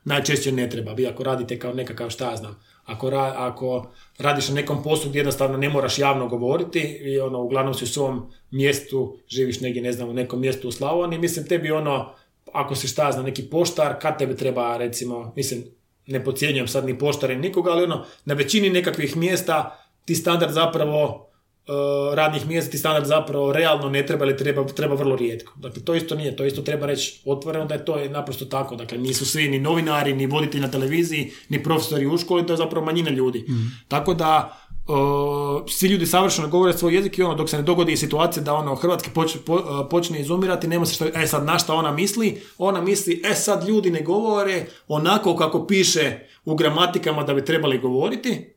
najčešće 0.04 0.52
ne 0.52 0.70
treba. 0.70 0.94
Vi 0.94 1.08
ako 1.08 1.24
radite 1.24 1.60
kao 1.60 1.74
nekakav 1.74 2.10
šta 2.10 2.30
ja 2.30 2.38
znam, 2.38 2.60
ako, 2.86 3.10
ra- 3.10 3.34
ako 3.38 3.88
radiš 4.18 4.48
na 4.50 4.56
nekom 4.56 4.84
poslu 4.84 5.10
gdje 5.10 5.20
jednostavno 5.20 5.58
ne 5.58 5.70
moraš 5.70 6.00
javno 6.00 6.28
govoriti 6.28 6.80
i 7.02 7.20
ono, 7.20 7.42
uglavnom 7.42 7.74
si 7.74 7.84
u 7.84 7.88
svom 7.88 8.22
mjestu, 8.52 9.18
živiš 9.28 9.60
negdje, 9.62 9.82
ne 9.82 9.92
znam, 9.92 10.10
u 10.10 10.14
nekom 10.14 10.40
mjestu 10.42 10.68
u 10.68 10.72
Slavoniji, 10.72 11.20
mislim, 11.20 11.48
tebi 11.48 11.72
ono, 11.72 12.14
ako 12.54 12.76
si 12.76 12.88
šta 12.88 13.06
ja 13.06 13.12
znam, 13.12 13.26
neki 13.26 13.44
poštar, 13.44 13.96
kad 14.02 14.18
tebe 14.18 14.36
treba, 14.36 14.78
recimo, 14.78 15.34
mislim, 15.36 15.64
ne 16.08 16.24
podcjenjujem 16.24 16.68
sad 16.68 16.86
ni 16.86 17.00
poštare 17.00 17.36
ni 17.36 17.42
nikoga, 17.42 17.72
ali 17.72 17.84
ono, 17.84 18.06
na 18.26 18.34
većini 18.34 18.70
nekakvih 18.70 19.18
mjesta 19.18 19.78
ti 20.06 20.16
standard 20.16 20.54
zapravo 20.54 21.32
uh, 21.68 22.16
radnih 22.16 22.48
mjesta 22.48 22.72
ti 22.72 22.78
standard 22.78 23.06
zapravo 23.06 23.54
realno 23.54 23.90
ne 23.90 24.06
treba 24.06 24.26
ili 24.26 24.38
treba, 24.38 24.68
treba 24.68 24.96
vrlo 24.96 25.16
rijetko. 25.16 25.54
Dakle, 25.56 25.84
to 25.84 25.96
isto 25.96 26.16
nije, 26.16 26.36
to 26.36 26.46
isto 26.46 26.62
treba 26.62 26.86
reći 26.86 27.22
otvoreno 27.26 27.66
da 27.66 27.74
je 27.74 27.86
to 27.86 27.98
je 27.98 28.10
naprosto 28.10 28.46
tako. 28.46 28.76
Dakle, 28.76 28.98
nisu 28.98 29.26
svi 29.26 29.50
ni 29.50 29.60
novinari, 29.60 30.14
ni 30.14 30.26
voditelji 30.26 30.62
na 30.62 30.72
televiziji, 30.72 31.32
ni 31.50 31.64
profesori 31.64 32.06
u 32.06 32.18
školi, 32.18 32.46
to 32.46 32.54
je 32.54 32.58
zapravo 32.58 32.86
manjina 32.86 33.10
ljudi. 33.10 33.46
Tako 33.88 34.14
da, 34.14 34.58
uh, 34.88 35.64
svi 35.68 35.88
ljudi 35.88 36.06
savršeno 36.06 36.48
govore 36.48 36.74
svoj 36.74 36.96
jezik 36.96 37.18
i 37.18 37.24
ono, 37.24 37.36
dok 37.36 37.50
se 37.50 37.58
ne 37.58 37.64
dogodi 37.64 37.98
situacija 37.98 38.44
da 38.44 38.54
ono, 38.54 38.76
hrvatski 38.76 39.10
poč- 39.16 39.38
po- 39.46 39.54
uh, 39.54 39.88
počne 39.90 40.22
izumirati, 40.22 40.68
nema 40.68 40.86
se 40.86 40.94
što, 40.94 41.06
e 41.06 41.28
sad 41.28 41.46
na 41.46 41.60
šta 41.60 41.74
ona 41.74 41.92
misli, 41.92 42.42
ona 42.58 42.82
misli, 42.82 43.22
e 43.26 43.36
sad 43.36 43.68
ljudi 43.68 43.92
ne 43.92 44.02
govore 44.02 44.66
onako 44.88 45.36
kako 45.36 45.68
piše 45.68 46.20
u 46.46 46.56
gramatikama 46.56 47.24
da 47.24 47.34
bi 47.34 47.46
trebali 47.46 47.80
govoriti, 47.80 48.54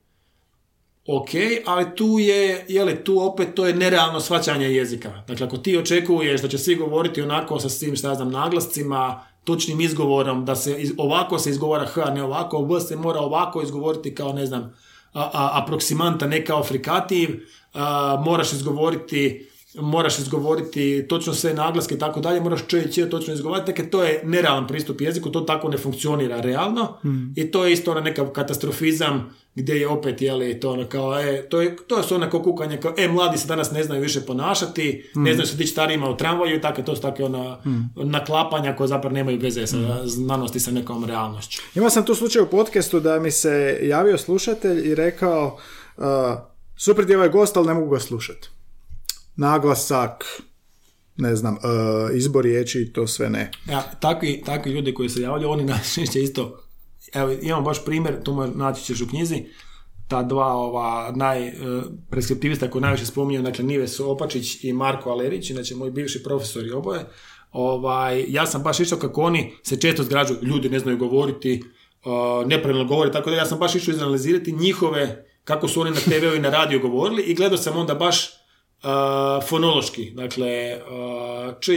ok, 1.06 1.28
ali 1.66 1.96
tu 1.96 2.18
je, 2.18 2.64
je 2.68 2.84
li, 2.84 3.04
tu 3.04 3.20
opet 3.20 3.54
to 3.54 3.66
je 3.66 3.74
nerealno 3.74 4.20
shvaćanje 4.20 4.66
jezika. 4.66 5.22
Dakle, 5.28 5.46
ako 5.46 5.56
ti 5.56 5.78
očekuješ 5.78 6.42
da 6.42 6.48
će 6.48 6.58
svi 6.58 6.74
govoriti 6.74 7.22
onako 7.22 7.60
sa 7.60 7.68
svim, 7.68 7.96
šta 7.96 8.08
ja 8.08 8.14
znam, 8.14 8.30
naglascima, 8.30 9.24
točnim 9.44 9.80
izgovorom, 9.80 10.44
da 10.44 10.56
se 10.56 10.92
ovako 10.96 11.38
se 11.38 11.50
izgovara 11.50 11.86
H, 11.86 12.04
ne 12.04 12.22
ovako, 12.22 12.62
V 12.62 12.80
se 12.80 12.96
mora 12.96 13.20
ovako 13.20 13.62
izgovoriti 13.62 14.14
kao, 14.14 14.32
ne 14.32 14.46
znam, 14.46 14.74
aproksimanta, 15.14 16.26
ne 16.26 16.44
kao 16.44 16.64
frikativ, 16.64 17.40
a, 17.72 18.22
moraš 18.24 18.52
izgovoriti 18.52 19.46
moraš 19.74 20.18
izgovoriti 20.18 21.06
točno 21.08 21.34
sve 21.34 21.54
naglaske 21.54 21.94
i 21.94 21.98
tako 21.98 22.20
dalje, 22.20 22.40
moraš 22.40 22.60
č 22.66 23.08
točno 23.10 23.34
izgovoriti, 23.34 23.66
dakle 23.66 23.90
to 23.90 24.02
je 24.02 24.20
nerealan 24.24 24.66
pristup 24.66 25.00
jeziku, 25.00 25.30
to 25.30 25.40
tako 25.40 25.68
ne 25.68 25.78
funkcionira 25.78 26.40
realno 26.40 26.98
i 27.36 27.50
to 27.50 27.64
je 27.64 27.72
isto 27.72 27.90
ono 27.90 28.00
nekav 28.00 28.26
katastrofizam 28.26 29.34
gdje 29.54 29.74
je 29.74 29.88
opet, 29.88 30.22
jeli, 30.22 30.60
to 30.60 30.70
ono 30.70 30.88
kao, 30.88 31.20
e, 31.20 31.48
to 31.48 31.62
je, 31.62 31.76
to 31.86 32.02
su 32.02 32.14
onako 32.14 32.42
kukanje 32.42 32.80
kao, 32.80 32.94
e, 32.98 33.08
mladi 33.08 33.38
se 33.38 33.46
danas 33.46 33.70
ne 33.70 33.84
znaju 33.84 34.02
više 34.02 34.20
ponašati, 34.20 35.10
ne 35.14 35.34
znaju 35.34 35.46
se 35.46 35.56
dići 35.56 35.72
starijima 35.72 36.10
u 36.10 36.16
tramvaju 36.16 36.56
i 36.56 36.60
tako, 36.60 36.82
to 36.82 36.96
su 36.96 37.02
takve 37.02 37.24
ona 37.24 37.60
naklapanja 37.94 38.76
koje 38.76 38.88
zapravo 38.88 39.14
nemaju 39.14 39.38
veze 39.38 39.66
sa 39.66 40.06
znanosti 40.06 40.60
sa 40.60 40.70
nekom 40.70 41.04
realnošću. 41.04 41.62
Imao 41.74 41.90
sam 41.90 42.04
tu 42.04 42.14
slučaj 42.14 42.42
u 42.42 42.50
podcastu 42.50 43.00
da 43.00 43.18
mi 43.18 43.30
se 43.30 43.78
javio 43.82 44.18
slušatelj 44.18 44.88
i 44.88 44.94
rekao 44.94 45.58
uh, 45.96 46.04
super 46.76 47.10
je 47.10 47.16
ovaj 47.16 47.28
gost, 47.28 47.56
ali 47.56 47.66
ne 47.66 47.74
mogu 47.74 47.90
ga 47.90 48.00
slušati. 48.00 48.48
Naglasak, 49.36 50.24
ne 51.16 51.36
znam, 51.36 51.54
uh, 51.54 51.60
izbor 52.16 52.44
riječi, 52.44 52.92
to 52.92 53.06
sve 53.06 53.30
ne. 53.30 53.50
Ja, 53.70 53.82
takvi, 54.00 54.42
takvi 54.46 54.72
ljudi 54.72 54.94
koji 54.94 55.08
se 55.08 55.20
javljaju, 55.20 55.50
oni 55.50 55.64
najčešće 55.64 56.22
isto, 56.26 56.63
evo, 57.14 57.32
imam 57.42 57.64
baš 57.64 57.84
primjer, 57.84 58.22
tu 58.22 58.46
naći 58.54 58.84
ćeš 58.84 59.00
u 59.00 59.08
knjizi, 59.08 59.44
ta 60.08 60.22
dva 60.22 60.46
ova 60.46 61.12
naj, 61.16 61.48
e, 61.48 61.52
preskriptivista 62.10 62.70
koji 62.70 62.82
najviše 62.82 63.06
spominju, 63.06 63.42
dakle 63.42 63.64
Nives 63.64 64.00
Opačić 64.00 64.64
i 64.64 64.72
Marko 64.72 65.10
Alerić, 65.10 65.50
inače 65.50 65.74
moji 65.74 65.90
bivši 65.90 66.22
profesori 66.22 66.70
oboje, 66.70 67.06
ovaj, 67.52 68.24
ja 68.28 68.46
sam 68.46 68.62
baš 68.62 68.80
išao 68.80 68.98
kako 68.98 69.22
oni 69.22 69.52
se 69.62 69.80
često 69.80 70.02
zgrađuju, 70.02 70.38
ljudi 70.42 70.68
ne 70.68 70.78
znaju 70.78 70.98
govoriti, 70.98 71.62
uh, 72.04 72.46
nepravilno 72.46 72.84
govore, 72.84 73.12
tako 73.12 73.30
da 73.30 73.36
ja 73.36 73.46
sam 73.46 73.58
baš 73.58 73.74
išao 73.74 73.92
izanalizirati 73.92 74.52
njihove, 74.52 75.24
kako 75.44 75.68
su 75.68 75.80
oni 75.80 75.90
na 75.90 75.96
TV-u 75.96 76.34
i 76.34 76.40
na 76.40 76.50
radiju 76.50 76.80
govorili 76.80 77.22
i 77.22 77.34
gledao 77.34 77.58
sam 77.58 77.76
onda 77.76 77.94
baš 77.94 78.24
uh, 78.24 79.48
fonološki, 79.48 80.10
dakle 80.10 80.76
uh, 80.76 81.60
č 81.60 81.72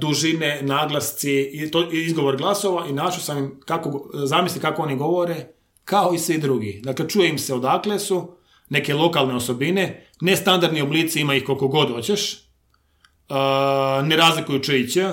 dužine, 0.00 0.62
naglasci 0.62 1.68
to 1.72 1.90
izgovor 1.92 2.36
glasova 2.36 2.86
i 2.88 2.92
našao 2.92 3.20
sam 3.20 3.38
im 3.38 3.60
kako, 3.64 4.10
zamisli 4.14 4.60
kako 4.60 4.82
oni 4.82 4.96
govore, 4.96 5.46
kao 5.84 6.14
i 6.14 6.18
svi 6.18 6.38
drugi. 6.38 6.80
Dakle, 6.84 7.08
čuje 7.08 7.28
im 7.28 7.38
se 7.38 7.54
odakle 7.54 7.98
su, 7.98 8.36
neke 8.68 8.94
lokalne 8.94 9.34
osobine, 9.34 10.06
nestandardni 10.20 10.82
oblici 10.82 11.20
ima 11.20 11.34
ih 11.34 11.44
koliko 11.44 11.68
god 11.68 11.90
hoćeš, 11.90 12.34
uh, 12.34 14.06
ne 14.06 14.16
razlikuju 14.16 14.58
č 14.58 14.80
i 14.80 14.88
ć, 14.88 14.96
uh, 14.96 15.12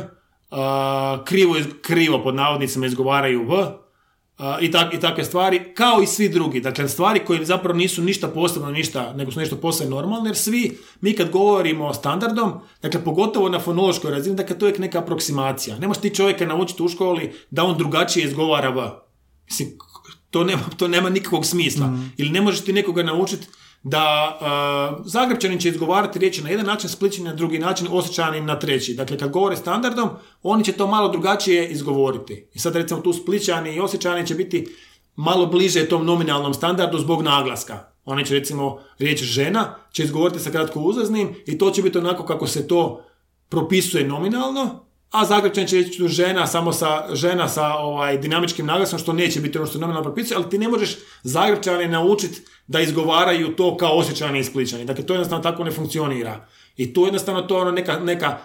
krivo, 1.26 1.56
krivo 1.82 2.24
pod 2.24 2.36
navodnicima 2.36 2.86
izgovaraju 2.86 3.48
v, 3.50 3.66
i, 4.62 4.72
tak, 4.72 4.94
i 4.94 5.00
takve 5.00 5.24
stvari, 5.24 5.74
kao 5.74 6.02
i 6.02 6.08
svi 6.08 6.30
drugi. 6.30 6.62
Dakle, 6.62 6.90
stvari 6.90 7.26
koje 7.26 7.46
zapravo 7.46 7.78
nisu 7.78 8.02
ništa 8.02 8.28
posebno, 8.28 8.72
ništa, 8.72 9.14
nego 9.14 9.32
su 9.32 9.40
nešto 9.40 9.56
posve 9.56 9.86
normalne, 9.86 10.30
jer 10.30 10.38
svi, 10.38 10.78
mi 11.02 11.14
kad 11.14 11.32
govorimo 11.32 11.94
standardom, 11.94 12.54
dakle, 12.82 13.04
pogotovo 13.04 13.50
na 13.50 13.60
fonološkoj 13.60 14.12
razini, 14.12 14.36
dakle, 14.36 14.60
to 14.60 14.68
je 14.68 14.74
neka 14.78 15.00
aproksimacija. 15.00 15.80
Nemaš 15.80 15.98
ti 15.98 16.16
čovjeka 16.16 16.46
naučiti 16.46 16.84
u 16.84 16.88
školi 16.88 17.34
da 17.50 17.64
on 17.64 17.78
drugačije 17.78 18.26
izgovara 18.26 18.70
v. 18.70 18.90
Mislim, 19.46 19.78
To 20.32 20.44
nema, 20.44 20.64
to 20.78 20.88
nema 20.88 21.10
nikakvog 21.10 21.46
smisla. 21.46 21.98
Ili 22.18 22.30
ne 22.30 22.42
možeš 22.42 22.62
ti 22.64 22.74
nekoga 22.74 23.04
naučiti 23.04 23.48
da 23.84 24.38
uh, 24.42 25.06
Zagrebčanin 25.06 25.60
će 25.60 25.70
izgovarati 25.70 26.20
riječi 26.20 26.42
na 26.42 26.50
jedan 26.50 26.66
način, 26.66 26.90
Splićani 26.90 27.30
na 27.30 27.36
drugi 27.36 27.60
način, 27.60 27.88
Osječani 27.92 28.42
na 28.42 28.60
treći. 28.60 28.94
Dakle, 28.94 29.18
kad 29.18 29.32
govore 29.32 29.56
standardom, 29.56 30.10
oni 30.44 30.64
će 30.64 30.72
to 30.72 30.88
malo 30.88 31.10
drugačije 31.10 31.70
izgovoriti. 31.70 32.48
I 32.54 32.60
sad 32.60 32.76
recimo 32.76 33.02
tu 33.02 33.14
Splićani 33.14 33.76
i 33.76 33.80
Osječani 33.80 34.28
će 34.28 34.36
biti 34.36 34.76
malo 35.16 35.46
bliže 35.46 35.90
tom 35.90 36.06
nominalnom 36.06 36.54
standardu 36.54 36.98
zbog 36.98 37.22
naglaska. 37.22 37.80
Oni 38.06 38.26
će 38.26 38.34
recimo 38.34 38.80
riječ 39.00 39.24
žena 39.24 39.76
će 39.92 40.04
izgovoriti 40.04 40.40
sa 40.40 40.52
kratko 40.52 40.80
uzaznim 40.80 41.36
i 41.46 41.58
to 41.58 41.72
će 41.72 41.82
biti 41.82 41.98
onako 41.98 42.26
kako 42.26 42.48
se 42.48 42.68
to 42.68 43.04
propisuje 43.50 44.08
nominalno, 44.08 44.86
a 45.12 45.26
Zagrebčan 45.26 45.68
će 45.68 45.76
reći 45.76 46.08
žena 46.08 46.48
samo 46.48 46.74
sa, 46.74 47.06
žena 47.14 47.48
sa 47.48 47.78
ovaj, 47.78 48.18
dinamičkim 48.18 48.66
naglasom 48.66 49.00
što 49.00 49.14
neće 49.14 49.40
biti 49.40 49.58
ono 49.58 49.68
što 49.68 49.78
je 49.78 49.82
nominalno 49.82 50.04
propisuje, 50.04 50.38
ali 50.38 50.50
ti 50.50 50.58
ne 50.58 50.68
možeš 50.68 50.98
Zagrebčane 51.24 51.88
naučiti 51.88 52.42
da 52.68 52.80
izgovaraju 52.80 53.56
to 53.56 53.78
kao 53.78 53.98
osjećani 53.98 54.40
i 54.40 54.44
spličani. 54.44 54.86
Dakle, 54.86 55.06
to 55.06 55.14
jednostavno 55.14 55.44
tako 55.44 55.64
ne 55.64 55.72
funkcionira. 55.72 56.48
I 56.78 56.94
to 56.94 57.06
jednostavno 57.06 57.42
to 57.42 57.56
je 57.56 57.62
ono 57.62 57.72
neka, 57.72 58.00
neka 58.00 58.38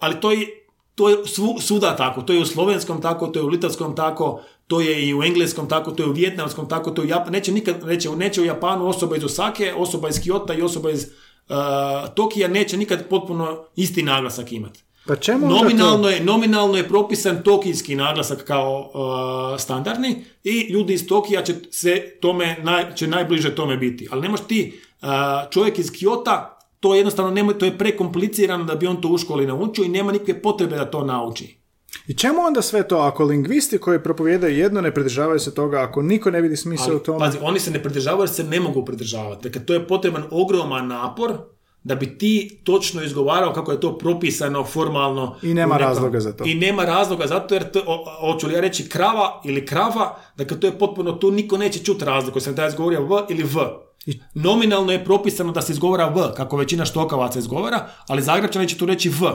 ali 0.00 0.20
to 0.20 0.30
je, 0.30 0.46
to 0.94 1.08
je 1.08 1.26
svu, 1.26 1.56
svuda 1.60 1.96
tako. 1.96 2.22
To 2.22 2.32
je 2.32 2.40
u 2.40 2.46
slovenskom 2.46 3.02
tako, 3.02 3.26
to 3.26 3.38
je 3.38 3.42
u 3.42 3.48
litavskom 3.48 3.96
tako, 3.96 4.40
to 4.66 4.80
je 4.80 5.08
i 5.08 5.14
u 5.14 5.22
engleskom 5.22 5.68
tako, 5.68 5.90
to 5.90 6.02
je 6.02 6.08
u 6.08 6.12
vjetnamskom 6.12 6.68
tako, 6.68 6.90
to 6.90 7.02
je 7.02 7.06
u 7.06 7.08
Japan, 7.08 7.32
neće, 7.32 7.52
nikad, 7.52 7.86
neće, 7.86 8.10
neće 8.10 8.40
u 8.40 8.44
Japanu 8.44 8.86
osoba 8.88 9.16
iz 9.16 9.24
Osake, 9.24 9.74
osoba 9.76 10.08
iz 10.08 10.16
Kyoto 10.16 10.58
i 10.58 10.62
osoba 10.62 10.90
iz 10.90 11.06
uh, 11.48 11.56
Tokija 12.14 12.48
neće 12.48 12.76
nikad 12.76 13.08
potpuno 13.08 13.64
isti 13.76 14.02
naglasak 14.02 14.52
imati. 14.52 14.85
Pa 15.06 15.16
čemu 15.16 15.46
Nominalno 15.46 16.02
to? 16.02 16.08
je, 16.08 16.24
nominalno 16.24 16.76
je 16.76 16.88
propisan 16.88 17.42
tokijski 17.42 17.94
naglasak 17.94 18.44
kao 18.44 18.90
uh, 18.94 19.60
standardni 19.60 20.24
i 20.44 20.60
ljudi 20.72 20.94
iz 20.94 21.06
Tokija 21.06 21.42
će 21.42 21.54
se 21.70 22.16
tome 22.20 22.56
naj, 22.62 22.94
će 22.94 23.06
najbliže 23.06 23.54
tome 23.54 23.76
biti. 23.76 24.08
Ali 24.10 24.22
ne 24.22 24.28
možeš 24.28 24.46
ti 24.46 24.80
uh, 25.02 25.08
čovjek 25.50 25.78
iz 25.78 25.90
Kiota 25.92 26.58
to 26.80 26.94
jednostavno 26.94 27.30
nema, 27.30 27.52
to 27.52 27.64
je 27.64 27.78
prekomplicirano 27.78 28.64
da 28.64 28.74
bi 28.74 28.86
on 28.86 29.00
to 29.00 29.08
u 29.08 29.18
školi 29.18 29.46
naučio 29.46 29.84
i 29.84 29.88
nema 29.88 30.12
nikakve 30.12 30.42
potrebe 30.42 30.76
da 30.76 30.90
to 30.90 31.04
nauči. 31.04 31.58
I 32.06 32.14
čemu 32.14 32.40
onda 32.40 32.62
sve 32.62 32.88
to 32.88 32.96
ako 32.96 33.24
lingvisti 33.24 33.78
koji 33.78 34.02
propovijedaju 34.02 34.58
jedno 34.58 34.80
ne 34.80 34.94
pridržavaju 34.94 35.40
se 35.40 35.54
toga, 35.54 35.82
ako 35.82 36.02
niko 36.02 36.30
ne 36.30 36.40
vidi 36.40 36.56
smisla 36.56 36.96
u 36.96 36.98
tome? 36.98 37.18
pazi, 37.18 37.38
oni 37.42 37.60
se 37.60 37.70
ne 37.70 37.82
pridržavaju 37.82 38.22
jer 38.22 38.28
se 38.28 38.44
ne 38.44 38.60
mogu 38.60 38.84
pridržavati. 38.84 39.48
Dakle, 39.48 39.66
to 39.66 39.74
je 39.74 39.86
potreban 39.86 40.24
ogroman 40.30 40.88
napor 40.88 41.38
da 41.86 41.94
bi 41.94 42.18
ti 42.18 42.60
točno 42.64 43.02
izgovarao 43.02 43.52
kako 43.52 43.72
je 43.72 43.80
to 43.80 43.98
propisano 43.98 44.64
formalno. 44.64 45.36
I 45.42 45.54
nema 45.54 45.74
nekom- 45.74 45.88
razloga 45.88 46.20
za 46.20 46.32
to. 46.32 46.44
I 46.44 46.54
nema 46.54 46.84
razloga 46.84 47.26
zato 47.26 47.54
jer, 47.54 47.70
to, 47.70 47.80
hoću 48.20 48.46
li 48.46 48.54
ja 48.54 48.60
reći 48.60 48.88
krava 48.88 49.40
ili 49.44 49.66
krava, 49.66 50.16
dakle 50.36 50.60
to 50.60 50.66
je 50.66 50.78
potpuno, 50.78 51.12
tu 51.12 51.30
niko 51.30 51.58
neće 51.58 51.78
čuti 51.78 52.04
razliku, 52.04 52.40
sam 52.40 52.54
da 52.54 52.62
ja 52.62 52.68
izgovorio 52.68 53.02
v 53.02 53.22
ili 53.28 53.42
v. 53.42 53.60
Nominalno 54.34 54.92
je 54.92 55.04
propisano 55.04 55.52
da 55.52 55.62
se 55.62 55.72
izgovara 55.72 56.06
v, 56.06 56.34
kako 56.34 56.56
većina 56.56 56.84
štokavaca 56.84 57.38
izgovara, 57.38 57.86
ali 58.08 58.22
Zagrebčani 58.22 58.68
će 58.68 58.78
tu 58.78 58.86
reći 58.86 59.08
v. 59.08 59.30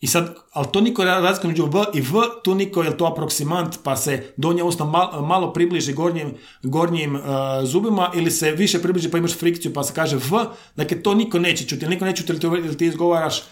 I 0.00 0.06
sad, 0.06 0.34
ali 0.52 0.66
to 0.72 0.80
niko 0.80 1.04
razlika 1.04 1.48
među 1.48 1.66
v 1.66 1.84
i 1.94 2.00
v, 2.00 2.22
tu 2.44 2.54
niko 2.54 2.82
je 2.82 2.96
to 2.96 3.06
aproksimant, 3.06 3.78
pa 3.84 3.96
se 3.96 4.32
donja 4.36 4.64
usta 4.64 4.84
mal- 4.84 5.26
malo 5.26 5.52
približi 5.52 5.92
gornjim, 5.92 6.34
gornjim 6.62 7.14
uh, 7.14 7.22
zubima 7.64 8.10
ili 8.14 8.30
se 8.30 8.50
više 8.50 8.82
približi 8.82 9.10
pa 9.10 9.18
imaš 9.18 9.38
frikciju 9.38 9.72
pa 9.74 9.82
se 9.82 9.94
kaže 9.94 10.16
v, 10.16 10.44
dakle 10.76 11.02
to 11.02 11.14
niko 11.14 11.38
neće 11.38 11.66
čuti, 11.66 11.86
niko 11.86 12.04
neće 12.04 12.26
čuti 12.26 12.32
ili 12.32 12.40
ti, 12.40 12.46
ili 12.46 12.76
ti 12.76 12.86
izgovaraš 12.86 13.38
uh, 13.38 13.42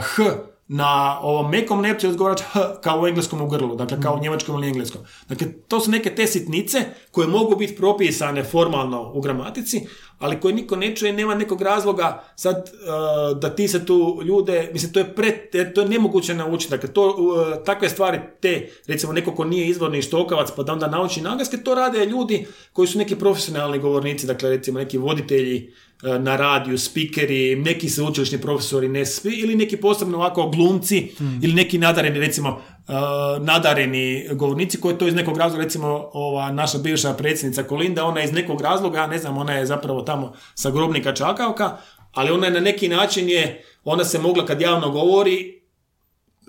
h 0.00 0.51
na 0.74 1.20
ovom 1.22 1.50
mekom 1.50 1.80
nepću 1.80 2.08
izgovaraš 2.08 2.40
h 2.40 2.60
kao 2.80 3.00
u 3.00 3.06
engleskom 3.06 3.42
u 3.42 3.48
grlu, 3.48 3.76
dakle 3.76 4.00
kao 4.00 4.14
u 4.14 4.18
njemačkom 4.18 4.56
ili 4.56 4.68
engleskom. 4.68 5.00
Dakle, 5.28 5.46
to 5.68 5.80
su 5.80 5.90
neke 5.90 6.14
te 6.14 6.26
sitnice 6.26 6.78
koje 7.10 7.28
mogu 7.28 7.56
biti 7.56 7.76
propisane 7.76 8.44
formalno 8.44 9.12
u 9.14 9.20
gramatici, 9.20 9.80
ali 10.18 10.40
koje 10.40 10.54
niko 10.54 10.76
ne 10.76 10.96
čuje, 10.96 11.12
nema 11.12 11.34
nekog 11.34 11.62
razloga 11.62 12.24
sad 12.36 12.70
uh, 12.72 13.38
da 13.38 13.54
ti 13.54 13.68
se 13.68 13.86
tu 13.86 14.20
ljude, 14.24 14.70
mislim, 14.72 14.92
to 14.92 15.00
je, 15.00 15.14
pre, 15.14 15.50
to 15.74 15.80
je 15.80 15.88
nemoguće 15.88 16.34
naučiti. 16.34 16.70
Dakle, 16.70 16.92
to, 16.92 17.08
uh, 17.08 17.64
takve 17.64 17.88
stvari, 17.88 18.20
te, 18.40 18.68
recimo, 18.86 19.12
neko 19.12 19.34
ko 19.34 19.44
nije 19.44 19.66
izvorni 19.66 20.02
štokavac 20.02 20.50
pa 20.56 20.62
da 20.62 20.72
onda 20.72 20.86
nauči 20.86 21.20
naglaske, 21.20 21.56
to 21.56 21.74
rade 21.74 22.06
ljudi 22.06 22.46
koji 22.72 22.88
su 22.88 22.98
neki 22.98 23.16
profesionalni 23.16 23.78
govornici, 23.78 24.26
dakle, 24.26 24.50
recimo, 24.50 24.78
neki 24.78 24.98
voditelji 24.98 25.72
na 26.02 26.36
radiju, 26.36 26.78
spikeri, 26.78 27.56
neki 27.56 27.88
sveučilišni 27.88 28.40
profesori, 28.40 28.88
ne 28.88 29.06
svi, 29.06 29.32
ili 29.32 29.54
neki 29.54 29.76
posebno 29.76 30.16
ovako 30.18 30.48
glumci, 30.48 31.12
ili 31.42 31.54
neki 31.54 31.78
nadareni, 31.78 32.20
recimo, 32.20 32.48
uh, 32.50 33.44
nadareni 33.44 34.28
govornici 34.32 34.80
koji 34.80 34.98
to 34.98 35.06
iz 35.06 35.14
nekog 35.14 35.36
razloga, 35.36 35.64
recimo, 35.64 36.10
ova 36.12 36.52
naša 36.52 36.78
bivša 36.78 37.14
predsjednica 37.14 37.62
Kolinda, 37.62 38.04
ona 38.04 38.22
iz 38.22 38.32
nekog 38.32 38.60
razloga, 38.60 39.06
ne 39.06 39.18
znam, 39.18 39.38
ona 39.38 39.52
je 39.52 39.66
zapravo 39.66 40.02
tamo 40.02 40.32
sa 40.54 40.70
grobnika 40.70 41.14
Čakavka, 41.14 41.76
ali 42.12 42.30
ona 42.30 42.46
je 42.46 42.52
na 42.52 42.60
neki 42.60 42.88
način 42.88 43.28
je, 43.28 43.64
ona 43.84 44.04
se 44.04 44.18
mogla 44.18 44.46
kad 44.46 44.60
javno 44.60 44.90
govori, 44.90 45.62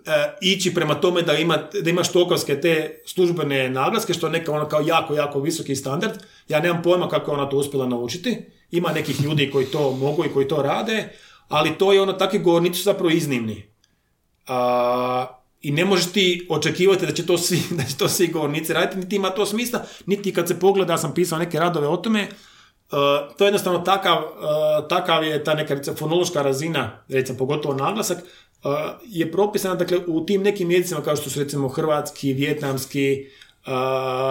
e, 0.05 0.37
ići 0.41 0.73
prema 0.73 0.95
tome 0.95 1.21
da 1.21 1.33
ima, 1.33 1.57
da 1.83 1.89
ima 1.89 2.03
štokovske 2.03 2.61
te 2.61 3.01
službene 3.05 3.69
naglaske, 3.69 4.13
što 4.13 4.27
je 4.27 4.31
neka 4.31 4.51
ono 4.51 4.67
kao 4.67 4.81
jako, 4.81 5.15
jako 5.15 5.39
visoki 5.39 5.75
standard. 5.75 6.13
Ja 6.47 6.59
nemam 6.59 6.81
pojma 6.81 7.09
kako 7.09 7.31
je 7.31 7.37
ona 7.37 7.49
to 7.49 7.57
uspjela 7.57 7.87
naučiti. 7.87 8.45
Ima 8.73 8.91
nekih 8.91 9.21
ljudi 9.21 9.49
koji 9.51 9.65
to 9.65 9.91
mogu 9.91 10.25
i 10.25 10.29
koji 10.33 10.47
to 10.47 10.61
rade, 10.61 11.09
ali 11.47 11.77
to 11.77 11.93
je 11.93 12.01
ono, 12.01 12.13
takvi 12.13 12.39
govornici 12.39 12.77
su 12.77 12.83
zapravo 12.83 13.09
iznimni. 13.09 13.63
A, 14.47 15.39
I 15.61 15.71
ne 15.71 15.85
možeš 15.85 16.11
ti 16.11 16.47
očekivati 16.49 17.05
da 17.05 17.13
će 17.13 17.25
to 17.25 17.37
svi, 17.37 17.61
da 17.77 17.83
će 17.83 17.97
to 17.97 18.09
svi 18.09 18.27
govornici 18.27 18.73
raditi, 18.73 18.97
niti 18.97 19.15
ima 19.15 19.29
to 19.29 19.45
smisla, 19.45 19.85
niti 20.05 20.33
kad 20.33 20.47
se 20.47 20.59
pogleda, 20.59 20.97
sam 20.97 21.13
pisao 21.13 21.39
neke 21.39 21.59
radove 21.59 21.87
o 21.87 21.97
tome, 21.97 22.27
Uh, 22.93 23.35
to 23.37 23.43
je 23.43 23.47
jednostavno 23.47 23.79
takav, 23.79 24.17
uh, 24.17 24.87
takav 24.87 25.23
je 25.23 25.43
ta 25.43 25.53
neka 25.53 25.73
recimo, 25.73 25.95
fonološka 25.97 26.41
razina, 26.41 27.03
recimo 27.09 27.37
pogotovo 27.37 27.75
naglasak, 27.75 28.17
uh, 28.17 28.71
je 29.05 29.31
propisana 29.31 29.75
dakle, 29.75 29.97
u 30.07 30.25
tim 30.25 30.43
nekim 30.43 30.71
jezicima 30.71 31.01
kao 31.01 31.15
što 31.15 31.29
su 31.29 31.39
recimo 31.39 31.67
hrvatski, 31.67 32.33
vjetnamski, 32.33 33.25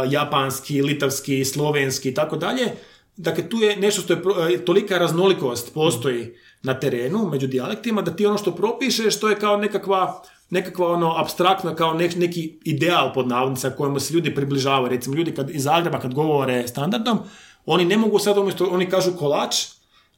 japanski, 0.08 0.82
litavski, 0.82 1.44
slovenski 1.44 2.08
i 2.08 2.14
tako 2.14 2.36
dalje. 2.36 2.72
Dakle, 3.16 3.48
tu 3.48 3.56
je 3.56 3.76
nešto 3.76 4.02
što 4.02 4.12
je 4.12 4.20
uh, 4.20 4.64
tolika 4.64 4.98
raznolikost 4.98 5.74
postoji 5.74 6.34
na 6.62 6.80
terenu 6.80 7.28
među 7.30 7.46
dijalektima 7.46 8.02
da 8.02 8.16
ti 8.16 8.26
ono 8.26 8.38
što 8.38 8.54
propišeš 8.54 9.20
to 9.20 9.28
je 9.28 9.38
kao 9.38 9.56
nekakva 9.56 10.22
nekakva 10.50 10.92
ono 10.92 11.14
abstraktna 11.16 11.74
kao 11.74 11.94
nek- 11.94 12.18
neki 12.18 12.58
ideal 12.64 13.12
pod 13.14 13.28
navodnica 13.28 13.70
kojemu 13.70 14.00
se 14.00 14.14
ljudi 14.14 14.34
približavaju. 14.34 14.88
Recimo 14.88 15.16
ljudi 15.16 15.34
kad 15.34 15.50
iz 15.50 15.62
Zagreba 15.62 16.00
kad 16.00 16.14
govore 16.14 16.68
standardom, 16.68 17.18
oni 17.66 17.84
ne 17.84 17.96
mogu 17.96 18.18
sad 18.18 18.38
umjesto, 18.38 18.68
oni 18.70 18.90
kažu 18.90 19.12
kolač, 19.12 19.54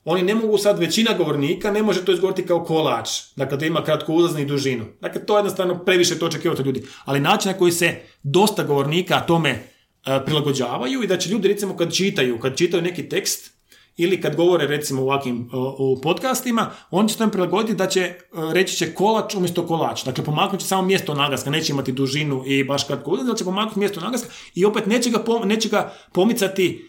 oni 0.05 0.23
ne 0.23 0.35
mogu 0.35 0.59
sad, 0.59 0.79
većina 0.79 1.11
govornika 1.19 1.71
ne 1.71 1.83
može 1.83 2.05
to 2.05 2.13
izgovoriti 2.13 2.47
kao 2.47 2.65
kolač, 2.65 3.09
dakle 3.37 3.57
da 3.57 3.67
ima 3.67 3.85
kratko 3.85 4.13
uzlaznu 4.13 4.41
i 4.41 4.45
dužinu. 4.45 4.85
Dakle, 5.01 5.27
to 5.27 5.37
je 5.37 5.39
jednostavno 5.39 5.85
previše 5.85 6.19
to 6.19 6.27
očekivati 6.27 6.63
ljudi. 6.63 6.87
Ali 7.05 7.21
način 7.21 7.53
na 7.53 7.59
koji 7.59 7.73
se 7.73 8.01
dosta 8.23 8.65
govornika 8.65 9.21
tome 9.21 9.51
e, 9.51 9.74
prilagođavaju 10.27 11.03
i 11.03 11.07
da 11.07 11.19
će 11.19 11.31
ljudi 11.31 11.49
recimo 11.49 11.77
kad 11.77 11.95
čitaju, 11.95 12.39
kad 12.39 12.57
čitaju 12.57 12.83
neki 12.83 13.09
tekst, 13.09 13.55
ili 13.97 14.21
kad 14.21 14.37
govore 14.37 14.67
recimo 14.67 15.03
u 15.03 15.05
ovakvim 15.05 15.49
o, 15.53 15.77
u 15.79 16.01
podcastima, 16.01 16.71
on 16.91 17.09
će 17.09 17.17
tome 17.17 17.33
prilagoditi 17.33 17.75
da 17.75 17.87
će 17.87 18.01
e, 18.01 18.17
reći 18.53 18.77
će 18.77 18.95
kolač 18.95 19.35
umjesto 19.35 19.67
kolač. 19.67 20.05
Dakle, 20.05 20.25
pomaknut 20.25 20.61
će 20.61 20.67
samo 20.67 20.83
mjesto 20.83 21.15
naglaska, 21.15 21.51
neće 21.51 21.73
imati 21.73 21.93
dužinu 21.93 22.43
i 22.47 22.65
baš 22.65 22.85
kratko 22.85 23.11
uzlaznu, 23.11 23.31
ali 23.31 23.39
će 23.39 23.45
pomaknuti 23.45 23.79
mjesto 23.79 24.01
naglaska 24.01 24.29
i 24.55 24.65
opet 24.65 24.87
neće 24.87 25.11
ga, 25.11 25.19
pom- 25.19 25.45
neće 25.45 25.69
ga 25.69 25.93
pomicati 26.13 26.89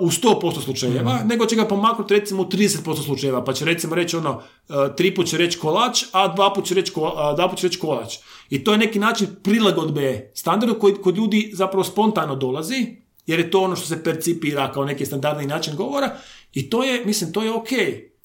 u 0.00 0.10
100% 0.10 0.64
slučajeva, 0.64 1.22
nego 1.24 1.46
će 1.46 1.56
ga 1.56 1.64
pomaknuti 1.64 2.14
recimo 2.14 2.42
u 2.42 2.46
30% 2.46 3.04
slučajeva, 3.04 3.44
pa 3.44 3.52
će 3.52 3.64
recimo 3.64 3.94
reći 3.94 4.16
ono, 4.16 4.30
uh, 4.68 4.76
tri 4.96 5.14
put 5.14 5.26
će 5.26 5.38
reći 5.38 5.58
kolač, 5.58 6.04
a 6.12 6.34
dva 6.34 6.52
put 6.52 6.64
će 6.64 6.74
reći, 6.74 6.92
ko, 6.92 7.32
dva 7.36 7.48
put 7.48 7.58
će 7.58 7.66
reći 7.66 7.78
kolač. 7.78 8.14
I 8.50 8.64
to 8.64 8.72
je 8.72 8.78
neki 8.78 8.98
način 8.98 9.26
prilagodbe 9.42 10.30
standardu 10.34 10.78
koji 10.78 10.94
kod 10.94 11.16
ljudi 11.16 11.50
zapravo 11.54 11.84
spontano 11.84 12.36
dolazi, 12.36 12.96
jer 13.26 13.38
je 13.38 13.50
to 13.50 13.60
ono 13.60 13.76
što 13.76 13.86
se 13.86 14.04
percipira 14.04 14.72
kao 14.72 14.84
neki 14.84 15.06
standardni 15.06 15.46
način 15.46 15.76
govora 15.76 16.16
i 16.52 16.70
to 16.70 16.84
je, 16.84 17.04
mislim, 17.04 17.32
to 17.32 17.42
je 17.42 17.52
ok. 17.52 17.70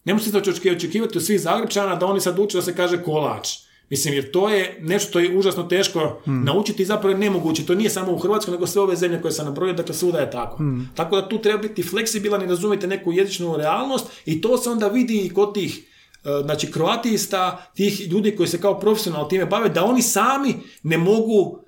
Ne 0.05 0.13
možete 0.13 0.37
očekivati 0.37 0.77
očekivati 0.77 1.17
od 1.17 1.25
svih 1.25 1.41
Zagrebčana 1.41 1.95
da 1.95 2.05
oni 2.05 2.21
sad 2.21 2.39
uče 2.39 2.57
da 2.57 2.61
se 2.61 2.75
kaže 2.75 3.03
kolač. 3.03 3.47
Mislim, 3.89 4.13
jer 4.13 4.31
to 4.31 4.49
je 4.49 4.77
nešto 4.81 5.09
što 5.09 5.19
je 5.19 5.37
užasno 5.37 5.63
teško 5.63 6.21
naučiti 6.25 6.83
i 6.83 6.85
zapravo 6.85 7.11
je 7.11 7.17
nemoguće. 7.17 7.65
To 7.65 7.75
nije 7.75 7.89
samo 7.89 8.11
u 8.11 8.17
Hrvatskoj, 8.17 8.51
nego 8.51 8.67
sve 8.67 8.81
ove 8.81 8.95
zemlje 8.95 9.21
koje 9.21 9.31
sam 9.31 9.45
nabrojio, 9.45 9.73
dakle 9.73 9.95
svuda 9.95 10.19
je 10.19 10.31
tako. 10.31 10.63
Tako 10.95 11.21
da 11.21 11.29
tu 11.29 11.37
treba 11.37 11.61
biti 11.61 11.83
fleksibilan 11.83 12.41
i 12.41 12.47
razumjeti 12.47 12.87
neku 12.87 13.11
jezičnu 13.11 13.57
realnost 13.57 14.05
i 14.25 14.41
to 14.41 14.57
se 14.57 14.69
onda 14.69 14.87
vidi 14.87 15.25
i 15.25 15.29
kod 15.29 15.53
tih 15.53 15.79
e, 16.23 16.29
znači 16.43 16.71
kroatista, 16.71 17.71
tih 17.75 18.07
ljudi 18.11 18.35
koji 18.35 18.47
se 18.47 18.61
kao 18.61 18.79
profesionalno 18.79 19.27
time 19.27 19.45
bave, 19.45 19.69
da 19.69 19.83
oni 19.83 20.01
sami 20.01 20.55
ne 20.83 20.97
mogu 20.97 21.63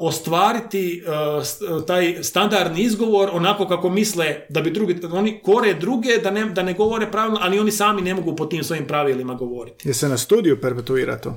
ostvariti 0.00 1.02
e, 1.38 1.44
s- 1.44 1.60
e, 1.62 1.86
taj 1.86 2.22
standardni 2.22 2.82
izgovor 2.82 3.30
onako 3.32 3.66
kako 3.66 3.90
misle 3.90 4.36
da 4.48 4.60
bi 4.60 4.70
drugi, 4.70 4.96
oni 5.12 5.40
kore 5.42 5.74
druge 5.74 6.18
da 6.18 6.30
ne, 6.30 6.44
da 6.44 6.62
ne 6.62 6.74
govore 6.74 7.10
pravilno, 7.10 7.38
ali 7.42 7.58
oni 7.58 7.70
sami 7.70 8.02
ne 8.02 8.14
mogu 8.14 8.36
po 8.36 8.46
tim 8.46 8.64
svojim 8.64 8.86
pravilima 8.86 9.34
govoriti. 9.34 9.88
Je 9.88 9.94
se 9.94 10.08
na 10.08 10.18
studiju 10.18 10.60
perpetuira 10.60 11.18
to? 11.18 11.36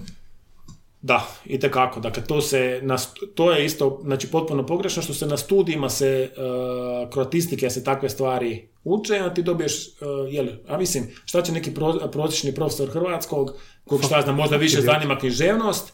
Da, 1.02 1.28
i 1.46 1.60
kako. 1.60 2.00
Dakle, 2.00 2.24
to, 2.24 2.42
se, 2.42 2.80
na, 2.84 2.98
to 3.36 3.52
je 3.52 3.66
isto 3.66 4.00
znači, 4.04 4.28
potpuno 4.28 4.66
pogrešno 4.66 5.04
što 5.04 5.14
se 5.14 5.26
na 5.26 5.38
studijima 5.38 5.90
se 5.90 6.30
uh, 6.32 7.10
kroatistike 7.10 7.70
se 7.70 7.84
takve 7.84 8.10
stvari 8.10 8.68
uče, 8.84 9.20
a 9.20 9.34
ti 9.34 9.44
dobiješ, 9.44 9.88
uh, 9.88 9.94
jeli, 10.30 10.60
a 10.68 10.78
mislim, 10.78 11.08
šta 11.26 11.42
će 11.42 11.52
neki 11.52 11.74
pro, 11.74 12.10
prosječni 12.12 12.56
profesor 12.56 12.90
hrvatskog, 12.90 13.52
kog 13.86 14.04
šta 14.04 14.22
znam, 14.22 14.36
možda 14.36 14.58
više 14.58 14.82
zanima 14.82 15.20
književnost, 15.20 15.94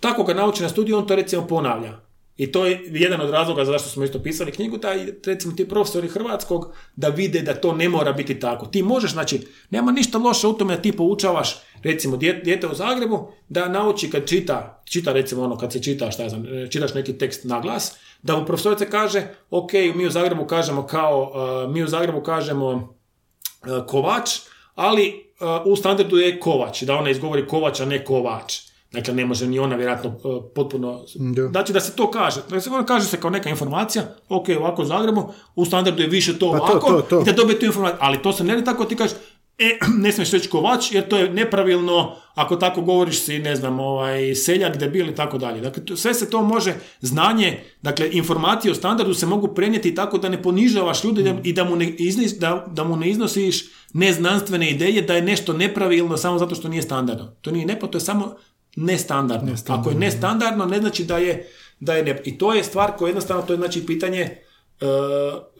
tako 0.00 0.24
ga 0.24 0.34
nauči 0.34 0.62
na 0.62 0.68
studiju, 0.68 0.98
on 0.98 1.06
to 1.06 1.16
recimo 1.16 1.46
ponavlja. 1.46 2.06
I 2.36 2.52
to 2.52 2.66
je 2.66 2.80
jedan 2.90 3.20
od 3.20 3.30
razloga 3.30 3.64
zašto 3.64 3.88
smo 3.88 4.04
isto 4.04 4.18
pisali 4.22 4.52
knjigu, 4.52 4.78
taj, 4.78 5.06
recimo 5.26 5.54
ti 5.54 5.68
profesori 5.68 6.08
hrvatskog, 6.08 6.72
da 6.96 7.08
vide 7.08 7.42
da 7.42 7.54
to 7.54 7.72
ne 7.72 7.88
mora 7.88 8.12
biti 8.12 8.40
tako. 8.40 8.66
Ti 8.66 8.82
možeš, 8.82 9.12
znači, 9.12 9.46
nema 9.70 9.92
ništa 9.92 10.18
loše 10.18 10.46
u 10.46 10.52
tome 10.52 10.76
da 10.76 10.82
ti 10.82 10.92
poučavaš, 10.92 11.56
recimo, 11.82 12.16
dijete 12.16 12.66
u 12.66 12.74
Zagrebu, 12.74 13.28
da 13.48 13.68
nauči 13.68 14.10
kad 14.10 14.28
čita, 14.28 14.82
čita 14.84 15.12
recimo 15.12 15.42
ono, 15.42 15.58
kad 15.58 15.72
se 15.72 15.82
čita, 15.82 16.10
šta 16.10 16.22
ja 16.22 16.28
znam, 16.28 16.46
e, 16.46 16.70
čitaš 16.70 16.94
neki 16.94 17.18
tekst 17.18 17.44
na 17.44 17.60
glas, 17.60 17.96
da 18.22 18.36
mu 18.36 18.46
profesorica 18.46 18.84
kaže, 18.84 19.22
ok, 19.50 19.72
mi 19.94 20.06
u 20.06 20.10
Zagrebu 20.10 20.46
kažemo 20.46 20.86
kao, 20.86 21.32
uh, 21.66 21.72
mi 21.72 21.82
u 21.82 21.88
Zagrebu 21.88 22.20
kažemo 22.20 22.66
uh, 22.66 23.86
kovač, 23.86 24.30
ali 24.74 25.26
u 25.64 25.76
standardu 25.76 26.16
je 26.16 26.40
kovač, 26.40 26.82
da 26.82 26.96
ona 26.96 27.10
izgovori 27.10 27.46
kovač, 27.48 27.80
a 27.80 27.84
ne 27.84 28.04
kovač. 28.04 28.65
Dakle, 28.92 29.14
ne 29.14 29.26
može 29.26 29.46
ni 29.46 29.58
ona 29.58 29.76
vjerojatno 29.76 30.10
e, 30.10 30.54
potpuno... 30.54 31.04
Znači 31.50 31.72
da 31.72 31.80
se 31.80 31.96
to 31.96 32.10
kaže. 32.10 32.40
Dakle, 32.40 32.60
se 32.60 32.70
kaže 32.86 33.06
se 33.06 33.20
kao 33.20 33.30
neka 33.30 33.50
informacija, 33.50 34.04
ok, 34.28 34.46
ovako 34.58 34.82
u 34.82 34.84
Zagrebu, 34.84 35.32
u 35.54 35.64
standardu 35.64 36.02
je 36.02 36.08
više 36.08 36.38
to 36.38 36.52
pa 36.52 36.58
ovako, 36.58 37.02
to, 37.02 37.20
i 37.20 37.24
da 37.24 37.32
dobije 37.32 37.58
tu 37.58 37.66
informaciju. 37.66 37.98
Ali 38.00 38.22
to 38.22 38.32
se 38.32 38.44
ne 38.44 38.64
tako 38.64 38.84
ti 38.84 38.96
kažeš, 38.96 39.16
e, 39.58 39.78
ne 40.02 40.12
smiješ 40.12 40.30
reći 40.30 40.48
kovač, 40.48 40.92
jer 40.92 41.08
to 41.08 41.18
je 41.18 41.30
nepravilno, 41.30 42.16
ako 42.34 42.56
tako 42.56 42.80
govoriš 42.80 43.20
si, 43.20 43.38
ne 43.38 43.56
znam, 43.56 43.80
ovaj, 43.80 44.34
seljak, 44.34 44.76
debil 44.76 45.08
i 45.08 45.14
tako 45.14 45.38
dalje. 45.38 45.60
Dakle, 45.60 45.96
sve 45.96 46.14
se 46.14 46.30
to 46.30 46.42
može, 46.42 46.74
znanje, 47.00 47.60
dakle, 47.82 48.08
informacije 48.12 48.72
o 48.72 48.74
standardu 48.74 49.14
se 49.14 49.26
mogu 49.26 49.48
prenijeti 49.54 49.94
tako 49.94 50.18
da 50.18 50.28
ne 50.28 50.42
ponižavaš 50.42 51.04
ljude 51.04 51.34
i 51.44 51.52
da 51.52 51.64
mu 51.64 51.76
ne, 51.76 51.92
da, 52.38 52.66
da 52.70 52.84
mu 52.84 52.96
ne 52.96 53.10
iznosiš 53.10 53.64
neznanstvene 53.92 54.70
ideje 54.70 55.02
da 55.02 55.14
je 55.14 55.22
nešto 55.22 55.52
nepravilno 55.52 56.16
samo 56.16 56.38
zato 56.38 56.54
što 56.54 56.68
nije 56.68 56.82
standardno. 56.82 57.26
To 57.40 57.50
nije 57.50 57.66
nepo, 57.66 57.86
to 57.86 57.96
je 57.96 58.02
samo 58.02 58.36
nestandardno. 58.76 59.54
Ako 59.68 59.90
je 59.90 59.96
nestandardno, 59.96 60.66
ne 60.66 60.80
znači 60.80 61.04
da 61.04 61.18
je, 61.18 61.48
da 61.80 61.94
je 61.94 62.04
ne... 62.04 62.22
I 62.24 62.38
to 62.38 62.54
je 62.54 62.64
stvar 62.64 62.96
koja 62.96 63.08
jednostavno, 63.08 63.42
to 63.42 63.52
je 63.52 63.56
znači 63.56 63.86
pitanje 63.86 64.20
e, 64.20 64.36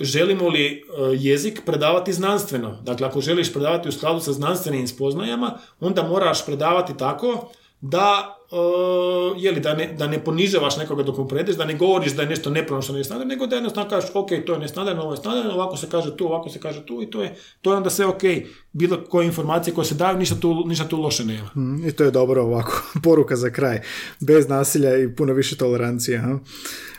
želimo 0.00 0.48
li 0.48 0.66
e, 0.66 0.82
jezik 1.14 1.62
predavati 1.66 2.12
znanstveno. 2.12 2.78
Dakle, 2.82 3.06
ako 3.06 3.20
želiš 3.20 3.52
predavati 3.52 3.88
u 3.88 3.92
skladu 3.92 4.20
sa 4.20 4.32
znanstvenim 4.32 4.88
spoznajama, 4.88 5.58
onda 5.80 6.02
moraš 6.02 6.46
predavati 6.46 6.96
tako 6.96 7.50
da 7.80 8.36
uh, 8.50 9.42
je 9.42 9.52
li, 9.52 9.60
da, 9.60 9.74
ne, 9.74 9.94
da 9.98 10.06
ne 10.06 10.24
ponižavaš 10.24 10.76
nekoga 10.76 11.02
dok 11.02 11.18
mu 11.18 11.28
predeš, 11.28 11.56
da 11.56 11.64
ne 11.64 11.74
govoriš 11.74 12.12
da 12.12 12.22
je 12.22 12.28
nešto 12.28 12.50
nepronošno 12.50 12.94
nestandardno, 12.94 13.34
nego 13.34 13.46
da 13.46 13.56
jednostavno 13.56 13.90
kažeš, 13.90 14.10
ok, 14.14 14.28
to 14.46 14.52
je 14.52 14.58
nestandardno, 14.58 15.02
ovo 15.02 15.12
je 15.12 15.16
standardno, 15.16 15.52
ovako 15.52 15.76
se 15.76 15.86
kaže 15.90 16.16
tu, 16.16 16.26
ovako 16.26 16.48
se 16.48 16.60
kaže 16.60 16.86
tu 16.86 17.02
i 17.02 17.10
to 17.10 17.22
je, 17.22 17.34
to 17.60 17.70
je 17.70 17.76
onda 17.76 17.90
sve 17.90 18.06
ok. 18.06 18.22
Bilo 18.72 19.04
koje 19.08 19.26
informacije 19.26 19.74
koje 19.74 19.84
se 19.84 19.94
daju, 19.94 20.18
ništa 20.18 20.36
tu, 20.40 20.64
ništa 20.66 20.88
tu 20.88 21.00
loše 21.00 21.24
nema. 21.24 21.50
Mm, 21.56 21.88
I 21.88 21.92
to 21.92 22.04
je 22.04 22.10
dobro 22.10 22.42
ovako, 22.42 22.82
poruka 23.04 23.36
za 23.36 23.50
kraj. 23.50 23.80
Bez 24.20 24.48
nasilja 24.48 24.96
i 24.96 25.14
puno 25.14 25.32
više 25.32 25.56
tolerancije. 25.56 26.18
Ha? 26.18 26.38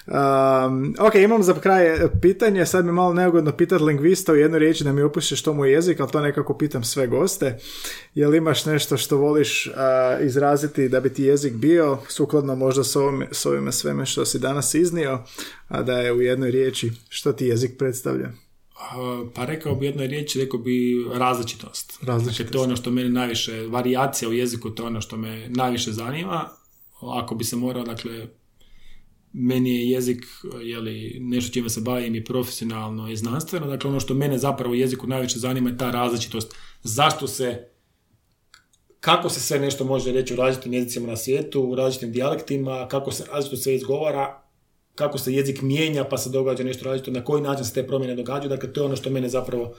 Um, 0.07 0.95
ok, 0.99 1.15
imam 1.15 1.43
za 1.43 1.53
kraj 1.53 1.97
pitanje, 2.21 2.65
sad 2.65 2.85
mi 2.85 2.91
malo 2.91 3.13
neugodno 3.13 3.51
pitati 3.51 3.83
lingvista 3.83 4.31
u 4.31 4.35
jednoj 4.35 4.59
riječi 4.59 4.83
da 4.83 4.91
mi 4.91 5.01
opiše 5.01 5.35
što 5.35 5.53
mu 5.53 5.65
je 5.65 5.71
jezik, 5.71 5.99
ali 5.99 6.11
to 6.11 6.21
nekako 6.21 6.57
pitam 6.57 6.83
sve 6.83 7.07
goste. 7.07 7.57
Jel 8.15 8.35
imaš 8.35 8.65
nešto 8.65 8.97
što 8.97 9.17
voliš 9.17 9.71
izraziti 10.21 10.89
da 10.89 10.99
bi 10.99 11.13
ti 11.13 11.23
jezik 11.23 11.36
bio, 11.53 11.97
sukladno 12.09 12.55
možda 12.55 12.83
s, 12.83 12.95
ovime, 12.95 13.27
s 13.31 13.45
ovime 13.45 13.71
sveme 13.71 14.05
što 14.05 14.25
si 14.25 14.39
danas 14.39 14.73
iznio, 14.73 15.23
a 15.67 15.83
da 15.83 15.99
je 15.99 16.13
u 16.13 16.21
jednoj 16.21 16.51
riječi 16.51 16.91
što 17.09 17.33
ti 17.33 17.45
jezik 17.45 17.77
predstavlja? 17.77 18.31
Pa 19.33 19.45
rekao 19.45 19.75
bi 19.75 19.85
jednoj 19.85 20.07
riječi, 20.07 20.39
rekao 20.39 20.59
bi 20.59 21.05
različitost. 21.13 21.99
Različitost. 22.01 22.39
Dakle, 22.39 22.51
to 22.51 22.59
je 22.59 22.63
ono 22.63 22.75
što 22.75 22.91
mene 22.91 23.09
najviše, 23.09 23.61
varijacija 23.61 24.29
u 24.29 24.33
jeziku, 24.33 24.69
to 24.69 24.83
je 24.83 24.87
ono 24.87 25.01
što 25.01 25.17
me 25.17 25.49
najviše 25.49 25.91
zanima. 25.91 26.49
Ako 27.01 27.35
bi 27.35 27.43
se 27.43 27.55
morao, 27.55 27.83
dakle, 27.83 28.27
meni 29.33 29.75
je 29.75 29.89
jezik 29.89 30.25
jeli, 30.61 31.17
nešto 31.19 31.53
čime 31.53 31.69
se 31.69 31.81
bavim 31.81 32.15
i 32.15 32.23
profesionalno 32.23 33.09
i 33.09 33.17
znanstveno. 33.17 33.67
Dakle, 33.67 33.89
ono 33.89 33.99
što 33.99 34.13
mene 34.13 34.37
zapravo 34.37 34.71
u 34.71 34.75
jeziku 34.75 35.07
najviše 35.07 35.39
zanima 35.39 35.69
je 35.69 35.77
ta 35.77 35.91
različitost. 35.91 36.55
Zašto 36.83 37.27
se, 37.27 37.67
kako 39.07 39.29
se 39.29 39.39
sve 39.39 39.59
nešto 39.59 39.83
može 39.83 40.11
reći 40.11 40.33
u 40.33 40.37
različitim 40.37 40.73
jezicima 40.73 41.07
na 41.07 41.15
svijetu, 41.15 41.61
u 41.61 41.75
različitim 41.75 42.11
dijalektima, 42.11 42.87
kako 42.87 43.11
se 43.11 43.23
različito 43.31 43.61
sve 43.61 43.75
izgovara, 43.75 44.41
kako 44.95 45.17
se 45.17 45.33
jezik 45.33 45.61
mijenja 45.61 46.03
pa 46.03 46.17
se 46.17 46.29
događa 46.29 46.63
nešto 46.63 46.85
različito, 46.85 47.11
na 47.11 47.23
koji 47.23 47.41
način 47.41 47.65
se 47.65 47.73
te 47.73 47.87
promjene 47.87 48.15
događaju. 48.15 48.49
Dakle, 48.49 48.73
to 48.73 48.81
je 48.81 48.85
ono 48.85 48.95
što 48.95 49.09
mene 49.09 49.29
zapravo 49.29 49.75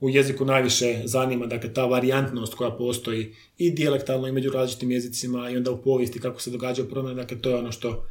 u 0.00 0.10
jeziku 0.10 0.44
najviše 0.44 1.00
zanima, 1.04 1.46
dakle 1.46 1.72
ta 1.74 1.86
varijantnost 1.86 2.54
koja 2.54 2.70
postoji 2.70 3.34
i 3.58 3.70
dijalektalno 3.70 4.28
i 4.28 4.32
među 4.32 4.50
različitim 4.50 4.90
jezicima 4.90 5.50
i 5.50 5.56
onda 5.56 5.70
u 5.70 5.82
povijesti 5.82 6.20
kako 6.20 6.40
se 6.40 6.50
događaju 6.50 6.90
promjene, 6.90 7.22
dakle 7.22 7.40
to 7.40 7.50
je 7.50 7.56
ono 7.56 7.72
što 7.72 8.06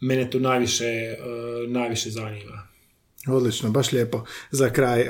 mene 0.00 0.30
to 0.30 0.38
najviše, 0.38 1.16
uh, 1.18 1.70
najviše 1.70 2.10
zanima. 2.10 2.71
Odlično, 3.28 3.70
baš 3.70 3.92
lijepo. 3.92 4.24
Za 4.50 4.70
kraj, 4.70 5.06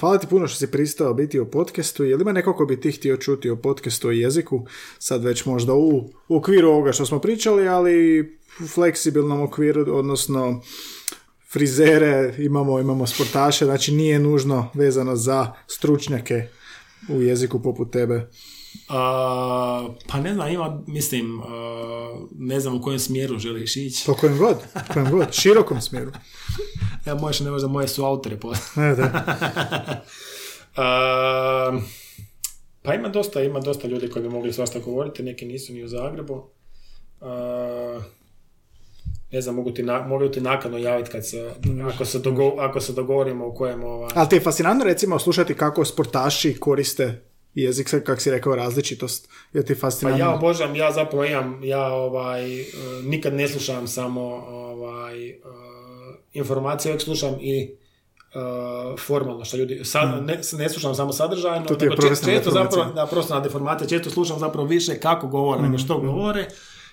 hvala 0.00 0.18
ti 0.18 0.26
puno 0.26 0.48
što 0.48 0.58
si 0.58 0.70
pristao 0.70 1.14
biti 1.14 1.40
u 1.40 1.50
podcastu. 1.50 2.04
Je 2.04 2.16
li 2.16 2.22
ima 2.22 2.32
neko 2.32 2.54
ko 2.54 2.66
bi 2.66 2.80
ti 2.80 2.92
htio 2.92 3.16
čuti 3.16 3.50
o 3.50 3.56
podcastu 3.56 4.12
i 4.12 4.20
jeziku? 4.20 4.66
Sad 4.98 5.24
već 5.24 5.44
možda 5.44 5.74
u, 5.74 6.10
u 6.28 6.36
okviru 6.36 6.68
ovoga 6.68 6.92
što 6.92 7.06
smo 7.06 7.18
pričali, 7.18 7.68
ali 7.68 8.20
u 8.64 8.66
fleksibilnom 8.66 9.42
okviru, 9.42 9.96
odnosno 9.96 10.62
frizere, 11.52 12.34
imamo, 12.38 12.80
imamo 12.80 13.06
sportaše, 13.06 13.64
znači 13.64 13.92
nije 13.92 14.18
nužno 14.18 14.70
vezano 14.74 15.16
za 15.16 15.52
stručnjake 15.66 16.48
u 17.08 17.22
jeziku 17.22 17.62
poput 17.62 17.92
tebe. 17.92 18.30
Uh, 18.88 19.94
pa 20.06 20.20
ne 20.20 20.34
znam, 20.34 20.48
ima, 20.48 20.82
mislim, 20.86 21.40
uh, 21.40 21.46
ne 22.38 22.60
znam 22.60 22.74
u 22.74 22.82
kojem 22.82 22.98
smjeru 22.98 23.38
želiš 23.38 23.76
ići. 23.76 24.06
Po 24.06 24.14
kojem 24.14 24.38
god, 24.38 24.56
po 24.74 24.92
kojem 24.92 25.10
god, 25.10 25.32
širokom 25.32 25.80
smjeru. 25.80 26.12
ja 27.06 27.14
možeš 27.14 27.40
ne 27.40 27.50
možda 27.50 27.68
moje 27.68 27.88
su 27.88 28.04
autore. 28.04 28.38
Ne, 28.76 28.94
da. 28.94 29.04
uh, 31.74 31.82
pa 32.82 32.94
ima 32.94 33.08
dosta, 33.08 33.42
ima 33.42 33.60
dosta 33.60 33.88
ljudi 33.88 34.10
koji 34.10 34.22
bi 34.22 34.28
mogli 34.28 34.52
svašta 34.52 34.78
govoriti, 34.78 35.22
neki 35.22 35.46
nisu 35.46 35.72
ni 35.72 35.84
u 35.84 35.88
Zagrebu. 35.88 36.34
Uh, 37.20 38.02
ne 39.32 39.40
znam, 39.40 39.54
mogu 39.54 39.70
ti, 39.70 39.82
na, 39.82 40.02
mogu 40.02 40.28
ti 40.28 40.40
nakladno 40.40 40.78
javiti 40.78 41.10
kad 41.10 41.28
se, 41.28 41.52
ako 41.94 42.04
se, 42.04 42.18
dogo, 42.18 42.54
ako 42.58 42.80
se 42.80 42.92
dogovorimo 42.92 43.46
u 43.46 43.54
kojem... 43.54 43.84
Ova... 43.84 44.08
Ali 44.14 44.28
ti 44.28 44.36
je 44.36 44.40
fascinantno 44.40 44.84
recimo 44.84 45.18
slušati 45.18 45.54
kako 45.54 45.84
sportaši 45.84 46.56
koriste 46.60 47.33
jezik, 47.54 47.90
kako 48.04 48.20
si 48.20 48.30
rekao, 48.30 48.56
različitost, 48.56 49.28
je 49.52 49.64
ti 49.64 49.74
fascinantno. 49.74 50.24
Pa 50.24 50.30
ja 50.30 50.34
obožam, 50.34 50.76
ja 50.76 50.92
zapravo 50.92 51.24
imam, 51.24 51.60
ja 51.64 51.92
ovaj, 51.92 52.60
e, 52.60 52.64
nikad 53.02 53.34
ne 53.34 53.48
slušam 53.48 53.88
samo 53.88 54.20
ovaj, 54.48 55.30
uh, 55.30 55.34
informacije, 56.32 56.92
uvijek 56.92 57.02
slušam 57.02 57.36
i 57.40 57.76
uh, 58.34 59.00
formalno 59.00 59.44
što 59.44 59.56
ljudi, 59.56 59.80
sad, 59.84 60.14
hmm. 60.14 60.26
ne, 60.26 60.40
ne, 60.52 60.68
slušam 60.68 60.94
samo 60.94 61.12
sadržajno, 61.12 61.66
to 61.66 61.76
nego 61.80 61.96
često, 62.08 62.26
često 62.26 62.50
zapravo, 62.50 62.92
da, 62.92 63.06
profesionalna 63.06 63.46
deformacija, 63.46 63.88
često 63.88 64.10
slušam 64.10 64.38
zapravo 64.38 64.66
više 64.66 65.00
kako 65.00 65.26
govore 65.26 65.62
nego 65.62 65.78
što 65.78 65.98
hmm. 65.98 66.06
govore. 66.06 66.46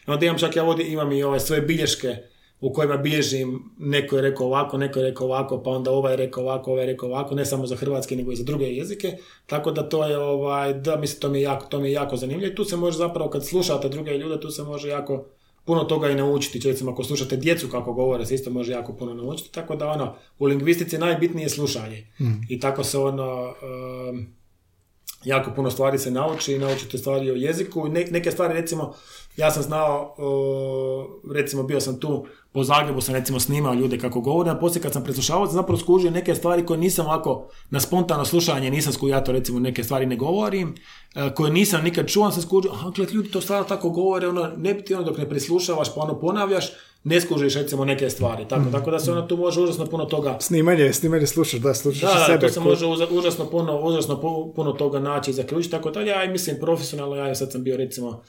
I 0.07 0.11
onda 0.11 0.25
imam 0.25 0.37
čak 0.37 0.55
ja 0.55 0.63
ovdje 0.63 0.91
imam 0.91 1.11
i 1.11 1.23
ove 1.23 1.39
svoje 1.39 1.61
bilješke 1.61 2.17
u 2.61 2.73
kojima 2.73 2.97
bilježim 2.97 3.59
neko 3.79 4.15
je 4.15 4.21
rekao 4.21 4.47
ovako, 4.47 4.77
neko 4.77 4.99
je 4.99 5.05
rekao 5.05 5.27
ovako, 5.27 5.63
pa 5.63 5.69
onda 5.69 5.91
ovaj 5.91 6.13
je 6.13 6.17
rekao 6.17 6.43
ovako, 6.43 6.71
ovaj 6.71 6.83
je 6.83 6.91
rekao 6.91 7.09
ovako, 7.09 7.35
ne 7.35 7.45
samo 7.45 7.67
za 7.67 7.75
hrvatski 7.75 8.15
nego 8.15 8.31
i 8.31 8.35
za 8.35 8.43
druge 8.43 8.65
jezike. 8.65 9.17
Tako 9.45 9.71
da 9.71 9.89
to 9.89 10.05
je 10.05 10.17
ovaj, 10.17 10.73
da 10.73 10.95
mislim 10.95 11.19
to 11.19 11.29
mi 11.29 11.37
je 11.37 11.43
jako, 11.43 11.65
to 11.65 11.79
mi 11.79 11.87
je 11.87 11.93
jako 11.93 12.17
zanimljivo 12.17 12.51
i 12.51 12.55
tu 12.55 12.65
se 12.65 12.77
može 12.77 12.97
zapravo 12.97 13.29
kad 13.29 13.45
slušate 13.45 13.89
druge 13.89 14.17
ljude, 14.17 14.39
tu 14.39 14.49
se 14.49 14.63
može 14.63 14.89
jako 14.89 15.25
puno 15.65 15.83
toga 15.83 16.09
i 16.09 16.15
naučiti. 16.15 16.67
Recimo 16.69 16.91
ako 16.91 17.03
slušate 17.03 17.37
djecu 17.37 17.67
kako 17.67 17.93
govore, 17.93 18.25
se 18.25 18.35
isto 18.35 18.49
može 18.49 18.71
jako 18.71 18.93
puno 18.93 19.13
naučiti. 19.13 19.51
Tako 19.51 19.75
da 19.75 19.87
ono, 19.87 20.15
u 20.39 20.45
lingvistici 20.45 20.97
najbitnije 20.97 21.45
je 21.45 21.49
slušanje. 21.49 22.07
Mm. 22.19 22.31
I 22.49 22.59
tako 22.59 22.83
se 22.83 22.97
ono, 22.97 23.53
jako 25.23 25.51
puno 25.55 25.71
stvari 25.71 25.97
se 25.97 26.11
nauči 26.11 26.59
naučite 26.59 26.97
stvari 26.97 27.31
o 27.31 27.35
jeziku. 27.35 27.87
neke 27.87 28.31
stvari 28.31 28.53
recimo, 28.53 28.93
ja 29.37 29.51
sam 29.51 29.63
znao, 29.63 30.15
recimo 31.33 31.63
bio 31.63 31.79
sam 31.79 31.99
tu 31.99 32.25
po 32.51 32.63
Zagrebu 32.63 33.01
sam 33.01 33.15
recimo 33.15 33.39
snimao 33.39 33.73
ljude 33.73 33.97
kako 33.97 34.21
govore, 34.21 34.49
a 34.49 34.55
poslije 34.55 34.81
kad 34.81 34.93
sam 34.93 35.03
preslušavao 35.03 35.45
sam 35.45 35.55
zapravo 35.55 35.79
skužio 35.79 36.11
neke 36.11 36.35
stvari 36.35 36.65
koje 36.65 36.77
nisam 36.77 37.05
ovako 37.05 37.49
na 37.69 37.79
spontano 37.79 38.25
slušanje 38.25 38.71
nisam 38.71 38.93
skužio, 38.93 39.13
ja 39.13 39.23
to 39.23 39.31
recimo 39.31 39.59
neke 39.59 39.83
stvari 39.83 40.05
ne 40.05 40.15
govorim, 40.15 40.75
e, 41.15 41.33
koje 41.35 41.51
nisam 41.51 41.83
nikad 41.83 42.07
čuo, 42.07 42.31
sam 42.31 42.41
skužio, 42.41 42.71
aha, 42.71 42.89
gled, 42.95 43.11
ljudi 43.11 43.31
to 43.31 43.41
stvarno 43.41 43.63
tako 43.65 43.89
govore, 43.89 44.27
ono, 44.27 44.51
ne 44.57 44.73
biti 44.73 44.93
ono 44.93 45.03
dok 45.03 45.17
ne 45.17 45.29
preslušavaš 45.29 45.95
pa 45.95 46.01
ono 46.01 46.19
ponavljaš, 46.19 46.71
ne 47.03 47.21
skužiš 47.21 47.55
recimo 47.55 47.85
neke 47.85 48.09
stvari, 48.09 48.47
tako, 48.47 48.61
mm. 48.61 48.71
tako 48.71 48.91
da 48.91 48.99
se 48.99 49.11
ono 49.11 49.21
tu 49.21 49.37
može 49.37 49.61
užasno 49.61 49.85
puno 49.85 50.05
toga... 50.05 50.37
Snimanje, 50.39 50.93
snimanje 50.93 51.27
slušaš, 51.27 51.59
da, 51.59 51.73
slušaš 51.73 52.13
da, 52.13 52.25
sebe. 52.25 52.37
Da, 52.37 52.47
to 52.47 52.53
se 52.53 52.59
može 52.59 52.85
užasno 53.11 53.45
puno, 53.45 53.81
užasno 53.81 54.21
puno 54.55 54.71
toga 54.71 54.99
naći 54.99 55.31
i 55.31 55.33
zaključiti, 55.33 55.71
tako 55.71 55.91
da 55.91 56.01
ja 56.01 56.31
mislim 56.31 56.57
profesionalno, 56.59 57.15
ja 57.15 57.35
sad 57.35 57.51
sam 57.51 57.63
bio 57.63 57.77
recimo 57.77 58.23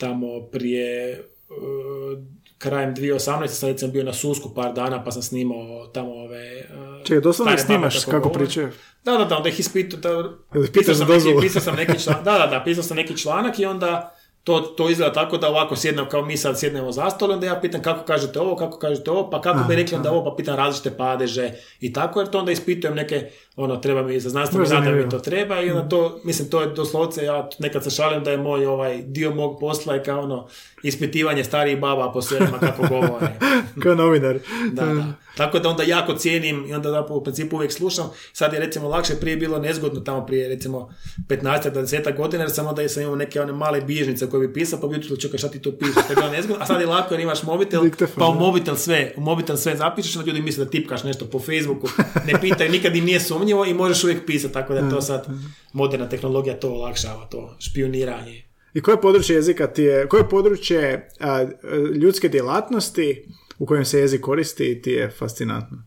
tamo 0.00 0.40
prije 0.52 1.20
uh, 1.48 2.18
krajem 2.58 2.94
2018. 2.96 3.46
sam 3.46 3.68
recimo 3.68 3.92
bio 3.92 4.04
na 4.04 4.12
Susku 4.12 4.54
par 4.54 4.72
dana 4.72 5.04
pa 5.04 5.10
sam 5.10 5.22
snimao 5.22 5.86
tamo 5.86 6.12
ove... 6.12 6.66
Uh, 6.70 7.04
Čekaj, 7.04 7.20
doslovno 7.20 7.58
snimaš 7.58 8.04
kako 8.04 8.28
govore. 8.28 8.44
pričaju. 8.44 8.70
Da, 9.04 9.16
da, 9.16 9.24
da, 9.24 9.36
onda 9.36 9.48
ih 9.48 9.60
ispitu, 9.60 9.96
da, 9.96 10.30
pisao 10.72 10.94
sam, 10.94 11.08
neki, 11.08 11.40
pisao 11.40 11.62
sam 11.62 11.76
neki 11.76 12.02
članak, 12.02 12.24
da, 12.24 12.38
da, 12.38 12.46
da, 12.46 12.62
pisao 12.64 12.82
sam 12.82 12.96
neki 12.96 13.16
članak 13.16 13.58
i 13.58 13.66
onda 13.66 14.14
to, 14.44 14.60
to 14.60 14.90
izgleda 14.90 15.12
tako 15.12 15.38
da 15.38 15.48
ovako 15.48 15.76
sjednem, 15.76 16.08
kao 16.08 16.24
mi 16.24 16.36
sad 16.36 16.58
sjednemo 16.58 16.92
za 16.92 17.10
stol, 17.10 17.30
onda 17.30 17.46
ja 17.46 17.60
pitam 17.60 17.82
kako 17.82 18.04
kažete 18.04 18.40
ovo, 18.40 18.56
kako 18.56 18.78
kažete 18.78 19.10
ovo, 19.10 19.30
pa 19.30 19.40
kako 19.40 19.68
bi 19.68 19.76
rekli 19.76 19.96
onda 19.96 20.12
ovo, 20.12 20.24
pa 20.24 20.36
pitam 20.36 20.56
različite 20.56 20.96
padeže 20.96 21.52
i 21.80 21.92
tako, 21.92 22.20
jer 22.20 22.30
to 22.30 22.38
onda 22.38 22.52
ispitujem 22.52 22.94
neke, 22.94 23.30
ono, 23.60 23.76
treba 23.76 24.02
mi 24.02 24.20
za 24.20 24.30
znanstveni 24.30 24.68
rad 24.70 24.84
da 24.84 24.90
mi 24.90 25.08
to 25.08 25.18
treba 25.18 25.60
i 25.60 25.70
onda 25.70 25.88
to, 25.88 26.20
mislim, 26.24 26.50
to 26.50 26.60
je 26.60 26.66
doslovce, 26.66 27.24
ja 27.24 27.48
nekad 27.58 27.84
se 27.84 27.90
šalim 27.90 28.24
da 28.24 28.30
je 28.30 28.36
moj 28.36 28.66
ovaj 28.66 29.02
dio 29.02 29.34
mog 29.34 29.60
posla 29.60 29.94
je 29.94 30.04
kao 30.04 30.20
ono, 30.20 30.48
ispitivanje 30.82 31.44
starijih 31.44 31.80
baba 31.80 32.12
po 32.12 32.22
selima 32.22 32.58
kako 32.58 32.86
govore. 32.88 33.38
Kao 33.82 33.94
novinar. 33.94 34.38
Da, 34.72 34.84
da. 34.84 35.12
Tako 35.36 35.58
da 35.58 35.68
onda 35.68 35.82
jako 35.82 36.14
cijenim 36.14 36.66
i 36.68 36.74
onda 36.74 36.90
zapravo 36.90 37.20
u 37.20 37.24
principu 37.24 37.56
uvijek 37.56 37.72
slušam. 37.72 38.10
Sad 38.32 38.52
je 38.52 38.60
recimo 38.60 38.88
lakše, 38.88 39.14
prije 39.14 39.36
bilo 39.36 39.58
nezgodno 39.58 40.00
tamo 40.00 40.26
prije 40.26 40.48
recimo 40.48 40.94
15-20 41.28 42.16
godina 42.16 42.42
jer 42.42 42.52
sam 42.52 42.66
onda 42.66 42.88
sam 42.88 43.02
imao 43.02 43.16
neke 43.16 43.40
one 43.40 43.52
male 43.52 43.80
bilježnice 43.80 44.30
koje 44.30 44.48
bi 44.48 44.54
pisao 44.54 44.80
pa 44.80 44.86
bi 44.86 44.96
jutro 44.96 45.16
čekaj 45.16 45.38
šta 45.38 45.48
ti 45.48 45.62
to 45.62 45.72
pišeš, 45.78 45.94
to 45.94 46.12
je 46.12 46.16
bilo 46.16 46.30
nezgodno. 46.30 46.62
A 46.62 46.66
sad 46.66 46.80
je 46.80 46.86
lako 46.86 47.14
jer 47.14 47.20
imaš 47.20 47.42
mobitel 47.42 47.82
pa 48.16 48.26
u 48.26 48.32
da. 48.32 48.38
mobitel 48.38 48.76
sve, 48.76 49.12
u 49.16 49.20
mobitel 49.20 49.56
sve 49.56 49.76
zapišeš 49.76 50.16
onda 50.16 50.28
ljudi 50.30 50.42
misle 50.42 50.64
da 50.64 50.70
tipkaš 50.70 51.04
nešto 51.04 51.24
po 51.24 51.38
Facebooku, 51.38 51.88
ne 52.26 52.40
pitaju, 52.40 52.70
nikad 52.70 52.96
im 52.96 53.04
nije 53.04 53.20
sumnjivo 53.50 53.64
i 53.64 53.74
možeš 53.74 54.04
uvijek 54.04 54.26
pisati, 54.26 54.54
tako 54.54 54.74
da 54.74 54.90
to 54.90 55.02
sad 55.02 55.26
moderna 55.72 56.08
tehnologija 56.08 56.60
to 56.60 56.70
olakšava, 56.72 57.26
to 57.26 57.56
špioniranje. 57.58 58.44
I 58.74 58.82
koje 58.82 59.00
područje 59.00 59.36
jezika 59.36 59.66
ti 59.66 59.82
je, 59.82 60.08
koje 60.08 60.28
područje 60.28 61.08
a, 61.20 61.46
ljudske 61.94 62.28
djelatnosti 62.28 63.24
u 63.58 63.66
kojem 63.66 63.84
se 63.84 63.98
jezik 63.98 64.20
koristi 64.20 64.82
ti 64.82 64.90
je 64.90 65.10
fascinantno? 65.10 65.78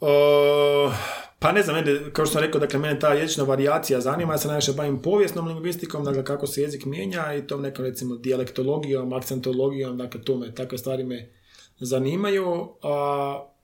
O, 0.00 0.92
pa 1.38 1.52
ne 1.52 1.62
znam, 1.62 1.76
mene, 1.76 2.12
kao 2.12 2.26
što 2.26 2.32
sam 2.32 2.42
rekao, 2.42 2.60
dakle, 2.60 2.78
mene 2.78 2.98
ta 2.98 3.12
jezična 3.12 3.44
varijacija 3.44 4.00
zanima, 4.00 4.32
ja 4.32 4.38
se 4.38 4.48
najviše 4.48 4.72
bavim 4.72 5.02
povijesnom 5.02 5.48
lingvistikom, 5.48 6.04
dakle, 6.04 6.24
kako 6.24 6.46
se 6.46 6.62
jezik 6.62 6.84
mijenja 6.84 7.34
i 7.34 7.46
tom 7.46 7.62
nekom, 7.62 7.84
recimo, 7.84 8.16
dijalektologijom, 8.16 9.12
akcentologijom, 9.12 9.98
dakle, 9.98 10.22
to 10.22 10.36
me, 10.36 10.54
takve 10.54 10.78
stvari 10.78 11.04
me 11.04 11.32
zanimaju. 11.80 12.68
A, 12.82 13.54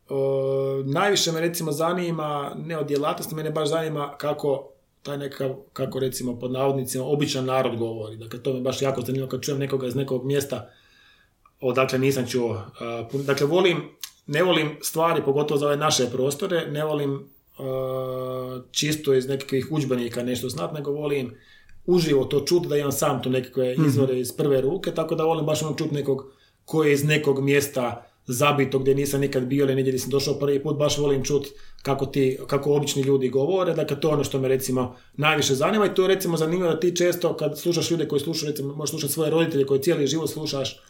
najviše 0.85 1.33
me, 1.33 1.41
recimo, 1.41 1.73
zanima, 1.73 2.53
ne 2.57 2.79
od 2.79 2.87
djelatnosti, 2.87 3.35
mene 3.35 3.51
baš 3.51 3.69
zanima 3.69 4.15
kako 4.19 4.69
taj 5.03 5.19
nekakav, 5.19 5.57
kako 5.73 5.99
recimo 5.99 6.39
pod 6.39 6.53
navodnicima, 6.53 7.05
običan 7.05 7.45
narod 7.45 7.77
govori. 7.77 8.17
Dakle, 8.17 8.43
to 8.43 8.53
me 8.53 8.61
baš 8.61 8.83
jako 8.83 9.01
zanima 9.01 9.29
kad 9.29 9.41
čujem 9.43 9.59
nekoga 9.59 9.87
iz 9.87 9.95
nekog 9.95 10.25
mjesta 10.25 10.71
odakle 11.61 11.99
nisam 11.99 12.27
čuo. 12.27 12.61
puno- 13.13 13.25
Dakle, 13.25 13.47
volim, 13.47 13.77
ne 14.27 14.43
volim 14.43 14.79
stvari, 14.83 15.23
pogotovo 15.25 15.59
za 15.59 15.67
ove 15.67 15.77
naše 15.77 16.07
prostore, 16.07 16.67
ne 16.67 16.85
volim 16.85 17.29
a, 17.59 18.61
čisto 18.71 19.15
iz 19.15 19.29
nekakvih 19.29 19.69
udžbenika 19.71 20.23
nešto 20.23 20.49
znat, 20.49 20.73
nego 20.73 20.91
volim 20.93 21.35
uživo 21.87 22.25
to 22.25 22.41
čuti, 22.41 22.69
da 22.69 22.77
imam 22.77 22.93
sam 22.93 23.23
tu 23.23 23.31
nekakve 23.31 23.75
izvore 23.87 24.21
iz 24.21 24.33
prve 24.33 24.61
ruke, 24.61 24.91
tako 24.91 25.15
da 25.15 25.25
volim 25.25 25.47
baš 25.47 25.63
ono 25.63 25.77
čuti 25.77 25.95
nekog 25.95 26.33
koji 26.65 26.89
je 26.89 26.93
iz 26.93 27.05
nekog 27.05 27.41
mjesta 27.41 28.07
zabito 28.27 28.79
gdje 28.79 28.95
nisam 28.95 29.21
nikad 29.21 29.45
bio 29.45 29.65
ili 29.65 29.75
negdje 29.75 29.91
gdje 29.91 29.99
sam 29.99 30.11
došao 30.11 30.39
prvi 30.39 30.63
put, 30.63 30.77
baš 30.77 30.99
volim 30.99 31.25
čuti 31.25 31.51
kako 31.83 32.07
ti, 32.07 32.39
kako 32.47 32.75
obični 32.75 33.03
ljudi 33.03 33.29
govore, 33.29 33.75
dakle 33.75 34.01
to 34.01 34.09
je 34.09 34.15
ono 34.15 34.25
što 34.25 34.41
me 34.41 34.49
recimo 34.49 34.97
najviše 35.17 35.55
zanima 35.55 35.87
i 35.87 35.95
to 35.95 36.03
je 36.03 36.09
recimo 36.09 36.37
zanimljivo 36.37 36.73
da 36.73 36.81
ti 36.81 36.97
često 36.97 37.37
kad 37.37 37.59
slušaš 37.59 37.91
ljude 37.91 38.09
koji 38.09 38.21
slušaju, 38.21 38.51
recimo 38.51 38.75
možeš 38.75 38.91
slušati 38.91 39.13
svoje 39.13 39.31
roditelje 39.31 39.67
koji 39.67 39.83
cijeli 39.83 40.07
život 40.07 40.31
slušaš 40.31 40.81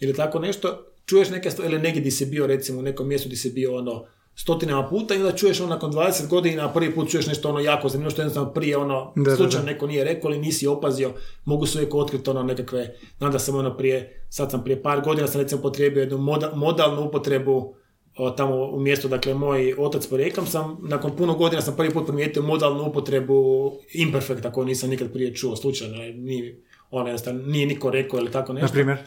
ili 0.00 0.14
tako 0.14 0.38
nešto, 0.38 0.86
čuješ 1.06 1.30
neke 1.30 1.50
stvari, 1.50 1.72
ili 1.72 1.82
negdje 1.82 2.02
di 2.02 2.10
si 2.10 2.26
bio 2.26 2.46
recimo 2.46 2.78
u 2.78 2.82
nekom 2.82 3.08
mjestu 3.08 3.28
di 3.28 3.36
si 3.36 3.50
bio 3.50 3.76
ono 3.76 4.04
stotinama 4.36 4.88
puta 4.88 5.14
i 5.14 5.18
onda 5.18 5.36
čuješ 5.36 5.60
ono 5.60 5.68
nakon 5.70 5.92
20 5.92 6.28
godina 6.28 6.72
prvi 6.72 6.94
put 6.94 7.10
čuješ 7.10 7.26
nešto 7.26 7.48
ono 7.48 7.60
jako 7.60 7.88
zanimljivo 7.88 8.10
što 8.10 8.22
jednostavno 8.22 8.52
prije 8.52 8.76
ono 8.76 9.12
Da, 9.16 9.36
slučajno 9.36 9.66
da. 9.66 9.72
neko 9.72 9.86
nije 9.86 10.04
rekao 10.04 10.30
ili 10.30 10.40
nisi 10.40 10.66
opazio, 10.66 11.12
mogu 11.44 11.66
se 11.66 11.78
uvijek 11.78 11.94
otkriti 11.94 12.30
ono 12.30 12.42
nekakve, 12.42 12.94
znam 13.18 13.32
da 13.32 13.38
sam 13.38 13.56
ono 13.56 13.76
prije, 13.76 14.26
sad 14.28 14.50
sam 14.50 14.64
prije 14.64 14.82
par 14.82 15.00
godina 15.00 15.26
sam 15.26 15.40
recimo 15.40 15.62
potrebio 15.62 16.00
jednu 16.00 16.18
moda, 16.18 16.52
modalnu 16.54 17.02
upotrebu 17.02 17.74
o, 18.16 18.30
tamo 18.30 18.64
u 18.64 18.80
mjestu, 18.80 19.08
dakle 19.08 19.34
moj 19.34 19.74
otac 19.78 20.06
porijeklom 20.06 20.46
sam, 20.46 20.78
nakon 20.82 21.16
puno 21.16 21.34
godina 21.34 21.62
sam 21.62 21.76
prvi 21.76 21.90
put 21.90 22.06
primijetio 22.06 22.42
modalnu 22.42 22.84
upotrebu 22.88 23.72
imperfekta 23.94 24.52
koju 24.52 24.64
nisam 24.64 24.90
nikad 24.90 25.12
prije 25.12 25.34
čuo, 25.34 25.56
slučajno, 25.56 26.02
je, 26.02 26.14
nije, 26.14 26.62
ono 26.90 27.06
jednostavno 27.06 27.42
nije 27.46 27.66
niko 27.66 27.90
rekao 27.90 28.18
ili 28.18 28.30
tako 28.30 28.52
nešto. 28.52 28.66
Na 28.66 28.72
primjer? 28.72 28.98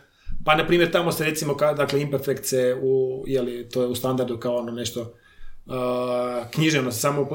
Pa, 0.47 0.55
na 0.55 0.67
primjer, 0.67 0.91
tamo 0.91 1.11
se 1.11 1.25
recimo, 1.25 1.57
ka, 1.57 1.73
dakle, 1.73 2.01
imperfekt 2.01 2.45
se 2.45 2.75
u, 2.81 3.23
jeli, 3.27 3.69
to 3.69 3.81
je 3.81 3.87
u 3.87 3.95
standardu 3.95 4.37
kao 4.37 4.55
ono 4.55 4.71
nešto 4.71 5.01
uh, 5.01 5.75
književno 6.51 6.91
samo 6.91 7.21
uh, 7.21 7.27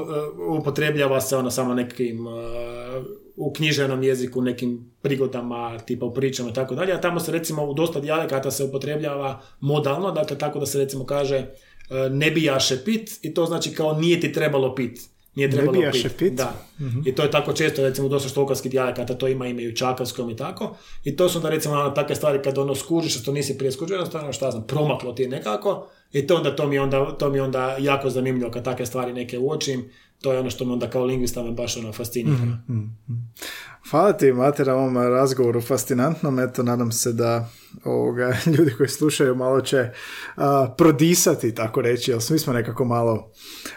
upotrebljava 0.59 1.21
se 1.21 1.37
ono 1.37 1.51
samo 1.51 1.73
nekim 1.73 2.27
uh, 2.27 2.33
u 3.35 3.53
književnom 3.53 4.03
jeziku, 4.03 4.41
nekim 4.41 4.91
prigodama, 5.01 5.79
tipa 5.79 6.05
u 6.05 6.13
pričama 6.13 6.49
i 6.49 6.53
tako 6.53 6.75
dalje, 6.75 6.93
a 6.93 7.01
tamo 7.01 7.19
se 7.19 7.31
recimo 7.31 7.65
u 7.65 7.73
dosta 7.73 7.99
dijalekata 7.99 8.51
se 8.51 8.63
upotrebljava 8.63 9.41
modalno, 9.59 10.11
dakle 10.11 10.37
tako 10.37 10.59
da 10.59 10.65
se 10.65 10.77
recimo 10.77 11.05
kaže 11.05 11.37
uh, 11.37 12.11
ne 12.11 12.31
bijaše 12.31 12.83
pit 12.85 13.19
i 13.21 13.33
to 13.33 13.45
znači 13.45 13.73
kao 13.73 13.93
nije 13.93 14.19
ti 14.19 14.33
trebalo 14.33 14.75
pit. 14.75 14.99
Nije 15.35 15.51
trebalo 15.51 15.79
bijaše 15.79 16.09
pit. 16.09 16.17
pit? 16.17 16.33
Da. 16.33 16.65
I 17.05 17.15
to 17.15 17.23
je 17.23 17.31
tako 17.31 17.53
često, 17.53 17.81
recimo, 17.81 18.07
dosta 18.07 18.29
štokavskih 18.29 18.71
dijalekata, 18.71 19.13
to 19.13 19.27
ima 19.27 19.47
ime 19.47 19.63
i 19.63 19.67
u 19.67 19.75
čakavskom 19.75 20.29
i 20.29 20.35
tako. 20.35 20.75
I 21.03 21.15
to 21.15 21.29
su 21.29 21.39
da, 21.39 21.49
recimo, 21.49 21.73
ono, 21.73 21.89
takve 21.89 22.15
stvari 22.15 22.41
kad 22.43 22.57
ono 22.57 22.75
skužiš, 22.75 23.17
a 23.17 23.23
to 23.23 23.31
nisi 23.31 23.57
prije 23.57 23.71
skužio, 23.71 23.93
jednostavno, 23.93 24.33
šta 24.33 24.51
znam, 24.51 24.67
promaklo 24.67 25.13
ti 25.13 25.23
je 25.23 25.29
nekako. 25.29 25.87
I 26.11 26.27
to 26.27 26.35
onda, 26.35 26.55
to 26.55 26.67
mi 26.67 26.75
je 26.75 26.81
onda, 26.81 27.17
to 27.17 27.29
mi 27.29 27.37
je 27.37 27.41
onda 27.41 27.77
jako 27.79 28.09
zanimljivo 28.09 28.51
kad 28.51 28.63
takve 28.63 28.85
stvari 28.85 29.13
neke 29.13 29.39
uočim. 29.39 29.89
To 30.21 30.31
je 30.33 30.39
ono 30.39 30.49
što 30.49 30.65
me 30.65 30.73
onda 30.73 30.89
kao 30.89 31.05
lingvista 31.05 31.43
me 31.43 31.51
baš 31.51 31.77
ono 31.77 31.93
fascinira. 31.93 32.57
Hvala 33.91 34.13
ti, 34.13 34.31
Mater, 34.31 34.67
na 34.67 34.73
ovom 34.73 34.97
razgovoru 34.97 35.61
fascinantnom. 35.61 36.39
Eto, 36.39 36.63
nadam 36.63 36.91
se 36.91 37.13
da 37.13 37.49
ovoga, 37.83 38.33
ljudi 38.57 38.73
koji 38.77 38.89
slušaju 38.89 39.35
malo 39.35 39.61
će 39.61 39.89
a, 40.35 40.73
prodisati, 40.77 41.55
tako 41.55 41.81
reći, 41.81 42.11
jer 42.11 42.21
svi 42.21 42.39
smo 42.39 42.53
nekako 42.53 42.85
malo 42.85 43.31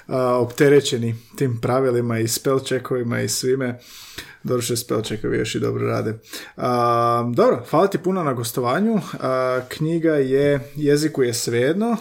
a, 0.06 0.38
opterećeni 0.38 1.14
tim 1.36 1.60
pravilima 1.60 2.18
i 2.18 2.28
spellcheckovima 2.28 3.20
i 3.20 3.28
svime. 3.28 3.78
Doduše, 4.42 4.76
spellcheckovi 4.76 5.38
još 5.38 5.54
i 5.54 5.60
dobro 5.60 5.86
rade. 5.86 6.18
A, 6.56 7.32
dobro, 7.34 7.64
hvala 7.70 7.86
ti 7.86 7.98
puno 7.98 8.22
na 8.22 8.32
gostovanju. 8.32 9.00
A, 9.20 9.60
knjiga 9.68 10.14
je 10.14 10.72
Jeziku 10.76 11.22
je 11.22 11.34
svejedno. 11.34 11.96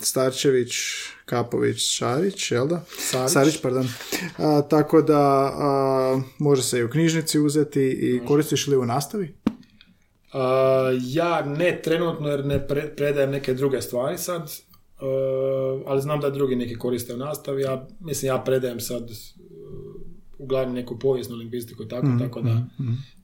Starčević, 0.00 0.72
Kapović, 1.30 1.96
Šarić, 1.96 2.50
jel 2.50 2.66
da? 2.66 2.84
Sarić. 3.10 3.32
Sarić, 3.32 3.62
pardon. 3.62 3.88
A, 4.38 4.62
tako 4.70 5.02
da 5.02 5.20
a, 5.54 6.20
može 6.38 6.62
se 6.62 6.78
i 6.78 6.84
u 6.84 6.90
knjižnici 6.90 7.38
uzeti 7.40 7.82
i 7.82 8.20
koristiš 8.26 8.66
li 8.66 8.76
u 8.76 8.84
nastavi? 8.84 9.34
Uh, 10.32 10.40
ja 11.02 11.42
ne 11.44 11.80
trenutno 11.82 12.28
jer 12.28 12.44
ne 12.44 12.66
pre- 12.68 12.96
predajem 12.96 13.30
neke 13.30 13.54
druge 13.54 13.82
stvari 13.82 14.18
sad, 14.18 14.42
uh, 14.42 15.82
ali 15.86 16.02
znam 16.02 16.20
da 16.20 16.30
drugi 16.30 16.56
neki 16.56 16.78
koriste 16.78 17.14
u 17.14 17.16
nastavi. 17.16 17.62
Ja, 17.62 17.86
mislim, 18.00 18.28
ja 18.28 18.38
predajem 18.38 18.80
sad 18.80 19.10
uglavnom 20.40 20.74
neku 20.74 20.98
povijesnu 20.98 21.36
lingvistiku 21.36 21.82
i 21.82 21.88
tako, 21.88 22.06
tako 22.18 22.40
da 22.40 22.66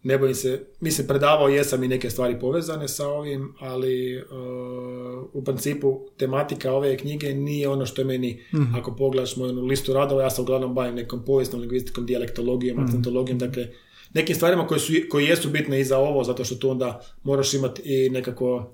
ne 0.02 0.18
bojim 0.18 0.34
se, 0.34 0.66
mislim, 0.80 1.06
predavao 1.06 1.48
jesam 1.48 1.84
i 1.84 1.88
neke 1.88 2.10
stvari 2.10 2.40
povezane 2.40 2.88
sa 2.88 3.08
ovim, 3.08 3.54
ali 3.60 4.16
uh, 4.16 4.24
u 5.32 5.44
principu 5.44 6.00
tematika 6.16 6.72
ove 6.72 6.96
knjige 6.96 7.34
nije 7.34 7.68
ono 7.68 7.86
što 7.86 8.00
je 8.00 8.04
meni, 8.04 8.42
ako 8.74 8.96
pogledaš 8.96 9.36
moju 9.36 9.64
listu 9.64 9.92
radova, 9.92 10.22
ja 10.22 10.30
se 10.30 10.40
uglavnom 10.40 10.74
bavim 10.74 10.94
nekom 10.94 11.24
povijesnom 11.24 11.60
lingvistikom, 11.60 12.06
dijalektologijom, 12.06 12.78
akcentologijom, 12.78 13.38
dakle, 13.38 13.68
nekim 14.14 14.36
stvarima 14.36 14.66
koje, 14.66 14.80
su, 14.80 14.92
koje 15.10 15.24
jesu 15.24 15.50
bitne 15.50 15.80
i 15.80 15.84
za 15.84 15.98
ovo, 15.98 16.24
zato 16.24 16.44
što 16.44 16.54
tu 16.54 16.70
onda 16.70 17.00
moraš 17.22 17.54
imati 17.54 17.82
i 17.84 18.10
nekako 18.10 18.72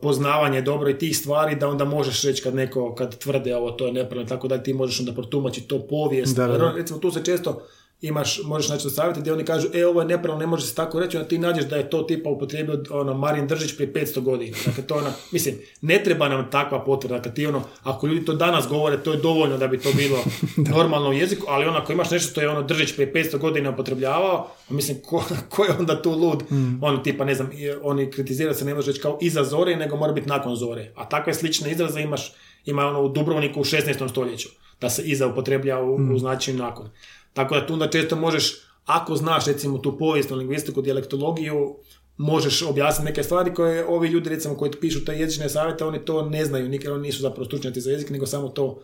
poznavanje 0.00 0.62
dobro 0.62 0.90
i 0.90 0.98
tih 0.98 1.16
stvari 1.16 1.56
da 1.56 1.68
onda 1.68 1.84
možeš 1.84 2.22
reći 2.22 2.42
kad 2.42 2.54
neko, 2.54 2.94
kad 2.94 3.18
tvrde 3.18 3.56
ovo 3.56 3.70
to 3.70 3.86
je 3.86 3.92
nepravilno, 3.92 4.28
tako 4.28 4.48
da 4.48 4.62
ti 4.62 4.72
možeš 4.72 5.00
onda 5.00 5.12
protumačiti 5.12 5.68
to 5.68 5.86
povijest. 5.86 6.36
Da, 6.36 6.46
da, 6.46 6.58
da. 6.58 6.72
Recimo 6.72 6.98
tu 6.98 7.10
se 7.10 7.24
često 7.24 7.62
imaš, 8.00 8.40
možeš 8.44 8.68
naći 8.68 8.86
na 8.86 8.90
savjeti 8.90 9.20
gdje 9.20 9.32
oni 9.32 9.44
kažu, 9.44 9.68
e 9.74 9.86
ovo 9.86 10.00
je 10.00 10.06
nepravilno, 10.06 10.40
ne 10.40 10.46
može 10.46 10.66
se 10.66 10.74
tako 10.74 11.00
reći, 11.00 11.16
onda 11.16 11.28
ti 11.28 11.38
nađeš 11.38 11.64
da 11.64 11.76
je 11.76 11.90
to 11.90 12.02
tipa 12.02 12.30
upotrijebio 12.30 12.82
ono, 12.90 13.14
Marin 13.14 13.46
Držić 13.46 13.76
prije 13.76 13.92
500 13.94 14.20
godina. 14.20 14.56
Dakle, 14.66 14.84
to 14.84 14.94
je 14.94 15.00
ona, 15.00 15.10
mislim, 15.32 15.54
ne 15.80 16.02
treba 16.04 16.28
nam 16.28 16.50
takva 16.50 16.84
potvrda, 16.84 17.16
dakle 17.16 17.34
ti 17.34 17.46
ono, 17.46 17.62
ako 17.82 18.06
ljudi 18.06 18.24
to 18.24 18.34
danas 18.34 18.68
govore, 18.68 18.96
to 18.98 19.12
je 19.12 19.18
dovoljno 19.18 19.58
da 19.58 19.68
bi 19.68 19.78
to 19.78 19.88
bilo 19.92 20.18
normalno 20.76 21.08
u 21.08 21.12
jeziku, 21.12 21.46
ali 21.48 21.66
ono, 21.66 21.78
ako 21.78 21.92
imaš 21.92 22.10
nešto 22.10 22.30
što 22.30 22.40
je 22.40 22.48
ono 22.48 22.62
Držić 22.62 22.94
prije 22.94 23.12
500 23.14 23.38
godina 23.38 23.70
upotrebljavao, 23.70 24.48
mislim, 24.68 24.98
ko, 25.02 25.24
ko 25.50 25.64
je 25.64 25.72
onda 25.72 26.02
tu 26.02 26.10
lud? 26.12 26.42
Ono, 26.82 26.98
tipa, 26.98 27.24
ne 27.24 27.34
znam, 27.34 27.50
i- 27.52 27.70
oni 27.82 28.10
kritiziraju 28.10 28.54
se, 28.54 28.64
ne 28.64 28.74
može 28.74 28.90
reći 28.90 29.00
kao 29.00 29.18
iza 29.20 29.44
zore, 29.44 29.76
nego 29.76 29.96
mora 29.96 30.12
biti 30.12 30.28
nakon 30.28 30.56
zore. 30.56 30.92
A 30.94 31.08
takve 31.08 31.34
slične 31.34 31.70
izraze 31.72 32.00
imaš, 32.00 32.32
ima 32.64 32.86
ono 32.86 33.02
u 33.02 33.08
Dubrovniku 33.08 33.60
u 33.60 33.64
16. 33.64 34.08
stoljeću, 34.10 34.48
da 34.80 34.90
se 34.90 35.02
iza 35.02 35.26
upotreblja 35.26 35.78
u, 35.78 35.94
u 36.14 36.18
značenju 36.18 36.58
nakon. 36.58 36.90
Tako 37.36 37.54
da 37.54 37.66
tu 37.66 37.72
onda 37.72 37.90
često 37.90 38.16
možeš 38.16 38.54
ako 38.84 39.16
znaš 39.16 39.46
recimo 39.46 39.78
tu 39.78 39.98
povijesnu 39.98 40.36
lingvistiku, 40.36 40.82
dijalektologiju, 40.82 41.76
možeš 42.16 42.62
objasniti 42.62 43.04
neke 43.04 43.22
stvari 43.22 43.54
koje 43.54 43.86
ovi 43.86 44.08
ljudi 44.08 44.30
recimo 44.30 44.56
koji 44.56 44.70
pišu 44.80 45.04
te 45.04 45.12
jezične 45.12 45.48
savjete, 45.48 45.84
oni 45.84 46.04
to 46.04 46.22
ne 46.22 46.44
znaju, 46.44 46.68
nikad 46.68 46.92
oni 46.92 47.02
nisu 47.02 47.22
zapravo 47.22 47.44
stručnjaci 47.44 47.80
za 47.80 47.90
jezik, 47.90 48.10
nego 48.10 48.26
samo 48.26 48.48
to, 48.48 48.80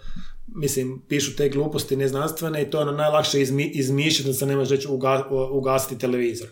mislim, 0.47 1.03
pišu 1.09 1.37
te 1.37 1.49
gluposti 1.49 1.97
neznanstvene 1.97 2.63
i 2.63 2.71
to 2.71 2.79
je 2.79 2.83
ono 2.83 2.93
najlakše 2.93 3.41
izmi, 3.41 3.65
izmišljati 3.65 4.29
da 4.29 4.35
se 4.35 4.47
ne 4.47 4.65
reći 4.65 4.89
uga, 4.89 5.29
ugasiti 5.51 5.99
televizor. 5.99 6.49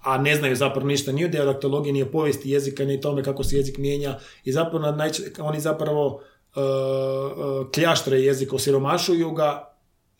A 0.00 0.18
ne 0.18 0.36
znaju 0.36 0.56
zapravo 0.56 0.86
ništa 0.86 1.12
ni 1.12 1.24
o 1.24 1.28
dijalektologiji, 1.28 1.92
ni 1.92 2.02
o 2.02 2.10
povijesti 2.10 2.50
jezika, 2.50 2.84
ni 2.84 2.94
o 2.94 3.00
tome 3.00 3.22
kako 3.22 3.44
se 3.44 3.56
jezik 3.56 3.78
mijenja 3.78 4.18
i 4.44 4.52
zapravo 4.52 4.96
oni 5.38 5.60
zapravo 5.60 6.06
uh, 6.06 6.62
uh, 6.62 7.70
kljaštre 7.74 8.20
jezik 8.20 8.52
osiromašuju 8.52 9.30
ga 9.30 9.73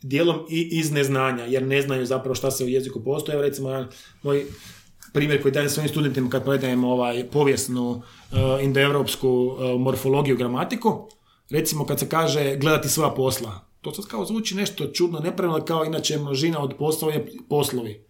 dijelom 0.04 0.46
i 0.48 0.68
iz 0.72 0.92
neznanja, 0.92 1.44
jer 1.44 1.62
ne 1.62 1.82
znaju 1.82 2.06
zapravo 2.06 2.34
šta 2.34 2.50
se 2.50 2.64
u 2.64 2.68
jeziku 2.68 3.04
postoje. 3.04 3.42
Recimo, 3.42 3.86
moj 4.22 4.44
primjer 5.12 5.42
koji 5.42 5.52
dajem 5.52 5.70
svojim 5.70 5.88
studentima 5.88 6.30
kad 6.30 6.44
predajem 6.44 6.84
ovaj 6.84 7.24
povijesnu 7.30 7.90
uh, 7.90 8.02
indoevropsku 8.62 9.28
uh, 9.28 9.80
morfologiju, 9.80 10.36
gramatiku, 10.36 11.08
recimo 11.50 11.86
kad 11.86 11.98
se 11.98 12.08
kaže 12.08 12.56
gledati 12.56 12.88
sva 12.88 13.14
posla. 13.14 13.60
To 13.80 13.94
sad 13.94 14.06
kao 14.06 14.24
zvuči 14.24 14.54
nešto 14.54 14.86
čudno, 14.86 15.20
nepravilno 15.20 15.64
kao 15.64 15.84
inače 15.84 16.18
množina 16.18 16.60
od 16.62 16.74
poslova 16.78 17.14
je 17.14 17.26
poslovi. 17.48 18.04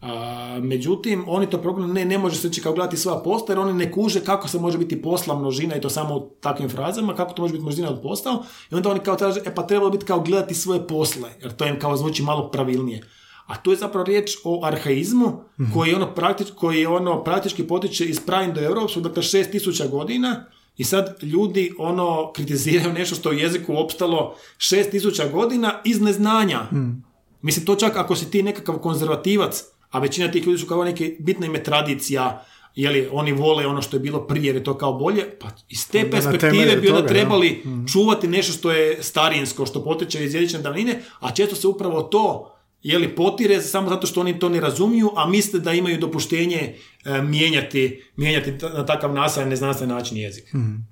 A, 0.00 0.58
međutim, 0.62 1.24
oni 1.28 1.50
to 1.50 1.58
problem 1.58 1.92
ne, 1.92 2.04
ne 2.04 2.18
može 2.18 2.36
se 2.36 2.48
reći 2.48 2.60
kao 2.60 2.72
gledati 2.72 2.96
sva 2.96 3.22
posla, 3.22 3.46
jer 3.48 3.58
oni 3.58 3.72
ne 3.72 3.92
kuže 3.92 4.20
kako 4.20 4.48
se 4.48 4.58
može 4.58 4.78
biti 4.78 5.02
posla 5.02 5.38
množina 5.38 5.76
i 5.76 5.80
to 5.80 5.90
samo 5.90 6.14
u 6.14 6.30
takvim 6.40 6.68
frazama, 6.68 7.14
kako 7.14 7.32
to 7.32 7.42
može 7.42 7.52
biti 7.52 7.62
množina 7.62 7.90
od 7.90 8.02
postao, 8.02 8.44
i 8.70 8.74
onda 8.74 8.90
oni 8.90 9.00
kao 9.00 9.16
traže, 9.16 9.40
e 9.44 9.54
pa 9.54 9.62
trebalo 9.62 9.90
biti 9.90 10.06
kao 10.06 10.20
gledati 10.20 10.54
svoje 10.54 10.86
posle, 10.86 11.30
jer 11.42 11.52
to 11.52 11.66
im 11.66 11.78
kao 11.78 11.96
zvuči 11.96 12.22
malo 12.22 12.50
pravilnije. 12.50 13.02
A 13.46 13.56
tu 13.56 13.70
je 13.70 13.76
zapravo 13.76 14.04
riječ 14.04 14.30
o 14.44 14.64
arhaizmu 14.64 15.26
mm 15.60 15.72
koji, 15.74 15.90
je 15.90 15.96
ono 15.96 16.14
praktič, 16.14 16.48
koji 16.56 16.80
je 16.80 16.88
ono 16.88 17.24
praktički 17.24 17.66
potiče 17.66 18.04
iz 18.04 18.20
do 18.54 18.60
europskog, 18.60 19.02
dakle 19.02 19.22
6000 19.22 19.88
godina, 19.88 20.44
i 20.76 20.84
sad 20.84 21.16
ljudi 21.22 21.72
ono 21.78 22.32
kritiziraju 22.32 22.92
nešto 22.92 23.14
što 23.14 23.30
je 23.32 23.36
u 23.36 23.40
jeziku 23.40 23.76
opstalo 23.76 24.34
6000 24.58 25.32
godina 25.32 25.80
iz 25.84 26.00
neznanja. 26.00 26.60
Mm. 26.72 27.04
Mislim, 27.42 27.66
to 27.66 27.74
čak 27.74 27.96
ako 27.96 28.16
si 28.16 28.30
ti 28.30 28.42
nekakav 28.42 28.78
konzervativac, 28.78 29.64
a 29.90 29.98
većina 29.98 30.30
tih 30.30 30.46
ljudi 30.46 30.58
su 30.58 30.66
kao 30.66 30.84
neke, 30.84 31.16
bitna 31.18 31.46
im 31.46 31.54
je 31.54 31.64
tradicija, 31.64 32.44
li 32.76 33.08
oni 33.12 33.32
vole 33.32 33.66
ono 33.66 33.82
što 33.82 33.96
je 33.96 34.00
bilo 34.00 34.26
prije 34.26 34.46
jer 34.46 34.56
je 34.56 34.64
to 34.64 34.78
kao 34.78 34.92
bolje, 34.92 35.38
pa 35.38 35.48
iz 35.68 35.88
te 35.90 36.10
perspektive 36.10 36.76
bi 36.76 36.90
onda 36.90 37.06
trebali 37.06 37.62
mm. 37.64 37.86
čuvati 37.92 38.28
nešto 38.28 38.52
što 38.52 38.70
je 38.70 39.02
starinsko, 39.02 39.66
što 39.66 39.84
potiče 39.84 40.24
iz 40.24 40.34
jezične 40.34 40.58
davnine, 40.58 41.02
a 41.20 41.34
često 41.34 41.56
se 41.56 41.66
upravo 41.66 42.02
to 42.02 42.56
je 42.82 42.98
li 42.98 43.14
potire 43.16 43.60
samo 43.62 43.88
zato 43.88 44.06
što 44.06 44.20
oni 44.20 44.38
to 44.38 44.48
ne 44.48 44.60
razumiju, 44.60 45.10
a 45.16 45.26
misle 45.28 45.60
da 45.60 45.72
imaju 45.72 45.98
dopuštenje 45.98 46.76
e, 47.04 47.22
mijenjati, 47.22 48.02
mijenjati 48.16 48.52
na 48.62 48.86
takav 48.86 49.14
nasajan, 49.14 49.48
neznanstven 49.48 49.88
način 49.88 50.16
jezik. 50.16 50.52
Mm. 50.54 50.89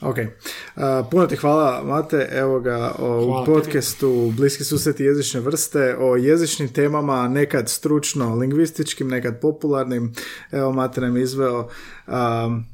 Ok, 0.00 0.16
uh, 0.18 0.82
puno 1.10 1.26
ti 1.26 1.36
hvala 1.36 1.82
Mate, 1.84 2.28
evo 2.32 2.60
ga 2.60 2.94
o 2.98 3.44
podcastu 3.46 4.32
Bliski 4.36 4.64
susreti 4.64 5.04
jezične 5.04 5.40
vrste, 5.40 5.96
o 5.98 6.16
jezičnim 6.16 6.68
temama, 6.68 7.28
nekad 7.28 7.68
stručno 7.68 8.34
lingvističkim, 8.34 9.08
nekad 9.08 9.40
popularnim, 9.40 10.12
evo 10.50 10.72
Mate 10.72 11.00
nam 11.00 11.16
izveo, 11.16 11.68
um, 12.06 12.64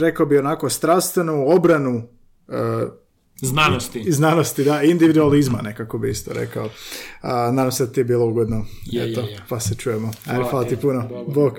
rekao 0.00 0.26
bi 0.26 0.38
onako 0.38 0.68
strastvenu 0.68 1.44
obranu 1.48 2.08
uh, 2.48 2.54
Znanosti. 3.40 4.12
Znanosti, 4.12 4.64
da, 4.64 4.82
individualizma 4.82 5.58
nekako 5.62 5.98
bi 5.98 6.10
isto 6.10 6.32
rekao. 6.32 6.68
Nadam 7.22 7.72
se 7.72 7.86
da 7.86 7.92
ti 7.92 8.00
je 8.00 8.04
bilo 8.04 8.26
ugodno. 8.26 8.64
Je, 8.86 9.12
Eto, 9.12 9.28
Pa 9.48 9.60
se 9.60 9.74
čujemo. 9.74 10.10
Ajde, 10.26 10.44
hvala 10.50 10.64
ti 10.64 10.76
puno. 10.76 11.24
Bog. 11.28 11.58